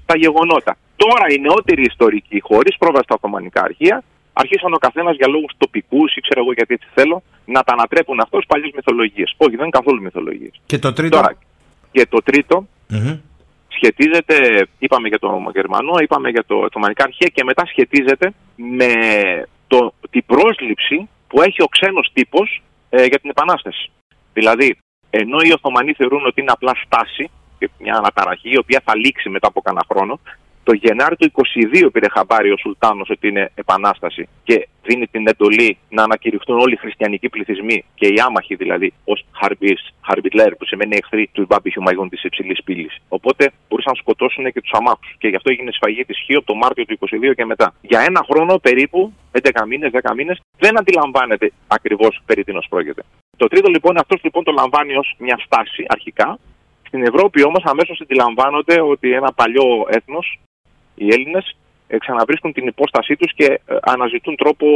τα 0.06 0.16
γεγονότα. 0.16 0.76
Τώρα 0.96 1.26
οι 1.32 1.38
νεότεροι 1.40 1.82
ιστορικοί, 1.82 2.40
χωρίς 2.40 2.76
πρόβαση 2.78 3.04
στα 3.04 3.14
Οθωμανικά 3.14 3.62
αρχεία, 3.62 4.02
αρχίσαν 4.40 4.72
ο 4.72 4.80
καθένας 4.86 5.14
για 5.16 5.28
λόγους 5.28 5.52
τοπικούς 5.58 6.14
ή 6.16 6.20
ξέρω 6.20 6.40
εγώ 6.40 6.52
γιατί 6.52 6.74
έτσι 6.74 6.88
θέλω, 6.94 7.22
να 7.44 7.62
τα 7.62 7.72
ανατρέπουν 7.72 8.20
αυτός 8.20 8.44
παλιές 8.46 8.70
μυθολογίες. 8.74 9.34
Όχι, 9.36 9.56
δεν 9.56 9.66
είναι 9.66 9.78
καθόλου 9.80 10.02
μυθολογίες. 10.02 10.54
Και 10.66 10.78
το 10.78 10.92
τρίτο; 10.92 11.16
Τώρα, 11.16 11.36
και 11.90 12.06
το 12.06 12.18
τρίτο 12.28 12.66
Μμμ. 12.88 13.18
σχετίζεται, 13.68 14.66
είπαμε 14.78 15.08
για 15.08 15.18
το 15.18 15.50
Γερμανό, 15.54 15.94
είπαμε 16.02 16.28
για 16.30 16.44
το 16.46 16.54
Οθωμανικά 16.54 17.04
αρχεία 17.04 17.30
και 17.34 17.44
μετά 17.44 17.66
σχετίζεται 17.66 18.32
με 18.56 18.92
το, 19.66 19.94
την 20.10 20.24
πρόσληψη 20.26 21.08
που 21.28 21.42
έχει 21.42 21.62
ο 21.62 21.66
ξένος 21.66 22.10
τύπος 22.12 22.62
ε, 22.90 23.04
για 23.04 23.18
την 23.18 23.30
Επανάσταση. 23.30 23.90
Δηλαδή, 24.32 24.78
ενώ 25.10 25.38
οι 25.40 25.52
Οθωμανοί 25.52 25.92
θεωρούν 25.92 26.26
ότι 26.26 26.40
είναι 26.40 26.52
απλά 26.52 26.72
στάση, 26.84 27.30
και 27.58 27.70
μια 27.78 27.94
αναταραχή 27.94 28.50
η 28.50 28.58
οποία 28.58 28.82
θα 28.84 28.96
λήξει 28.96 29.28
μετά 29.28 29.46
από 29.46 29.60
κανένα 29.60 29.84
χρόνο, 29.88 30.20
το 30.70 30.76
Γενάρη 30.76 31.16
του 31.16 31.32
22 31.82 31.88
πήρε 31.92 32.08
χαμπάρι 32.14 32.50
ο 32.50 32.56
Σουλτάνος 32.56 33.10
ότι 33.10 33.28
είναι 33.28 33.50
επανάσταση 33.54 34.28
και 34.42 34.68
δίνει 34.82 35.06
την 35.06 35.26
εντολή 35.26 35.78
να 35.88 36.02
ανακηρυχθούν 36.02 36.58
όλοι 36.58 36.72
οι 36.72 36.76
χριστιανικοί 36.76 37.28
πληθυσμοί 37.28 37.84
και 37.94 38.06
οι 38.06 38.14
άμαχοι 38.26 38.54
δηλαδή 38.54 38.92
ως 39.04 39.24
Χαρμπιτλέρ 40.06 40.54
που 40.56 40.64
σημαίνει 40.66 40.96
εχθροί 40.96 41.30
του 41.32 41.44
Μπάμπι 41.48 41.70
Χιουμαγιών 41.70 42.08
της 42.08 42.24
υψηλής 42.24 42.62
πύλης. 42.64 42.96
Οπότε 43.08 43.52
μπορούσαν 43.68 43.92
να 43.94 44.00
σκοτώσουν 44.02 44.44
και 44.52 44.60
τους 44.60 44.72
αμάχους. 44.72 45.14
Και 45.18 45.28
γι' 45.28 45.36
αυτό 45.36 45.50
έγινε 45.50 45.70
σφαγή 45.72 46.04
της 46.04 46.18
Χίο 46.24 46.38
από 46.38 46.46
το 46.46 46.54
Μάρτιο 46.54 46.84
του 46.84 46.98
22 47.00 47.34
και 47.34 47.44
μετά. 47.44 47.74
Για 47.80 48.00
ένα 48.00 48.20
χρόνο 48.30 48.58
περίπου, 48.58 49.12
11 49.32 49.66
μήνες, 49.66 49.90
10 49.90 50.14
μήνες, 50.14 50.40
δεν 50.58 50.78
αντιλαμβάνεται 50.78 51.52
ακριβώς 51.66 52.20
περί 52.26 52.44
τίνος 52.44 52.66
πρόκειται. 52.68 53.02
Το 53.36 53.46
τρίτο 53.46 53.68
λοιπόν, 53.70 53.96
αυτός 53.96 54.20
λοιπόν 54.22 54.44
το 54.44 54.52
λαμβάνει 54.52 54.94
ως 54.96 55.14
μια 55.18 55.38
στάση 55.44 55.84
αρχικά. 55.88 56.38
Στην 56.86 57.02
Ευρώπη 57.02 57.44
όμως 57.44 57.62
αμέσως 57.64 58.00
αντιλαμβάνονται 58.00 58.80
ότι 58.80 59.12
ένα 59.12 59.32
παλιό 59.32 59.86
έθνος, 59.88 60.38
οι 61.00 61.08
Έλληνες, 61.12 61.56
ξαναβρίσκουν 61.98 62.52
την 62.52 62.66
υπόστασή 62.66 63.16
τους 63.16 63.32
και 63.34 63.44
ε, 63.44 63.76
αναζητούν 63.80 64.36
τρόπο 64.36 64.66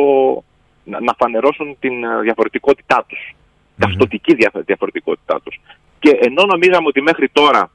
να, 0.85 1.01
να 1.01 1.15
φανερώσουν 1.19 1.77
την 1.81 2.05
ε, 2.05 2.21
διαφορετικότητά 2.21 3.05
τους. 3.09 3.35
Ταυτοτική 3.79 4.35
διαφο- 4.35 4.63
διαφορετικότητά 4.63 5.41
τους. 5.41 5.61
Και 5.99 6.11
ενώ 6.21 6.45
νομίζαμε 6.45 6.87
ότι 6.87 7.01
μέχρι 7.01 7.29
τώρα 7.29 7.71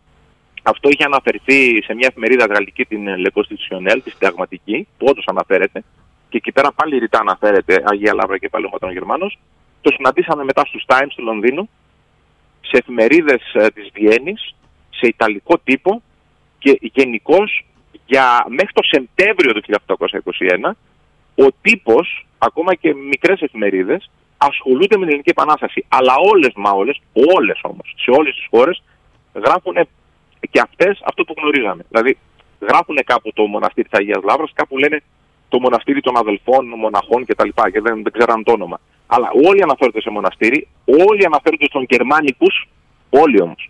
αυτό 0.63 0.89
είχε 0.89 1.03
αναφερθεί 1.03 1.83
σε 1.83 1.93
μια 1.93 2.07
εφημερίδα 2.09 2.45
γαλλική, 2.45 2.85
την 2.85 3.07
Le 3.07 3.29
Constitutionnel, 3.33 3.99
τη 4.03 4.09
συνταγματική, 4.09 4.87
που 4.97 5.05
όντως 5.09 5.25
αναφέρεται, 5.27 5.83
και 6.29 6.37
εκεί 6.37 6.51
πέρα 6.51 6.71
πάλι 6.71 6.97
ρητά 6.97 7.19
αναφέρεται 7.19 7.83
Αγία 7.85 8.13
Λαύρα 8.13 8.37
και 8.37 8.49
πάλι 8.49 8.65
ο 8.65 8.69
Ματρών 8.71 8.91
Γερμανός, 8.91 9.39
το 9.81 9.91
συναντήσαμε 9.95 10.43
μετά 10.43 10.65
στους 10.65 10.83
Times 10.87 11.11
του 11.15 11.23
Λονδίνου, 11.23 11.69
σε 12.61 12.77
εφημερίδες 12.77 13.41
της 13.73 13.89
Βιέννης, 13.93 14.55
σε 14.89 15.07
ιταλικό 15.07 15.57
τύπο 15.63 16.01
και 16.59 16.79
γενικώς 16.81 17.65
για 18.11 18.45
μέχρι 18.47 18.73
το 18.73 18.83
Σεπτέμβριο 18.83 19.51
του 19.53 19.63
1821 20.65 20.71
ο 21.45 21.47
τύπος, 21.61 22.25
ακόμα 22.37 22.75
και 22.75 22.95
μικρές 22.95 23.41
εφημερίδες, 23.41 24.09
ασχολούνται 24.37 24.97
με 24.97 25.01
την 25.01 25.07
Ελληνική 25.07 25.29
Επανάσταση. 25.29 25.85
Αλλά 25.87 26.13
όλες 26.31 26.51
μα 26.55 26.71
όλες, 26.71 27.01
όλες 27.35 27.59
όμως, 27.61 27.93
σε 27.97 28.11
όλες 28.11 28.35
τις 28.35 28.47
χώρες, 28.49 28.83
γράφουν 29.33 29.75
και 30.51 30.59
αυτές 30.59 31.01
αυτό 31.03 31.23
που 31.23 31.33
γνωρίζαμε. 31.37 31.85
Δηλαδή, 31.89 32.17
γράφουν 32.59 32.97
κάπου 33.05 33.33
το 33.33 33.43
μοναστήρι 33.45 33.87
της 33.87 33.99
Αγίας 33.99 34.23
Λαύρας, 34.23 34.51
κάπου 34.53 34.77
λένε 34.77 35.01
το 35.49 35.59
μοναστήρι 35.59 36.01
των 36.01 36.17
αδελφών, 36.17 36.67
μοναχών 36.67 37.25
κτλ. 37.25 37.49
Και 37.71 37.81
δεν, 37.81 38.03
δεν 38.03 38.11
ξέραν 38.11 38.43
το 38.43 38.51
όνομα. 38.51 38.79
Αλλά 39.07 39.29
όλοι 39.47 39.63
αναφέρονται 39.63 40.01
σε 40.01 40.09
μοναστήρι, 40.09 40.67
όλοι 40.85 41.25
αναφέρονται 41.25 41.65
στον 41.65 41.85
Γερμάνικους, 41.89 42.67
όλοι 43.09 43.41
όμως. 43.41 43.69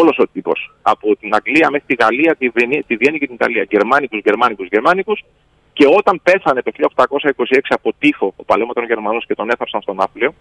Όλος 0.00 0.18
ο 0.18 0.28
τύπος. 0.32 0.74
Από 0.82 1.16
την 1.16 1.34
Αγγλία 1.34 1.70
μέχρι 1.70 1.86
τη 1.86 1.94
Γαλλία, 2.04 2.36
τη, 2.36 2.48
Βιέννη, 2.48 2.82
τη 2.82 2.96
Βιέννη 2.96 3.18
και 3.18 3.26
την 3.26 3.34
Ιταλία. 3.34 3.66
Γερμάνικους, 3.70 4.20
Γερμάνικους, 4.24 4.66
Γερμάνικους. 4.70 5.24
Και 5.72 5.86
όταν 5.96 6.20
πέθανε 6.22 6.62
το 6.62 6.70
1826 6.70 7.58
από 7.68 7.92
τύφο 7.98 8.34
ο 8.36 8.44
παλαιότερο 8.44 8.86
Γερμανός 8.86 9.26
και 9.26 9.34
τον 9.34 9.50
έθαψαν 9.50 9.82
στον 9.82 9.96
Ναύπλιο, 9.96 10.34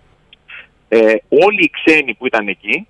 ε, 0.90 1.16
όλοι 1.30 1.62
οι 1.64 1.70
ξένοι 1.84 2.14
που 2.14 2.26
ήταν 2.26 2.48
εκεί, 2.48 2.88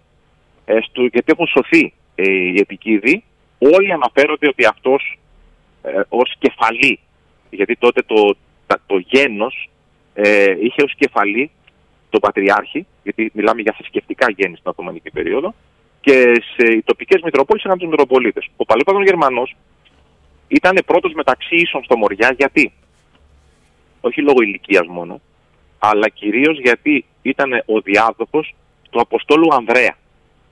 ε, 0.66 0.78
στο, 0.82 1.02
γιατί 1.02 1.32
έχουν 1.32 1.48
σωθεί 1.48 1.94
ε, 2.16 2.32
οι 2.32 2.60
επικίδοι, 2.60 3.24
όλοι 3.58 3.92
αναφέρονται 3.92 4.48
ότι 4.48 4.66
αυτός 4.66 5.20
ε, 5.82 6.02
ως 6.10 6.36
κεφαλή, 6.40 7.00
γιατί 7.50 7.76
τότε 7.76 8.02
το, 8.02 8.36
τα- 8.68 8.82
το 8.86 8.98
γένος 8.98 9.70
ε, 10.14 10.56
είχε 10.62 10.84
ως 10.84 10.94
κεφαλή 10.98 11.52
τον 12.10 12.20
Πατριάρχη, 12.20 12.86
γιατί 13.04 13.32
μιλάμε 13.34 13.62
για 13.62 13.74
θρησκευτικά 13.78 14.32
γέννη 14.32 14.56
στην 14.58 14.72
Οθωμανική 14.72 15.12
περίοδο, 15.12 15.54
και 16.10 16.44
σε 16.56 16.72
οι 16.72 16.82
τοπικές 16.82 17.22
Μητροπόλεις 17.22 17.64
είχαν 17.64 17.78
τους 17.78 17.90
Μητροπολίτες. 17.90 18.50
Ο 18.56 18.66
Παλαιόπαδο 18.66 19.04
Γερμανός 19.04 19.56
ήταν 20.48 20.78
πρώτος 20.86 21.14
μεταξύ 21.14 21.56
ίσων 21.56 21.84
στο 21.84 21.98
Μοριά, 21.98 22.36
γιατί; 22.38 22.74
Όχι 24.02 24.22
λόγω 24.22 24.42
ηλικίας 24.42 24.88
μόνο, 24.88 25.22
αλλά 25.80 26.10
κυρίως 26.10 26.60
γιατί 26.60 27.06
ήταν 27.22 27.64
ο 27.66 27.82
διάδοχος 27.82 28.56
του 28.90 29.00
Αποστόλου 29.00 29.54
Ανδρέα, 29.54 29.98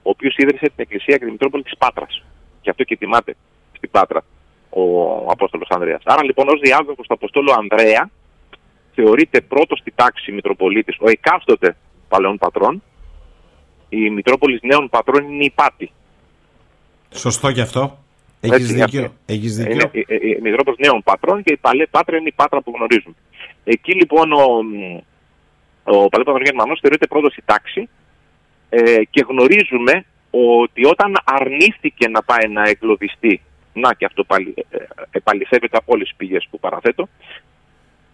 ο 0.04 0.10
οποίος 0.10 0.36
ίδρυσε 0.38 0.66
την 0.66 0.76
Εκκλησία 0.76 1.18
και 1.18 1.26
τη 1.26 1.32
Μητρόπολη 1.32 1.64
της 1.64 1.78
Πάτρας. 1.78 2.24
Γι' 2.62 2.70
αυτό 2.70 2.84
και 2.84 2.98
τιμάται 2.98 3.36
στην 3.78 3.92
Πάτρα 3.92 4.24
ο 4.70 4.82
Απόστολος 5.32 5.70
Ανδρέας. 5.70 6.02
Άρα 6.06 6.24
λοιπόν 6.24 6.48
ως 6.48 6.60
διάδοχος 6.60 7.08
του 7.08 7.14
Αποστόλου 7.14 7.54
Ανδρέα 7.54 8.10
θεωρείται 8.96 9.42
πρώτος 9.42 9.80
στη 9.80 9.92
τάξη 9.96 10.32
Μητροπολίτης 10.32 10.96
ο 11.00 11.10
εκάστοτε 11.10 11.78
παλαιών 12.08 12.38
πατρών. 12.38 12.84
Η 13.90 14.10
Μητρόπολης 14.10 14.60
νέων 14.62 14.90
πατρών 14.90 15.32
είναι 15.32 15.44
η 15.44 15.52
Πάτη. 15.56 15.92
Σωστό 17.14 17.52
και 17.52 17.62
αυτό. 17.62 17.98
Έτσι, 18.42 18.56
Έχεις 18.56 18.70
είναι 18.72 18.84
δίκιο. 18.86 19.04
αυτή. 19.04 19.34
Έχεις 19.34 19.58
Είναι 19.58 19.68
δίκιο. 19.70 19.90
η, 19.94 20.06
η, 20.08 20.30
η 20.30 20.42
Μητρόπολης 20.42 20.80
νέων 20.80 21.04
πατρών 21.04 21.44
και 21.44 21.54
η 21.54 21.58
παλαιά 21.58 21.88
πάτρα 21.92 22.18
είναι 22.18 22.28
η 22.28 22.34
πάτρα 22.36 22.62
που 22.62 22.74
γνωρίζουμε. 22.76 23.16
Εκεί 23.64 23.94
λοιπόν 23.94 24.32
ο, 24.32 24.44
ο 25.84 26.10
παλαιόπατρος 26.10 26.42
Γερμανός 26.46 26.80
θεωρείται 26.82 27.08
πρώτος 27.08 27.32
στη 27.32 27.42
τάξη 27.46 27.90
ε, 28.70 29.04
και 29.10 29.26
γνωρίζουμε 29.30 30.06
ότι 30.32 30.86
όταν 30.86 31.18
αρνήθηκε 31.24 32.08
να 32.10 32.24
πάει 32.24 32.48
να 32.52 32.70
εγκλωβιστεί, 32.70 33.42
να 33.74 33.94
και 33.94 34.06
αυτό 34.06 34.24
πάλι 34.24 34.54
ε, 34.70 34.78
επαληθεύεται 35.12 35.78
από 35.78 35.94
όλες 35.94 36.08
τις 36.08 36.18
πηγές 36.18 36.48
που 36.50 36.60
παραθέτω, 36.60 37.08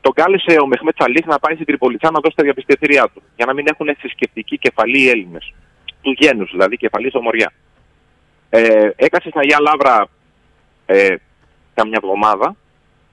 τον 0.01 0.13
κάλεσε 0.13 0.57
ο 0.61 0.67
Μεχμέτ 0.67 0.95
Σαλίχ 0.99 1.25
να 1.25 1.39
πάει 1.39 1.53
στην 1.53 1.65
Τριπολιτσά 1.65 2.11
να 2.11 2.19
δώσει 2.19 2.35
τα 2.35 2.43
διαπιστευτήριά 2.43 3.09
του. 3.13 3.21
Για 3.35 3.45
να 3.45 3.53
μην 3.53 3.65
έχουν 3.67 3.95
θρησκευτική 3.99 4.57
κεφαλή 4.57 5.01
οι 5.01 5.09
Έλληνες. 5.09 5.53
Του 6.03 6.15
γένους 6.17 6.51
δηλαδή, 6.51 6.77
κεφαλής 6.77 7.09
στο 7.09 7.21
Μοριά. 7.21 7.51
Ε, 8.49 8.89
έκασες 8.95 9.29
στην 9.29 9.39
Αγία 9.39 9.59
Λαύρα 9.59 10.07
ε, 10.85 11.15
καμιά 11.73 11.99
εβδομάδα. 12.03 12.55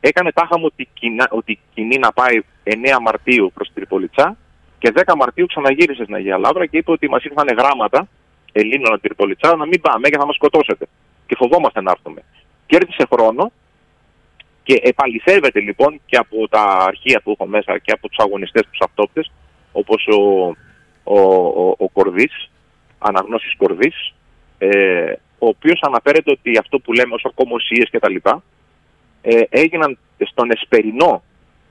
Έκανε 0.00 0.32
τάχα 0.32 0.58
μου 0.58 0.64
ότι, 0.66 0.88
κοινά, 0.94 1.28
ότι 1.30 1.58
κοινή 1.74 1.98
να 1.98 2.12
πάει 2.12 2.40
9 2.64 2.70
Μαρτίου 3.00 3.50
προς 3.54 3.66
την 3.66 3.76
Τριπολιτσά 3.76 4.36
και 4.78 4.92
10 4.94 5.12
Μαρτίου 5.16 5.46
ξαναγύρισες 5.46 6.02
στην 6.02 6.14
Αγία 6.14 6.38
Λαύρα 6.38 6.66
και 6.66 6.76
είπε 6.76 6.90
ότι 6.90 7.08
μας 7.08 7.24
ήρθαν 7.24 7.48
γράμματα 7.58 8.08
Ελλήνων 8.52 8.86
από 8.86 9.00
την 9.00 9.02
Τριπολιτσά 9.02 9.56
να 9.56 9.66
μην 9.66 9.80
πάμε 9.80 10.08
και 10.08 10.16
θα 10.16 10.26
μας 10.26 10.34
σκοτώσετε. 10.34 10.86
Και 11.26 11.34
φοβόμαστε 11.38 11.80
να 11.80 11.90
έρθουμε. 11.90 12.22
Κέρδισε 12.66 13.06
χρόνο 13.12 13.52
και 14.62 14.80
επαληθεύεται 14.82 15.60
λοιπόν 15.60 16.00
και 16.06 16.16
από 16.16 16.48
τα 16.48 16.62
αρχεία 16.62 17.20
που 17.24 17.30
έχω 17.30 17.46
μέσα 17.46 17.78
και 17.78 17.92
από 17.92 18.08
τους 18.08 18.18
αγωνιστές, 18.18 18.62
τους 18.70 18.80
αυτόπτες, 18.80 19.32
όπως 19.72 20.06
ο, 20.06 20.46
ο, 21.04 21.20
ο, 21.64 21.74
ο 21.78 21.88
Κορδής, 21.88 22.50
αναγνώση 23.00 23.56
Κορδής, 23.56 24.14
ε, 24.58 25.12
ο 25.38 25.46
οποίος 25.46 25.80
αναφέρεται 25.82 26.30
ότι 26.30 26.58
αυτό 26.58 26.78
που 26.78 26.92
λέμε 26.92 27.14
ως 27.14 27.24
ορκομοσίες 27.24 27.90
κτλ. 27.90 28.16
Ε, 29.22 29.40
έγιναν 29.48 29.98
στον 30.18 30.50
Εσπερινό 30.50 31.22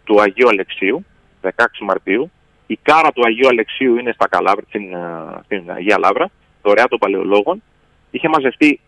του 0.03 0.21
Αγίου 0.21 0.47
Αλεξίου, 0.47 1.05
16 1.41 1.51
Μαρτίου. 1.81 2.31
Η 2.67 2.79
κάρα 2.81 3.11
του 3.11 3.21
Αγίου 3.25 3.47
Αλεξίου 3.47 3.97
είναι 3.97 4.11
στα 4.11 4.27
Καλάβρα, 4.27 4.63
στην, 4.67 4.93
ε, 4.93 5.41
στην 5.45 5.71
Αγία 5.71 5.97
Λάβρα, 5.99 6.29
δωρεά 6.63 6.87
των 6.87 6.99
παλαιολόγων. 6.99 7.63
Είχε 8.11 8.27
μαζευτεί 8.27 8.79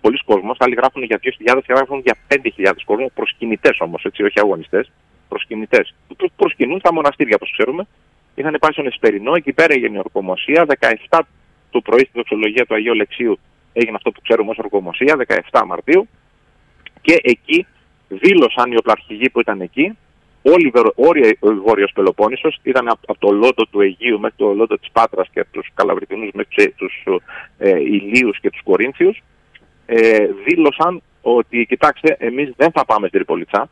πολλοί 0.00 0.18
κόσμος, 0.24 0.56
άλλοι 0.60 0.74
γράφουν 0.74 1.02
για 1.02 1.18
2.000 1.22 1.62
και 1.66 1.72
γράφουν 1.72 1.98
για 1.98 2.16
5.000 2.28 2.84
κόσμος, 2.84 3.10
προσκυνητές 3.14 3.80
όμως, 3.80 4.04
έτσι, 4.04 4.22
όχι 4.22 4.40
αγωνιστές, 4.40 4.90
προσκυνητές. 5.28 5.94
Που 6.08 6.16
προ- 6.16 6.32
προσκυνούν 6.36 6.78
στα 6.78 6.92
μοναστήρια, 6.92 7.34
όπως 7.36 7.52
ξέρουμε. 7.52 7.86
Είχαν 8.40 8.56
πάει 8.60 8.72
στον 8.72 8.86
Εσπερινό, 8.86 9.34
εκεί 9.34 9.52
πέρα 9.52 9.74
έγινε 9.74 9.96
η 9.96 9.98
ορκομοσία. 9.98 10.66
17 11.08 11.18
το 11.70 11.80
πρωί 11.80 12.00
στη 12.00 12.10
δοξολογία 12.14 12.66
του 12.66 12.74
Αγίου 12.74 12.94
Λεξίου 12.94 13.38
έγινε 13.72 13.96
αυτό 13.96 14.10
που 14.10 14.20
ξέρουμε 14.20 14.50
ως 14.50 14.58
ορκομοσία, 14.58 15.16
17 15.50 15.62
Μαρτίου. 15.66 16.08
Και 17.00 17.18
εκεί 17.22 17.66
δήλωσαν 18.08 18.72
οι 18.72 18.76
οπλαρχηγοί 18.76 19.30
που 19.30 19.40
ήταν 19.40 19.60
εκεί 19.60 19.96
Όλη 20.42 20.66
η 20.66 20.70
βερο- 20.70 20.92
όρια- 20.96 21.36
ο 21.40 21.54
Βόρειος 21.54 21.92
Πελοπόννησος 21.94 22.58
ήταν 22.62 22.88
από, 22.88 23.00
από 23.06 23.18
το 23.18 23.30
λότο 23.32 23.66
του 23.66 23.80
Αιγείου 23.80 24.20
μέχρι 24.20 24.36
το 24.36 24.52
λότο 24.52 24.78
της 24.78 24.90
Πάτρας 24.92 25.28
και 25.32 25.40
από 25.40 25.52
τους 25.52 25.68
Καλαβριτινούς 25.74 26.30
μέχρι 26.34 26.70
τους, 26.76 27.02
τους 27.04 27.22
ε, 27.58 27.78
Ηλίους 27.80 28.40
και 28.40 28.50
τους 28.50 28.62
Κορίνθιους 28.62 29.22
ε, 29.86 30.26
δήλωσαν 30.44 31.02
ότι 31.22 31.66
κοιτάξτε 31.66 32.16
εμείς 32.18 32.52
δεν 32.56 32.70
θα 32.70 32.84
πάμε 32.84 33.06
στην 33.06 33.18
Τριπολιτσά 33.18 33.68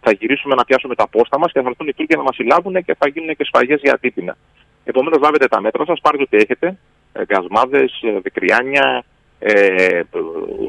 θα 0.00 0.12
γυρίσουμε 0.12 0.54
να 0.54 0.64
πιάσουμε 0.64 0.94
τα 0.94 1.08
πόστα 1.08 1.38
μας 1.38 1.52
και 1.52 1.60
θα 1.60 1.68
έρθουν 1.68 1.88
οι 1.88 1.92
Τούρκοι 1.92 2.16
να 2.16 2.22
μας 2.22 2.34
συλλάβουν 2.34 2.84
και 2.84 2.94
θα 2.98 3.08
γίνουν 3.08 3.36
και 3.36 3.44
σφαγές 3.44 3.80
για 3.82 3.92
ατύπηνα. 3.92 4.36
Επομένως 4.84 5.18
λάβετε 5.20 5.46
τα 5.48 5.60
μέτρα 5.60 5.84
σας, 5.84 6.00
πάρτε 6.00 6.22
ό,τι 6.22 6.36
έχετε, 6.36 6.78
ε, 7.12 7.24
γκασμάδες, 7.24 8.00
ε, 8.02 8.18
δικριάνια, 8.22 9.04
ε, 9.38 10.00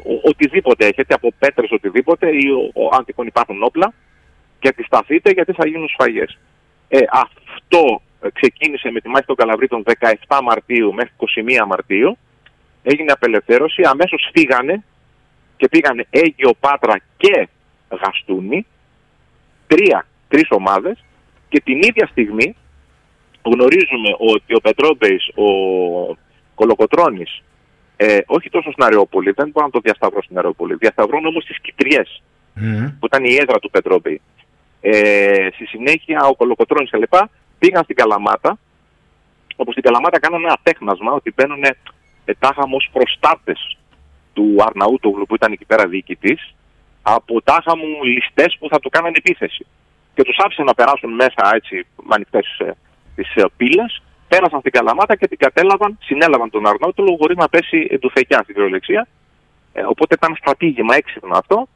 ο- 0.04 0.20
οτιδήποτε 0.28 0.86
έχετε, 0.86 1.14
από 1.14 1.32
πέτρες 1.38 1.70
οτιδήποτε 1.70 2.28
ή 2.28 2.48
ο, 2.50 2.70
ο, 2.82 2.88
αν 2.96 3.04
τυχόν 3.04 3.26
υπάρχουν 3.26 3.62
όπλα 3.62 3.92
και 4.58 4.68
αντισταθείτε 4.68 5.30
γιατί 5.30 5.52
θα 5.52 5.66
γίνουν 5.66 5.88
σφαγές. 5.88 6.38
Ε, 6.88 6.98
αυτό 7.12 8.02
ε, 8.22 8.28
ξεκίνησε 8.32 8.90
με 8.90 9.00
τη 9.00 9.08
μάχη 9.08 9.26
των 9.26 9.36
Καλαβρίτων 9.36 9.82
17 10.26 10.38
Μαρτίου 10.42 10.94
μέχρι 10.94 11.12
21 11.62 11.66
Μαρτίου. 11.66 12.18
Έγινε 12.82 13.12
απελευθέρωση, 13.12 13.82
αμέσως 13.84 14.28
φύγανε 14.34 14.84
και 15.56 15.68
πήγανε 15.68 16.06
Αίγιο, 16.10 16.50
Πάτρα 16.60 16.94
και 17.16 17.48
Γαστούνη, 18.04 18.66
τρία, 19.72 20.06
τρεις 20.28 20.46
ομάδες 20.50 21.04
και 21.48 21.60
την 21.60 21.76
ίδια 21.76 22.06
στιγμή 22.06 22.56
γνωρίζουμε 23.42 24.10
ότι 24.18 24.54
ο 24.54 24.60
Πετρόμπεης, 24.60 25.28
ο 25.34 25.46
Κολοκοτρώνης, 26.54 27.42
ε, 27.96 28.18
όχι 28.26 28.50
τόσο 28.50 28.70
στην 28.72 28.84
Αερούπολη, 28.84 29.30
δεν 29.30 29.48
μπορώ 29.50 29.66
να 29.66 29.72
το 29.72 29.80
διασταυρώ 29.80 30.22
στην 30.22 30.36
Αερούπολη, 30.36 30.74
διασταυρώνω 30.74 31.28
όμως 31.28 31.42
στις 31.42 31.60
Κιτριές, 31.60 32.22
που 32.98 33.06
ήταν 33.06 33.24
η 33.24 33.34
έδρα 33.34 33.58
του 33.58 33.70
Πετρόμπεη. 33.70 34.20
Ε, 34.80 35.48
στη 35.54 35.66
συνέχεια 35.66 36.24
ο 36.24 36.34
Κολοκοτρώνης 36.34 36.90
και 36.90 36.96
λοιπά 36.96 37.30
πήγαν 37.58 37.84
στην 37.84 37.96
Καλαμάτα, 37.96 38.58
όπου 39.56 39.70
στην 39.70 39.82
Καλαμάτα 39.82 40.18
κάνανε 40.18 40.44
ένα 40.44 40.58
τέχνασμα 40.62 41.12
ότι 41.12 41.32
μπαίνουν 41.34 41.62
τάχα 42.38 42.62
ως 42.70 42.88
προστάτες 42.92 43.78
του 44.32 44.56
Αρναούτογλου 44.58 45.26
που 45.26 45.34
ήταν 45.34 45.52
εκεί 45.52 45.64
πέρα 45.64 45.86
διοικητής, 45.88 46.54
από 47.02 47.42
τάχα 47.42 47.76
μου 47.76 48.04
ληστές 48.04 48.56
που 48.58 48.68
θα 48.68 48.80
του 48.80 48.88
κάνανε 48.88 49.16
επίθεση. 49.16 49.66
Και 50.14 50.22
τους 50.22 50.38
άφησαν 50.44 50.64
να 50.64 50.74
περάσουν 50.74 51.10
μέσα 51.14 51.50
έτσι 51.54 51.86
με 51.96 52.14
ανοιχτές 52.14 52.58
ε, 52.58 52.70
τις 53.14 53.34
ε, 53.34 53.44
πύλες, 53.56 54.02
πέρασαν 54.28 54.60
στην 54.60 54.72
Καλαμάτα 54.72 55.16
και 55.16 55.28
την 55.28 55.38
κατέλαβαν, 55.38 55.98
συνέλαβαν 56.02 56.50
τον 56.50 56.66
Αρναούτογλου 56.66 57.16
χωρίς 57.16 57.36
να 57.36 57.48
πέσει 57.48 57.86
ε, 57.90 57.98
του 57.98 58.10
φεκιά 58.10 58.38
στην 58.42 58.54
κυριολεξία. 58.54 59.08
Ε, 59.72 59.82
οπότε 59.82 60.14
ήταν 60.14 60.36
στρατήγημα 60.36 60.94
έξυπνο 60.94 61.36
αυτό. 61.36 61.68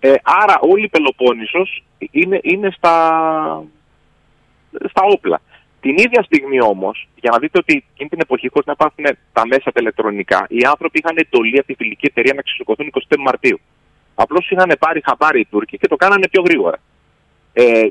Ε, 0.00 0.14
άρα 0.22 0.58
όλη 0.60 0.84
η 0.84 0.88
Πελοπόννησος 0.88 1.84
είναι, 2.10 2.38
είναι 2.42 2.70
στα, 2.76 2.94
στα 4.88 5.02
όπλα. 5.02 5.40
Την 5.80 5.96
ίδια 5.96 6.22
στιγμή 6.22 6.60
όμως, 6.62 7.08
για 7.20 7.30
να 7.30 7.38
δείτε 7.38 7.58
ότι 7.58 7.84
εκείνη 7.92 8.08
την 8.08 8.20
εποχή, 8.20 8.48
χωρίς 8.48 8.66
να 8.66 8.72
υπάρχουν 8.72 9.04
τα 9.32 9.46
μέσα 9.46 9.72
τα 9.72 9.80
ηλεκτρονικά, 9.80 10.46
οι 10.48 10.64
άνθρωποι 10.64 10.98
είχαν 10.98 11.16
εντολή 11.16 11.58
από 11.58 11.66
τη 11.66 11.74
φιλική 11.74 12.06
εταιρεία 12.06 12.34
να 12.34 12.42
ξεσηκωθούν 12.42 12.90
25 13.08 13.16
Μαρτίου. 13.18 13.60
Απλώς 14.20 14.50
είχαν 14.50 14.72
πάρει 14.78 15.00
χαμπάρι 15.04 15.40
οι 15.40 15.46
Τούρκοι 15.50 15.78
και 15.78 15.88
το 15.88 15.96
κάνανε 15.96 16.28
πιο 16.28 16.42
γρήγορα. 16.42 16.78
Ε, 17.52 17.86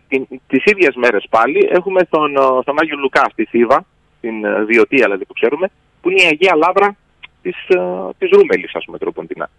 Τις 0.48 0.64
ίδιες 0.66 0.96
μέρες 0.96 1.26
πάλι 1.30 1.70
έχουμε 1.72 2.04
τον, 2.04 2.36
ε, 2.36 2.40
στον 2.62 2.80
Άγιο 2.80 2.98
Λουκά 2.98 3.26
στη 3.32 3.46
Θήβα, 3.46 3.86
την 4.22 4.46
ε, 4.46 4.64
Διωτία 4.64 5.04
δηλαδή 5.06 5.26
που 5.26 5.34
ξέρουμε, 5.34 5.70
που 6.02 6.10
είναι 6.10 6.22
η 6.22 6.26
Αγία 6.26 6.56
Λάβρα 6.56 6.96
της 7.42 7.56
της 8.18 8.30
Ρούμελης, 8.30 8.76
ας 8.76 8.86
πούμε, 8.86 8.98
τροποντινά. 8.98 9.50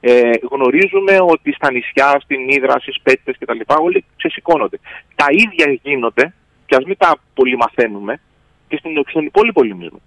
Ε, 0.00 0.30
γνωρίζουμε 0.50 1.18
ότι 1.20 1.52
στα 1.52 1.72
νησιά, 1.72 2.20
στην 2.22 2.48
Ήδρα, 2.48 2.78
στις 2.78 3.00
Πέτσε 3.02 3.32
κτλ. 3.38 3.60
όλοι 3.66 4.04
ξεσηκώνονται. 4.16 4.78
Τα 5.14 5.26
ίδια 5.30 5.78
γίνονται, 5.82 6.34
και 6.66 6.76
ας 6.76 6.84
μην 6.84 6.96
τα 6.98 7.16
πολύ 7.34 7.56
μαθαίνουμε, 7.56 8.20
και 8.68 8.76
στην, 8.76 8.90
στον 9.08 9.24
υπόλοιπο 9.24 9.62
λιμισμό. 9.62 10.00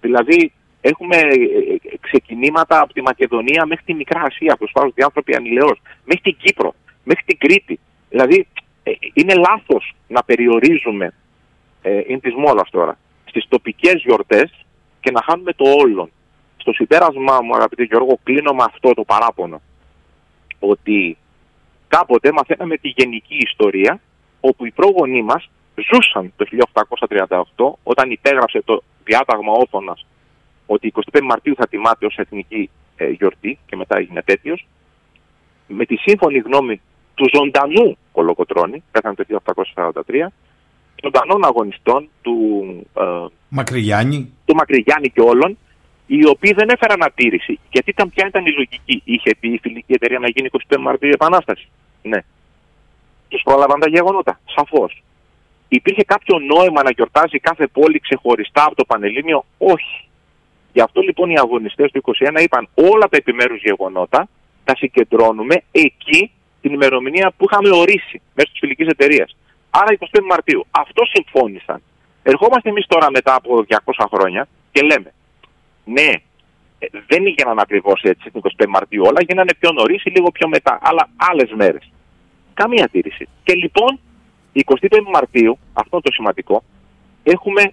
Δηλαδή, 0.00 0.52
έχουμε 0.80 1.16
ε, 1.16 1.34
ε, 1.82 1.93
ξεκινήματα 2.08 2.80
από 2.80 2.92
τη 2.92 3.02
Μακεδονία 3.02 3.66
μέχρι 3.66 3.84
τη 3.84 3.94
Μικρά 3.94 4.20
Ασία, 4.20 4.56
που 4.56 4.68
σπάζονται 4.68 5.00
οι 5.00 5.02
άνθρωποι 5.02 5.34
ανηλαιώς, 5.34 5.80
μέχρι 6.04 6.22
την 6.22 6.36
Κύπρο, 6.42 6.74
μέχρι 7.04 7.24
την 7.24 7.38
Κρήτη. 7.38 7.78
Δηλαδή, 8.10 8.46
ε, 8.82 8.92
είναι 9.12 9.34
λάθος 9.34 9.94
να 10.08 10.24
περιορίζουμε, 10.24 11.14
ε, 11.82 12.00
είναι 12.06 12.18
της 12.20 12.34
μόδας 12.34 12.70
τώρα, 12.70 12.98
στις 13.24 13.44
τοπικές 13.48 14.02
γιορτές 14.04 14.64
και 15.00 15.10
να 15.10 15.22
χάνουμε 15.22 15.52
το 15.52 15.64
όλον. 15.82 16.10
Στο 16.56 16.72
συμπέρασμά 16.72 17.40
μου, 17.42 17.54
αγαπητέ 17.54 17.82
Γιώργο, 17.82 18.18
κλείνω 18.22 18.52
με 18.52 18.62
αυτό 18.62 18.94
το 18.94 19.04
παράπονο. 19.04 19.60
Ότι 20.58 21.16
κάποτε 21.88 22.32
μαθαίναμε 22.32 22.76
τη 22.76 22.88
γενική 22.88 23.36
ιστορία, 23.36 24.00
όπου 24.40 24.66
οι 24.66 24.70
πρόγονοί 24.70 25.22
μας 25.22 25.50
ζούσαν 25.90 26.32
το 26.36 26.44
1838, 26.44 27.78
όταν 27.82 28.10
υπέγραψε 28.10 28.62
το 28.64 28.82
διάταγμα 29.04 29.52
Όθωνας 29.52 30.06
ότι 30.66 30.92
25 31.12 31.20
Μαρτίου 31.22 31.54
θα 31.54 31.68
τιμάται 31.68 32.06
ως 32.06 32.16
εθνική 32.16 32.70
ε, 32.96 33.08
γιορτή 33.08 33.58
και 33.66 33.76
μετά 33.76 33.96
έγινε 33.98 34.22
τέτοιος, 34.22 34.66
με 35.66 35.84
τη 35.84 35.96
σύμφωνη 35.96 36.38
γνώμη 36.38 36.80
του 37.14 37.28
ζωντανού 37.34 37.96
Κολοκοτρώνη, 38.12 38.82
πέθανε 38.90 39.14
το 39.14 39.40
1843, 39.74 40.26
ζωντανών 41.02 41.44
αγωνιστών 41.44 42.08
του, 42.22 42.36
ε, 42.98 43.02
Μακρυγιάννη. 43.48 44.32
του 44.44 44.54
Μακρυγιάννη 44.54 45.08
και 45.10 45.20
όλων, 45.20 45.58
οι 46.06 46.26
οποίοι 46.26 46.52
δεν 46.52 46.68
έφεραν 46.68 47.02
ατήρηση. 47.02 47.58
Γιατί 47.70 47.90
ήταν, 47.90 48.10
ποια 48.10 48.26
ήταν 48.26 48.46
η 48.46 48.50
λογική. 48.50 49.02
Είχε 49.04 49.36
πει 49.40 49.48
η 49.48 49.58
φιλική 49.62 49.92
εταιρεία 49.92 50.18
να 50.18 50.28
γίνει 50.28 50.48
25 50.68 50.76
Μαρτίου 50.80 51.08
η 51.08 51.12
Επανάσταση. 51.14 51.68
Ναι. 52.02 52.18
Τους 53.28 53.42
πρόλαβαν 53.42 53.80
τα 53.80 53.88
γεγονότα. 53.88 54.40
Σαφώς. 54.56 55.02
Υπήρχε 55.68 56.02
κάποιο 56.02 56.38
νόημα 56.38 56.82
να 56.82 56.90
γιορτάζει 56.90 57.38
κάθε 57.38 57.66
πόλη 57.66 57.98
ξεχωριστά 58.00 58.64
από 58.64 58.74
το 58.74 58.84
Πανελλήνιο; 58.84 59.44
Όχι. 59.58 60.08
Γι' 60.74 60.80
αυτό 60.80 61.00
λοιπόν 61.00 61.30
οι 61.30 61.38
αγωνιστές 61.38 61.90
του 61.90 62.02
21 62.36 62.40
είπαν 62.42 62.68
όλα 62.74 63.08
τα 63.10 63.16
επιμέρους 63.16 63.62
γεγονότα 63.62 64.28
τα 64.64 64.76
συγκεντρώνουμε 64.76 65.62
εκεί 65.70 66.30
την 66.60 66.72
ημερομηνία 66.72 67.32
που 67.36 67.46
είχαμε 67.50 67.68
ορίσει 67.68 68.20
μέσω 68.34 68.50
της 68.50 68.58
φιλικής 68.58 68.86
εταιρείας. 68.86 69.36
Άρα 69.70 69.96
25 69.98 70.20
Μαρτίου. 70.28 70.66
Αυτό 70.70 71.02
συμφώνησαν. 71.04 71.82
Ερχόμαστε 72.22 72.68
εμείς 72.68 72.86
τώρα 72.86 73.10
μετά 73.10 73.34
από 73.34 73.64
200 73.68 74.06
χρόνια 74.12 74.48
και 74.72 74.80
λέμε 74.82 75.12
ναι, 75.84 76.10
ε, 76.78 76.86
δεν 77.06 77.26
έγιναν 77.26 77.58
ακριβώς 77.58 78.02
έτσι 78.02 78.30
την 78.30 78.40
25 78.58 78.66
Μαρτίου 78.68 79.02
όλα, 79.02 79.20
γίνανε 79.28 79.54
πιο 79.58 79.72
νωρίς 79.72 80.04
ή 80.04 80.10
λίγο 80.10 80.30
πιο 80.30 80.48
μετά, 80.48 80.78
αλλά 80.82 81.08
άλλες 81.16 81.50
μέρες. 81.52 81.90
Καμία 82.54 82.88
τήρηση. 82.88 83.28
Και 83.44 83.54
λοιπόν, 83.54 84.00
25 84.52 84.88
Μαρτίου, 85.12 85.58
αυτό 85.72 85.88
είναι 85.92 86.02
το 86.02 86.12
σημαντικό, 86.12 86.62
έχουμε 87.22 87.72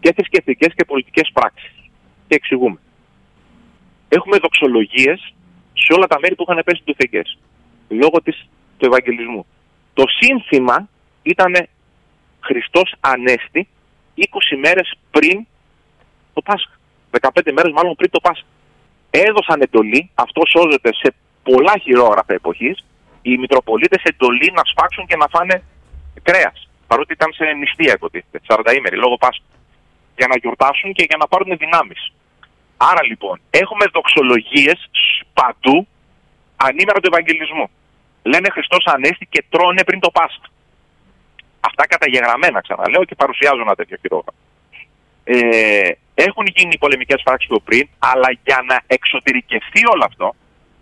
και 0.00 0.12
θρησκευτικές 0.12 0.74
και 0.74 0.84
πολιτικές 0.84 1.30
πράξεις. 1.32 1.77
Και 2.28 2.34
εξηγούμε. 2.34 2.78
Έχουμε 4.08 4.36
δοξολογίες 4.38 5.34
σε 5.72 5.92
όλα 5.92 6.06
τα 6.06 6.18
μέρη 6.20 6.34
που 6.34 6.44
είχαν 6.48 6.62
πέσει 6.64 6.82
τουφεκέ. 6.84 7.22
Λόγω 7.88 8.22
της, 8.22 8.48
του 8.78 8.86
Ευαγγελισμού. 8.86 9.46
Το 9.94 10.04
σύνθημα 10.20 10.88
ήταν 11.22 11.52
Χριστός 12.40 12.94
Ανέστη 13.00 13.68
20 14.14 14.56
μέρες 14.58 14.98
πριν 15.10 15.46
το 16.32 16.40
Πάσχα. 16.42 16.72
15 17.20 17.52
μέρες 17.52 17.72
μάλλον 17.72 17.94
πριν 17.94 18.10
το 18.10 18.20
Πάσχα. 18.20 18.46
Έδωσαν 19.10 19.60
εντολή, 19.60 20.10
αυτό 20.14 20.42
σώζεται 20.54 20.90
σε 20.94 21.14
πολλά 21.42 21.74
χειρόγραφα 21.82 22.34
εποχής, 22.34 22.84
οι 23.22 23.38
Μητροπολίτες 23.38 24.02
εντολή 24.02 24.52
να 24.54 24.62
σφάξουν 24.64 25.06
και 25.06 25.16
να 25.16 25.26
φάνε 25.28 25.62
κρέας. 26.22 26.68
Παρότι 26.86 27.12
ήταν 27.12 27.32
σε 27.32 27.44
νηστεία 27.44 27.92
υποτίθεται, 27.92 28.40
40 28.46 28.72
ημέρη, 28.78 28.96
λόγω 28.96 29.16
Πάσχα. 29.16 29.44
Για 30.16 30.26
να 30.26 30.36
γιορτάσουν 30.36 30.92
και 30.92 31.04
για 31.08 31.16
να 31.16 31.26
πάρουν 31.26 31.56
δυνάμεις. 31.56 32.12
Άρα 32.78 33.02
λοιπόν, 33.04 33.40
έχουμε 33.50 33.84
δοξολογίες 33.92 34.90
παντού 35.32 35.86
ανήμερα 36.56 37.00
του 37.00 37.10
Ευαγγελισμού. 37.12 37.70
Λένε 38.22 38.48
Χριστός 38.50 38.84
Ανέστη 38.86 39.26
και 39.26 39.44
τρώνε 39.48 39.84
πριν 39.84 40.00
το 40.00 40.10
Πάσχα. 40.10 40.48
Αυτά 41.60 41.86
καταγεγραμμένα 41.86 42.60
ξαναλέω 42.60 43.04
και 43.04 43.14
παρουσιάζω 43.14 43.60
ένα 43.60 43.74
τέτοιο 43.74 43.96
χειρόγραφο. 44.00 44.38
Ε, 45.24 45.90
έχουν 46.14 46.46
γίνει 46.54 46.72
οι 46.74 46.78
πολεμικές 46.78 47.20
πράξει 47.22 47.46
πιο 47.46 47.60
πριν, 47.60 47.88
αλλά 47.98 48.28
για 48.44 48.64
να 48.66 48.76
εξωτερικευτεί 48.86 49.82
όλο 49.92 50.04
αυτό, 50.06 50.34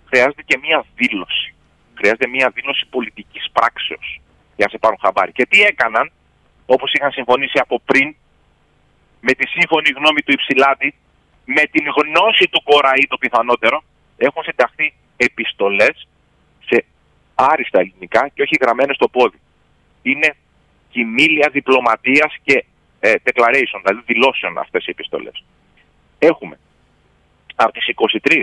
χρειάζεται 0.09 0.43
και 0.43 0.59
μία 0.63 0.85
δήλωση. 0.97 1.55
Χρειάζεται 1.95 2.29
μία 2.29 2.51
δήλωση 2.55 2.87
πολιτικής 2.91 3.45
πράξεως 3.53 4.21
για 4.57 4.65
να 4.65 4.71
σε 4.71 4.79
πάρουν 4.79 4.99
χαμπάρι. 5.03 5.33
Και 5.33 5.47
τι 5.47 5.63
έκαναν, 5.63 6.13
όπως 6.67 6.93
είχαν 6.93 7.11
συμφωνήσει 7.11 7.59
από 7.59 7.81
πριν, 7.85 8.15
με 9.21 9.33
τη 9.33 9.49
σύμφωνη 9.49 9.91
γνώμη 9.99 10.21
του 10.23 10.33
Υψηλάτη, 10.33 10.95
με 11.47 11.63
την 11.71 11.85
γνώση 11.97 12.49
του 12.51 12.63
Κοραή 12.63 13.07
το 13.09 13.17
πιθανότερο, 13.17 13.83
έχουν 14.17 14.43
συνταχθεί 14.43 14.95
επιστολές 15.17 16.09
σε 16.67 16.85
άριστα 17.35 17.79
ελληνικά 17.81 18.29
και 18.35 18.43
όχι 18.43 18.57
γραμμένες 18.61 18.97
στο 18.97 19.09
πόδι. 19.09 19.41
Είναι 20.03 20.37
κοιμήλια 20.91 21.49
διπλωματίας 21.53 22.35
και 22.43 22.65
ε, 23.01 23.15
declaration, 23.25 23.81
δηλαδή 23.85 24.03
δηλώσεων 24.07 24.59
αυτές 24.59 24.87
οι 24.87 24.91
επιστολές. 24.91 25.45
Έχουμε 26.19 26.59
από 27.55 27.73
τις 27.73 27.85
23 28.25 28.43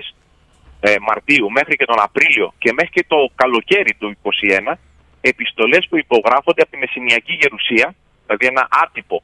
ε, 0.80 0.96
Μαρτίου 1.02 1.52
μέχρι 1.52 1.76
και 1.76 1.86
τον 1.86 2.00
Απρίλιο 2.00 2.54
και 2.58 2.74
μέχρι 2.74 2.92
και 2.92 3.06
το 3.08 3.32
καλοκαίρι 3.36 3.94
του 3.94 4.18
21 4.24 4.74
επιστολές 5.22 5.88
που 5.90 5.98
υπογράφονται 5.98 6.62
από 6.62 6.72
τη 6.72 6.78
Μεσσηνιακή 6.78 7.34
Γερουσία, 7.34 7.96
δηλαδή 8.26 8.46
ένα 8.46 8.68
άτυπο 8.84 9.24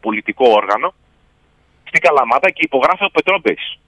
πολιτικό 0.00 0.48
όργανο, 0.48 0.94
στην 1.90 2.00
Καλαμάτα 2.06 2.50
και 2.50 2.62
υπογράφει 2.68 3.04
ο 3.04 3.10
Πετρόμπης, 3.16 3.78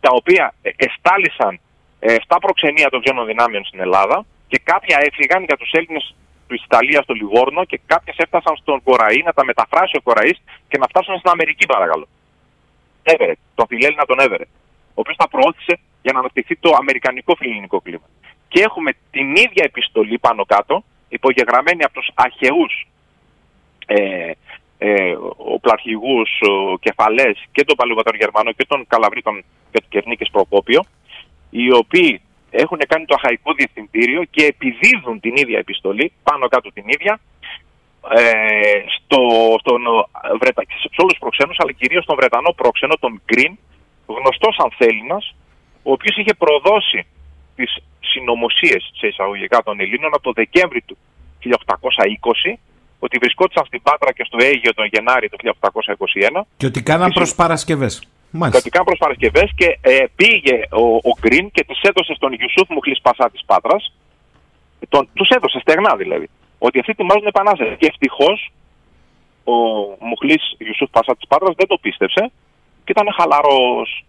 τα 0.00 0.10
οποία 0.12 0.54
ε, 0.62 0.70
εστάλησαν 0.86 1.60
ε, 1.98 2.16
7 2.28 2.36
προξενία 2.40 2.88
των 2.90 3.02
ξένων 3.02 3.26
δυνάμεων 3.26 3.64
στην 3.64 3.80
Ελλάδα 3.80 4.24
και 4.48 4.58
κάποια 4.70 4.98
έφυγαν 5.06 5.44
για 5.44 5.56
τους 5.56 5.70
Έλληνες 5.72 6.14
του 6.48 6.54
Ιταλία 6.64 7.02
στο 7.02 7.14
Λιγόρνο 7.14 7.64
και 7.64 7.80
κάποιες 7.86 8.16
έφτασαν 8.16 8.56
στον 8.56 8.82
Κοραή 8.82 9.22
να 9.24 9.32
τα 9.32 9.44
μεταφράσει 9.44 9.96
ο 9.96 10.02
Κοραής 10.02 10.38
και 10.68 10.78
να 10.78 10.86
φτάσουν 10.86 11.18
στην 11.18 11.30
Αμερική, 11.30 11.66
παρακαλώ. 11.66 12.06
Έβερε, 13.02 13.34
τον 13.54 13.66
φιλέλληνα 13.68 14.04
τον 14.04 14.18
Έβερε, 14.18 14.44
ο 14.96 15.00
οποίος 15.02 15.16
τα 15.16 15.28
προώθησε 15.28 15.74
για 16.02 16.12
να 16.12 16.18
αναπτυχθεί 16.18 16.56
το 16.56 16.70
αμερικανικό 16.80 17.34
φιλελληνικό 17.34 17.80
κλίμα. 17.80 18.08
Και 18.48 18.60
έχουμε 18.62 18.90
την 19.10 19.28
ίδια 19.30 19.64
επιστολή 19.70 20.18
πάνω 20.18 20.44
κάτω, 20.44 20.84
υπογεγραμμένη 21.08 21.82
από 21.84 21.94
τους 21.94 22.10
αρχαιούς 22.14 22.88
ε, 23.86 24.30
ε, 24.78 25.14
οπλαρχηγού 25.36 26.22
κεφαλές 26.80 27.44
και 27.52 27.64
τον 27.64 27.76
Παλαιοβατόριο 27.76 28.20
Γερμανό 28.22 28.52
και 28.52 28.66
τον 28.68 28.86
Καλαβρίτων 28.86 29.44
και 29.70 29.80
τον 29.80 29.88
Κερνίκης 29.88 30.30
Προκόπιο, 30.30 30.84
οι 31.50 31.72
οποίοι 31.72 32.20
έχουν 32.50 32.78
κάνει 32.88 33.04
το 33.04 33.14
αχαϊκό 33.14 33.52
διευθυντήριο 33.52 34.24
και 34.24 34.44
επιδίδουν 34.44 35.20
την 35.20 35.36
ίδια 35.36 35.58
επιστολή, 35.58 36.12
πάνω 36.22 36.48
κάτω 36.48 36.72
την 36.72 36.84
ίδια, 36.86 37.20
ε, 38.14 38.80
στο, 38.96 39.20
στον, 39.60 39.82
Βρετα... 40.40 40.62
σε 40.94 41.00
όλους 41.02 41.12
τους 41.12 41.18
προξένους, 41.18 41.56
αλλά 41.58 41.72
κυρίως 41.72 42.04
στον 42.04 42.16
Βρετανό 42.16 42.52
πρόξενο, 42.52 42.94
τον 43.00 43.22
Γκριν, 43.24 43.58
γνωστός 44.06 44.56
ανθέλινας, 44.58 45.34
ο 45.82 45.92
οποίος 45.92 46.16
είχε 46.16 46.34
προδώσει 46.34 47.06
τις 47.56 47.70
συνωμοσίες 48.00 48.90
σε 48.98 49.06
εισαγωγικά 49.06 49.62
των 49.62 49.80
Ελλήνων 49.80 50.14
από 50.14 50.22
το 50.22 50.32
Δεκέμβρη 50.32 50.80
του 50.80 50.96
1820, 51.40 52.58
ότι 52.98 53.18
βρισκόντουσαν 53.18 53.64
στην 53.66 53.82
Πάτρα 53.82 54.12
και 54.12 54.24
στο 54.26 54.36
Αίγιο 54.40 54.74
τον 54.74 54.86
Γενάρη 54.92 55.28
του 55.28 55.38
1821. 56.38 56.42
Και 56.56 56.66
ότι 56.66 56.82
κάναν 56.82 57.12
προπαρασκευές. 57.12 57.94
Μάλιστα. 58.30 58.60
Κρατικά 58.60 58.84
προπαρασκευές 58.84 59.48
και 59.56 59.78
ε, 59.80 60.04
πήγε 60.16 60.56
ο, 60.70 60.84
ο 61.10 61.12
Γκριν 61.20 61.50
και 61.50 61.64
τους 61.64 61.74
έδωσε 61.82 62.14
στον 62.14 62.32
Γιουσούφ 62.32 62.68
Μουχλής 62.68 63.00
Πασά 63.00 63.30
της 63.30 63.42
Πάτρας. 63.46 63.92
Τους 65.12 65.28
έδωσε 65.28 65.58
στεγνά 65.60 65.96
δηλαδή. 65.96 66.28
Ότι 66.58 66.78
αυτοί 66.78 66.90
ετοιμάζουν 66.90 67.26
επανάσταση. 67.26 67.76
Και 67.78 67.86
ευτυχώς 67.86 68.52
ο 69.44 69.54
Μουχλής 70.08 70.54
Γιουσούφ 70.58 70.90
Πασά 70.90 71.16
της 71.16 71.26
Πάτρας 71.28 71.54
δεν 71.56 71.66
το 71.66 71.78
πίστεψε 71.80 72.30
και 72.84 72.92
ήταν 72.96 73.06
χαλαρός 73.18 74.04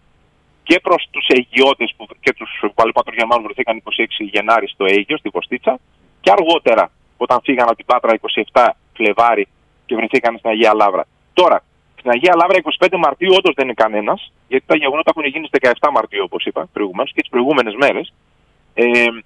και 0.62 0.80
προς 0.80 1.08
τους 1.10 1.26
Αιγιώτες 1.26 1.94
και 2.20 2.32
του 2.32 2.50
Παλαιών 2.74 2.97
Πατρών 2.97 3.16
Γερμανού 3.16 3.42
βρεθήκαν 3.42 3.82
26 3.84 4.28
Γενάρη 4.32 4.68
στο 4.68 4.84
Αίγιο, 4.84 5.16
στη 5.16 5.28
Βοστίτσα, 5.28 5.78
και 6.20 6.30
αργότερα 6.30 6.90
όταν 7.24 7.38
φύγαν 7.42 7.66
από 7.68 7.76
την 7.76 7.86
Πάτρα 7.86 8.12
27 8.52 8.68
Φλεβάρι 8.96 9.48
και 9.86 9.94
βρεθήκαν 9.94 10.38
στην 10.38 10.50
Αγία 10.50 10.74
Λάβρα. 10.74 11.04
Τώρα, 11.32 11.62
στην 11.98 12.10
Αγία 12.10 12.34
Λάβρα 12.40 12.58
25 12.78 12.96
Μαρτίου 12.98 13.32
όντως 13.38 13.54
δεν 13.54 13.64
είναι 13.64 13.74
κανένας, 13.84 14.32
γιατί 14.48 14.64
τα 14.66 14.76
γεγονότα 14.76 15.10
έχουν 15.14 15.24
γίνει 15.32 15.46
στις 15.46 15.60
17 15.80 15.90
Μαρτίου, 15.92 16.22
όπως 16.24 16.44
είπα 16.44 16.68
προηγουμένω, 16.72 17.08
και 17.14 17.20
τις 17.20 17.30
προηγούμενες 17.30 17.74
μέρες. 17.74 18.12
Ε, 18.74 18.84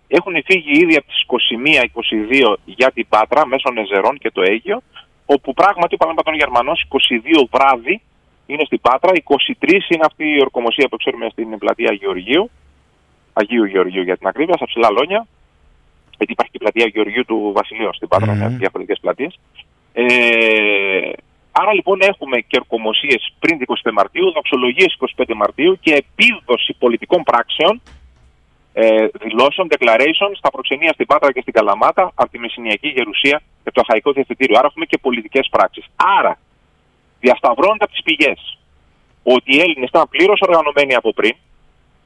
έχουν 0.08 0.34
φύγει 0.44 0.72
ήδη 0.82 0.96
από 0.96 1.06
τις 1.06 1.20
21-22 1.26 2.56
για 2.64 2.90
την 2.90 3.06
Πάτρα, 3.08 3.46
μέσω 3.46 3.70
Νεζερών 3.70 4.18
και 4.18 4.30
το 4.30 4.42
Αίγιο, 4.42 4.82
όπου 5.26 5.52
πράγματι 5.52 5.94
ο 5.94 5.96
Πανεπιστήμιο 5.96 6.38
Γερμανό 6.42 6.72
22 7.42 7.48
βράδυ 7.50 8.02
είναι 8.46 8.64
στην 8.64 8.80
Πάτρα, 8.80 9.10
23 9.60 9.72
είναι 9.88 10.04
αυτή 10.06 10.24
η 10.24 10.40
ορκομοσία 10.40 10.88
που 10.88 10.96
ξέρουμε 10.96 11.28
στην 11.30 11.58
πλατεία 11.58 11.92
Γεωργίου, 11.92 12.50
Αγίου 13.32 13.64
Γεωργίου 13.64 14.02
για 14.02 14.16
την 14.16 14.26
ακρίβεια, 14.26 14.56
στα 14.56 14.66
ψηλά 14.66 14.90
λόνια, 14.90 15.26
γιατί 16.16 16.32
υπάρχει 16.32 16.52
και 16.52 16.58
η 16.60 16.64
πλατεία 16.64 16.86
Γεωργίου 16.86 17.24
του 17.24 17.52
Βασιλείου 17.54 17.94
στην 17.94 18.08
Πάτρα, 18.08 18.32
mm. 18.34 18.38
με 18.38 18.48
διαφορετικές 18.48 19.00
πλατείες. 19.00 19.38
Ε, 19.92 21.10
Άρα 21.52 21.72
λοιπόν 21.72 21.98
έχουμε 22.00 22.38
και 22.40 22.56
ορκομοσίε 22.62 23.16
πριν 23.38 23.58
25 23.84 23.90
Μαρτίου, 23.92 24.32
δοξολογίες 24.32 24.96
25 25.16 25.34
Μαρτίου 25.34 25.78
και 25.80 25.92
επίδοση 26.02 26.72
πολιτικών 26.78 27.22
πράξεων, 27.22 27.82
ε, 28.72 29.06
δηλώσεων, 29.20 29.68
declaration 29.70 30.30
στα 30.36 30.50
προξενία 30.50 30.92
στην 30.92 31.06
Πάτρα 31.06 31.32
και 31.32 31.40
στην 31.40 31.52
Καλαμάτα 31.52 32.12
από 32.14 32.30
τη 32.30 32.38
Μεσσηνιακή 32.38 32.88
Γερουσία 32.88 33.42
και 33.64 33.70
το 33.70 33.80
Αχαϊκό 33.80 34.12
Διευθυντήριο. 34.12 34.56
Άρα 34.58 34.66
έχουμε 34.66 34.84
και 34.84 34.98
πολιτικές 34.98 35.48
πράξεις. 35.50 35.84
Άρα 36.18 36.38
διασταυρώνονται 37.20 37.84
από 37.84 37.92
τις 37.92 38.02
πηγές 38.02 38.58
ότι 39.22 39.56
οι 39.56 39.60
Έλληνες 39.60 39.88
ήταν 39.88 40.08
πλήρως 40.08 40.40
οργανωμένοι 40.40 40.94
από 40.94 41.12
πριν, 41.12 41.34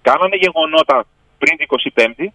κάνανε 0.02 0.36
γεγονότα 0.36 1.04
πριν 1.38 1.56
την 1.56 1.66
25η, 1.94 2.26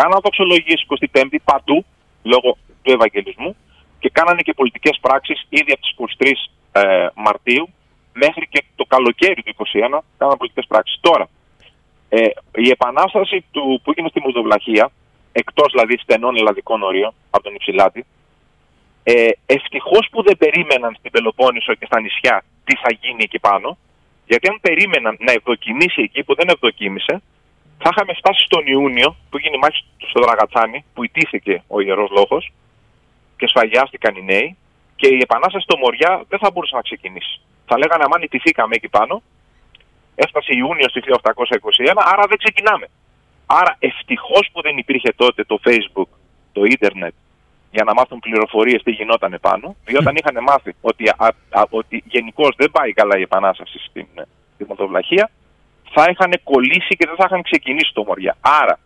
κάνανε 0.00 0.20
δοξολογίε 0.26 0.76
25η 1.12 1.38
παντού 1.44 1.84
λόγω 2.22 2.50
του 2.82 2.92
Ευαγγελισμού 2.96 3.56
και 3.98 4.10
κάνανε 4.12 4.40
και 4.42 4.52
πολιτικές 4.52 4.98
πράξεις 5.00 5.46
ήδη 5.48 5.72
από 5.72 5.80
τις 5.80 5.92
23 6.72 6.80
ε, 6.80 7.06
Μαρτίου 7.14 7.68
μέχρι 8.12 8.46
και 8.52 8.64
το 8.76 8.84
καλοκαίρι 8.84 9.42
του 9.42 9.54
2021 9.56 9.98
κάναμε 10.18 10.36
πολιτικές 10.36 10.66
πράξεις. 10.68 10.98
Τώρα, 11.00 11.28
ε, 12.08 12.18
η 12.54 12.68
επανάσταση 12.70 13.44
του, 13.50 13.80
που 13.82 13.90
έγινε 13.90 14.08
στη 14.08 14.20
Μολδοβλαχία, 14.20 14.90
εκτός 15.32 15.72
δηλαδή 15.72 15.98
στενών 15.98 16.36
ελλαδικών 16.36 16.82
ορίων 16.82 17.12
από 17.30 17.42
τον 17.42 17.54
Υψηλάτη, 17.54 18.04
ε, 19.02 19.28
ευτυχώς 19.46 20.08
που 20.10 20.22
δεν 20.22 20.36
περίμεναν 20.36 20.94
στην 20.98 21.10
Πελοπόννησο 21.10 21.74
και 21.74 21.86
στα 21.86 22.00
νησιά 22.00 22.44
τι 22.64 22.76
θα 22.76 22.90
γίνει 23.00 23.22
εκεί 23.22 23.38
πάνω, 23.38 23.78
γιατί 24.26 24.48
αν 24.48 24.58
περίμεναν 24.60 25.16
να 25.18 25.32
ευδοκιμήσει 25.32 26.02
εκεί 26.02 26.22
που 26.24 26.34
δεν 26.34 26.48
ευδοκίμησε, 26.48 27.22
θα 27.82 27.88
είχαμε 27.92 28.12
φτάσει 28.20 28.42
στον 28.44 28.66
Ιούνιο 28.66 29.16
που 29.28 29.36
έγινε 29.36 29.56
η 29.56 29.58
μάχη 29.58 29.84
στο 30.10 30.20
Δραγατσάνι, 30.20 30.84
που 30.94 31.04
ιτήθηκε 31.04 31.62
ο 31.66 31.80
ιερός 31.80 32.10
λόγος 32.10 32.52
και 33.36 33.46
σφαγιάστηκαν 33.48 34.16
οι 34.16 34.22
νέοι, 34.22 34.56
και 35.00 35.08
η 35.08 35.18
επανάσταση 35.22 35.64
στο 35.68 35.76
Μοριά 35.78 36.24
δεν 36.28 36.38
θα 36.38 36.50
μπορούσε 36.50 36.74
να 36.74 36.82
ξεκινήσει. 36.82 37.40
Θα 37.66 37.78
λέγανε 37.78 38.04
αμάν 38.06 38.22
ιτηθήκαμε 38.22 38.74
εκεί 38.74 38.88
πάνω, 38.88 39.22
έφτασε 40.14 40.50
Ιούνιο 40.54 40.86
του 40.92 41.00
1821, 41.02 42.02
άρα 42.12 42.24
δεν 42.28 42.38
ξεκινάμε. 42.38 42.86
Άρα 43.46 43.76
ευτυχώς 43.78 44.48
που 44.52 44.60
δεν 44.62 44.76
υπήρχε 44.76 45.12
τότε 45.16 45.44
το 45.44 45.58
Facebook, 45.64 46.10
το 46.52 46.64
ίντερνετ, 46.64 47.14
για 47.70 47.84
να 47.84 47.94
μάθουν 47.94 48.18
πληροφορίες 48.18 48.82
τι 48.82 48.90
γινόταν 48.90 49.32
επάνω, 49.32 49.76
διότι 49.84 50.02
όταν 50.04 50.16
είχαν 50.16 50.42
μάθει 50.42 50.74
ότι, 50.80 51.04
ότι 51.68 52.02
γενικώς 52.06 52.54
δεν 52.56 52.70
πάει 52.70 52.92
καλά 52.92 53.18
η 53.18 53.22
επανάσταση 53.22 53.78
στην 53.78 54.06
Δημοτοβλαχία, 54.58 55.30
θα 55.94 56.06
είχαν 56.10 56.32
κολλήσει 56.44 56.96
και 56.98 57.06
δεν 57.06 57.16
θα 57.16 57.24
είχαν 57.26 57.42
ξεκινήσει 57.42 57.90
το 57.92 58.02
Μοριά. 58.02 58.36
Άρα, 58.40 58.78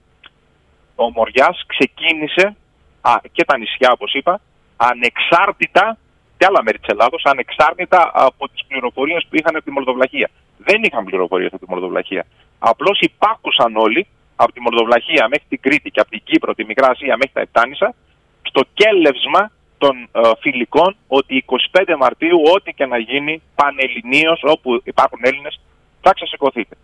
ο 0.94 1.10
Μοριά 1.10 1.54
ξεκίνησε, 1.66 2.56
α, 3.00 3.14
και 3.32 3.44
τα 3.44 3.58
νησιά 3.58 3.90
όπως 3.92 4.12
είπα, 4.12 4.40
ανεξάρτητα 4.76 5.98
και 6.36 6.44
άλλα 6.48 6.62
μέρη 6.62 6.78
της 6.78 6.88
Ελλάδος, 6.88 7.22
ανεξάρτητα 7.24 8.10
από 8.14 8.48
τις 8.48 8.64
πληροφορίες 8.68 9.26
που 9.28 9.36
είχαν 9.36 9.56
από 9.56 9.64
τη 9.64 9.70
Μολδοβλαχία. 9.70 10.30
Δεν 10.58 10.82
είχαν 10.82 11.04
πληροφορίες 11.04 11.52
από 11.52 11.64
τη 11.64 11.70
Μολδοβλαχία. 11.70 12.26
Απλώς 12.58 12.98
υπάκουσαν 13.00 13.76
όλοι 13.76 14.06
από 14.36 14.52
τη 14.52 14.60
Μολδοβλαχία 14.60 15.28
μέχρι 15.28 15.46
την 15.48 15.60
Κρήτη 15.60 15.90
και 15.90 16.00
από 16.00 16.10
την 16.10 16.20
Κύπρο, 16.24 16.54
τη 16.54 16.64
Μικρά 16.64 16.88
Ασία 16.88 17.16
μέχρι 17.16 17.32
τα 17.32 17.40
Επτάνησα, 17.40 17.94
στο 18.42 18.62
κέλευσμα 18.74 19.50
των 19.78 20.08
ε, 20.12 20.20
φιλικών 20.40 20.96
ότι 21.08 21.44
25 21.72 21.94
Μαρτίου, 21.98 22.42
ό,τι 22.54 22.72
και 22.72 22.86
να 22.86 22.98
γίνει 22.98 23.42
πανελληνίως, 23.54 24.40
όπου 24.42 24.80
υπάρχουν 24.84 25.20
Έλληνες, 25.22 25.60
θα 26.00 26.12
ξεσηκωθείτε. 26.12 26.76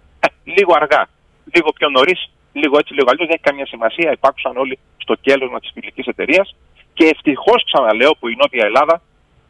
Ε, 0.45 0.51
λίγο 0.51 0.73
αργά, 0.75 1.09
λίγο 1.55 1.73
πιο 1.73 1.89
νωρίς, 1.89 2.31
λίγο 2.53 2.79
έτσι, 2.79 2.93
λίγο 2.95 3.07
αλλιώς, 3.11 3.27
δεν 3.27 3.35
έχει 3.35 3.49
καμία 3.49 3.67
σημασία. 3.67 4.13
Υπάκουσαν 4.13 4.57
όλοι 4.57 4.79
στο 4.97 5.15
κέλεσμα 5.15 5.61
της 5.61 5.71
φιλικής 5.75 6.07
εταιρείας 6.07 6.57
και 6.93 7.05
ευτυχώς, 7.05 7.65
ξαναλέω, 7.65 8.17
που 8.19 8.29
η 8.29 8.37
Νότια 8.39 8.65
Ελλάδα 8.65 9.03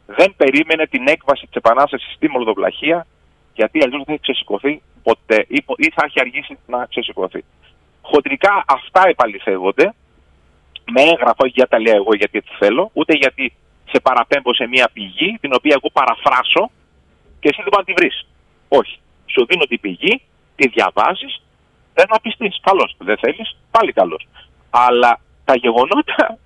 δεν 0.05 0.33
περίμενε 0.37 0.87
την 0.87 1.07
έκβαση 1.07 1.45
της 1.45 1.55
Επανάστασης 1.55 2.13
στη 2.13 2.29
Μολδοβλαχία, 2.29 3.07
γιατί 3.53 3.83
αλλιώς 3.83 3.97
δεν 3.97 4.05
θα 4.05 4.11
έχει 4.11 4.21
ξεσηκωθεί 4.21 4.81
ποτέ 5.03 5.45
ή 5.77 5.89
θα 5.95 6.03
έχει 6.05 6.19
αργήσει 6.19 6.57
να 6.67 6.85
ξεσηκωθεί. 6.85 7.43
Χοντρικά 8.01 8.63
αυτά 8.67 9.07
επαληθεύονται 9.07 9.93
με 10.91 11.01
έγγραφο, 11.01 11.45
για 11.45 11.67
τα 11.67 11.79
λέω 11.79 11.95
εγώ 11.95 12.15
γιατί 12.15 12.37
έτσι 12.37 12.53
θέλω, 12.59 12.89
ούτε 12.93 13.13
γιατί 13.13 13.53
σε 13.91 13.99
παραπέμπω 13.99 14.53
σε 14.53 14.67
μια 14.67 14.89
πηγή 14.93 15.37
την 15.41 15.51
οποία 15.53 15.75
εγώ 15.77 15.89
παραφράσω 15.93 16.71
και 17.39 17.49
εσύ 17.49 17.61
δεν 17.61 17.69
μπορεί 17.71 17.83
να 17.87 17.93
τη 17.93 17.93
βρεις. 17.93 18.27
Όχι. 18.67 18.99
Σου 19.25 19.45
δίνω 19.45 19.65
την 19.65 19.79
πηγή, 19.79 20.21
τη 20.61 20.67
διαβάζεις, 20.75 21.33
θε 21.93 22.03
να 22.09 22.19
πιστείς. 22.19 22.59
Καλώς. 22.61 22.95
Δεν 22.97 23.17
θέλεις, 23.17 23.57
πάλι 23.71 23.91
καλώς. 23.91 24.27
Αλλά 24.69 25.19
τα 25.45 25.55
γεγονότα 25.55 26.37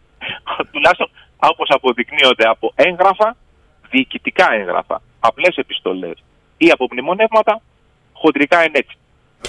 τουλάχιστον 0.72 1.08
όπως 1.36 1.68
αποδεικνύονται 1.70 2.46
από 2.54 2.72
έγγραφα, 2.74 3.36
διοικητικά 3.90 4.52
έγγραφα, 4.52 5.02
απλές 5.20 5.56
επιστολές 5.56 6.16
ή 6.56 6.70
από 6.70 6.86
μνημονεύματα, 6.92 7.60
χοντρικά 8.12 8.64
είναι 8.64 8.78
έτσι. 8.78 8.96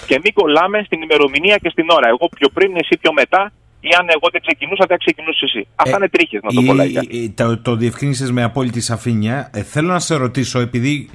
Και 0.08 0.20
μην 0.24 0.34
κολλάμε 0.34 0.84
στην 0.86 1.02
ημερομηνία 1.02 1.58
και 1.58 1.70
στην 1.70 1.90
ώρα. 1.90 2.08
Εγώ 2.08 2.30
πιο 2.38 2.50
πριν, 2.50 2.76
εσύ 2.76 2.98
πιο 3.02 3.14
μετά, 3.14 3.52
ή 3.80 3.90
αν 4.00 4.06
εγώ 4.10 4.28
δεν 4.32 4.42
ξεκινούσα, 4.42 4.86
δεν 4.88 4.98
ξεκινούσες 4.98 5.42
εσύ. 5.42 5.68
Αυτά 5.76 5.96
ε, 5.96 5.98
είναι 5.98 6.10
τρίχες, 6.10 6.42
να 6.44 6.54
το 6.54 6.62
πω 6.62 6.74
λαϊκά. 6.74 7.02
Το, 7.36 7.58
το 7.58 7.76
διευκρίνησες 7.76 8.32
με 8.32 8.44
απόλυτη 8.44 8.82
σαφήνεια. 8.82 9.50
Ε, 9.54 9.64
θέλω 9.64 9.88
να 9.88 10.00
σε 10.00 10.16
ρωτήσω, 10.16 10.60
επειδή 10.60 11.10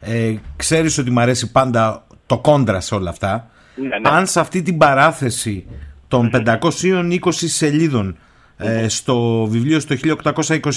ε, 0.00 0.34
ξέρεις 0.56 0.98
ότι 0.98 1.10
μου 1.10 1.20
αρέσει 1.20 1.52
πάντα 1.52 2.06
το 2.34 2.40
κόντρα 2.40 2.80
σε 2.80 2.94
όλα 2.94 3.10
αυτά, 3.10 3.48
ναι, 3.74 3.86
ναι. 3.88 4.08
αν 4.08 4.26
σε 4.26 4.40
αυτή 4.40 4.62
την 4.62 4.78
παράθεση 4.78 5.66
των 6.08 6.30
520 6.46 6.68
σελίδων 7.32 8.16
ε, 8.56 8.88
στο 8.88 9.46
βιβλίο 9.50 9.80
στο 9.80 9.94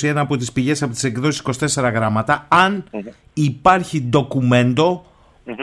1821 0.02 0.14
από 0.16 0.38
τις 0.38 0.52
πηγές 0.52 0.82
από 0.84 0.94
τις 0.94 1.04
εκδόσεις 1.04 1.42
24 1.78 1.92
γράμματα 1.94 2.46
αν 2.48 2.84
υπάρχει 3.34 4.02
ντοκουμέντο 4.02 5.06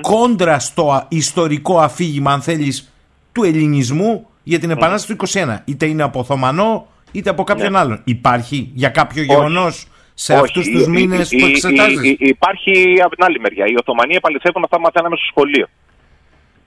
κόντρα 0.00 0.58
στο 0.58 1.04
ιστορικό 1.08 1.78
αφήγημα 1.78 2.32
αν 2.32 2.40
θέλεις 2.42 2.92
του 3.32 3.42
ελληνισμού 3.44 4.26
για 4.42 4.58
την 4.58 4.70
επανάσταση 4.70 5.16
του 5.18 5.26
21 5.28 5.58
είτε 5.64 5.86
είναι 5.86 6.02
από 6.02 6.18
Οθωμανό 6.18 6.86
είτε 7.12 7.30
από 7.30 7.44
κάποιον 7.44 7.72
Ναι. 7.72 7.78
άλλον 7.78 8.00
υπάρχει 8.04 8.70
για 8.74 8.88
κάποιο 8.88 9.22
Όχι. 9.22 9.30
γεγονός 9.32 9.86
σε 10.14 10.32
Όχι, 10.32 10.42
αυτούς 10.42 10.68
τους 10.68 10.86
η- 10.86 10.90
μήνες 10.90 11.30
η- 11.32 11.36
που 11.38 11.46
η- 11.46 11.50
εξετάζεις; 11.50 12.02
η- 12.02 12.08
η- 12.08 12.16
Υπάρχει 12.28 12.72
από 13.04 13.14
την 13.16 13.24
άλλη 13.24 13.40
μεριά. 13.40 13.64
Οι 13.66 13.74
Οθωμανοί 13.80 14.14
επαληθεύουν 14.14 14.62
αυτά 14.64 14.76
που 14.76 14.82
μαθαίναμε 14.82 15.16
στο 15.16 15.24
σχολείο. 15.30 15.66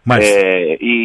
Μάλιστα. 0.09 0.39
Ε, 0.39 0.75
οι, 0.89 0.97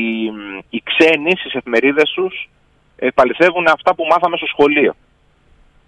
οι 0.71 0.83
ξένοι 0.89 1.33
στις 1.41 1.55
εφημερίδες 1.55 2.11
τους 2.11 2.49
επαληθεύουν 2.97 3.67
αυτά 3.67 3.95
που 3.95 4.05
μάθαμε 4.11 4.37
στο 4.37 4.47
σχολείο. 4.47 4.95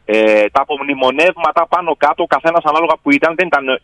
Ε, 0.04 0.46
τα 0.54 0.60
απομνημονεύματα 0.60 1.66
πάνω 1.66 1.96
κάτω, 1.96 2.22
ο 2.22 2.26
καθένας 2.26 2.64
ανάλογα 2.64 2.94
που 3.02 3.10
ήταν, 3.12 3.34
δεν 3.34 3.46
ήταν 3.46 3.80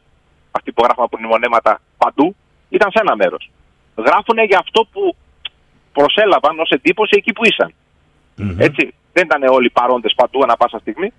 αυτοί 0.51 0.73
που 0.73 0.83
γράφουν 0.85 1.05
απομνημονεύματα 1.05 1.81
παντού, 1.99 2.37
ήταν 2.69 2.91
σε 2.91 2.99
ένα 3.05 3.17
μέρος. 3.17 3.51
Γράφουν 3.97 4.39
για 4.51 4.59
αυτό 4.59 4.81
που 4.93 5.17
προσέλαβαν 5.93 6.59
ως 6.59 6.71
εντύπωση 6.71 7.15
εκεί 7.17 7.33
που 7.33 7.45
ησαν 7.45 7.73
Έτσι. 8.59 8.95
Δεν 9.13 9.25
ήταν 9.25 9.43
όλοι 9.43 9.71
παρόντες 9.71 10.13
παντού 10.17 10.43
ανά 10.43 10.57
πάσα 10.57 10.79
στιγμή. 10.79 11.13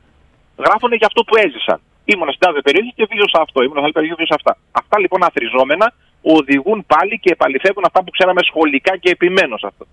Γράφουν 0.57 0.91
για 0.93 1.07
αυτό 1.07 1.23
που 1.23 1.35
έζησαν. 1.35 1.79
Ήμουν 2.05 2.27
στην 2.27 2.39
τάδε 2.39 2.61
περιοχή 2.61 2.91
και 2.95 3.07
βίωσα 3.11 3.39
αυτό. 3.41 3.61
Ήμουν 3.61 3.77
σε 3.77 3.83
άλλη 3.83 3.91
περιοχή 3.91 4.15
και 4.15 4.21
βίωσα 4.23 4.35
αυτά. 4.39 4.57
Αυτά 4.71 4.99
λοιπόν 4.99 5.23
αθροιζόμενα 5.23 5.93
οδηγούν 6.21 6.85
πάλι 6.87 7.19
και 7.19 7.31
επαληθεύουν 7.31 7.83
αυτά 7.85 8.03
που 8.03 8.11
ξέραμε 8.11 8.41
σχολικά 8.43 8.97
και 8.97 9.09
επιμένω 9.09 9.57
σε 9.57 9.67
αυτό. 9.67 9.85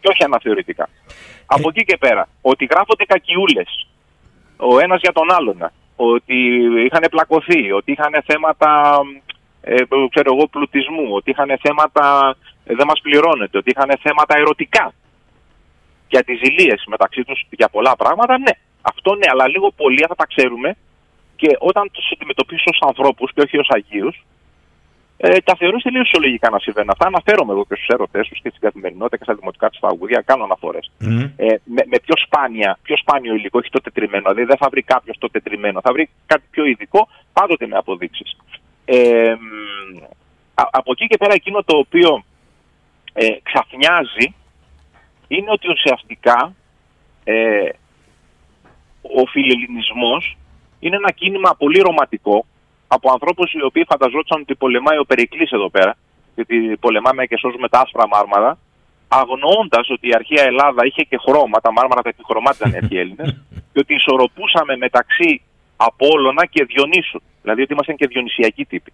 Και 0.00 0.08
όχι 0.08 0.24
αναθεωρητικά. 0.24 0.88
Από 1.46 1.68
εκεί 1.68 1.84
και 1.84 1.96
πέρα, 1.96 2.28
ότι 2.40 2.64
γράφονται 2.64 3.04
κακιούλες 3.04 3.86
ο 4.56 4.78
ένας 4.78 5.00
για 5.00 5.12
τον 5.12 5.32
άλλον, 5.32 5.70
ότι 5.96 6.36
είχαν 6.86 7.04
πλακωθεί, 7.10 7.72
ότι 7.72 7.92
είχαν 7.92 8.22
θέματα 8.26 9.00
ε, 9.60 9.74
ξέρω 10.10 10.34
εγώ, 10.34 10.46
πλουτισμού, 10.46 11.06
ότι 11.10 11.30
είχαν 11.30 11.58
θέματα 11.60 12.36
ε, 12.64 12.74
δεν 12.74 12.86
μας 12.86 13.00
πληρώνεται, 13.00 13.58
ότι 13.58 13.70
είχαν 13.70 13.90
θέματα 14.02 14.36
ερωτικά 14.36 14.92
για 16.08 16.22
τις 16.22 16.38
ζηλίες 16.42 16.84
μεταξύ 16.86 17.22
τους 17.24 17.46
για 17.50 17.68
πολλά 17.68 17.96
πράγματα, 17.96 18.38
ναι. 18.38 18.52
Αυτό 18.82 19.14
ναι, 19.14 19.26
αλλά 19.30 19.48
λίγο 19.48 19.70
πολύ 19.70 20.04
θα 20.08 20.14
τα 20.14 20.26
ξέρουμε 20.26 20.76
και 21.36 21.56
όταν 21.58 21.90
τους 21.92 22.10
αντιμετωπίσεις 22.12 22.64
ως 22.66 22.78
ανθρώπους 22.88 23.32
και 23.32 23.40
όχι 23.40 23.58
ως 23.58 23.68
αγίους, 23.70 24.24
ε, 25.16 25.38
τα 25.38 25.54
θεωρείς 25.56 25.82
τελείως 25.82 26.08
φυσιολογικά 26.10 26.50
να 26.50 26.58
συμβαίνουν. 26.58 26.90
Αυτά 26.90 27.06
αναφέρομαι 27.06 27.52
εγώ 27.52 27.64
και 27.64 27.74
στους 27.74 27.86
έρωτες 27.86 28.28
τους 28.28 28.40
και 28.42 28.48
στην 28.48 28.60
καθημερινότητα 28.60 29.16
και 29.16 29.24
στα 29.24 29.34
δημοτικά 29.34 29.70
της 29.70 29.80
τραγούδια, 29.80 30.20
κάνω 30.20 30.44
αναφορές. 30.44 30.90
Ε, 31.36 31.46
με, 31.64 31.82
με 31.86 31.98
πιο, 32.04 32.14
σπάνια, 32.24 32.78
πιο 32.82 32.96
σπάνιο 32.96 33.34
υλικό, 33.34 33.58
όχι 33.58 33.70
το 33.70 33.80
τετριμένο. 33.80 34.22
Δηλαδή 34.30 34.44
δεν 34.44 34.56
θα 34.56 34.68
βρει 34.68 34.82
κάποιος 34.82 35.18
το 35.18 35.30
τετριμένο, 35.30 35.80
θα 35.80 35.92
βρει 35.92 36.08
κάτι 36.26 36.42
πιο 36.50 36.64
ειδικό, 36.64 37.08
πάντοτε 37.32 37.66
με 37.66 37.76
αποδείξεις. 37.76 38.36
Ε, 38.84 39.34
μ, 39.34 39.96
α- 40.54 40.68
από 40.70 40.92
εκεί 40.92 41.06
και 41.06 41.16
πέρα 41.16 41.34
εκείνο 41.34 41.62
το 41.62 41.76
οποίο 41.76 42.24
ε, 43.12 43.26
ξαφνιάζει 43.42 44.34
είναι 45.28 45.50
ότι 45.50 45.70
ουσιαστικά 45.70 46.54
ε, 47.24 47.68
ο 49.02 49.26
φιλελληνισμός 49.26 50.36
είναι 50.78 50.96
ένα 50.96 51.10
κίνημα 51.10 51.54
πολύ 51.58 51.80
ρομαντικό 51.80 52.46
από 52.88 53.10
ανθρώπους 53.10 53.52
οι 53.52 53.62
οποίοι 53.62 53.84
φανταζόταν 53.88 54.40
ότι 54.40 54.54
πολεμάει 54.54 54.98
ο 54.98 55.04
Περικλής 55.04 55.50
εδώ 55.50 55.70
πέρα 55.70 55.96
γιατί 56.34 56.76
πολεμάμε 56.80 57.26
και 57.26 57.38
σώζουμε 57.38 57.68
τα 57.68 57.80
άσπρα 57.80 58.08
μάρμαρα 58.08 58.58
αγνοώντας 59.08 59.90
ότι 59.90 60.08
η 60.08 60.14
αρχαία 60.14 60.44
Ελλάδα 60.44 60.86
είχε 60.86 61.02
και 61.02 61.18
χρώμα, 61.26 61.60
τα 61.60 61.72
μάρμαρα 61.72 62.02
τα 62.02 62.08
επιχρωμάτιζαν 62.08 62.72
οι 62.72 62.76
αρχαίοι 62.76 62.98
Έλληνες 62.98 63.30
και 63.72 63.78
ότι 63.78 63.94
ισορροπούσαμε 63.94 64.76
μεταξύ 64.76 65.42
Απόλλωνα 65.76 66.46
και 66.46 66.64
Διονύσου. 66.64 67.20
Δηλαδή 67.42 67.62
ότι 67.62 67.72
ήμασταν 67.72 67.96
και 67.96 68.06
διονυσιακοί 68.06 68.64
τύποι. 68.64 68.92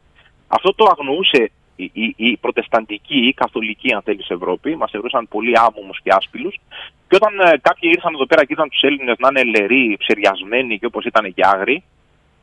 Αυτό 0.48 0.74
το 0.74 0.84
αγνοούσε 0.90 1.50
η, 1.76 1.90
η, 1.92 2.14
η 2.16 2.36
προτεσταντική 2.36 3.18
ή 3.18 3.26
η 3.26 3.32
καθολική, 3.32 3.94
αν 3.94 4.02
θέλεις, 4.02 4.30
Ευρώπη. 4.30 4.76
Μας 4.76 4.90
θεωρούσαν 4.90 5.28
πολύ 5.28 5.52
άμμομους 5.58 6.00
και 6.02 6.10
άσπηλους. 6.12 6.60
Και 7.08 7.14
όταν 7.14 7.40
ε, 7.40 7.58
κάποιοι 7.62 7.90
ήρθαν 7.94 8.14
εδώ 8.14 8.26
πέρα 8.26 8.44
και 8.44 8.52
είδαν 8.52 8.68
τους 8.68 8.82
Έλληνες 8.82 9.16
να 9.18 9.28
είναι 9.28 9.58
λεροί, 9.58 9.96
ψεριασμένοι 9.98 10.78
και 10.78 10.86
όπως 10.86 11.04
ήταν 11.04 11.34
και 11.34 11.42
άγριοι, 11.46 11.82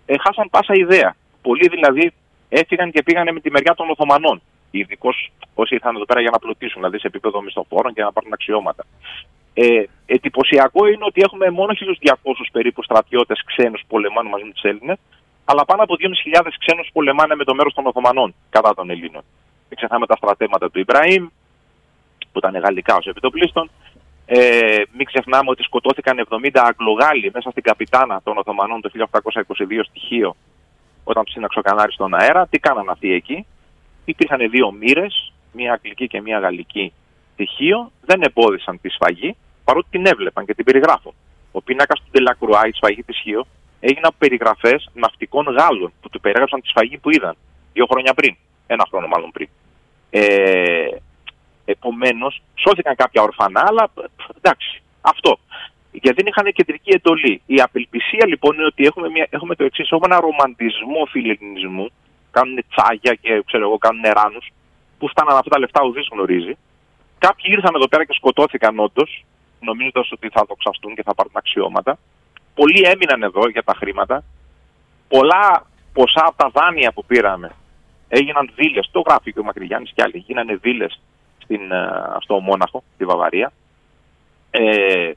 ε, 0.06 0.16
χάσαν 0.18 0.50
πάσα 0.50 0.74
ιδέα. 0.74 1.16
Πολλοί 1.42 1.68
δηλαδή 1.68 2.14
έφυγαν 2.50 2.92
και 2.92 3.04
πήγαν 3.04 3.34
με 3.34 3.40
τη 3.40 3.52
μεριά 3.52 3.74
των 3.74 3.90
Οθωμανών. 3.90 4.42
Ειδικώς 4.72 5.32
όσοι 5.54 5.74
ήρθαν 5.74 5.96
εδώ 5.96 6.06
πέρα 6.06 6.22
για 6.22 6.30
να 6.30 6.40
πλουτίσουν, 6.40 6.76
δηλαδή 6.76 7.00
σε 7.00 7.08
επίπεδο 7.08 7.42
μισθοφόρων 7.42 7.94
και 7.94 8.04
να 8.04 8.12
πάρουν 8.12 8.34
αξιώματα. 8.34 8.86
Ε, 9.54 9.84
εντυπωσιακό 10.06 10.88
είναι 10.88 11.06
ότι 11.06 11.22
έχουμε 11.22 11.50
μόνο 11.50 11.74
1.200 12.04 12.16
περίπου 12.52 12.84
στρατιώτες 12.84 13.44
ξένους 13.46 13.82
που 13.82 13.88
πολεμάνε 13.88 14.30
μαζί 14.30 14.44
με 14.44 14.52
τους 14.52 14.64
Έλληνες, 14.64 14.98
αλλά 15.46 15.66
πάνω 15.66 15.84
από 15.84 15.96
2.500 16.00 16.54
ξένους 16.60 16.86
που 16.86 16.94
πολεμάνε 16.94 17.36
με 17.36 17.44
το 17.44 17.54
μέρος 17.56 17.74
των 17.74 17.86
Οθωμανών 17.86 18.34
κατά 18.50 18.74
των 18.74 18.90
Ελλήνων. 18.90 19.24
Δεν 19.68 19.78
ξεχνάμε 19.78 20.06
τα 20.06 20.16
στρατεύματα 20.16 20.72
του 20.72 20.80
Ιμπραήμ, 20.80 21.28
που 22.32 22.38
ήταν 22.38 22.58
γαλλικά 22.58 22.96
ως 22.96 23.06
επιτοπλίστων. 23.06 23.70
Ε, 24.26 24.82
μην 24.98 25.06
ξεχνάμε 25.06 25.50
ότι 25.50 25.64
σκοτώθηκαν 25.64 26.28
70 26.30 26.50
Αγγλογάλοι 26.54 27.32
μέσα 27.34 27.50
στην 27.52 27.64
καπιτάνα 27.64 28.22
των 28.24 28.38
Οθωμανών 28.38 28.82
το 28.82 28.90
1822 28.94 29.84
στοιχείο, 29.84 30.36
όταν 31.10 31.24
του 31.24 31.32
σύναξε 31.32 31.60
ο 31.60 31.62
Κανάρης 31.62 31.94
στον 31.94 32.14
αέρα. 32.14 32.48
Τι 32.48 32.60
κάναν 32.60 32.90
αυτοί 32.90 33.14
εκεί. 33.14 33.46
Υπήρχαν 34.06 34.50
δύο 34.50 34.72
μοίρες, 34.72 35.34
μία 35.52 35.74
αγγλική 35.74 36.08
και 36.08 36.22
μία 36.22 36.40
γαλλική 36.40 36.94
στοιχείο. 37.34 37.92
Δεν 38.06 38.22
εμπόδισαν 38.22 38.82
τη 38.82 38.90
σφαγή, 38.90 39.36
παρότι 39.64 39.88
την 39.90 40.06
έβλεπαν 40.06 40.46
και 40.46 40.54
την 40.54 40.66
περιγράφουν. 40.66 41.14
Ο 41.52 41.62
πίνακας 41.62 42.00
του 42.00 42.08
Ντελακρουά, 42.12 42.68
η 42.68 42.72
σφαγή 42.72 43.04
της 43.04 43.18
Χίο, 43.18 43.46
έγινε 43.80 44.08
από 44.08 44.16
περιγραφές 44.18 44.90
ναυτικών 44.94 45.46
Γάλλων 45.46 45.94
που 46.02 46.10
του 46.10 46.20
περιέγραψαν 46.20 46.62
τη 46.62 46.68
σφαγή 46.68 46.98
που 46.98 47.10
είδαν 47.10 47.36
δύο 47.74 47.86
χρόνια 47.90 48.14
πριν. 48.14 48.36
Ένα 48.68 48.86
χρόνο 48.90 49.08
μάλλον 49.08 49.32
πριν. 49.32 49.50
Ε, 50.10 50.88
Επομένως, 51.72 52.42
σώθηκαν 52.56 52.96
κάποια 52.96 53.22
ορφανά, 53.22 53.64
αλλά 53.68 53.90
π, 53.94 53.98
εντάξει, 54.38 54.82
αυτό. 55.02 55.40
Γιατί 55.92 56.16
δεν 56.22 56.26
είχαν 56.26 56.52
κεντρική 56.54 56.92
εντολή. 56.92 57.42
Η 57.46 57.62
απελπισία 57.62 58.28
λοιπόν 58.28 58.56
είναι 58.56 58.66
ότι 58.66 58.86
έχουμε, 58.86 59.10
μια, 59.10 59.28
έχουμε 59.30 59.56
το 59.56 59.64
εξής: 59.64 59.92
Έχουμε 59.92 60.08
ένα 60.16 60.20
ρομαντισμό 60.20 61.06
φιλελληνισμού. 61.10 61.90
Κάνουν 62.32 62.64
τσάγια 62.70 63.14
και 63.22 63.44
ξέρω 63.46 63.64
εγώ, 63.64 63.78
κάνουν 63.78 64.04
ράνου. 64.04 64.42
Πού 64.98 65.08
φτάναν 65.08 65.38
αυτά 65.38 65.50
τα 65.50 65.60
λεφτά, 65.60 65.84
ουδή 65.84 66.02
γνωρίζει. 66.12 66.58
Κάποιοι 67.20 67.46
ήρθαν 67.56 67.76
εδώ 67.76 67.88
πέρα 67.88 68.06
και 68.06 68.14
σκοτώθηκαν 68.14 68.80
όντως, 68.80 69.26
νομίζοντας 69.60 70.12
ότι 70.12 70.30
θα 70.30 70.44
δοξαστούν 70.48 70.96
και 70.96 71.04
θα 71.04 71.14
πάρουν 71.16 71.32
αξιώματα. 71.36 72.00
Πολλοί 72.56 72.82
έμειναν 72.86 73.24
εδώ 73.24 73.50
για 73.50 73.64
τα 73.64 73.74
χρήματα. 73.74 74.24
Πολλά 75.08 75.66
ποσά 75.94 76.24
από 76.26 76.38
τα 76.38 76.50
δάνεια 76.54 76.92
που 76.92 77.06
πήραμε 77.06 77.52
έγιναν 78.10 78.52
δίλες. 78.56 78.90
Το 78.92 79.04
γράφει 79.08 79.34
και 79.34 79.40
ο 79.40 79.44
Μακρυγιάννης 79.44 79.92
και 79.96 80.02
άλλοι. 80.02 80.18
Γίνανε 80.18 80.56
δίλες 80.56 81.00
στο 82.20 82.40
Μόναχο, 82.40 82.84
στη 82.94 83.06
Βαβαρία. 83.06 83.52
Ε, 84.52 85.12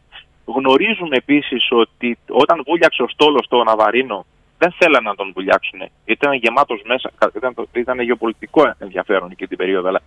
γνωρίζουμε 0.44 1.16
επίσης 1.16 1.66
ότι 1.70 2.18
όταν 2.28 2.62
βούλιαξε 2.66 3.02
ο 3.02 3.08
στόλος 3.08 3.44
στο 3.44 3.62
Ναβαρίνο, 3.62 4.26
δεν 4.58 4.72
θέλανε 4.78 5.08
να 5.08 5.14
τον 5.14 5.30
βουλιάξουν. 5.34 5.78
Γιατί 5.78 5.92
ήταν 6.26 6.32
γεμάτος 6.32 6.82
μέσα. 6.84 7.10
Ήταν, 7.36 7.54
το- 7.54 7.66
ήταν 7.72 8.00
γεωπολιτικό 8.00 8.74
ενδιαφέρον 8.78 9.30
εκεί 9.30 9.46
την 9.46 9.56
περίοδο 9.56 9.88
αλλά, 9.88 10.00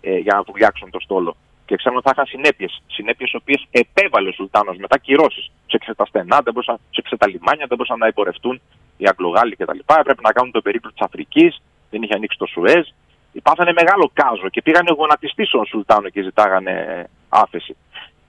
ε, 0.00 0.16
για 0.16 0.34
να 0.34 0.42
βουλιάξουν 0.42 0.90
το 0.90 1.00
στόλο. 1.00 1.36
Και 1.66 1.76
ξέρουμε 1.76 2.00
ότι 2.04 2.08
θα 2.08 2.12
είχαν 2.16 2.26
συνέπειες. 2.26 2.82
Συνέπειες 2.86 3.30
οι 3.32 3.36
οποίες 3.36 3.66
επέβαλε 3.70 4.28
ο 4.28 4.32
Σουλτάνος 4.32 4.76
μετά 4.76 4.98
κυρώσεις. 4.98 5.50
Του 5.66 5.76
έξε 5.76 5.94
τα 5.94 6.04
στενά, 6.04 6.40
δεν 6.44 6.52
μπορούσαν, 6.52 6.76
τους 6.90 6.98
έξε 6.98 7.16
τα 7.16 7.28
λιμάνια, 7.28 7.66
δεν 7.68 7.76
μπορούσαν 7.76 7.98
να 7.98 8.06
υπορευτούν 8.06 8.60
οι 8.96 9.06
Αγγλογάλοι 9.08 9.56
κτλ. 9.56 9.78
Έπρεπε 9.98 10.20
να 10.22 10.32
κάνουν 10.32 10.52
το 10.52 10.60
περίπλο 10.60 10.90
της 10.90 11.00
Αφρικής, 11.00 11.62
δεν 11.90 12.02
είχε 12.02 12.14
ανοίξει 12.14 12.38
το 12.38 12.46
Σουέζ. 12.46 12.86
Υπάθανε 13.32 13.72
μεγάλο 13.72 14.10
κάζο 14.12 14.48
και 14.48 14.62
πήγανε 14.62 14.90
γονατιστή 14.96 15.44
στον 15.46 15.66
Σουλτάνο 15.66 16.08
και 16.08 16.22
ζητάγανε 16.22 17.06
άφεση, 17.28 17.76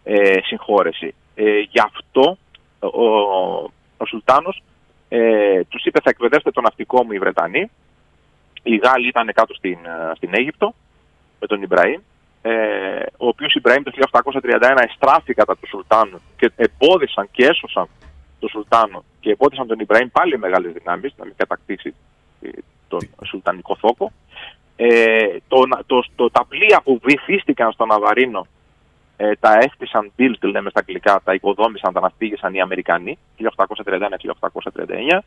ε, 0.03 0.39
συγχώρεση. 0.43 1.15
Ε, 1.39 1.59
γι' 1.59 1.79
αυτό 1.79 2.37
ο, 2.79 3.07
ο 3.97 4.05
Σουλτάνος 4.07 4.61
ε, 5.09 5.63
τους 5.63 5.85
είπε 5.85 5.99
θα 6.03 6.09
εκπαιδεύσετε 6.09 6.51
το 6.51 6.61
ναυτικό 6.61 7.03
μου 7.03 7.11
οι 7.11 7.19
Βρετανοί. 7.19 7.71
Οι 8.63 8.75
Γάλλοι 8.75 9.07
ήταν 9.07 9.31
κάτω 9.33 9.53
στην, 9.53 9.77
ε, 9.85 10.15
στην 10.15 10.29
Αίγυπτο 10.33 10.73
με 11.39 11.47
τον 11.47 11.61
Ιμπραήμ. 11.61 12.01
Ε, 12.41 12.51
ο 13.17 13.27
οποίος 13.27 13.53
Ιμπραήμ 13.53 13.83
το 13.83 13.91
1831 13.91 14.83
εστράφη 14.89 15.33
κατά 15.33 15.57
του 15.57 15.67
Σουλτάνου 15.67 16.21
και 16.37 16.51
εμπόδισαν 16.55 17.27
και 17.31 17.45
έσωσαν 17.45 17.87
τον 18.39 18.49
Σουλτάνο 18.49 19.03
και 19.19 19.31
εμπόδισαν 19.31 19.67
τον 19.67 19.79
Ιμπραήμ 19.79 20.07
πάλι 20.11 20.37
μεγάλες 20.37 20.71
δυνάμεις 20.73 21.13
να 21.17 21.25
μην 21.25 21.33
κατακτήσει 21.37 21.93
ε, 22.41 22.49
τον 22.87 23.09
Σουλτανικό 23.25 23.75
θόκο. 23.75 24.11
Ε, 24.75 25.37
το, 25.47 25.61
το, 25.85 26.03
το, 26.15 26.29
τα 26.29 26.45
πλοία 26.45 26.81
που 26.83 26.99
βυθίστηκαν 27.03 27.71
στο 27.71 27.85
Ναβαρίνο 27.85 28.47
ε, 29.17 29.35
τα 29.39 29.57
έκτισαν 29.61 30.11
built, 30.17 30.39
λέμε 30.39 30.69
στα 30.69 30.79
αγγλικά, 30.79 31.21
τα 31.23 31.33
οικοδόμησαν, 31.33 31.93
τα 31.93 31.99
ναυπήγησαν 31.99 32.53
οι 32.53 32.61
Αμερικανοί 32.61 33.17
1831-1839. 33.37 35.19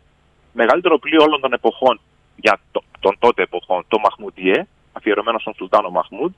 Μεγαλύτερο 0.52 0.98
πλοίο 0.98 1.22
όλων 1.22 1.40
των 1.40 1.52
εποχών 1.52 2.00
για 2.36 2.60
το, 2.70 2.82
των 3.00 3.16
τότε 3.18 3.42
εποχών, 3.42 3.84
το 3.88 3.98
Μαχμουντιέ, 3.98 4.66
αφιερωμένος 4.92 5.40
στον 5.40 5.54
Σουλτάνο 5.54 5.90
Μαχμούντ, 5.90 6.32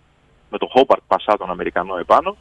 με 0.51 0.59
το 0.59 0.67
Χόμπαρτ 0.67 1.03
Πασά 1.07 1.37
τον 1.37 1.51
Αμερικανό 1.51 1.97
επάνω. 1.97 2.37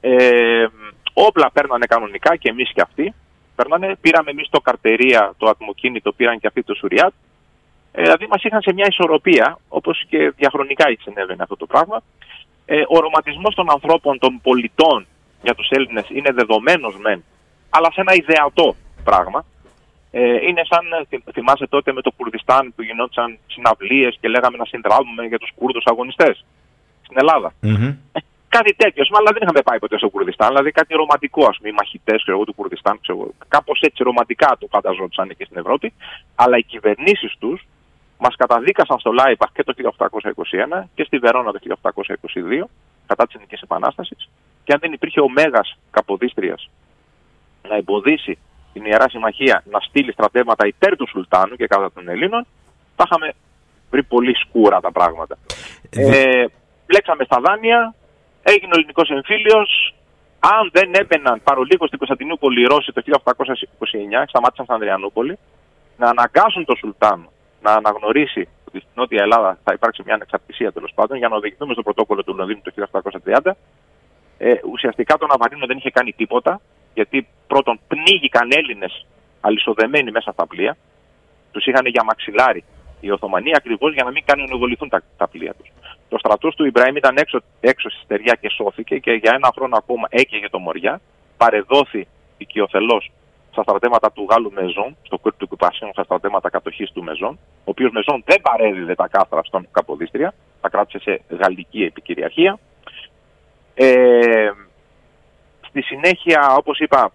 Ε, 0.00 0.66
Όπλα 1.12 1.50
παίρνανε 1.50 1.86
κανονικά 1.86 2.36
και 2.36 2.48
εμείς 2.48 2.72
και 2.72 2.80
αυτοί. 2.80 3.14
Παίρνανε, 3.54 3.96
πήραμε 4.00 4.30
εμείς 4.30 4.48
το 4.48 4.60
καρτερία, 4.60 5.34
το 5.36 5.48
ατμοκίνητο, 5.48 6.12
πήραν 6.12 6.38
και 6.38 6.46
αυτοί 6.46 6.62
το 6.62 6.74
Σουριάτ. 6.74 7.12
Ε, 7.92 8.02
δηλαδή 8.02 8.26
μας 8.30 8.42
είχαν 8.42 8.62
σε 8.62 8.72
μια 8.72 8.86
ισορροπία, 8.88 9.58
όπως 9.68 10.04
και 10.08 10.32
διαχρονικά 10.36 10.84
συνέβαινε 11.00 11.42
αυτό 11.42 11.56
το 11.56 11.66
πράγμα. 11.66 12.02
Ε, 12.72 12.82
ο 12.88 13.00
ρομαντισμός 13.00 13.54
των 13.54 13.70
ανθρώπων, 13.70 14.18
των 14.18 14.40
πολιτών 14.42 15.06
για 15.42 15.54
τους 15.54 15.68
Έλληνες 15.70 16.06
είναι 16.08 16.32
δεδομένος 16.32 16.94
μεν, 16.98 17.24
αλλά 17.70 17.88
σε 17.92 18.00
ένα 18.00 18.14
ιδεατό 18.14 18.76
πράγμα. 19.04 19.44
Ε, 20.10 20.46
είναι 20.48 20.62
σαν, 20.70 20.84
θυ- 21.08 21.30
θυμάσαι 21.32 21.66
τότε 21.66 21.92
με 21.92 22.00
το 22.00 22.10
Κουρδιστάν 22.16 22.72
που 22.74 22.82
γινόντουσαν 22.82 23.38
συναυλίες 23.46 24.16
και 24.20 24.28
λέγαμε 24.28 24.56
να 24.56 24.64
συνδράμουμε 24.64 25.22
για 25.26 25.38
τους 25.38 25.50
Κούρδους 25.54 25.84
αγωνιστές 25.86 26.44
στην 27.02 27.16
Ελλάδα. 27.18 27.52
Κάτι 28.48 28.74
τέτοιο, 28.74 29.04
αλλά 29.18 29.30
δεν 29.32 29.42
είχαμε 29.42 29.62
πάει 29.62 29.78
ποτέ 29.78 29.96
στο 29.98 30.08
Κουρδιστάν. 30.08 30.48
Δηλαδή 30.48 30.70
κάτι 30.70 30.94
ρομαντικό, 30.94 31.46
ας 31.46 31.56
πούμε, 31.56 31.68
οι 31.68 31.72
μαχητές 31.72 32.22
του 32.22 32.54
Κουρδιστάν, 32.56 33.00
κάπως 33.48 33.80
έτσι 33.80 34.02
ρομαντικά 34.02 34.56
το 34.60 34.66
φανταζόντουσαν 34.70 35.28
και 35.36 35.44
στην 35.44 35.56
Ευρώπη. 35.58 35.92
Αλλά 36.34 36.56
οι 36.56 36.62
κυβερνήσεις 36.62 37.34
τους 37.38 37.66
μας 38.20 38.36
καταδίκασαν 38.36 38.98
στο 38.98 39.12
Λάιπαχ 39.12 39.50
και 39.52 39.64
το 39.64 39.74
1821 39.76 40.82
και 40.94 41.04
στη 41.04 41.18
Βερόνα 41.18 41.52
το 41.52 41.58
1822 41.62 42.68
κατά 43.06 43.24
της 43.26 43.34
Ελληνική 43.34 43.58
Επανάστασης. 43.62 44.28
Και 44.64 44.72
αν 44.72 44.78
δεν 44.82 44.92
υπήρχε 44.92 45.20
ο 45.20 45.28
Μέγας 45.28 45.78
Καποδίστριας 45.90 46.70
να 47.68 47.76
εμποδίσει 47.76 48.38
την 48.72 48.84
Ιερά 48.84 49.08
Συμμαχία 49.08 49.62
να 49.70 49.80
στείλει 49.80 50.12
στρατεύματα 50.12 50.66
υπέρ 50.66 50.96
του 50.96 51.08
Σουλτάνου 51.08 51.56
και 51.56 51.66
κατά 51.66 51.92
των 51.92 52.08
Ελλήνων, 52.08 52.46
θα 52.96 53.04
είχαμε 53.06 53.32
βρει 53.90 54.02
πολύ 54.02 54.34
σκούρα 54.36 54.80
τα 54.80 54.92
πράγματα. 54.92 55.38
Ε, 55.90 56.44
μπλέξαμε 56.86 57.24
στα 57.24 57.40
δάνεια, 57.40 57.94
έγινε 58.42 58.72
ο 58.72 58.76
ελληνικός 58.78 59.08
εμφύλιος. 59.10 59.94
Αν 60.40 60.70
δεν 60.72 60.90
έμπαιναν 60.94 61.40
παρολίγο 61.42 61.86
στην 61.86 61.98
Κωνσταντινούπολη 61.98 62.60
οι 62.60 62.64
Ρώσοι 62.64 62.92
το 62.92 63.02
1829, 63.04 64.24
σταμάτησαν 64.26 64.64
στην 64.64 64.74
Ανδριανούπολη, 64.74 65.38
να 65.96 66.08
αναγκάσουν 66.08 66.64
τον 66.64 66.76
Σουλτάνο 66.76 67.30
να 67.62 67.72
αναγνωρίσει 67.72 68.48
ότι 68.68 68.78
στην 68.78 68.90
Νότια 68.94 69.22
Ελλάδα 69.22 69.58
θα 69.64 69.72
υπάρξει 69.72 70.02
μια 70.04 70.14
ανεξαρτησία 70.14 70.72
τέλος 70.72 70.92
πάντων 70.94 71.16
για 71.16 71.28
να 71.28 71.36
οδηγηθούμε 71.36 71.72
στο 71.72 71.82
πρωτόκολλο 71.82 72.24
του 72.24 72.34
Λονδίνου 72.36 72.60
το 72.62 72.88
1830. 73.42 73.52
Ε, 74.38 74.54
ουσιαστικά 74.72 75.16
το 75.18 75.26
Ναβαρίνο 75.26 75.66
δεν 75.66 75.76
είχε 75.76 75.90
κάνει 75.90 76.12
τίποτα, 76.12 76.60
γιατί 76.94 77.26
πρώτον 77.46 77.80
πνίγηκαν 77.88 78.48
Έλληνες 78.52 79.06
αλυσοδεμένοι 79.40 80.10
μέσα 80.10 80.32
στα 80.32 80.46
πλοία. 80.46 80.76
Τους 81.52 81.66
είχαν 81.66 81.86
για 81.86 82.04
μαξιλάρι 82.04 82.64
οι 83.00 83.10
Οθωμανοί 83.10 83.50
ακριβώς 83.54 83.92
για 83.92 84.04
να 84.04 84.10
μην 84.10 84.22
κανονιοβοληθούν 84.24 84.88
τα, 84.88 85.02
τα 85.16 85.28
πλοία 85.28 85.54
τους. 85.54 85.68
Το 86.08 86.18
στρατός 86.18 86.54
του 86.54 86.64
Ιμπραήμ 86.64 86.96
ήταν 86.96 87.16
έξω, 87.16 87.40
έξω 87.60 87.90
στη 87.90 88.00
στεριά 88.04 88.34
και 88.40 88.48
σώθηκε 88.50 88.98
και 88.98 89.12
για 89.12 89.32
ένα 89.34 89.50
χρόνο 89.54 89.76
ακόμα 89.76 90.06
έκαιγε 90.10 90.48
το 90.48 90.58
Μοριά. 90.58 91.00
Παρεδόθη 91.36 92.06
οικειοθελώς 92.36 93.10
στα 93.50 93.62
στρατεύματα 93.62 94.12
του 94.12 94.26
Γάλλου 94.30 94.52
Μεζόν, 94.52 94.96
στο 95.02 95.18
κόρτο 95.18 95.38
του 95.38 95.48
Κουπασίων, 95.48 95.92
στα 95.92 96.02
στρατεύματα 96.02 96.50
κατοχής 96.50 96.90
του 96.92 97.02
Μεζόν, 97.02 97.38
ο 97.54 97.70
οποίος 97.70 97.90
Μεζόν 97.92 98.22
δεν 98.26 98.40
παρέδιδε 98.40 98.94
τα 98.94 99.08
κάστρα 99.08 99.42
στον 99.44 99.68
Καποδίστρια, 99.70 100.34
τα 100.60 100.68
κράτησε 100.68 100.98
σε 100.98 101.36
γαλλική 101.36 101.82
επικυριαρχία. 101.82 102.58
Ε, 103.74 104.50
στη 105.68 105.82
συνέχεια, 105.82 106.54
όπως 106.56 106.78
είπα, 106.78 107.12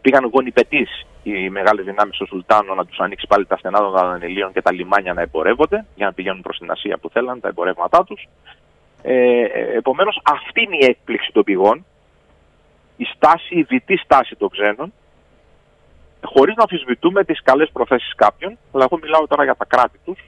πήγαν 0.00 0.30
γονιπετής 0.32 1.06
οι 1.22 1.50
μεγάλες 1.50 1.84
δυνάμεις 1.84 2.16
του 2.16 2.26
Σουλτάνου 2.26 2.74
να 2.74 2.86
τους 2.86 2.98
ανοίξει 2.98 3.26
πάλι 3.26 3.46
τα 3.46 3.56
στενά 3.56 3.78
των 3.78 3.90
Δανελίων 3.90 4.52
και 4.52 4.62
τα 4.62 4.72
λιμάνια 4.72 5.12
να 5.12 5.20
εμπορεύονται 5.20 5.86
για 5.94 6.06
να 6.06 6.12
πηγαίνουν 6.12 6.42
προς 6.42 6.58
την 6.58 6.70
Ασία 6.70 6.98
που 6.98 7.08
θέλαν, 7.10 7.40
τα 7.40 7.48
εμπορεύματά 7.48 8.04
τους. 8.04 8.28
Ε, 9.02 9.44
Επομένως, 9.76 10.20
αυτή 10.24 10.62
είναι 10.62 10.76
η 10.76 10.84
έκπληξη 10.84 11.32
των 11.32 11.44
πηγών, 11.44 11.84
η 12.96 13.04
στάση, 13.04 13.58
η 13.58 13.62
δυτή 13.62 13.96
στάση 13.96 14.36
των 14.36 14.48
ξένων, 14.48 14.92
χωρίς 16.24 16.54
να 16.56 16.62
αμφισβητούμε 16.62 17.24
τις 17.24 17.42
καλές 17.42 17.70
προθέσεις 17.72 18.14
κάποιων, 18.14 18.58
αλλά 18.72 18.84
εγώ 18.84 18.98
μιλάω 19.02 19.26
τώρα 19.26 19.44
για 19.44 19.54
τα 19.54 19.64
κράτη 19.64 19.98
τους. 20.04 20.18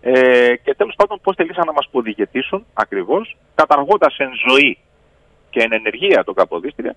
Ε, 0.00 0.56
και 0.56 0.74
τέλος 0.74 0.94
πάντων, 0.96 1.20
πώς 1.22 1.34
θελήσαν 1.36 1.66
να 1.66 1.72
μας 1.72 1.88
ποδηγετήσουν 1.90 2.66
ακριβώς, 2.74 3.36
καταργώντας 3.54 4.16
εν 4.18 4.30
ζωή 4.48 4.78
και 5.50 5.60
εν 5.60 5.72
ενεργεία 5.72 6.24
τον 6.24 6.34
Καποδίστρια, 6.34 6.96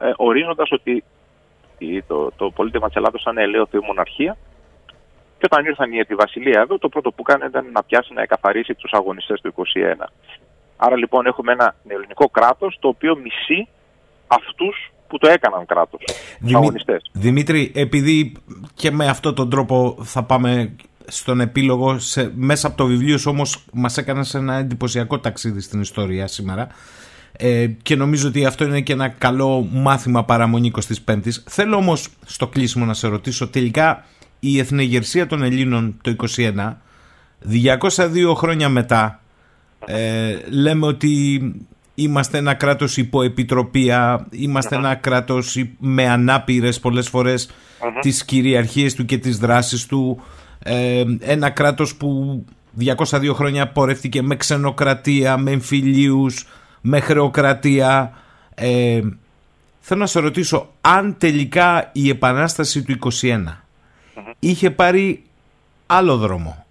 ε, 0.00 0.12
ορίζοντας 0.16 0.70
ότι 0.72 1.04
η- 1.78 2.02
το, 2.02 2.30
το 2.36 2.50
πολίτευμα 2.50 2.86
της 2.86 2.96
Ελλάδα 2.96 3.18
σαν 3.18 3.38
ελαιό 3.38 3.68
μοναρχία. 3.86 4.36
Και 5.38 5.46
όταν 5.50 5.64
ήρθαν 5.64 5.92
οι 5.92 6.14
Βασιλεία 6.14 6.60
εδώ, 6.60 6.78
το 6.78 6.88
πρώτο 6.88 7.12
που 7.12 7.24
έκανε 7.26 7.44
ήταν 7.46 7.70
να 7.72 7.82
πιάσει 7.82 8.12
να 8.12 8.22
εκαθαρίσει 8.22 8.74
τους 8.74 8.92
αγωνιστές 8.92 9.40
του 9.40 9.48
21. 9.48 10.08
Άρα 10.76 10.96
λοιπόν 10.96 11.26
έχουμε 11.26 11.52
ένα 11.52 11.74
ελληνικό 11.88 12.28
κράτος 12.28 12.76
το 12.80 12.88
οποίο 12.88 13.16
μισεί 13.16 13.68
αυτούς 14.26 14.90
που 15.08 15.18
το 15.18 15.28
έκαναν 15.28 15.66
κράτος. 15.66 16.00
Του 16.04 16.14
Δημή- 16.40 16.56
αγωνιστές. 16.56 17.02
Δημήτρη, 17.12 17.72
επειδή 17.74 18.32
και 18.74 18.90
με 18.90 19.06
αυτόν 19.06 19.34
τον 19.34 19.50
τρόπο 19.50 19.98
θα 20.02 20.22
πάμε 20.22 20.72
στον 21.06 21.40
επίλογο, 21.40 21.98
σε, 21.98 22.32
μέσα 22.34 22.66
από 22.66 22.76
το 22.76 22.86
βιβλίο 22.86 23.18
σου 23.18 23.30
όμως 23.30 23.64
μας 23.72 23.96
έκανες 23.96 24.34
ένα 24.34 24.54
εντυπωσιακό 24.54 25.18
ταξίδι 25.18 25.60
στην 25.60 25.80
ιστορία 25.80 26.26
σήμερα 26.26 26.68
ε, 27.32 27.66
και 27.66 27.96
νομίζω 27.96 28.28
ότι 28.28 28.44
αυτό 28.44 28.64
είναι 28.64 28.80
και 28.80 28.92
ένα 28.92 29.08
καλό 29.08 29.68
μάθημα 29.72 30.24
παραμονή 30.24 30.72
25ης. 31.06 31.32
Θέλω 31.44 31.76
όμως 31.76 32.08
στο 32.26 32.46
κλείσιμο 32.46 32.84
να 32.84 32.94
σε 32.94 33.08
ρωτήσω 33.08 33.48
τελικά 33.48 34.04
η 34.40 34.58
εθνεγερσία 34.58 35.26
των 35.26 35.42
Ελλήνων 35.42 35.96
το 36.02 36.16
21 36.36 36.74
202 37.88 38.34
χρόνια 38.34 38.68
μετά 38.68 39.20
ε, 39.86 40.36
λέμε 40.50 40.86
ότι 40.86 41.40
είμαστε 42.02 42.38
ένα 42.38 42.54
κράτος 42.54 42.96
υπό 42.96 43.22
επιτροπία, 43.22 44.26
είμαστε 44.30 44.76
ένα 44.76 44.94
κράτος 44.94 45.56
υ- 45.56 45.70
με 45.78 46.08
ανάπηρες 46.08 46.80
πολλές 46.80 47.08
φορές 47.08 47.50
τις 48.00 48.24
κυριαρχίες 48.24 48.94
του 48.94 49.04
και 49.04 49.18
τις 49.18 49.38
δράσεις 49.38 49.86
του, 49.86 50.22
ε, 50.58 51.04
ένα 51.20 51.50
κράτος 51.50 51.96
που 51.96 52.44
202 52.72 53.34
χρόνια 53.34 53.68
πορεύτηκε 53.68 54.22
με 54.22 54.36
ξενοκρατία, 54.36 55.36
με 55.36 55.50
εμφυλίους, 55.50 56.46
με 56.80 57.00
χρεοκρατία. 57.00 58.12
Ε, 58.54 59.00
θέλω 59.80 60.00
να 60.00 60.06
σε 60.06 60.20
ρωτήσω 60.20 60.68
αν 60.80 61.16
τελικά 61.18 61.90
η 61.92 62.08
επανάσταση 62.08 62.82
του 62.82 62.92
21 62.92 63.64
είχε 64.38 64.70
πάρει 64.70 65.22
άλλο 65.86 66.16
δρόμο. 66.16 66.64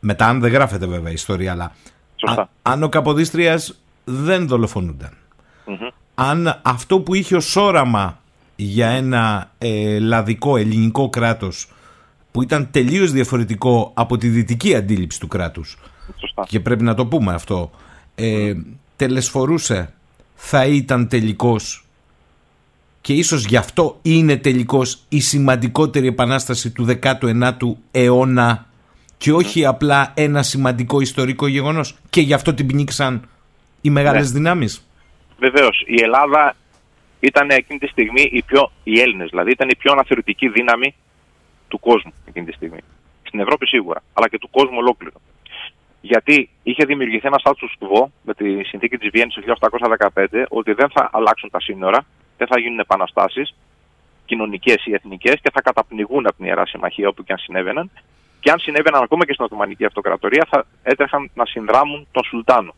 Μετά 0.00 0.26
αν 0.26 0.40
δεν 0.40 0.52
γράφεται 0.52 0.86
βέβαια 0.86 1.10
η 1.10 1.14
ιστορία, 1.14 1.52
αλλά 1.52 1.72
Σωστά. 2.16 2.42
α- 2.42 2.48
αν 2.62 2.82
ο 2.82 2.88
Καποδίστριας 2.88 3.78
δεν 4.04 4.48
δολοφονούνταν. 4.48 5.12
Αν 6.14 6.60
αυτό 6.62 7.00
που 7.00 7.14
είχε 7.14 7.36
ως 7.36 7.56
όραμα 7.56 8.18
για 8.56 8.88
ένα 8.88 9.50
ε, 9.58 9.98
λαδικό 9.98 10.56
ελληνικό 10.56 11.08
κράτος 11.10 11.68
που 12.30 12.42
ήταν 12.42 12.68
τελείως 12.70 13.12
διαφορετικό 13.12 13.90
από 13.94 14.16
τη 14.16 14.28
δυτική 14.28 14.74
αντίληψη 14.74 15.20
του 15.20 15.28
κράτους 15.28 15.78
και 16.46 16.60
πρέπει 16.60 16.82
να 16.82 16.94
το 16.94 17.06
πούμε 17.06 17.34
αυτό 17.34 17.70
ε, 18.14 18.54
τελεσφορούσε 18.96 19.94
θα 20.34 20.66
ήταν 20.66 21.08
τελικός 21.08 21.86
και 23.00 23.12
ίσως 23.12 23.44
γι' 23.44 23.56
αυτό 23.56 23.98
είναι 24.02 24.36
τελικός 24.36 24.98
η 25.08 25.20
σημαντικότερη 25.20 26.06
επανάσταση 26.06 26.70
του 26.70 26.86
19ου 27.02 27.74
αιώνα 27.90 28.66
και 29.16 29.32
όχι 29.32 29.64
απλά 29.64 30.12
ένα 30.14 30.42
σημαντικό 30.42 31.00
ιστορικό 31.00 31.46
γεγονός 31.46 31.96
και 32.10 32.20
γι' 32.20 32.34
αυτό 32.34 32.54
την 32.54 32.66
πνίξαν 32.66 33.28
οι 33.84 33.90
μεγάλες 33.90 34.32
Ναι. 34.32 34.38
δυνάμεις. 34.38 34.88
Βεβαίως, 35.38 35.82
η 35.86 36.02
Ελλάδα 36.02 36.56
ήταν 37.20 37.50
εκείνη 37.50 37.78
τη 37.78 37.86
στιγμή 37.86 38.22
η 38.32 38.42
πιο. 38.42 38.70
οι 38.84 39.00
Έλληνες 39.00 39.28
δηλαδή 39.30 39.50
ήταν 39.50 39.68
η 39.68 39.76
πιο 39.76 39.92
αναθεωρητική 39.92 40.48
δύναμη 40.48 40.94
του 41.68 41.78
κόσμου 41.80 42.12
εκείνη 42.28 42.46
τη 42.46 42.52
στιγμή. 42.52 42.78
Στην 43.22 43.40
Ευρώπη 43.40 43.66
σίγουρα, 43.66 44.02
αλλά 44.12 44.28
και 44.28 44.38
του 44.38 44.50
κόσμου 44.50 44.76
ολόκληρο. 44.76 45.20
Γιατί 46.00 46.48
είχε 46.62 46.84
δημιουργηθεί 46.84 47.26
ένα 47.26 47.40
status 47.44 47.72
quo 47.78 48.06
με 48.22 48.34
τη 48.34 48.64
συνθήκη 48.64 48.96
της 48.98 49.08
Βιέννης 49.12 49.34
του 49.34 49.42
1815 50.14 50.44
ότι 50.48 50.72
δεν 50.72 50.88
θα 50.90 51.10
αλλάξουν 51.12 51.50
τα 51.50 51.60
σύνορα, 51.60 52.04
δεν 52.38 52.46
θα 52.46 52.58
γίνουν 52.60 52.78
επαναστάσεις 52.78 53.54
κοινωνικές 54.26 54.84
ή 54.86 54.92
εθνικές 54.94 55.34
και 55.42 55.50
θα 55.52 55.60
καταπνιγούν 55.62 56.26
από 56.26 56.36
την 56.36 56.44
ιερά 56.46 56.66
συμμαχία 56.66 57.08
όπου 57.08 57.24
και 57.24 57.32
αν 57.32 57.38
συνέβαιναν. 57.38 57.90
Και 58.40 58.50
αν 58.50 58.58
συνέβαιναν 58.58 59.02
ακόμα 59.02 59.24
και 59.26 59.32
στην 59.32 59.44
Οθωμανική 59.44 59.84
Αυτοκρατορία, 59.84 60.46
θα 60.50 60.66
έτρεχαν 60.82 61.30
να 61.34 61.44
συνδράμουν 61.46 62.06
τον 62.12 62.24
Σουλτάνο. 62.24 62.74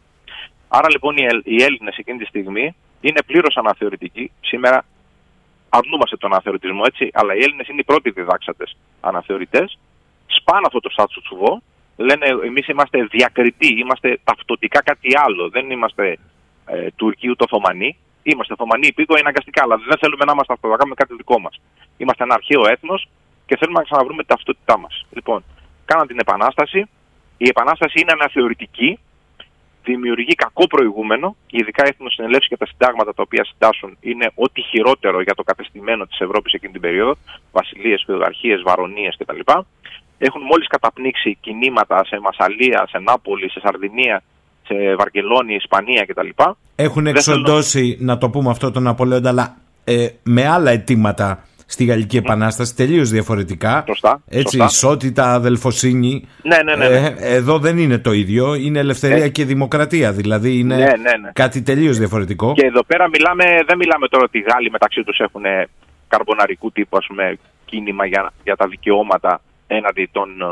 Άρα 0.68 0.88
λοιπόν 0.90 1.16
οι, 1.16 1.24
Ελ- 1.24 1.47
οι 1.47 1.62
Έλληνες 1.62 1.97
εκείνη 1.97 2.18
τη 2.18 2.24
στιγμή 2.24 2.74
είναι 3.01 3.22
πλήρως 3.26 3.56
αναθεωρητικοί. 3.56 4.30
Σήμερα 4.40 4.84
αρνούμαστε 5.68 6.16
τον 6.16 6.32
αναθεωρητισμό 6.32 6.82
έτσι, 6.84 7.10
αλλά 7.12 7.34
οι 7.34 7.43
Έλληνες 7.43 7.68
είναι 7.68 7.80
οι 7.80 7.84
πρώτοι 7.84 8.10
διδάξατε 8.10 8.64
αναθεωρητές. 9.01 9.78
Σπάνε 10.26 10.66
αυτό 10.66 10.80
το 10.80 10.90
status 10.97 11.22
quo. 11.30 11.59
Λένε 11.97 12.26
εμείς 12.44 12.68
είμαστε 12.68 13.05
διακριτοί, 13.05 13.78
είμαστε 13.78 14.18
ταυτοτικά 14.24 14.82
κάτι 14.82 15.09
άλλο. 15.24 15.48
Δεν 15.48 15.70
είμαστε 15.70 16.18
ε, 16.66 16.88
Τουρκοί 16.97 17.30
ούτε 17.30 17.44
Οθωμανοί. 17.44 17.97
Είμαστε 18.22 18.52
Οθωμανοί 18.52 18.86
υπήκοοι 18.86 19.20
αναγκαστικά, 19.20 19.62
αλλά 19.62 19.76
δεν 19.76 19.98
θέλουμε 19.98 20.24
να 20.24 20.32
είμαστε 20.32 20.52
αυτό, 20.52 20.68
να 20.68 20.76
κάνουμε 20.76 20.94
κάτι 20.94 21.14
δικό 21.14 21.40
μας. 21.40 21.60
Είμαστε 21.97 22.22
ένα 22.24 22.34
αρχαίο 22.34 22.68
έθνος 22.68 23.09
και 23.47 23.56
θέλουμε 23.56 23.78
να 23.78 23.84
ξαναβρούμε 23.84 24.22
την 24.22 24.26
ταυτότητά 24.26 24.78
μας. 24.78 25.06
Λοιπόν, 25.10 25.44
κάναν 25.84 26.06
την 26.06 26.18
επανάσταση. 26.18 26.88
Η 27.36 27.48
επανάσταση 27.48 28.01
είναι 28.01 28.12
αναθεωρητική 28.12 28.98
δημιουργεί 29.86 30.34
κακό 30.34 30.66
προηγούμενο, 30.66 31.36
ειδικά 31.58 31.82
οι 31.86 31.90
εθνοσυνελεύσει 31.94 32.48
και 32.48 32.56
τα 32.56 32.66
συντάγματα 32.66 33.14
τα 33.14 33.22
οποία 33.26 33.44
συντάσσουν 33.50 33.96
είναι 34.00 34.26
ό,τι 34.34 34.60
χειρότερο 34.70 35.18
για 35.22 35.34
το 35.34 35.42
κατεστημένο 35.42 36.06
της 36.06 36.18
Ευρώπης 36.20 36.52
εκείνη 36.52 36.72
την 36.72 36.80
περίοδο, 36.80 37.14
βασιλείες, 37.52 38.02
φεουδαρχίε, 38.06 38.56
βαρονίες 38.68 39.16
κτλ. 39.18 39.40
Έχουν 40.18 40.42
μόλις 40.42 40.66
καταπνίξει 40.66 41.36
κινήματα 41.40 42.04
σε 42.04 42.20
Μασαλία, 42.20 42.86
σε 42.90 42.98
Νάπολη, 42.98 43.50
σε 43.50 43.60
Σαρδινία, 43.60 44.22
σε 44.66 44.74
Βαρκελόνη, 44.98 45.54
Ισπανία 45.54 46.04
κτλ. 46.08 46.28
Έχουν 46.76 47.04
Δεν 47.04 47.14
εξοντώσει, 47.14 47.96
να 48.00 48.18
το 48.18 48.30
πούμε 48.30 48.50
αυτό 48.50 48.70
τον 48.70 48.82
Ναπολέοντα, 48.82 49.28
αλλά 49.28 49.56
ε, 49.84 50.08
με 50.22 50.46
άλλα 50.48 50.70
αιτήματα 50.70 51.44
στη 51.66 51.84
Γαλλική 51.84 52.16
Επανάσταση, 52.16 52.74
τελείως 52.76 53.10
διαφορετικά. 53.10 53.84
Σωστά, 53.86 54.22
Έτσι, 54.28 54.56
σωστά. 54.59 54.64
ισότητα, 54.64 55.32
αδελφοσύνη. 55.34 56.28
Ναι, 56.43 56.56
ναι, 56.64 56.74
ναι, 56.76 56.88
ναι. 57.01 57.06
Ε, 57.06 57.34
εδώ 57.34 57.59
δεν 57.59 57.78
είναι 57.78 57.98
το 57.98 58.12
ίδιο. 58.12 58.55
Είναι 58.55 58.78
ελευθερία 58.78 59.24
Ε. 59.24 59.28
και 59.28 59.44
δημοκρατία. 59.44 60.12
Δηλαδή 60.12 60.59
είναι 60.59 60.76
Ναι, 60.76 60.84
ναι, 60.84 60.90
ναι. 60.93 61.30
κάτι 61.32 61.62
τελείως 61.62 61.98
διαφορετικό. 61.98 62.52
Και 62.52 62.66
εδώ 62.66 62.82
πέρα 62.84 63.09
μιλάμε, 63.09 63.44
δεν 63.66 63.76
μιλάμε 63.76 64.09
τώρα 64.09 64.24
ότι 64.24 64.38
οι 64.38 64.44
Γάλλοι 64.52 64.70
μεταξύ 64.70 65.02
τους 65.05 65.18
έχουν 65.18 65.43
καρμποναρικού 66.09 66.72
τύπου 66.72 66.97
ας 66.97 67.06
πούμε, 67.06 67.38
κίνημα 67.64 68.06
για, 68.06 68.32
για 68.44 68.56
τα 68.56 68.66
δικαιώματα 68.66 69.40
έναντι 69.66 70.09
των, 70.12 70.28
ε, 70.40 70.44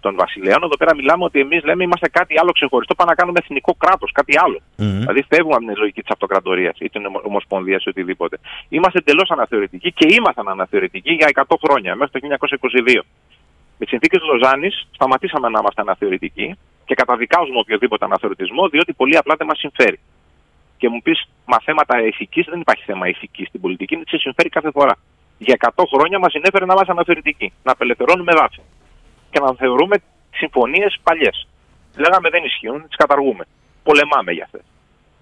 των 0.00 0.14
βασιλέων. 0.16 0.62
Εδώ 0.62 0.76
πέρα 0.76 0.94
μιλάμε 0.94 1.24
ότι 1.24 1.40
εμείς 1.40 1.64
λέμε 1.64 1.82
είμαστε 1.84 2.08
κάτι 2.08 2.38
άλλο 2.40 2.52
ξεχωριστό. 2.52 2.94
Πάμε 2.94 3.10
να 3.10 3.16
κάνουμε 3.16 3.38
εθνικό 3.42 3.74
κράτος, 3.74 4.12
κάτι 4.12 4.38
άλλο. 4.38 4.58
Μμμ. 4.76 4.98
Δηλαδή 5.00 5.22
φεύγουμε 5.28 5.54
από 5.54 5.64
την 5.64 5.74
λογική 5.76 6.00
της 6.00 6.10
αυτοκρατορίας 6.10 6.76
ή 6.78 6.88
την 6.90 7.06
ομο- 7.06 7.22
ομοσπονδία 7.24 7.78
ή 7.84 7.88
οτιδήποτε. 7.88 8.38
Είμαστε 8.68 8.98
εντελώς 8.98 9.30
αναθεωρητικοί 9.30 9.92
και 9.92 10.06
ήμασταν 10.14 10.48
αναθεωρητικοί 10.48 11.12
για 11.12 11.26
100 11.26 11.56
χρόνια, 11.64 11.94
μέχρι 11.96 12.12
το 12.12 12.18
1922. 12.18 13.02
Με 13.78 13.84
τις 13.84 13.88
συνθήκες 13.88 14.20
Λοζάνης 14.22 14.88
σταματήσαμε 14.94 15.48
να 15.48 15.58
είμαστε 15.58 15.80
αναθεωρητικοί 15.80 16.58
και 16.84 16.94
καταδικάζουμε 16.94 17.58
οποιοδήποτε 17.58 18.04
αναθεωρητισμό, 18.04 18.68
διότι 18.68 18.92
πολύ 18.92 19.16
απλά 19.16 19.34
δεν 19.36 19.46
μας 19.46 19.58
συμφέρει. 19.58 19.98
Και 20.78 20.88
μου 20.88 21.00
πεις, 21.02 21.28
μα 21.44 21.58
θέματα 21.64 22.02
ηθικής 22.06 22.46
δεν 22.50 22.60
υπάρχει 22.60 22.84
θέμα 22.84 23.08
ηθικής 23.08 23.48
στην 23.48 23.60
πολιτική, 23.60 23.94
είναι 23.94 24.04
τι 24.04 24.10
σε 24.10 24.18
συμφέρει 24.18 24.48
κάθε 24.48 24.70
φορά. 24.70 24.94
Για 25.38 25.54
100 25.54 25.84
χρόνια 25.92 26.18
μας 26.18 26.32
συνέφερε 26.32 26.64
να 26.64 26.72
είμαστε 26.72 26.92
αναθεωρητικοί, 26.92 27.52
να 27.62 27.72
απελευθερώνουμε 27.72 28.32
δάφη 28.32 28.60
και 29.36 29.42
να 29.44 29.54
θεωρούμε 29.54 29.96
συμφωνίες 30.34 30.98
παλιές. 31.02 31.46
Λέγαμε 31.96 32.28
δεν 32.30 32.44
ισχύουν, 32.44 32.86
τις 32.86 32.96
καταργούμε. 32.96 33.44
Πολεμάμε 33.82 34.32
για 34.32 34.44
αυτές. 34.44 34.64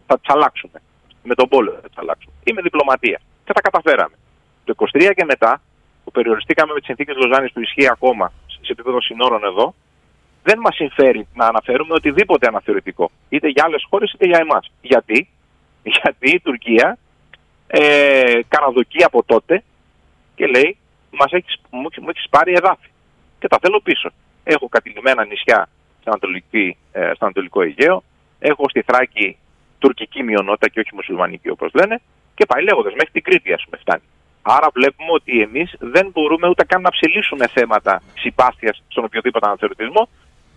Θα 0.06 0.18
τις 0.18 0.28
αλλάξουμε. 0.34 0.78
Με 1.22 1.34
τον 1.34 1.48
πόλεμο 1.48 1.76
θα 1.82 1.88
τις 1.88 1.98
αλλάξουμε. 1.98 2.34
Ή 2.44 2.52
με 2.52 2.62
διπλωματία. 2.62 3.20
Και 3.44 3.52
τα 3.52 3.60
καταφέραμε. 3.60 4.16
Το 4.64 4.74
23 4.76 5.12
και 5.14 5.24
μετά, 5.24 5.60
που 6.04 6.10
περιοριστήκαμε 6.10 6.72
με 6.72 6.78
τις 6.78 6.86
συνθήκες 6.86 7.16
Λοζάνης 7.16 7.52
που 7.52 7.60
ισχύει 7.60 7.88
ακόμα 7.90 8.32
σε 8.46 8.72
επίπεδο 8.72 9.00
συνόρων 9.00 9.44
εδώ, 9.44 9.74
δεν 10.42 10.58
μας 10.58 10.74
συμφέρει 10.74 11.28
να 11.34 11.46
αναφέρουμε 11.46 11.94
οτιδήποτε 11.94 12.46
αναθεωρητικό. 12.46 13.10
Είτε 13.28 13.48
για 13.48 13.64
άλλες 13.66 13.86
χώρες 13.90 14.12
είτε 14.12 14.26
για 14.26 14.38
εμάς. 14.38 14.70
Γιατί; 14.80 15.28
Γιατί 15.82 16.30
η 16.30 16.40
Τουρκία 16.40 16.98
ε, 17.66 18.40
καραδοκεί 18.48 19.04
από 19.04 19.22
τότε 19.24 19.62
και 20.34 20.46
λέει 20.46 20.76
μας 21.10 21.32
έχεις, 21.32 21.60
μου, 21.70 21.88
μου 22.00 22.08
έχεις 22.08 22.26
πάρει 22.30 22.52
εδάφη 22.52 22.88
και 23.44 23.50
τα 23.50 23.58
θέλω 23.60 23.80
πίσω. 23.80 24.10
Έχω 24.44 24.68
κατηλημένα 24.68 25.24
νησιά 25.24 25.68
στο, 26.00 26.10
Ανατολική, 26.10 26.76
ε, 26.92 27.10
στο 27.14 27.24
Ανατολικό 27.24 27.62
Αιγαίο, 27.62 28.02
έχω 28.38 28.68
στη 28.68 28.82
Θράκη 28.82 29.36
τουρκική 29.78 30.22
μειονότητα 30.22 30.68
και 30.68 30.80
όχι 30.80 30.94
μουσουλμανική 30.94 31.48
όπως 31.50 31.70
λένε 31.74 32.00
και 32.34 32.46
πάει 32.46 32.62
λέγοντας 32.62 32.92
μέχρι 32.92 33.10
την 33.12 33.22
Κρήτη 33.22 33.52
ας 33.52 33.64
πούμε 33.64 33.76
φτάνει. 33.80 34.02
Άρα 34.42 34.68
βλέπουμε 34.74 35.10
ότι 35.12 35.40
εμείς 35.40 35.74
δεν 35.78 36.10
μπορούμε 36.12 36.48
ούτε 36.48 36.64
καν 36.64 36.80
να 36.80 36.90
ψελίσουμε 36.90 37.46
θέματα 37.48 38.02
συμπάθειας 38.14 38.82
στον 38.88 39.04
οποιοδήποτε 39.04 39.46
αναθεωρητισμό 39.46 40.08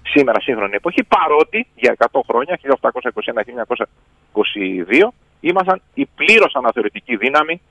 σήμερα 0.03 0.41
σύγχρονη 0.41 0.75
εποχή 0.75 1.03
παρότι 1.03 1.67
για 1.75 1.95
100 2.11 2.19
χρόνια, 2.27 2.59
1821-1922 5.01 5.07
ήμασταν 5.39 5.81
η 5.93 6.05
πλήρως 6.15 6.55
αναθεωρητική 6.55 7.15
δύναμη 7.15 7.61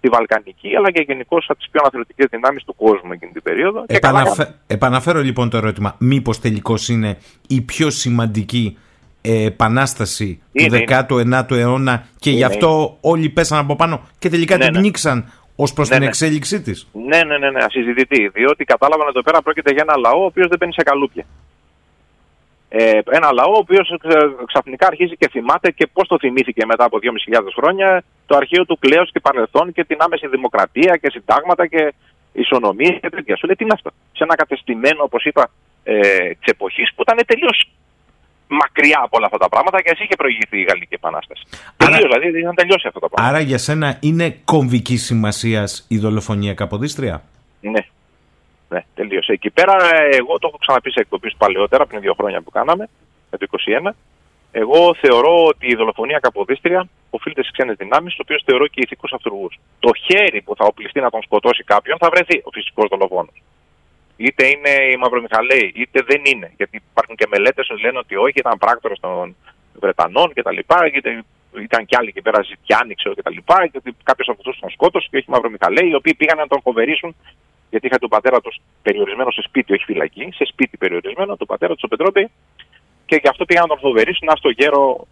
τη 0.00 0.08
Βαλκανική, 0.08 0.76
αλλά 0.76 0.90
και 0.90 1.04
γενικώς 1.06 1.46
από 1.48 1.58
τις 1.58 1.68
πιο 1.70 1.80
αναθεωρητικές 1.82 2.26
δυνάμεις 2.30 2.64
του 2.64 2.74
κόσμου 2.74 3.12
εκείνη 3.12 3.32
την 3.32 3.42
περίοδο. 3.42 3.84
Και 3.86 3.98
καλά 3.98 4.20
Επαναφε... 4.20 4.42
κάναμε. 4.42 4.60
Επαναφέρω 4.66 5.20
λοιπόν 5.20 5.50
το 5.50 5.56
ερώτημα. 5.56 5.94
Μήπως 5.98 6.40
τελικώς 6.40 6.88
είναι 6.88 7.18
η 7.48 7.60
πιο 7.60 7.90
σημαντική 7.90 8.78
ε, 9.22 9.44
επανάσταση 9.44 10.42
Είναι, 10.52 10.84
του 10.84 11.16
19ου 11.18 11.50
αιώνα 11.50 12.06
και 12.18 12.30
γι' 12.30 12.36
Είναι, 12.36 12.44
αυτό 12.44 12.98
όλοι 13.00 13.28
πέσαν 13.28 13.58
από 13.58 13.76
πάνω 13.76 14.08
και 14.18 14.28
τελικά 14.28 14.56
Ναι, 14.56 14.64
την 14.64 14.72
ναι. 14.72 14.80
πνίξαν 14.80 15.32
ως 15.56 15.72
προς 15.72 15.88
Ναι, 15.88 15.94
την 15.94 16.02
ναι. 16.02 16.08
εξέλιξή 16.08 16.62
της. 16.62 16.88
Ναι, 16.92 17.22
ναι, 17.22 17.38
ναι, 17.38 17.50
ναι, 17.50 17.64
ασυζητητή. 17.64 18.28
Διότι 18.28 18.64
κατάλαβαν 18.64 19.08
εδώ 19.08 19.22
πέρα 19.22 19.42
πρόκειται 19.42 19.72
για 19.72 19.84
ένα 19.88 19.96
λαό 19.96 20.22
ο 20.22 20.24
οποίος 20.24 20.48
δεν 20.48 20.58
μπαίνει 20.58 20.72
σε 20.72 20.82
καλούπια. 20.82 21.24
Ε, 22.68 22.98
ένα 23.10 23.32
λαό 23.32 23.50
ο 23.50 23.58
οποίος 23.58 23.94
ξαφνικά 24.46 24.86
αρχίζει 24.86 25.16
και 25.16 25.28
θυμάται 25.28 25.70
και 25.70 25.86
πώς 25.92 26.08
το 26.08 26.18
θυμήθηκε 26.18 26.66
μετά 26.66 26.84
από 26.84 26.98
2.500 27.02 27.40
χρόνια 27.56 28.02
το 28.28 28.36
αρχαίο 28.36 28.64
του 28.68 28.78
κλέους 28.78 29.08
και 29.12 29.20
παρελθόν 29.20 29.66
και 29.72 29.84
την 29.84 29.98
άμεση 30.00 30.26
δημοκρατία 30.36 30.92
και 31.02 31.08
συντάγματα 31.10 31.66
και 31.66 31.82
ισονομίε 32.32 32.92
και 33.02 33.10
τέτοια. 33.14 33.36
Σου 33.36 33.46
λέει 33.46 33.56
τι 33.56 33.64
είναι 33.64 33.76
αυτό; 33.78 33.90
Σε 34.16 34.22
ένα 34.26 34.34
κατεστημένο, 34.42 35.02
όπως 35.08 35.22
είπα, 35.24 35.50
ε, 35.84 35.94
της 36.40 36.48
εποχής 36.54 36.88
που 36.94 37.02
ήταν 37.02 37.16
τελείως 37.26 37.58
μακριά 38.48 39.00
από 39.04 39.16
όλα 39.16 39.26
αυτά 39.26 39.38
τα 39.38 39.48
πράγματα 39.48 39.82
και 39.82 39.90
εσύ 39.92 40.02
είχε 40.02 40.16
προηγηθεί 40.16 40.58
η 40.60 40.66
Γαλλική 40.70 40.94
Επανάσταση. 40.94 41.42
Τελείως, 41.76 42.02
δηλαδή 42.08 42.38
είχαν 42.40 42.54
τελειώσει 42.54 42.86
αυτά 42.86 43.00
τα 43.00 43.08
πράγματα. 43.08 43.34
Άρα 43.34 43.40
για 43.50 43.58
σένα 43.58 43.88
είναι 44.00 44.26
κομβική 44.44 44.96
σημασίας 44.96 45.86
η 45.88 45.98
δολοφονία 45.98 46.54
Καποδίστρια; 46.54 47.22
Ναι. 47.60 47.82
Ναι, 48.68 48.80
τελείωσε. 48.94 49.32
Εκεί 49.32 49.50
πέρα, 49.50 49.74
ε, 49.94 50.16
εγώ 50.16 50.38
το 50.38 50.46
έχω 50.48 50.58
ξαναπεί 50.64 50.90
σε 50.90 51.00
εκπομπή 51.00 51.30
παλαιότερα, 51.36 51.86
πριν 51.86 52.00
δύο 52.00 52.14
χρόνια 52.18 52.40
που 52.40 52.50
κάναμε, 52.50 52.88
με 53.30 53.38
το 53.38 53.46
21. 53.50 53.94
Εγώ 54.52 54.94
θεωρώ 54.94 55.44
ότι 55.44 55.66
η 55.66 55.74
δολοφονία 55.74 56.18
Καποδίστρια 56.18 56.88
οφείλεται 57.10 57.42
στις 57.42 57.52
ξένες 57.52 57.76
δυνάμεις, 57.76 58.14
το 58.14 58.22
οποίο 58.24 58.38
θεωρώ 58.44 58.66
και 58.66 58.80
ηθικούς 58.84 59.12
αυτούργους. 59.12 59.58
Το 59.78 59.90
χέρι 60.06 60.42
που 60.42 60.56
θα 60.56 60.64
οπλιστεί 60.64 61.00
να 61.00 61.10
τον 61.10 61.22
σκοτώσει 61.22 61.64
κάποιον 61.64 61.98
θα 61.98 62.08
βρεθεί 62.10 62.36
ο 62.44 62.50
φυσικός 62.52 62.88
δολοφόνος. 62.88 63.42
Είτε 64.16 64.46
είναι 64.46 64.70
οι 64.90 64.96
Μαυρομιχαλαίοι, 64.96 65.72
είτε 65.74 66.02
δεν 66.06 66.22
είναι. 66.24 66.52
Γιατί 66.56 66.82
υπάρχουν 66.90 67.16
και 67.16 67.26
μελέτες 67.28 67.66
που 67.66 67.76
λένε 67.76 67.98
ότι 67.98 68.16
όχι, 68.16 68.38
ήταν 68.38 68.58
πράκτορας 68.58 69.00
των 69.00 69.36
Βρετανών 69.80 70.32
κτλ. 70.34 70.58
Είτε 70.94 71.24
ήταν 71.60 71.86
κι 71.86 71.96
άλλοι 71.96 72.08
εκεί 72.08 72.22
πέρα, 72.22 72.42
Ζητιάνοι, 72.42 72.94
ξέρω 72.94 73.14
κτλ. 73.14 73.36
Και 73.70 73.78
ότι 73.82 73.96
κάποιος 74.02 74.28
από 74.28 74.38
αυτού 74.40 74.60
τον 74.60 74.70
σκότωσε 74.70 75.08
και 75.10 75.16
όχι 75.16 75.30
Μαυρομιχαλαίοι, 75.30 75.88
οι 75.88 75.94
οποίοι 75.94 76.14
πήγαν 76.14 76.36
να 76.38 76.46
τον 76.46 76.60
φοβερήσουν 76.62 77.16
γιατί 77.70 77.86
είχα 77.86 77.98
τον 77.98 78.08
πατέρα 78.08 78.40
τους 78.40 78.56
περιορισμένο 78.82 79.30
σε 79.30 79.42
σπίτι, 79.42 79.72
όχι 79.72 79.84
φυλακή, 79.84 80.28
σε 80.34 80.44
σπίτι 80.44 80.76
περιορισμένο, 80.76 81.36
τον 81.36 81.46
πατέρα 81.46 81.72
τους, 81.72 81.80
τον 81.80 81.90
Πετρόπη, 81.90 82.30
και 83.06 83.18
γι' 83.22 83.28
αυτό 83.28 83.44
πήγαν 83.44 83.62
να 83.62 83.68
τον 83.68 83.78
φοβερήσουν, 83.78 84.26
να 84.26 84.36
στο 84.36 84.50
γέρο, 84.50 85.06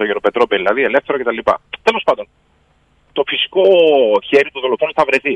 το 0.00 0.06
γέρο 0.06 0.20
Πετρόπη 0.20 0.56
δηλαδή, 0.56 0.82
ελεύθερο 0.82 1.18
κτλ. 1.18 1.40
Τέλος 1.82 2.02
πάντων, 2.08 2.26
το 3.12 3.22
φυσικό 3.30 3.64
χέρι 4.28 4.50
του 4.50 4.60
δολοφόνου 4.60 4.92
θα 4.94 5.04
βρεθεί. 5.08 5.34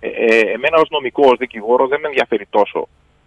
Ε, 0.00 0.08
ε, 0.08 0.38
εμένα 0.56 0.76
ως 0.82 0.88
νομικό, 0.90 1.24
ως 1.32 1.38
δικηγόρο, 1.38 1.86
δεν 1.86 2.00
με 2.00 2.08
ενδιαφέρει 2.08 2.46
τόσο. 2.56 2.80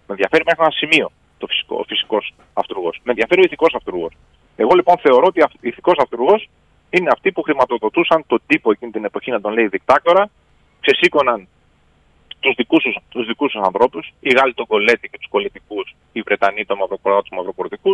Με 0.07 0.11
ενδιαφέρει 0.15 0.43
μέχρι 0.45 0.61
ένα 0.63 0.71
σημείο 0.81 1.11
το 1.37 1.47
φυσικό, 1.47 1.75
ο 1.79 1.83
φυσικός 1.87 2.33
αυτούργος. 2.53 2.95
Με 3.03 3.11
ενδιαφέρει 3.13 3.41
ο 3.41 3.43
ηθικός 3.47 3.73
αυτούργος. 3.79 4.13
Εγώ 4.55 4.71
λοιπόν 4.75 4.95
θεωρώ 5.05 5.25
ότι 5.31 5.41
ο 5.41 5.47
ηθικός 5.61 5.97
αυτούργος 6.03 6.49
είναι 6.89 7.09
αυτοί 7.15 7.31
που 7.31 7.41
χρηματοδοτούσαν 7.41 8.23
τον 8.27 8.39
τύπο 8.47 8.71
εκείνη 8.71 8.91
την 8.91 9.05
εποχή 9.05 9.31
να 9.31 9.41
τον 9.41 9.53
λέει 9.53 9.67
δικτάκτορα, 9.67 10.29
ξεσήκωναν 10.81 11.47
τους 12.39 12.55
δικούς 12.55 12.83
τους 12.83 12.95
τους 13.09 13.25
δικούς 13.25 13.51
τους 13.51 13.61
ανθρώπους, 13.61 14.13
οι 14.19 14.29
Γάλλοι 14.37 14.53
τον 14.53 14.67
Κολέτη 14.67 15.09
και 15.09 15.17
τους 15.17 15.29
κολετικού, 15.29 15.79
οι 16.11 16.21
Βρετανοί 16.21 16.65
τον 16.65 16.77
Μαυροκοράτου 16.77 17.21
τους 17.21 17.37
Μαυροκορτικού, 17.37 17.93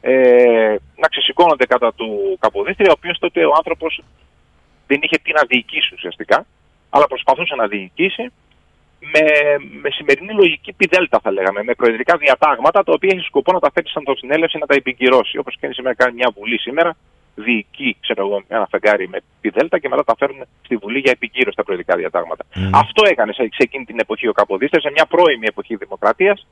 ε, 0.00 0.76
να 0.96 1.08
ξεσηκώνονται 1.08 1.66
κατά 1.66 1.92
του 1.94 2.36
Καποδίστρια, 2.40 2.90
ο 2.90 2.94
οποίος 2.96 3.18
τότε 3.18 3.44
ο 3.44 3.52
άνθρωπος 3.56 4.02
δεν 4.86 4.98
είχε 5.02 5.18
τι 5.22 5.32
να 5.32 5.42
διοικήσει 5.48 5.94
ουσιαστικά, 5.94 6.46
αλλά 6.90 7.06
προσπαθούσε 7.06 7.54
να 7.54 7.66
διοικήσει 7.66 8.32
με, 9.00 9.24
με 9.82 9.90
σημερινή 9.90 10.32
λογική 10.32 10.72
πιδέλτα, 10.72 11.20
θα 11.22 11.30
λέγαμε, 11.30 11.62
με 11.62 11.74
προεδρικά 11.74 12.16
διατάγματα, 12.16 12.82
τα 12.82 12.92
οποία 12.92 13.10
έχει 13.12 13.24
σκοπό 13.24 13.52
να 13.52 13.58
τα 13.58 13.70
φέρει 13.74 13.88
σαν 13.88 14.04
το 14.04 14.14
συνέλευση 14.14 14.58
να 14.58 14.66
τα 14.66 14.74
επικυρώσει. 14.74 15.38
Όπως 15.38 15.56
και 15.60 15.68
σήμερα 15.72 15.94
κάνει 15.94 16.14
μια 16.14 16.30
βουλή 16.36 16.58
σήμερα, 16.60 16.96
διοικεί, 17.34 17.96
ξέρω 18.00 18.26
εγώ, 18.26 18.42
ένα 18.48 18.66
φεγγάρι 18.70 19.08
με 19.08 19.18
πιδέλτα 19.40 19.78
και 19.78 19.88
μετά 19.88 20.04
τα 20.04 20.14
φέρνουν 20.18 20.44
στη 20.64 20.76
Βουλή 20.76 20.98
για 20.98 21.10
επικύρωση 21.10 21.56
τα 21.56 21.64
προεδρικά 21.64 21.96
διατάγματα. 21.96 22.44
Αυτό 22.72 23.02
έκανε 23.06 23.32
σε, 23.32 23.42
σε 23.42 23.62
εκείνη 23.62 23.84
την 23.84 23.98
εποχή 23.98 24.28
ο 24.28 24.32
Καποδίστρια, 24.32 24.80
σε 24.80 24.90
μια 24.90 25.06
πρώιμη 25.06 25.46
εποχή 25.46 25.76
δημοκρατίας. 25.76 26.46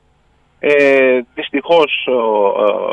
Ε, 0.59 1.19
Δυστυχώς 1.33 2.07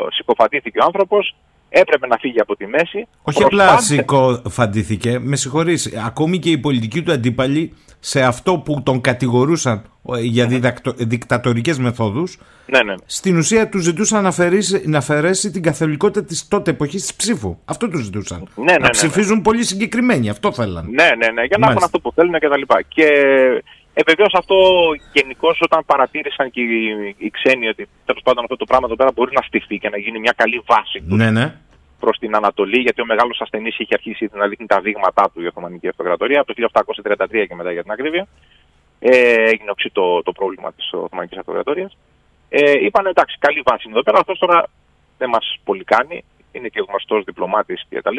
συκοφαντήθηκε 0.09 0.79
ο 0.79 0.83
άνθρωπος, 0.85 1.35
έπρεπε 1.69 2.07
να 2.07 2.17
φύγει 2.17 2.39
από 2.39 2.55
τη 2.55 2.67
μέση. 2.67 3.07
Όχι 3.21 3.43
απλά 3.43 3.77
συκοφαντήθηκε, 3.77 5.19
με 5.19 5.35
συγχωρείς, 5.35 5.97
ακόμη 6.05 6.39
και 6.39 6.49
οι 6.49 6.57
πολιτικοί 6.57 7.01
του 7.01 7.11
αντίπαλοι 7.11 7.73
σε 7.99 8.23
αυτό 8.23 8.57
που 8.57 8.83
τον 8.83 9.01
κατηγορούσαν 9.01 9.83
ε, 10.15 10.19
για 10.19 10.47
διδακτο, 10.47 10.93
δικτατορικές 10.97 11.79
μεθόδους 11.79 12.37
ναι, 12.65 12.83
ναι. 12.83 12.93
στην 13.05 13.37
ουσία 13.37 13.69
τους 13.69 13.83
ζητούσαν 13.83 14.23
να, 14.23 14.29
αφαιρέσει, 14.29 14.83
να 14.85 14.97
αφαιρέσει 14.97 15.51
την 15.51 15.61
καθολικότητα 15.61 16.25
της 16.25 16.47
τότε 16.47 16.71
εποχής 16.71 17.01
της 17.01 17.15
ψήφου. 17.15 17.57
Αυτό 17.65 17.89
τους 17.89 18.03
ζητούσαν. 18.03 18.47
Ναι, 18.55 18.63
ναι, 18.63 18.71
να 18.71 18.79
ναι, 18.79 18.89
ψηφίζουν 18.89 19.41
πολύ 19.41 19.63
συγκεκριμένοι, 19.63 20.29
αυτό 20.29 20.51
θέλαν. 20.51 20.85
Ναι, 20.89 21.03
ναι, 21.03 21.27
ναι, 21.27 21.43
για 21.43 21.57
να 21.57 21.69
έχουν 21.69 21.83
αυτό 21.83 21.99
που 21.99 22.11
θέλουν 22.15 22.39
και 22.39 22.47
τα 22.47 22.57
λοιπά. 22.57 22.81
Και 22.87 23.07
Ε, 23.93 24.01
Βεβαίως 24.05 24.33
αυτό 24.33 24.55
γενικώς 25.13 25.57
όταν 25.61 25.85
παρατήρησαν 25.85 26.51
και 26.51 26.61
οι, 26.61 27.15
οι 27.17 27.29
ξένοι 27.29 27.67
ότι 27.67 27.87
τέλος 28.05 28.21
πάντων 28.23 28.43
αυτό 28.43 28.55
το 28.55 28.65
πράγμα 28.65 28.85
εδώ 28.87 28.95
πέρα 28.95 29.11
μπορεί 29.15 29.31
να 29.33 29.41
στηθεί 29.41 29.77
και 29.77 29.89
να 29.89 29.97
γίνει 29.97 30.19
μια 30.19 30.33
καλή 30.35 30.61
βάση 30.65 31.01
του 31.07 31.15
Ναι, 31.15 31.31
ναι. 31.31 31.55
προς 31.99 32.17
την 32.17 32.35
Ανατολή, 32.35 32.79
γιατί 32.79 33.01
ο 33.01 33.05
μεγάλος 33.05 33.41
ασθενής 33.41 33.79
είχε 33.79 33.93
αρχίσει 33.93 34.29
να 34.33 34.47
δείχνει 34.47 34.65
τα 34.65 34.79
δείγματά 34.81 35.31
του 35.33 35.41
η 35.41 35.47
Οθωμανική 35.47 35.87
Αυτοκρατορία 35.87 36.39
από 36.39 36.53
το 36.53 36.69
1833 37.27 37.45
και 37.47 37.55
μετά 37.55 37.71
για 37.71 37.81
την 37.81 37.91
ακρίβεια. 37.91 38.27
Ε, 38.99 39.33
έγινε 39.51 39.71
οξύ 39.71 39.89
το, 39.93 40.23
το 40.23 40.31
πρόβλημα 40.31 40.73
της 40.73 40.89
Οθωμανική 40.93 41.39
Αυτοκρατορίας. 41.39 41.97
Ε, 42.49 42.71
είπαν 42.85 43.05
εντάξει, 43.05 43.37
καλή 43.39 43.61
βάση 43.65 43.81
είναι 43.85 43.93
εδώ 43.93 44.03
πέρα, 44.03 44.19
αυτός 44.19 44.39
τώρα 44.39 44.67
δεν 45.17 45.29
μας 45.29 45.59
πολύ 45.63 45.83
κάνει. 45.83 46.23
Είναι 46.51 46.67
και 46.67 46.83
γνωστός 46.87 47.23
διπλωμάτης 47.23 47.85
κτλ. 47.89 48.17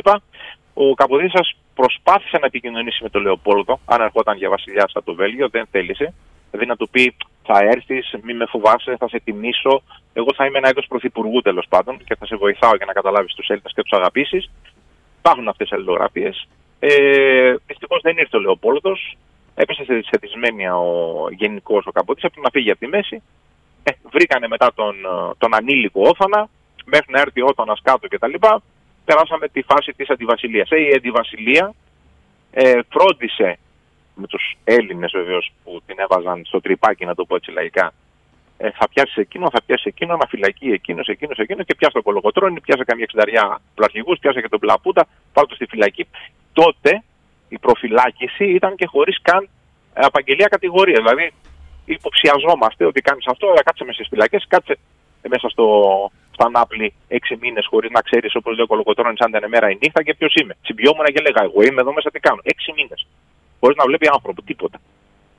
Ο 0.74 0.94
Καποδίστρια 0.94 1.44
προσπάθησε 1.74 2.38
να 2.40 2.46
επικοινωνήσει 2.46 3.02
με 3.02 3.08
τον 3.08 3.22
Λεοπόλδο, 3.22 3.80
αν 3.84 4.00
ερχόταν 4.00 4.36
για 4.36 4.48
βασιλιά 4.48 4.88
από 4.92 5.04
το 5.04 5.14
Βέλγιο, 5.14 5.48
δεν 5.48 5.66
θέλησε. 5.70 6.14
Δηλαδή 6.50 6.66
να 6.68 6.76
του 6.76 6.88
πει 6.88 7.16
θα 7.46 7.58
έρθεις, 7.58 8.14
μη 8.22 8.34
με 8.34 8.46
φοβάσαι, 8.46 8.96
θα 8.98 9.08
σε 9.08 9.20
τιμήσω. 9.24 9.82
Εγώ 10.12 10.28
θα 10.34 10.46
είμαι 10.46 10.58
ένα 10.58 10.68
είδος 10.68 10.86
πρωθυπουργού 10.86 11.40
τέλος 11.40 11.66
πάντων 11.68 12.04
και 12.04 12.14
θα 12.14 12.26
σε 12.26 12.36
βοηθάω 12.36 12.76
για 12.76 12.86
να 12.86 12.92
καταλάβεις 12.92 13.34
τους 13.34 13.48
Έλληνες 13.48 13.72
και 13.74 13.82
τους 13.82 13.98
αγαπήσεις. 13.98 14.50
Υπάρχουν 15.18 15.48
αυτές 15.48 15.70
οι 15.70 15.74
αλληλογραφίες. 15.74 16.48
Ε, 16.78 17.54
Δυστυχώς 17.66 18.00
δεν 18.02 18.16
ήρθε 18.16 18.36
ο 18.36 18.40
Λεοπόλδος. 18.40 19.16
Έπεσε 19.54 19.84
σε, 19.84 20.02
σε 20.02 20.16
δυσμένεια 20.20 20.76
ο 20.76 21.26
γενικός 21.30 21.86
ο 21.86 21.90
Καποδίστρια, 21.92 22.30
πρέπει 22.30 22.46
να 22.46 22.50
φύγει 22.52 22.70
από 22.70 22.80
τη 22.80 22.86
μέση. 22.86 23.22
Ε, 23.82 23.90
βρήκανε 24.10 24.48
μετά 24.48 24.72
τον, 24.74 24.94
ε, 24.94 25.34
τον 25.38 25.54
ανήλικο 25.54 26.00
όθωνα, 26.02 26.48
μέχρι 26.84 27.12
να 27.12 27.20
έρθει 27.20 27.40
ο 27.40 27.46
όθωνας 27.46 27.80
κάτω 27.82 28.08
κτλ. 28.08 28.34
Περάσαμε 29.04 29.48
τη 29.48 29.62
φάση 29.62 29.92
της 29.96 30.08
αντιβασιλείας. 30.10 30.70
Ε, 30.70 30.80
η 30.80 30.92
αντιβασιλεία 30.96 31.74
ε, 32.50 32.78
φρόντισε 32.88 33.58
με 34.14 34.26
τους 34.26 34.56
Έλληνες 34.64 35.12
βεβαίως 35.14 35.52
που 35.64 35.82
την 35.86 35.96
έβαζαν 35.98 36.44
στο 36.44 36.60
τρυπάκι, 36.60 37.04
να 37.04 37.14
το 37.14 37.24
πω 37.24 37.36
έτσι 37.36 37.50
λαϊκά. 37.50 37.92
Ε, 38.56 38.70
θα 38.70 38.88
πιάσεις 38.88 39.16
εκείνο, 39.16 39.50
θα 39.52 39.62
πιάσεις 39.66 39.84
εκείνο, 39.84 40.16
να 40.16 40.26
φυλακεί 40.26 40.68
εκείνος, 40.68 41.08
εκείνος, 41.08 41.38
εκείνος 41.38 41.66
και 41.66 41.74
πιάσει 41.74 41.94
το 41.94 42.02
κολοκοτρόνι, 42.02 42.60
πιάσε 42.60 42.84
καμία 42.84 43.04
εξενταριά 43.04 43.60
πλαρχηγού, 43.74 44.16
πιάσε 44.20 44.40
και 44.40 44.48
τον 44.48 44.58
πλαπούτα, 44.58 45.06
πάρε 45.32 45.46
το 45.46 45.54
στη 45.54 45.66
φυλακή. 45.66 46.06
Τότε 46.52 47.02
η 47.48 47.58
προφυλάκηση 47.58 48.44
ήταν 48.44 48.74
και 48.76 48.86
χωρίς 48.86 49.18
καν 49.22 49.48
ε, 49.94 50.00
απαγγελία 50.04 50.46
κατηγορίας. 50.46 50.98
Δηλαδή 50.98 51.32
υποψιαζόμαστε 51.84 52.84
ότι 52.84 53.00
κάνεις 53.00 53.26
αυτό, 53.26 53.46
αλλά 53.50 53.62
κάτσε 53.62 53.84
μέσα 53.84 53.96
στις 53.96 54.08
φυλακές, 54.08 54.44
κάτσε 54.48 54.78
μέσα 55.28 55.48
στο, 55.48 55.66
στα 56.34 56.50
Νάπλη 56.50 56.94
έξι 57.08 57.38
μήνες 57.40 57.66
χωρίς 57.66 57.90
να 57.90 58.00
ξέρεις, 58.00 58.34
όπως 58.34 58.52
λέει 58.56 58.64
ο 58.64 58.66
Κολοκοτρόνη, 58.66 59.16
αν 59.18 59.28
ήταν 59.28 59.48
μέρα 59.48 59.70
ή 59.70 59.76
νύχτα 59.82 60.02
και 60.02 60.14
ποιος 60.14 60.34
είμαι. 60.34 60.54
Τσιμπιόμουν 60.62 61.04
και 61.04 61.20
έλεγα, 61.22 61.42
Εγώ 61.42 61.62
είμαι 61.62 61.80
εδώ 61.80 61.92
μέσα 61.92 62.10
τι 62.10 62.20
κάνω. 62.20 62.40
Έξι 62.42 62.72
μήνες. 62.76 63.06
Χωρίς 63.60 63.76
να 63.76 63.84
βλέπει 63.84 64.08
άνθρωπο, 64.08 64.42
τίποτα. 64.42 64.78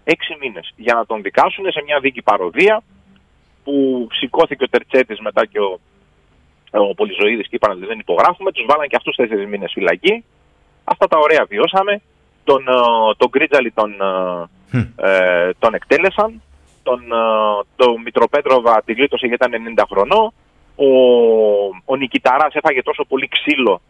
Έξι 0.04 0.38
μήνες. 0.42 0.74
Για 0.76 0.94
να 0.94 1.06
τον 1.06 1.22
δικάσουν 1.22 1.72
σε 1.72 1.82
μια 1.86 2.00
δίκη 2.00 2.22
παροδία 2.22 2.84
που 3.64 4.08
σηκώθηκε 4.12 4.64
ο 4.64 4.70
Τερτσέτης 4.70 5.20
μετά 5.20 5.46
και 5.46 5.60
ο, 5.60 5.80
ο 6.72 6.94
Πολυζωήδη 6.94 7.44
και 7.44 7.56
είπαν 7.56 7.72
ότι 7.72 7.86
δεν 7.86 8.00
υπογράφουμε. 8.00 8.52
Τους 8.52 8.66
βάλαν 8.68 8.88
και 8.88 8.96
αυτούς 8.96 9.16
τέσσερις 9.16 9.48
μήνες 9.48 9.72
φυλακή. 9.74 10.24
Αυτά 10.84 11.08
τα 11.08 11.18
ωραία 11.18 11.46
βιώσαμε. 11.50 12.02
Τον, 12.44 12.68
ε, 12.68 13.14
τον 13.18 13.30
Γκρίτζαλη 13.30 13.72
τον, 13.72 13.92
ε, 14.72 15.10
ε, 15.10 15.52
τον 15.60 15.74
εκτέλεσαν. 15.74 16.42
Τον, 16.84 17.00
ε, 17.00 17.64
τον 17.76 18.02
Μητροπέτροβα 18.02 18.82
τη 18.86 18.94
γλίτωσε 18.94 19.28
γιατί 19.28 19.46
ήταν 19.46 19.76
90 19.78 19.84
χρονών. 19.90 20.34
Ο, 20.76 20.88
ο 21.86 21.96
Νικηταράς 21.96 22.56
έφαγε 22.56 22.82
τόσο 22.82 23.06
πολύ 23.06 23.28
ξύλο, 23.28 23.82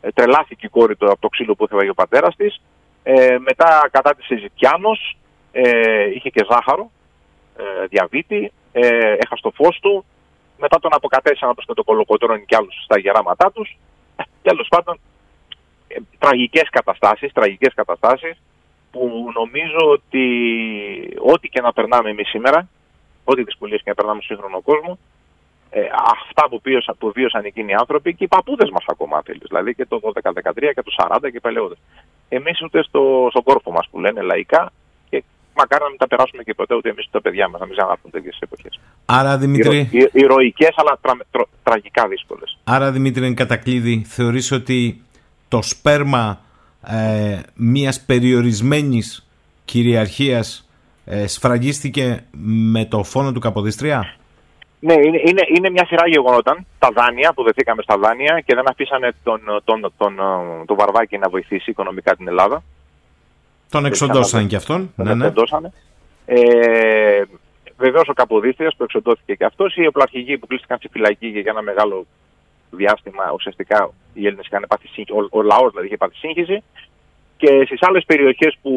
ε, 0.00 0.10
τρελάθηκε 0.10 0.66
η 0.66 0.68
κόρη 0.68 0.96
του 0.96 1.10
από 1.10 1.20
το 1.20 1.28
ξύλο 1.28 1.54
που 1.54 1.66
έφαγε 1.70 1.90
ο 1.90 1.94
πατέρας 1.94 2.36
της. 2.36 2.60
Ε, 3.02 3.38
μετά 3.38 3.88
κατάτησε 3.90 4.36
Ζητιάνος, 4.36 5.16
ε, 5.52 6.10
είχε 6.14 6.30
και 6.30 6.46
ζάχαρο, 6.50 6.90
ε, 7.56 7.86
διαβήτη, 7.86 8.52
ε, 8.72 9.12
έχασε 9.12 9.42
το 9.42 9.50
φως 9.54 9.78
του. 9.80 10.04
Μετά 10.58 10.78
τον 10.78 10.94
αποκατέστησαν 10.94 11.50
όπως 11.50 11.64
και 11.64 11.74
το 11.74 11.84
κολοκοτρώνει 11.84 12.44
και 12.44 12.56
άλλους 12.56 12.82
στα 12.84 12.98
γεράματά 12.98 13.52
τους. 13.52 13.76
Ε, 14.16 14.22
Τέλος 14.42 14.68
πάντων, 14.68 15.00
ε, 15.88 15.96
τραγικές 16.18 16.68
καταστάσεις, 16.70 17.32
τραγικές 17.32 17.74
καταστάσεις 17.74 18.42
που 18.90 19.30
νομίζω 19.34 19.90
ότι 19.90 20.26
ό,τι 21.18 21.48
και 21.48 21.60
να 21.60 21.72
περνάμε 21.72 22.10
εμείς 22.10 22.28
σήμερα, 22.28 22.68
ό,τι 23.24 23.42
δυσκολίες 23.42 23.82
και 23.82 23.88
να 23.88 23.94
περνάμε 23.94 24.20
στο 24.22 24.34
σύγχρονο 24.34 24.60
κόσμο, 24.60 24.98
ε, 25.76 25.80
αυτά 26.14 26.48
που, 26.48 26.60
πίωσαν, 26.60 26.94
που 26.98 27.12
βίωσαν 27.14 27.44
εκείνοι 27.44 27.70
οι 27.70 27.74
άνθρωποι 27.74 28.14
και 28.14 28.24
οι 28.24 28.28
παππούδες 28.28 28.70
μας 28.70 28.84
ακόμα 28.86 29.22
θέλεις, 29.24 29.42
δηλαδή 29.48 29.74
και 29.74 29.86
το 29.86 30.00
12-13 30.02 30.72
και 30.74 30.82
το 30.82 30.92
40 30.98 31.30
και 31.32 31.40
παλαιότερες. 31.40 31.82
Εμείς 32.28 32.62
ούτε 32.62 32.82
στο, 32.82 33.26
στον 33.30 33.42
κόρφο 33.42 33.70
μας 33.70 33.88
που 33.90 34.00
λένε 34.00 34.20
λαϊκά 34.20 34.72
και 35.10 35.22
μακάρι 35.56 35.82
να 35.82 35.88
μην 35.88 35.98
τα 35.98 36.06
περάσουμε 36.06 36.42
και 36.42 36.54
ποτέ 36.54 36.74
ούτε 36.74 36.88
εμείς 36.88 37.04
ούτε 37.06 37.18
τα 37.18 37.20
παιδιά 37.20 37.48
μας, 37.48 37.60
να 37.60 37.66
μην 37.66 37.76
ξανάρθουν 37.76 38.10
τέτοιες 38.10 38.38
εποχές. 38.40 38.80
Άρα 39.04 39.38
Δημήτρη, 39.38 39.88
Ηρωικές 40.12 40.74
αλλά 40.76 40.98
τρα, 41.00 41.16
τρα- 41.30 41.48
τραγικά 41.62 42.08
δύσκολες. 42.08 42.58
άρα, 42.64 42.90
Δημήτρη 42.92 43.26
εν 43.26 43.34
κατακλείδη, 43.34 44.04
θεωρείς 44.06 44.52
ότι 44.52 45.02
το 45.48 45.62
σπέρμα 45.62 46.40
ε, 46.86 47.40
μιας 47.54 48.00
περιορισμένης 48.04 49.28
κυριαρχίας 49.64 50.68
ε, 51.04 51.26
σφραγίστηκε 51.26 52.24
με 52.72 52.84
το 52.84 53.02
φόνο 53.02 53.32
του 53.32 53.40
Καποδιστρία; 53.40 54.16
Ναι, 54.80 54.92
είναι, 54.94 55.20
είναι, 55.24 55.42
είναι 55.56 55.70
μια 55.70 55.86
σειρά 55.86 56.08
γεγονότων. 56.08 56.66
Τα 56.78 56.90
δάνεια 56.94 57.32
που 57.32 57.42
δεθήκαμε 57.42 57.82
στα 57.82 57.98
δάνεια 57.98 58.40
και 58.46 58.54
δεν 58.54 58.68
αφήσανε 58.70 59.12
τον, 59.22 59.40
τον, 59.64 59.80
τον, 59.80 59.92
τον, 59.96 60.16
τον 60.66 60.76
Βαρβάκη 60.76 61.18
να 61.18 61.28
βοηθήσει 61.28 61.70
οικονομικά 61.70 62.16
την 62.16 62.28
Ελλάδα. 62.28 62.62
Τον 63.70 63.84
εξοντώσαν 63.84 64.46
και 64.46 64.56
αυτόν. 64.56 64.92
Τον 64.96 65.06
Ναι, 65.06 65.14
ναι. 65.14 65.26
εξοντώσανε. 65.26 65.72
Ε, 66.26 67.22
Βεβαίως 67.76 68.08
ο 68.08 68.12
Καποδίστριας 68.12 68.74
που 68.76 68.82
εξοντώθηκε 68.82 69.34
και 69.34 69.44
αυτός, 69.44 69.76
οι 69.76 69.86
οπλαρχηγοί 69.86 70.38
που 70.38 70.46
κλείστηκαν 70.46 70.78
στη 70.78 70.88
φυλακή 70.88 71.32
και 71.32 71.38
για 71.38 71.50
ένα 71.50 71.62
μεγάλο 71.62 72.06
διάστημα 72.70 73.32
ουσιαστικά 73.34 73.90
οι 74.12 74.26
Έλληνες 74.26 74.46
είχαν 74.46 74.64
πάθει 74.68 74.88
σύγχυση, 74.88 75.18
ο, 75.30 75.38
ο 75.38 75.42
λαός 75.42 75.70
δηλαδή 75.70 75.86
είχε 75.86 75.96
πάθει 75.96 76.16
σύγχυση. 76.16 76.62
Και 77.36 77.62
στις 77.66 77.82
άλλες 77.82 78.04
περιοχές 78.04 78.56
που 78.62 78.72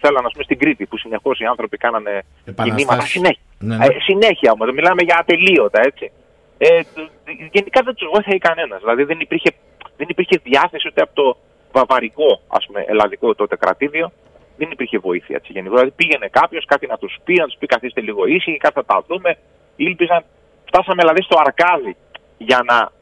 θέλαν, 0.00 0.26
ας 0.26 0.32
πούμε 0.32 0.44
στην 0.44 0.58
Κρήτη, 0.58 0.86
που 0.86 0.98
συνεχώς 0.98 1.40
οι 1.40 1.44
άνθρωποι 1.44 1.76
κάνανε 1.76 2.22
κινήματα 2.62 3.00
συνέχεια. 3.00 3.42
Ναι, 3.58 3.76
ναι. 3.76 3.84
Ε, 3.84 4.00
συνέχεια 4.00 4.52
όμως, 4.52 4.70
μιλάμε 4.72 5.02
για 5.02 5.16
ατελείωτα 5.20 5.80
έτσι. 5.82 6.10
Ε, 6.58 6.82
τ- 6.82 7.10
γενικά 7.52 7.82
δεν 7.82 7.94
τους 7.94 8.08
βοήθησε 8.12 8.38
κανένας. 8.38 8.80
Δηλαδή 8.80 9.02
δεν 9.04 9.20
υπήρχε, 9.20 9.50
δεν 9.96 10.06
υπήρχε 10.10 10.40
διάθεση 10.42 10.88
ούτε 10.88 11.02
από 11.02 11.14
το 11.14 11.36
βαβαρικό, 11.72 12.40
ας 12.48 12.66
πούμε, 12.66 12.84
ελλαδικό 12.88 13.34
τότε 13.34 13.56
κρατήδιο. 13.56 14.12
Δεν 14.56 14.70
υπήρχε 14.70 14.98
βοήθεια 14.98 15.36
έτσι 15.36 15.52
γενικώ. 15.52 15.74
Δηλαδή 15.74 15.90
πήγαινε 15.96 16.28
κάποιος, 16.28 16.64
κάτι 16.64 16.86
να 16.86 16.96
τους 16.98 17.16
πει, 17.24 17.34
να 17.34 17.44
τους 17.46 17.56
πει 17.58 17.66
καθίστε 17.66 18.00
λίγο 18.00 18.26
ήσυχοι, 18.26 18.56
κάτι 18.56 18.74
θα 18.74 18.84
τα 18.84 19.04
δούμε. 19.08 19.36
Ήλπιζαν. 19.76 20.24
Φτάσαμε 20.64 21.02
δηλαδή 21.02 21.22
στο 21.22 21.36
αρκάδι 21.44 21.96
για 22.38 22.60
να 22.64 22.92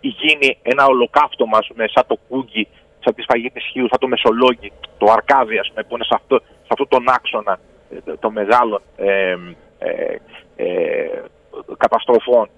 γίνει 0.00 0.58
ένα 0.62 0.84
ολοκαύτωμα, 0.86 1.58
ας 1.58 1.66
πούμε, 1.66 1.84
σαν 1.88 2.04
το 2.06 2.18
κούγκι, 2.28 2.68
σαν 3.04 3.14
τη 3.14 3.22
σφαγή 3.22 3.50
της 3.50 3.64
Χίου, 3.64 3.86
σαν 3.90 3.98
το 3.98 4.08
Μεσολόγγι, 4.08 4.72
το 4.98 5.06
αρκάδι, 5.12 5.58
ας 5.58 5.68
πούμε, 5.68 5.82
που 5.82 5.94
είναι 5.94 6.04
σε 6.04 6.14
αυτό, 6.14 6.38
σε 6.38 6.68
αυτό 6.68 6.86
τον 6.86 7.08
άξονα 7.08 7.58
ε, 8.06 8.12
των 8.16 8.32
μεγάλων 8.32 8.80
ε, 8.96 9.06
ε, 9.06 9.30
ε, 9.30 9.38
καταστροφών 11.78 12.48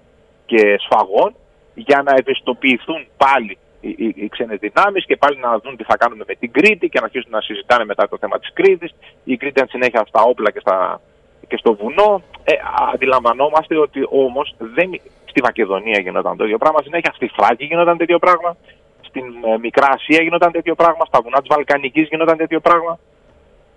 και 0.45 0.75
σφαγών, 0.79 1.35
για 1.73 2.01
να 2.01 2.13
ευαισθητοποιηθούν 2.17 3.05
πάλι 3.17 3.57
οι, 3.79 3.89
οι, 3.97 4.13
οι 4.15 4.27
ξένες 4.27 4.59
δυνάμεις 4.59 5.05
και 5.05 5.17
πάλι 5.17 5.37
να 5.37 5.59
δουν 5.59 5.77
τι 5.77 5.83
θα 5.83 5.97
κάνουμε 5.97 6.23
με 6.27 6.35
την 6.35 6.51
Κρήτη 6.51 6.89
και 6.89 6.99
να 6.99 7.05
αρχίσουν 7.05 7.31
να 7.31 7.41
συζητάνε 7.41 7.85
μετά 7.85 8.09
το 8.09 8.17
θέμα 8.17 8.39
της 8.39 8.53
Κρήτης. 8.53 8.91
Η 9.23 9.37
Κρήτη 9.37 9.55
ήταν 9.57 9.67
συνέχεια 9.67 10.03
στα 10.07 10.21
όπλα 10.21 10.51
και, 10.51 10.59
στα, 10.59 11.01
και 11.47 11.57
στο 11.57 11.73
βουνό. 11.75 12.21
Ε, 12.43 12.53
αντιλαμβανόμαστε 12.93 13.77
ότι 13.77 14.07
όμως 14.09 14.55
δεν, 14.57 15.01
στη 15.25 15.41
Μακεδονία 15.41 15.99
γινόταν 15.99 16.37
το 16.37 16.43
ίδιο 16.43 16.57
πράγμα, 16.57 16.81
συνέχεια 16.81 17.11
στη 17.15 17.27
Φράκη 17.35 17.65
γινόταν 17.65 17.97
τέτοιο 17.97 18.19
πράγμα, 18.19 18.57
στην 19.01 19.25
ε, 19.45 19.57
Μικρά 19.57 19.87
Ασία 19.89 20.21
γινόταν 20.21 20.51
τέτοιο 20.51 20.75
πράγμα, 20.75 21.05
στα 21.05 21.21
βουνά 21.21 21.37
της 21.37 21.47
Βαλκανικής 21.47 22.07
γινόταν 22.07 22.37
τέτοιο 22.37 22.59
πράγμα. 22.59 22.99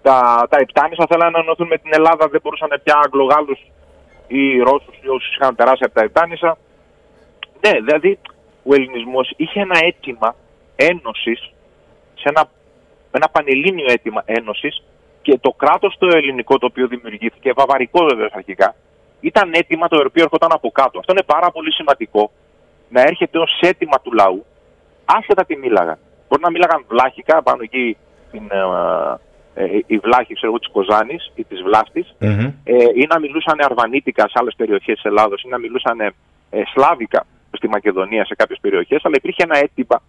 Τα, 0.07 0.47
τα 0.51 0.59
Επτάνησα 0.59 1.07
θέλανε 1.09 1.31
να 1.31 1.39
ενωθούν 1.39 1.67
με 1.67 1.79
την 1.79 1.91
Ελλάδα, 1.95 2.29
δεν 2.29 2.41
μπορούσαν 2.43 2.81
πια 2.83 3.01
Αγγλογάλους 3.05 3.61
ή 4.27 4.59
Ρώσους 4.59 4.97
ή 5.03 5.09
όσους 5.09 5.37
είχαν 5.37 5.55
περάσει 5.55 5.85
από 5.85 5.95
τα 5.95 6.03
Επτάνησα. 6.05 6.59
Ναι, 7.65 7.73
δηλαδή 7.81 8.19
ο 8.63 8.75
ελληνισμός 8.75 9.33
είχε 9.37 9.61
ένα 9.61 9.79
αίτημα 9.83 10.35
ένωσης, 10.77 11.41
σε 12.15 12.29
ένα, 12.33 12.49
ένα 13.11 13.29
πανελλήνιο 13.29 13.87
αίτημα 13.89 14.23
ένωσης 14.25 14.83
και 15.23 15.39
το 15.39 15.51
κράτος 15.51 15.97
το 15.99 16.07
ελληνικό 16.17 16.59
το 16.59 16.67
οποίο 16.67 16.87
δημιουργήθηκε, 16.87 17.53
βαβαρικός 17.53 18.07
βέβαια 18.11 18.31
αρχικά, 18.33 18.75
ήταν 19.21 19.53
αίτημα 19.55 19.89
το 19.89 19.97
οποίο 20.07 20.23
έρχονταν 20.23 20.53
από 20.53 20.71
κάτω. 20.71 20.99
Αυτό 20.99 21.13
είναι 21.13 21.27
πάρα 21.27 21.51
πολύ 21.51 21.73
σημαντικό 21.73 22.31
να 22.89 23.01
έρχεται 23.01 23.39
ως 23.39 23.59
αίτημα 23.61 24.01
του 24.01 24.13
λαού, 24.13 24.45
άσχετα 25.05 25.45
τι 25.45 25.57
μίλαγαν. 25.57 25.99
Μπορεί 26.29 26.43
να 26.43 26.51
μίλαγαν 26.51 26.85
βλάχικα 26.89 27.43
πάνω 27.43 27.63
εκεί 27.63 27.97
στην, 28.29 28.49
ε, 28.51 29.25
ε, 29.59 29.79
η 29.87 29.99
βλάχη 29.99 30.35
ξέρω 30.35 30.47
εγώ, 30.47 30.59
της 30.59 30.71
Κοζάνης 30.73 31.33
ή 31.35 31.45
της 31.45 31.63
Βλάστης 31.63 32.15
ε, 32.19 32.75
ή 32.95 33.07
να 33.09 33.19
μιλούσαν 33.19 33.57
αρβανίτικα 33.61 34.23
σε 34.23 34.35
άλλες 34.35 34.55
περιοχές 34.57 34.95
της 34.95 35.05
Ελλάδος 35.05 35.43
ή 35.43 35.49
να 35.49 35.59
μιλούσαν 35.59 36.01
ε, 36.01 36.63
σλάβικα 36.73 37.27
στη 37.51 37.69
Μακεδονία 37.69 38.25
σε 38.25 38.35
κάποιες 38.35 38.59
περιοχές 38.61 39.05
αλλά 39.05 39.15
υπήρχε 39.19 39.43
ένα 39.43 39.57
αίτημα 39.59 40.03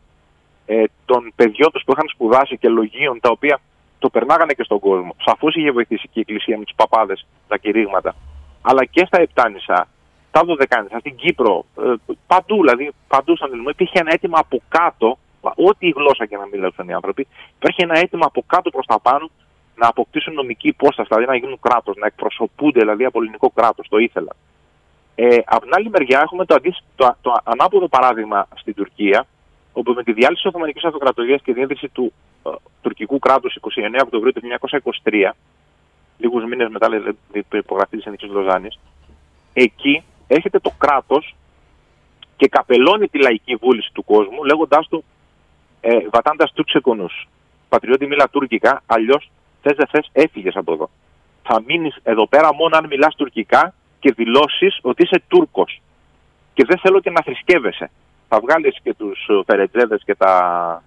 ε, 0.65 0.83
των 1.05 1.31
παιδιών 1.35 1.71
τους 1.71 1.83
που 1.85 1.91
είχαν 1.91 2.07
σπουδάσει 2.13 2.57
και 2.57 2.69
λογίων 2.69 3.19
τα 3.19 3.29
οποία 3.29 3.59
το 3.99 4.09
περνάγανε 4.09 4.53
και 4.53 4.63
στον 4.63 4.79
κόσμο. 4.79 5.15
Σαφώς 5.25 5.55
είχε 5.55 5.71
βοηθήσει 5.71 6.07
και 6.07 6.19
η 6.19 6.19
Εκκλησία 6.19 6.57
με 6.57 6.63
τους 6.63 6.75
παπάδες, 6.75 7.27
τα 7.47 7.57
κηρύγματα. 7.57 8.15
Αλλά 8.61 8.85
και 8.85 9.03
στα 9.05 9.21
Επτάνησα, 9.21 9.87
στα 10.29 10.41
Δωδεκάνησα, 10.45 10.99
στην 10.99 11.15
Κύπρο, 11.15 11.65
ε, 11.77 11.93
παντού, 12.27 12.55
δηλαδή 12.55 12.91
παντού 13.07 13.35
στον 13.35 13.47
Ελληνικό, 13.49 13.69
υπήρχε 13.69 13.99
ένα 13.99 14.11
αίτημα 14.13 14.39
από 14.39 14.61
κάτω, 14.69 15.17
ό,τι 15.55 15.87
η 15.87 15.93
γλώσσα 15.95 16.25
και 16.25 16.37
να 16.37 16.45
μιλούσαν 16.51 16.87
οι 16.87 16.93
άνθρωποι, 16.93 17.27
υπήρχε 17.55 17.83
ένα 17.83 17.97
αίτημα 17.97 18.25
από 18.25 18.43
κάτω 18.47 18.69
προς 18.69 18.85
τα 18.85 18.99
πάνω 18.99 19.29
να 19.75 19.87
αποκτήσουν 19.87 20.33
νομική 20.33 20.67
υπόσταση, 20.67 21.07
δηλαδή 21.07 21.27
να 21.27 21.35
γίνουν 21.35 21.59
κράτος, 21.59 21.95
να 21.95 22.05
εκπροσωπούνται 22.05 22.79
δηλαδή 22.79 23.05
από 23.05 23.19
ελληνικό 23.21 23.49
κράτος. 23.49 23.87
Το 23.89 23.97
ήθελαν. 23.97 24.35
Ε, 25.15 25.37
από 25.45 25.61
την 25.61 25.73
άλλη 25.73 25.89
μεριά 25.89 26.19
έχουμε 26.23 26.45
το, 26.45 26.55
αντί, 26.55 26.75
το, 26.95 27.15
το 27.21 27.33
ανάποδο 27.43 27.87
παράδειγμα 27.87 28.47
στην 28.55 28.73
Τουρκία, 28.73 29.25
όπου 29.73 29.93
με 29.93 30.03
τη 30.03 30.13
διάλυση 30.13 30.41
της 30.41 30.45
Οθωμανικής 30.45 30.83
Αυτοκρατορίας 30.83 31.41
και 31.41 31.53
διένδυση 31.53 31.87
του 31.87 32.13
ε, 32.45 32.49
τουρκικού 32.81 33.19
κράτους 33.19 33.57
29 33.61 33.99
Οκτωβρίου 34.03 34.31
του 34.31 34.41
1923, 35.03 35.31
λίγους 36.17 36.43
μήνες 36.43 36.69
μετά 36.69 36.89
δηλαδή, 36.89 37.17
την 37.31 37.59
υπογραφή 37.59 37.97
της 37.97 38.05
Ενική 38.05 38.25
Λοζάνης, 38.25 38.79
εκεί 39.53 40.03
έρχεται 40.27 40.59
το 40.59 40.71
κράτος 40.77 41.35
και 42.37 42.47
καπελώνει 42.47 43.07
τη 43.07 43.19
λαϊκή 43.21 43.55
βούληση 43.55 43.89
του 43.93 44.03
κόσμου, 44.03 44.43
λέγοντάς 44.43 44.87
του 44.87 45.03
ε, 45.89 45.97
βατάντας 46.11 46.51
τους 46.53 46.65
ξεκονού. 46.65 47.07
Πατριώτη 47.69 48.07
μίλα 48.07 48.29
τουρκικά, 48.29 48.81
αλλιώς 48.85 49.31
θες 49.61 49.75
δεν 49.75 49.87
θες, 49.87 50.09
έφυγες 50.11 50.55
από 50.55 50.73
εδώ. 50.73 50.89
Θα 51.43 51.61
μείνεις 51.67 51.97
εδώ 52.03 52.27
πέρα 52.27 52.53
μόνο 52.53 52.77
αν 52.77 52.85
μιλάς 52.89 53.15
τουρκικά 53.15 53.73
και 53.99 54.13
δηλώσεις 54.15 54.79
ότι 54.81 55.03
είσαι 55.03 55.21
Τούρκος. 55.27 55.81
Και 56.53 56.65
δεν 56.67 56.77
θέλω 56.77 56.99
και 56.99 57.09
να 57.09 57.21
θρησκεύεσαι. 57.21 57.89
Θα 58.27 58.39
βγάλεις 58.39 58.77
και 58.83 58.93
τους 58.93 59.29
φερετζέδε 59.45 59.97
και 60.05 60.15
τα 60.15 60.33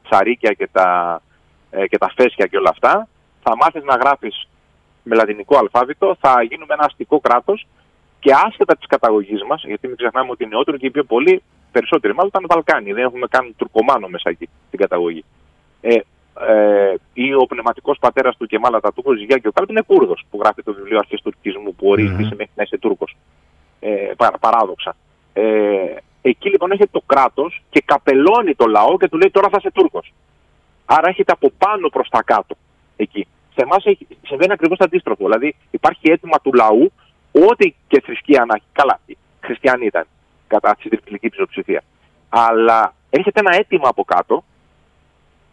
τσαρίκια 0.08 0.52
και 0.52 0.68
τα, 0.72 1.20
ε, 1.70 1.86
και 1.86 1.98
τα 1.98 2.12
φέσια 2.16 2.46
και 2.46 2.56
όλα 2.56 2.70
αυτά. 2.70 3.08
Θα 3.42 3.56
μάθεις 3.56 3.82
να 3.82 3.94
γράφεις 3.94 4.48
με 5.02 5.14
λατινικό 5.14 5.58
αλφάβητο. 5.58 6.16
Θα 6.20 6.42
γίνουμε 6.42 6.74
ένα 6.74 6.84
αστικό 6.84 7.20
κράτος. 7.20 7.66
Και 8.20 8.32
άσχετα 8.46 8.76
της 8.76 8.86
καταγωγής 8.86 9.42
μας, 9.48 9.62
γιατί 9.64 9.86
μην 9.86 9.96
ξεχνάμε 9.96 10.30
ότι 10.30 10.44
οι 10.44 10.46
νεότεροι 10.46 10.78
και 10.78 10.86
οι 10.86 10.90
πιο 10.90 11.04
πολλοί, 11.04 11.42
περισσότεροι 11.72 12.14
μάλλον 12.14 12.30
ήταν 12.34 12.46
Βαλκάνοι. 12.48 12.92
Δεν 12.92 13.04
έχουμε 13.04 13.26
κάνει 13.26 13.54
τουρκομάνο 13.56 14.08
μέσα 14.08 14.30
εκεί 14.30 14.48
την 14.70 14.78
καταγωγή. 14.78 15.24
Ε, 15.80 15.94
ε, 16.48 16.94
ή 17.12 17.34
ο 17.34 17.46
πνευματικός 17.46 17.98
πατέρας 17.98 18.36
του 18.36 18.46
Κεμάλα 18.46 18.76
Ατατούρκο, 18.76 19.14
Γιάννη 19.14 19.46
ο 19.46 19.52
Κάλπ, 19.52 19.70
είναι 19.70 19.82
Κούρδος 19.82 20.24
που 20.30 20.38
γράφει 20.42 20.62
το 20.62 20.74
βιβλίο 20.74 20.98
Αρχές 20.98 21.20
Τουρκισμού, 21.22 21.74
που 21.74 21.88
ορίζει 21.88 22.14
τι 22.14 22.24
σημαίνει 22.24 22.50
να 22.54 22.62
είσαι 22.62 22.78
Τούρκος. 22.78 23.16
Ε, 23.80 24.12
παράδοξα. 24.40 24.96
Ε, 25.32 25.42
εκεί 26.22 26.48
λοιπόν 26.48 26.70
έχετε 26.70 26.88
το 26.92 27.02
κράτος 27.06 27.62
και 27.70 27.82
καπελώνει 27.84 28.54
το 28.54 28.66
λαό 28.66 28.96
και 28.96 29.08
του 29.08 29.18
λέει 29.18 29.30
τώρα 29.30 29.48
θα 29.48 29.56
είσαι 29.58 29.70
Τούρκος. 29.70 30.12
Άρα 30.84 31.08
έχετε 31.08 31.32
από 31.32 31.50
πάνω 31.58 31.88
προς 31.88 32.08
τα 32.08 32.22
κάτω 32.22 32.54
εκεί. 32.96 33.26
Σε 33.54 33.62
εμάς 33.62 33.84
συμβαίνει 34.26 34.52
ακριβώς 34.52 34.78
το 34.78 34.84
αντίστροφο. 34.84 35.24
Δηλαδή 35.24 35.56
υπάρχει 35.70 36.10
αίτημα 36.10 36.40
του 36.42 36.52
λαού, 36.52 36.92
ό,τι 37.32 37.74
και 37.88 38.00
θρησκεία 38.00 38.44
να 38.44 38.54
έχει. 38.56 38.66
Καλά, 38.72 39.00
χριστιανοί 39.40 39.86
ήταν 39.86 40.06
κατά 40.52 40.76
τη 40.82 40.88
τριπλική 40.88 41.28
πλειοψηφία. 41.28 41.82
Αλλά 42.28 42.94
έρχεται 43.10 43.40
ένα 43.40 43.56
αίτημα 43.56 43.88
από 43.88 44.04
κάτω 44.04 44.44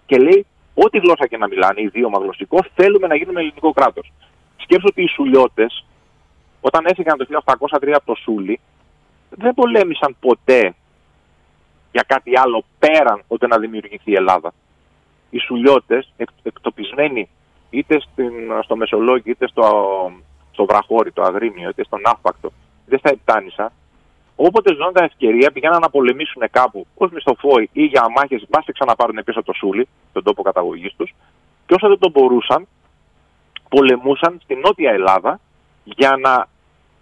και 0.06 0.18
λέει 0.18 0.46
ό,τι 0.74 0.98
γλώσσα 0.98 1.28
και 1.28 1.38
να 1.38 1.48
μιλάνε, 1.48 1.82
ιδίωμα 1.82 2.20
γλωσσικό, 2.20 2.58
θέλουμε 2.76 3.08
να 3.08 3.16
γίνουμε 3.16 3.40
ελληνικό 3.40 3.72
κράτος. 3.72 4.12
Σκέψω 4.58 4.88
ότι 4.90 5.02
οι 5.02 5.08
Σουλιώτες, 5.08 5.86
όταν 6.62 6.86
έφυγαν 6.86 7.18
το 7.18 7.26
1803 7.80 7.92
από 7.94 8.06
το 8.06 8.16
Σούλι, 8.24 8.60
δεν 9.30 9.54
πολέμησαν 9.54 10.16
ποτέ 10.20 10.76
για 11.92 12.04
κάτι 12.08 12.38
άλλο 12.38 12.64
πέραν 12.80 13.22
ότι 13.28 13.48
να 13.48 13.58
δημιουργηθεί 13.58 14.12
η 14.12 14.16
Ελλάδα. 14.16 14.54
Οι 15.30 15.40
Σουλιώτες, 15.40 16.14
εκτοπισμένοι 16.44 17.30
είτε 17.70 18.00
στην, 18.00 18.34
στο 18.64 18.76
Μεσολόγιο, 18.76 19.32
είτε 19.32 19.48
στο, 19.48 19.66
στο 20.52 20.66
Βραχώρι, 20.66 21.12
το 21.12 21.22
Αγρίνιο, 21.22 21.70
είτε 21.70 21.84
στον 21.84 22.02
Άφπακτο, 22.04 22.52
είτε 22.88 22.98
στα 22.98 23.10
Επτάνησα, 23.10 23.72
όποτε 24.40 24.76
ζώνταν 24.76 25.04
ευκαιρία 25.04 25.52
πηγαίναν 25.52 25.82
να 25.82 25.90
πολεμήσουν 25.90 26.44
κάπου 26.52 26.88
ως 26.98 27.12
μισθοφόροι 27.12 27.70
ή 27.74 27.84
για 27.84 28.04
μάχε, 28.16 28.42
μπα 28.50 28.60
και 28.60 28.72
ξαναπάρουν 28.72 29.24
πίσω 29.26 29.44
το 29.44 29.54
Σούλι, 29.54 29.88
τον 30.14 30.24
τόπο 30.24 30.42
καταγωγής 30.42 30.94
τους, 30.98 31.14
και 31.66 31.74
όσο 31.74 31.88
δεν 31.88 32.00
το 32.00 32.10
μπορούσαν, 32.10 32.68
πολεμούσαν 33.70 34.40
στην 34.44 34.60
Νότια 34.60 34.92
Ελλάδα 34.92 35.40
για 35.84 36.18
να, 36.22 36.48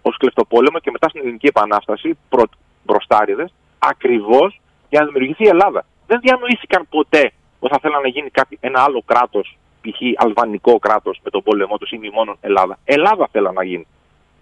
ως 0.02 0.16
κλεφτοπόλεμο 0.16 0.78
και 0.78 0.90
μετά 0.90 1.08
στην 1.08 1.20
Ελληνική 1.20 1.46
Επανάσταση, 1.46 2.18
προ, 2.28 2.42
μπροστάριδες, 2.84 3.54
ακριβώς 3.78 4.60
για 4.88 5.00
να 5.00 5.06
δημιουργηθεί 5.06 5.44
η 5.44 5.48
Ελλάδα. 5.48 5.84
Δεν 6.06 6.20
διανοήθηκαν 6.20 6.86
ποτέ 6.90 7.32
ότι 7.58 7.72
θα 7.72 7.78
θέλανε 7.80 8.02
να 8.02 8.08
γίνει 8.08 8.30
κάτι, 8.30 8.58
ένα 8.60 8.82
άλλο 8.82 9.02
κράτος, 9.06 9.58
π.χ. 9.80 10.00
αλβανικό 10.16 10.78
κράτος 10.78 11.20
με 11.24 11.30
τον 11.30 11.42
πόλεμό 11.42 11.78
τους 11.78 11.90
ή 11.90 11.98
μη 11.98 12.10
μόνο 12.10 12.36
Ελλάδα. 12.40 12.78
Ελλάδα 12.84 13.28
θέλαν 13.32 13.54
να 13.54 13.64
γίνει 13.64 13.86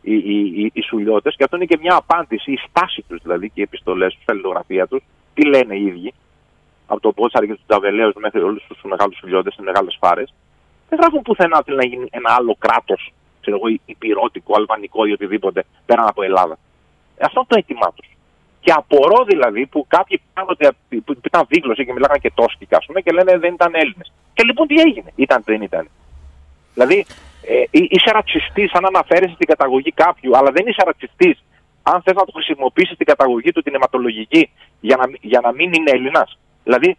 οι, 0.04 0.14
οι, 0.14 0.70
οι, 0.72 0.82
σουλιώτες 0.82 1.34
και 1.36 1.44
αυτό 1.44 1.56
είναι 1.56 1.64
και 1.64 1.78
μια 1.80 1.94
απάντηση, 1.94 2.52
η 2.52 2.58
στάση 2.68 3.04
τους 3.08 3.22
δηλαδή 3.22 3.46
και 3.46 3.60
οι 3.60 3.62
επιστολές 3.62 4.14
τους, 4.14 4.22
η 4.22 4.26
αλληλογραφία 4.26 4.86
τους, 4.86 5.02
τι 5.34 5.46
λένε 5.46 5.74
οι 5.74 5.86
ίδιοι, 5.86 6.14
από 6.86 7.00
το 7.00 7.12
Πότσαρ 7.12 7.46
και 7.46 7.54
τους 7.54 7.64
Τζαβελέου 7.66 8.12
μέχρι 8.16 8.40
όλους 8.40 8.64
τους 8.68 8.80
μεγάλους 8.82 9.16
σουλιώτες, 9.18 9.54
τις 9.54 9.64
μεγάλες 9.64 9.96
φάρες, 10.00 10.34
δεν 10.88 10.98
γράφουν 10.98 11.22
πουθενά 11.22 11.58
ότι 11.58 11.72
να 11.72 11.84
γίνει 11.86 12.08
ένα 12.10 12.34
άλλο 12.38 12.56
κράτος, 12.58 13.12
ξέρω 13.40 13.56
εγώ, 13.56 13.78
υπηρώτικο, 13.84 14.54
αλβανικό 14.56 15.04
ή 15.04 15.12
οτιδήποτε 15.12 15.64
πέραν 15.86 16.06
από 16.06 16.22
Ελλάδα. 16.22 16.58
Αυτό 17.20 17.38
είναι 17.38 17.48
το 17.48 17.56
αίτημά 17.58 17.92
τους. 17.94 18.08
Και 18.60 18.72
απορώ 18.72 19.24
δηλαδή 19.24 19.66
που 19.66 19.84
κάποιοι 19.88 20.20
πάντοτε 20.34 20.72
που 21.04 21.16
ήταν 21.24 21.44
δίγλωσοι 21.48 21.84
και 21.84 21.92
μιλάγανε 21.92 22.18
και 22.18 22.32
τόσκικα, 22.34 22.76
ας 22.76 22.86
πούμε, 22.86 23.00
και 23.00 23.12
λένε 23.12 23.38
δεν 23.38 23.52
ήταν 23.54 23.74
Έλληνες. 23.74 24.12
Και 24.34 24.42
λοιπόν 24.44 24.66
τι 24.66 24.74
έγινε, 24.74 25.12
ήταν 25.14 25.42
δεν 25.44 25.62
ήταν. 25.62 25.88
Δηλαδή 26.74 27.06
ε, 27.46 27.64
είσαι 27.70 28.10
ρατσιστής 28.12 28.72
αν 28.72 28.84
αναφέρεσαι 28.86 29.34
στην 29.34 29.46
καταγωγή 29.46 29.92
κάποιου, 29.92 30.36
αλλά 30.36 30.50
δεν 30.50 30.66
είσαι 30.66 30.82
ρατσιστής 30.86 31.36
αν 31.82 32.02
θες 32.02 32.14
να 32.14 32.24
το 32.24 32.32
χρησιμοποιήσεις 32.34 32.96
την 32.96 33.06
καταγωγή 33.06 33.52
του, 33.52 33.62
την 33.62 33.74
αιματολογική, 33.74 34.50
για 34.80 34.96
να, 34.96 35.04
για 35.20 35.40
να 35.40 35.52
μην 35.52 35.72
είναι 35.72 35.90
Έλληνας. 35.90 36.38
Δηλαδή, 36.64 36.96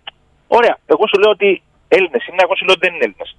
ωραία, 0.48 0.78
εγώ 0.86 1.08
σου 1.08 1.20
λέω 1.20 1.30
ότι 1.30 1.62
Έλληνες 1.88 2.28
είναι, 2.28 2.42
εγώ 2.46 2.56
σου 2.56 2.66
λέω 2.66 2.76
ότι 2.78 2.84
δεν 2.86 2.94
είναι 2.96 3.06
Έλληνες. 3.08 3.30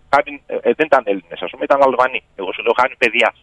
Ε, 0.46 0.68
ε, 0.68 0.72
δεν 0.78 0.86
ήταν 0.90 1.02
Έλληνες, 1.04 1.38
ας 1.42 1.50
πούμε, 1.50 1.64
ήταν 1.64 1.82
Αλβανοί. 1.82 2.20
Εγώ 2.36 2.52
σου 2.52 2.62
λέω 2.62 2.74
χάνει 2.80 2.94
παιδιά. 3.02 3.34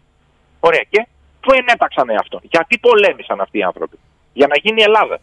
Ωραία, 0.60 0.84
και 0.90 1.08
πού 1.42 1.50
ενέταξαν 1.54 2.10
αυτό; 2.10 2.40
Γιατί 2.54 2.78
πολέμησαν 2.78 3.42
αυτοί 3.42 3.58
οι 3.58 3.64
άνθρωποι; 3.64 3.98
Για 4.34 4.48
να 4.48 4.56
γίνει 4.64 4.80
η 4.82 4.84
Ελλάδα. 4.84 5.20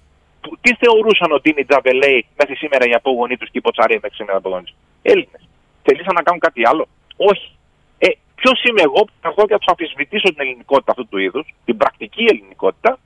Τι 0.61 0.75
θεωρούσαν 0.83 1.33
ότι 1.33 1.51
είναι 1.51 1.61
οι 1.61 1.65
Τζαβελέοι 1.65 2.27
μέχρι 2.39 2.55
σήμερα 2.57 2.85
οι 2.87 2.95
απόγονοί 2.95 3.37
τους 3.37 3.51
και 3.51 3.59
οι 3.59 3.61
Ποτσαρέοι 3.61 3.99
μέχρι 4.03 4.17
σήμερα 4.17 4.35
οι 4.37 4.41
απόγονοι 4.43 4.65
τους; 4.65 4.75
Έλληνες. 5.03 5.43
Θελήσαν 5.83 6.15
να 6.15 6.23
κάνουν 6.23 6.41
κάτι 6.41 6.67
άλλο; 6.67 6.89
Όχι. 7.17 7.49
Ποιος 8.41 8.63
είμαι 8.65 8.83
εγώ 8.89 9.01
που 9.07 9.13
θα 9.21 9.31
και 9.31 9.53
θα 9.55 9.59
τους 9.59 9.71
αμφισβητήσω 9.75 10.29
την 10.33 10.41
ελληνικότητα 10.45 10.91
αυτού 10.95 11.07
του 11.09 11.19
είδους, 11.19 11.47
την 11.65 11.77
πρακτική 11.77 12.25
ελληνικότητα, 12.33 12.99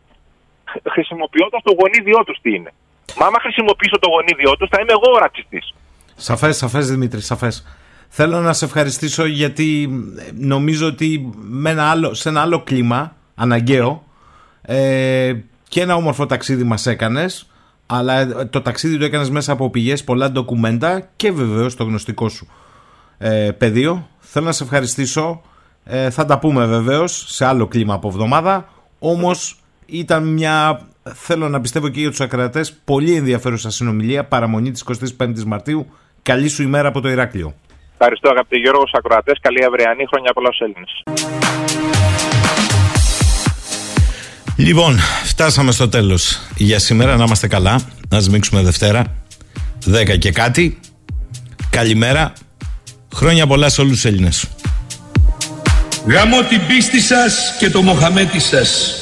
χρησιμοποιώντας 0.94 1.62
το 1.62 1.72
γονίδιό 1.80 2.24
τους 2.26 2.38
τι 2.42 2.54
είναι. 2.54 2.72
Μα 3.18 3.26
άμα 3.26 3.38
χρησιμοποιήσω 3.40 3.98
το 3.98 4.08
γονίδιό 4.08 4.56
τους, 4.56 4.68
θα 4.68 4.78
είμαι 4.80 4.92
εγώ 4.92 5.08
ο 5.14 5.18
ρατσιστής. 5.18 5.74
Σαφές, 6.14 6.56
σαφές 6.56 6.90
Δημήτρη, 6.90 7.20
σαφές. 7.20 7.66
Θέλω 8.08 8.40
να 8.40 8.52
σε 8.52 8.64
ευχαριστήσω 8.64 9.24
γιατί 9.26 9.88
νομίζω 10.34 10.86
ότι 10.86 11.32
με 11.34 11.70
ένα 11.70 11.90
άλλο, 11.90 12.14
σε 12.14 12.28
ένα 12.28 12.40
άλλο 12.40 12.62
κλίμα, 12.62 13.16
αναγκαίο, 13.34 14.04
ε, 14.62 15.32
και 15.68 15.80
ένα 15.80 15.94
όμορφο 15.94 16.26
ταξίδι 16.26 16.62
μας 16.62 16.86
έκανες, 16.86 17.50
αλλά 17.86 18.48
το 18.48 18.60
ταξίδι 18.62 18.98
το 18.98 19.04
έκανες 19.04 19.30
μέσα 19.30 19.52
από 19.52 19.70
πηγές, 19.70 20.04
πολλά 20.04 20.30
ντοκουμέντα 20.30 21.08
και 21.16 21.32
βεβαίως 21.32 21.76
το 21.76 21.84
γνωστικό 21.84 22.28
σου 22.28 22.48
ε, 23.18 23.50
πεδίο. 23.58 24.08
Θέλω 24.18 24.46
να 24.46 24.52
σε 24.52 24.64
ευχαριστήσω. 24.64 25.42
Ε, 25.84 26.10
θα 26.10 26.24
τα 26.24 26.38
πούμε 26.38 26.66
βεβαίως 26.66 27.24
σε 27.28 27.44
άλλο 27.44 27.66
κλίμα 27.66 27.94
από 27.94 28.08
εβδομάδα. 28.08 28.68
Όμως 28.98 29.56
ήταν 29.86 30.28
μια, 30.28 30.80
θέλω 31.02 31.48
να 31.48 31.60
πιστεύω 31.60 31.88
και 31.88 32.00
για 32.00 32.10
τους 32.10 32.20
ακρατέ, 32.20 32.64
πολύ 32.84 33.14
ενδιαφέρουσα 33.14 33.70
συνομιλία. 33.70 34.24
Παραμονή 34.24 34.70
της 34.70 34.84
25η 35.18 35.42
Μαρτίου. 35.42 35.86
Καλή 36.22 36.48
σου 36.48 36.62
ημέρα 36.62 36.88
από 36.88 37.00
το 37.00 37.08
Ηράκλειο. 37.08 37.54
Ευχαριστώ 37.92 38.30
αγαπητοί 38.30 38.58
Γιώργος 38.58 38.90
Ακροατές. 38.92 39.38
Καλή 39.40 39.64
αυριανή 39.64 40.04
χρόνια 40.10 40.32
πολλά 40.32 40.52
στου 40.52 40.64
Έλληνες. 40.64 41.02
Λοιπόν, 44.56 44.98
φτάσαμε 45.24 45.72
στο 45.72 45.88
τέλος 45.88 46.40
για 46.56 46.78
σήμερα. 46.78 47.16
Να 47.16 47.24
είμαστε 47.24 47.48
καλά. 47.48 47.80
Να 48.08 48.20
σμίξουμε 48.20 48.62
Δευτέρα. 48.62 49.04
10 49.86 50.18
και 50.18 50.32
κάτι. 50.32 50.80
Καλημέρα. 51.70 52.32
Χρόνια 53.14 53.46
πολλά 53.46 53.68
σε 53.68 53.80
όλους 53.80 53.92
τους 53.92 54.04
Έλληνες. 54.04 54.44
Γαμώ 56.06 56.42
την 56.42 56.60
πίστη 56.66 57.00
σας 57.00 57.34
και 57.58 57.70
το 57.70 57.82
Μοχαμέτη 57.82 58.40
σας. 58.40 58.94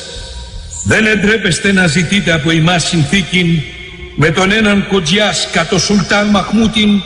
Δεν 0.84 1.06
εντρέπεστε 1.06 1.72
να 1.72 1.86
ζητείτε 1.86 2.32
από 2.32 2.50
εμάς 2.50 2.84
συνθήκη 2.84 3.64
με 4.16 4.30
τον 4.30 4.52
έναν 4.52 4.86
κοτζιάς 4.88 5.48
κατ' 5.52 5.78
Σουλτάν 5.78 6.26
Μαχμούτιν 6.26 7.02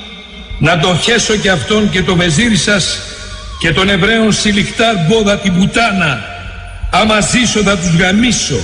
να 0.58 0.78
τον 0.78 0.98
χέσω 0.98 1.36
και 1.36 1.50
αυτόν 1.50 1.90
και 1.90 2.02
το 2.02 2.16
βεζίρι 2.16 2.56
σας 2.56 2.98
και 3.58 3.72
τον 3.72 3.88
Εβραίων 3.88 4.32
Σιλιχτάρ 4.32 4.94
Μπόδα 4.96 5.38
την 5.38 5.54
πουτάνα. 5.54 6.24
Άμα 6.90 7.20
ζήσω 7.20 7.60
θα 7.60 7.76
τους 7.76 7.96
γαμίσω. 7.96 8.60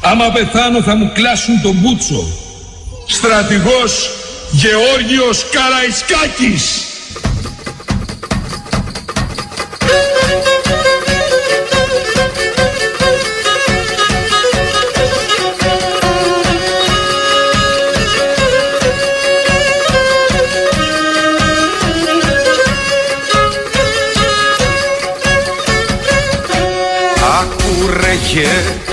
Άμα 0.00 0.30
πεθάνω 0.30 0.82
θα 0.82 0.94
μου 0.96 1.10
κλάσουν 1.14 1.60
τον 1.62 1.74
μπούτσο. 1.74 2.28
Στρατηγός 3.06 4.10
Γεώργιος 4.50 5.46
Καραϊσκάκης. 5.50 6.84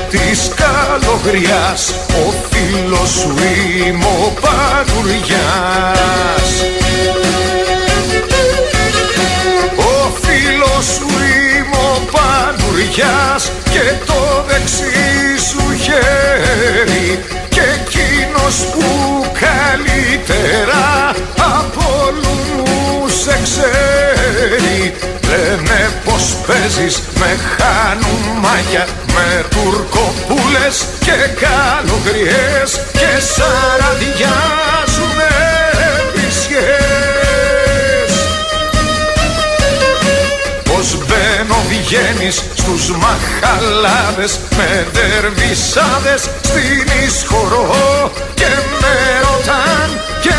Της 0.10 0.51
καλογριάς 0.55 1.93
Ο 2.10 2.34
φίλος 2.49 3.10
σου 3.10 3.35
είμαι 3.77 4.05
ο 4.05 4.34
Πανουριάς 4.41 5.31
Ο 9.77 10.11
φίλος 10.22 10.85
σου 10.85 11.07
είμαι 11.07 11.77
ο 11.77 11.99
Πανουριάς 12.11 13.51
Και 13.64 13.93
το 14.05 14.43
δεξί 14.47 15.38
σου 15.49 15.64
χέρι 15.81 17.19
Και 17.49 17.61
εκείνος 17.61 18.55
που 18.55 19.26
καλύτερα 19.39 21.12
πως 26.06 26.36
παίζεις 26.48 27.02
με 27.20 27.38
χανουμάκια 27.56 28.88
Με 29.16 29.46
τουρκοπούλες 29.50 30.86
και 31.00 31.18
καλογριές 31.44 32.70
Και 32.92 33.12
σαραδιάζουνε 33.36 35.34
βρισιές 36.14 38.12
Πως 40.64 40.98
μπαίνω 40.98 41.60
βγαίνεις 41.70 42.44
στους 42.54 42.92
μαχαλάδες 42.92 44.40
Με 44.58 44.88
δερβισάδες 44.94 46.22
στην 46.42 46.88
εισχωρώ 47.06 48.12
Και 48.34 48.52
με 48.82 48.96
ρωτάν 49.22 49.90
και 50.22 50.34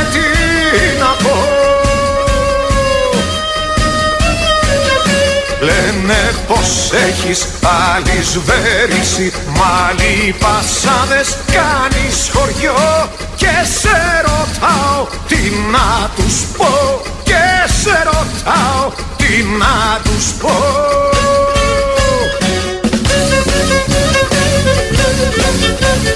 Λένε 6.06 6.30
πως 6.46 6.90
έχεις 6.92 7.46
άλλη 7.62 8.22
σβέρηση 8.22 9.32
Μάλι 9.46 10.34
πασάδες 10.38 11.36
κάνεις 11.52 12.30
χωριό. 12.32 13.10
Και 13.36 13.46
σε 13.80 14.22
ρωτάω 14.22 15.06
τι 15.28 15.36
να 15.70 16.10
τους 16.16 16.34
πω 16.56 17.00
Και 17.22 17.72
σε 17.82 18.02
ρωτάω 18.04 18.90
τι 19.16 19.44
να 19.58 20.00
τους 20.02 20.32
πω. 20.40 20.52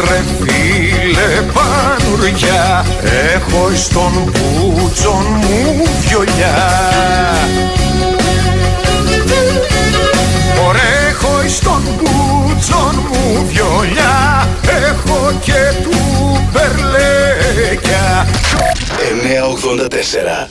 ρε 0.00 0.22
φίλε 0.38 1.42
πανουριά 1.52 2.84
Έχω 3.34 3.70
εις 3.72 3.88
τον 3.88 4.12
μπούτσον 4.24 5.24
μου 5.26 5.84
βιολιά. 6.00 6.56
Ωραία 10.68 11.08
έχω 11.08 11.42
εις 11.44 11.58
τον 11.58 11.82
μπούτσον 11.96 13.06
μου 13.08 13.46
βιολιά 13.46 14.48
Έχω 14.88 15.32
και 15.40 15.72
του 15.82 15.98
περλέκια. 16.52 18.26
984 19.14 20.48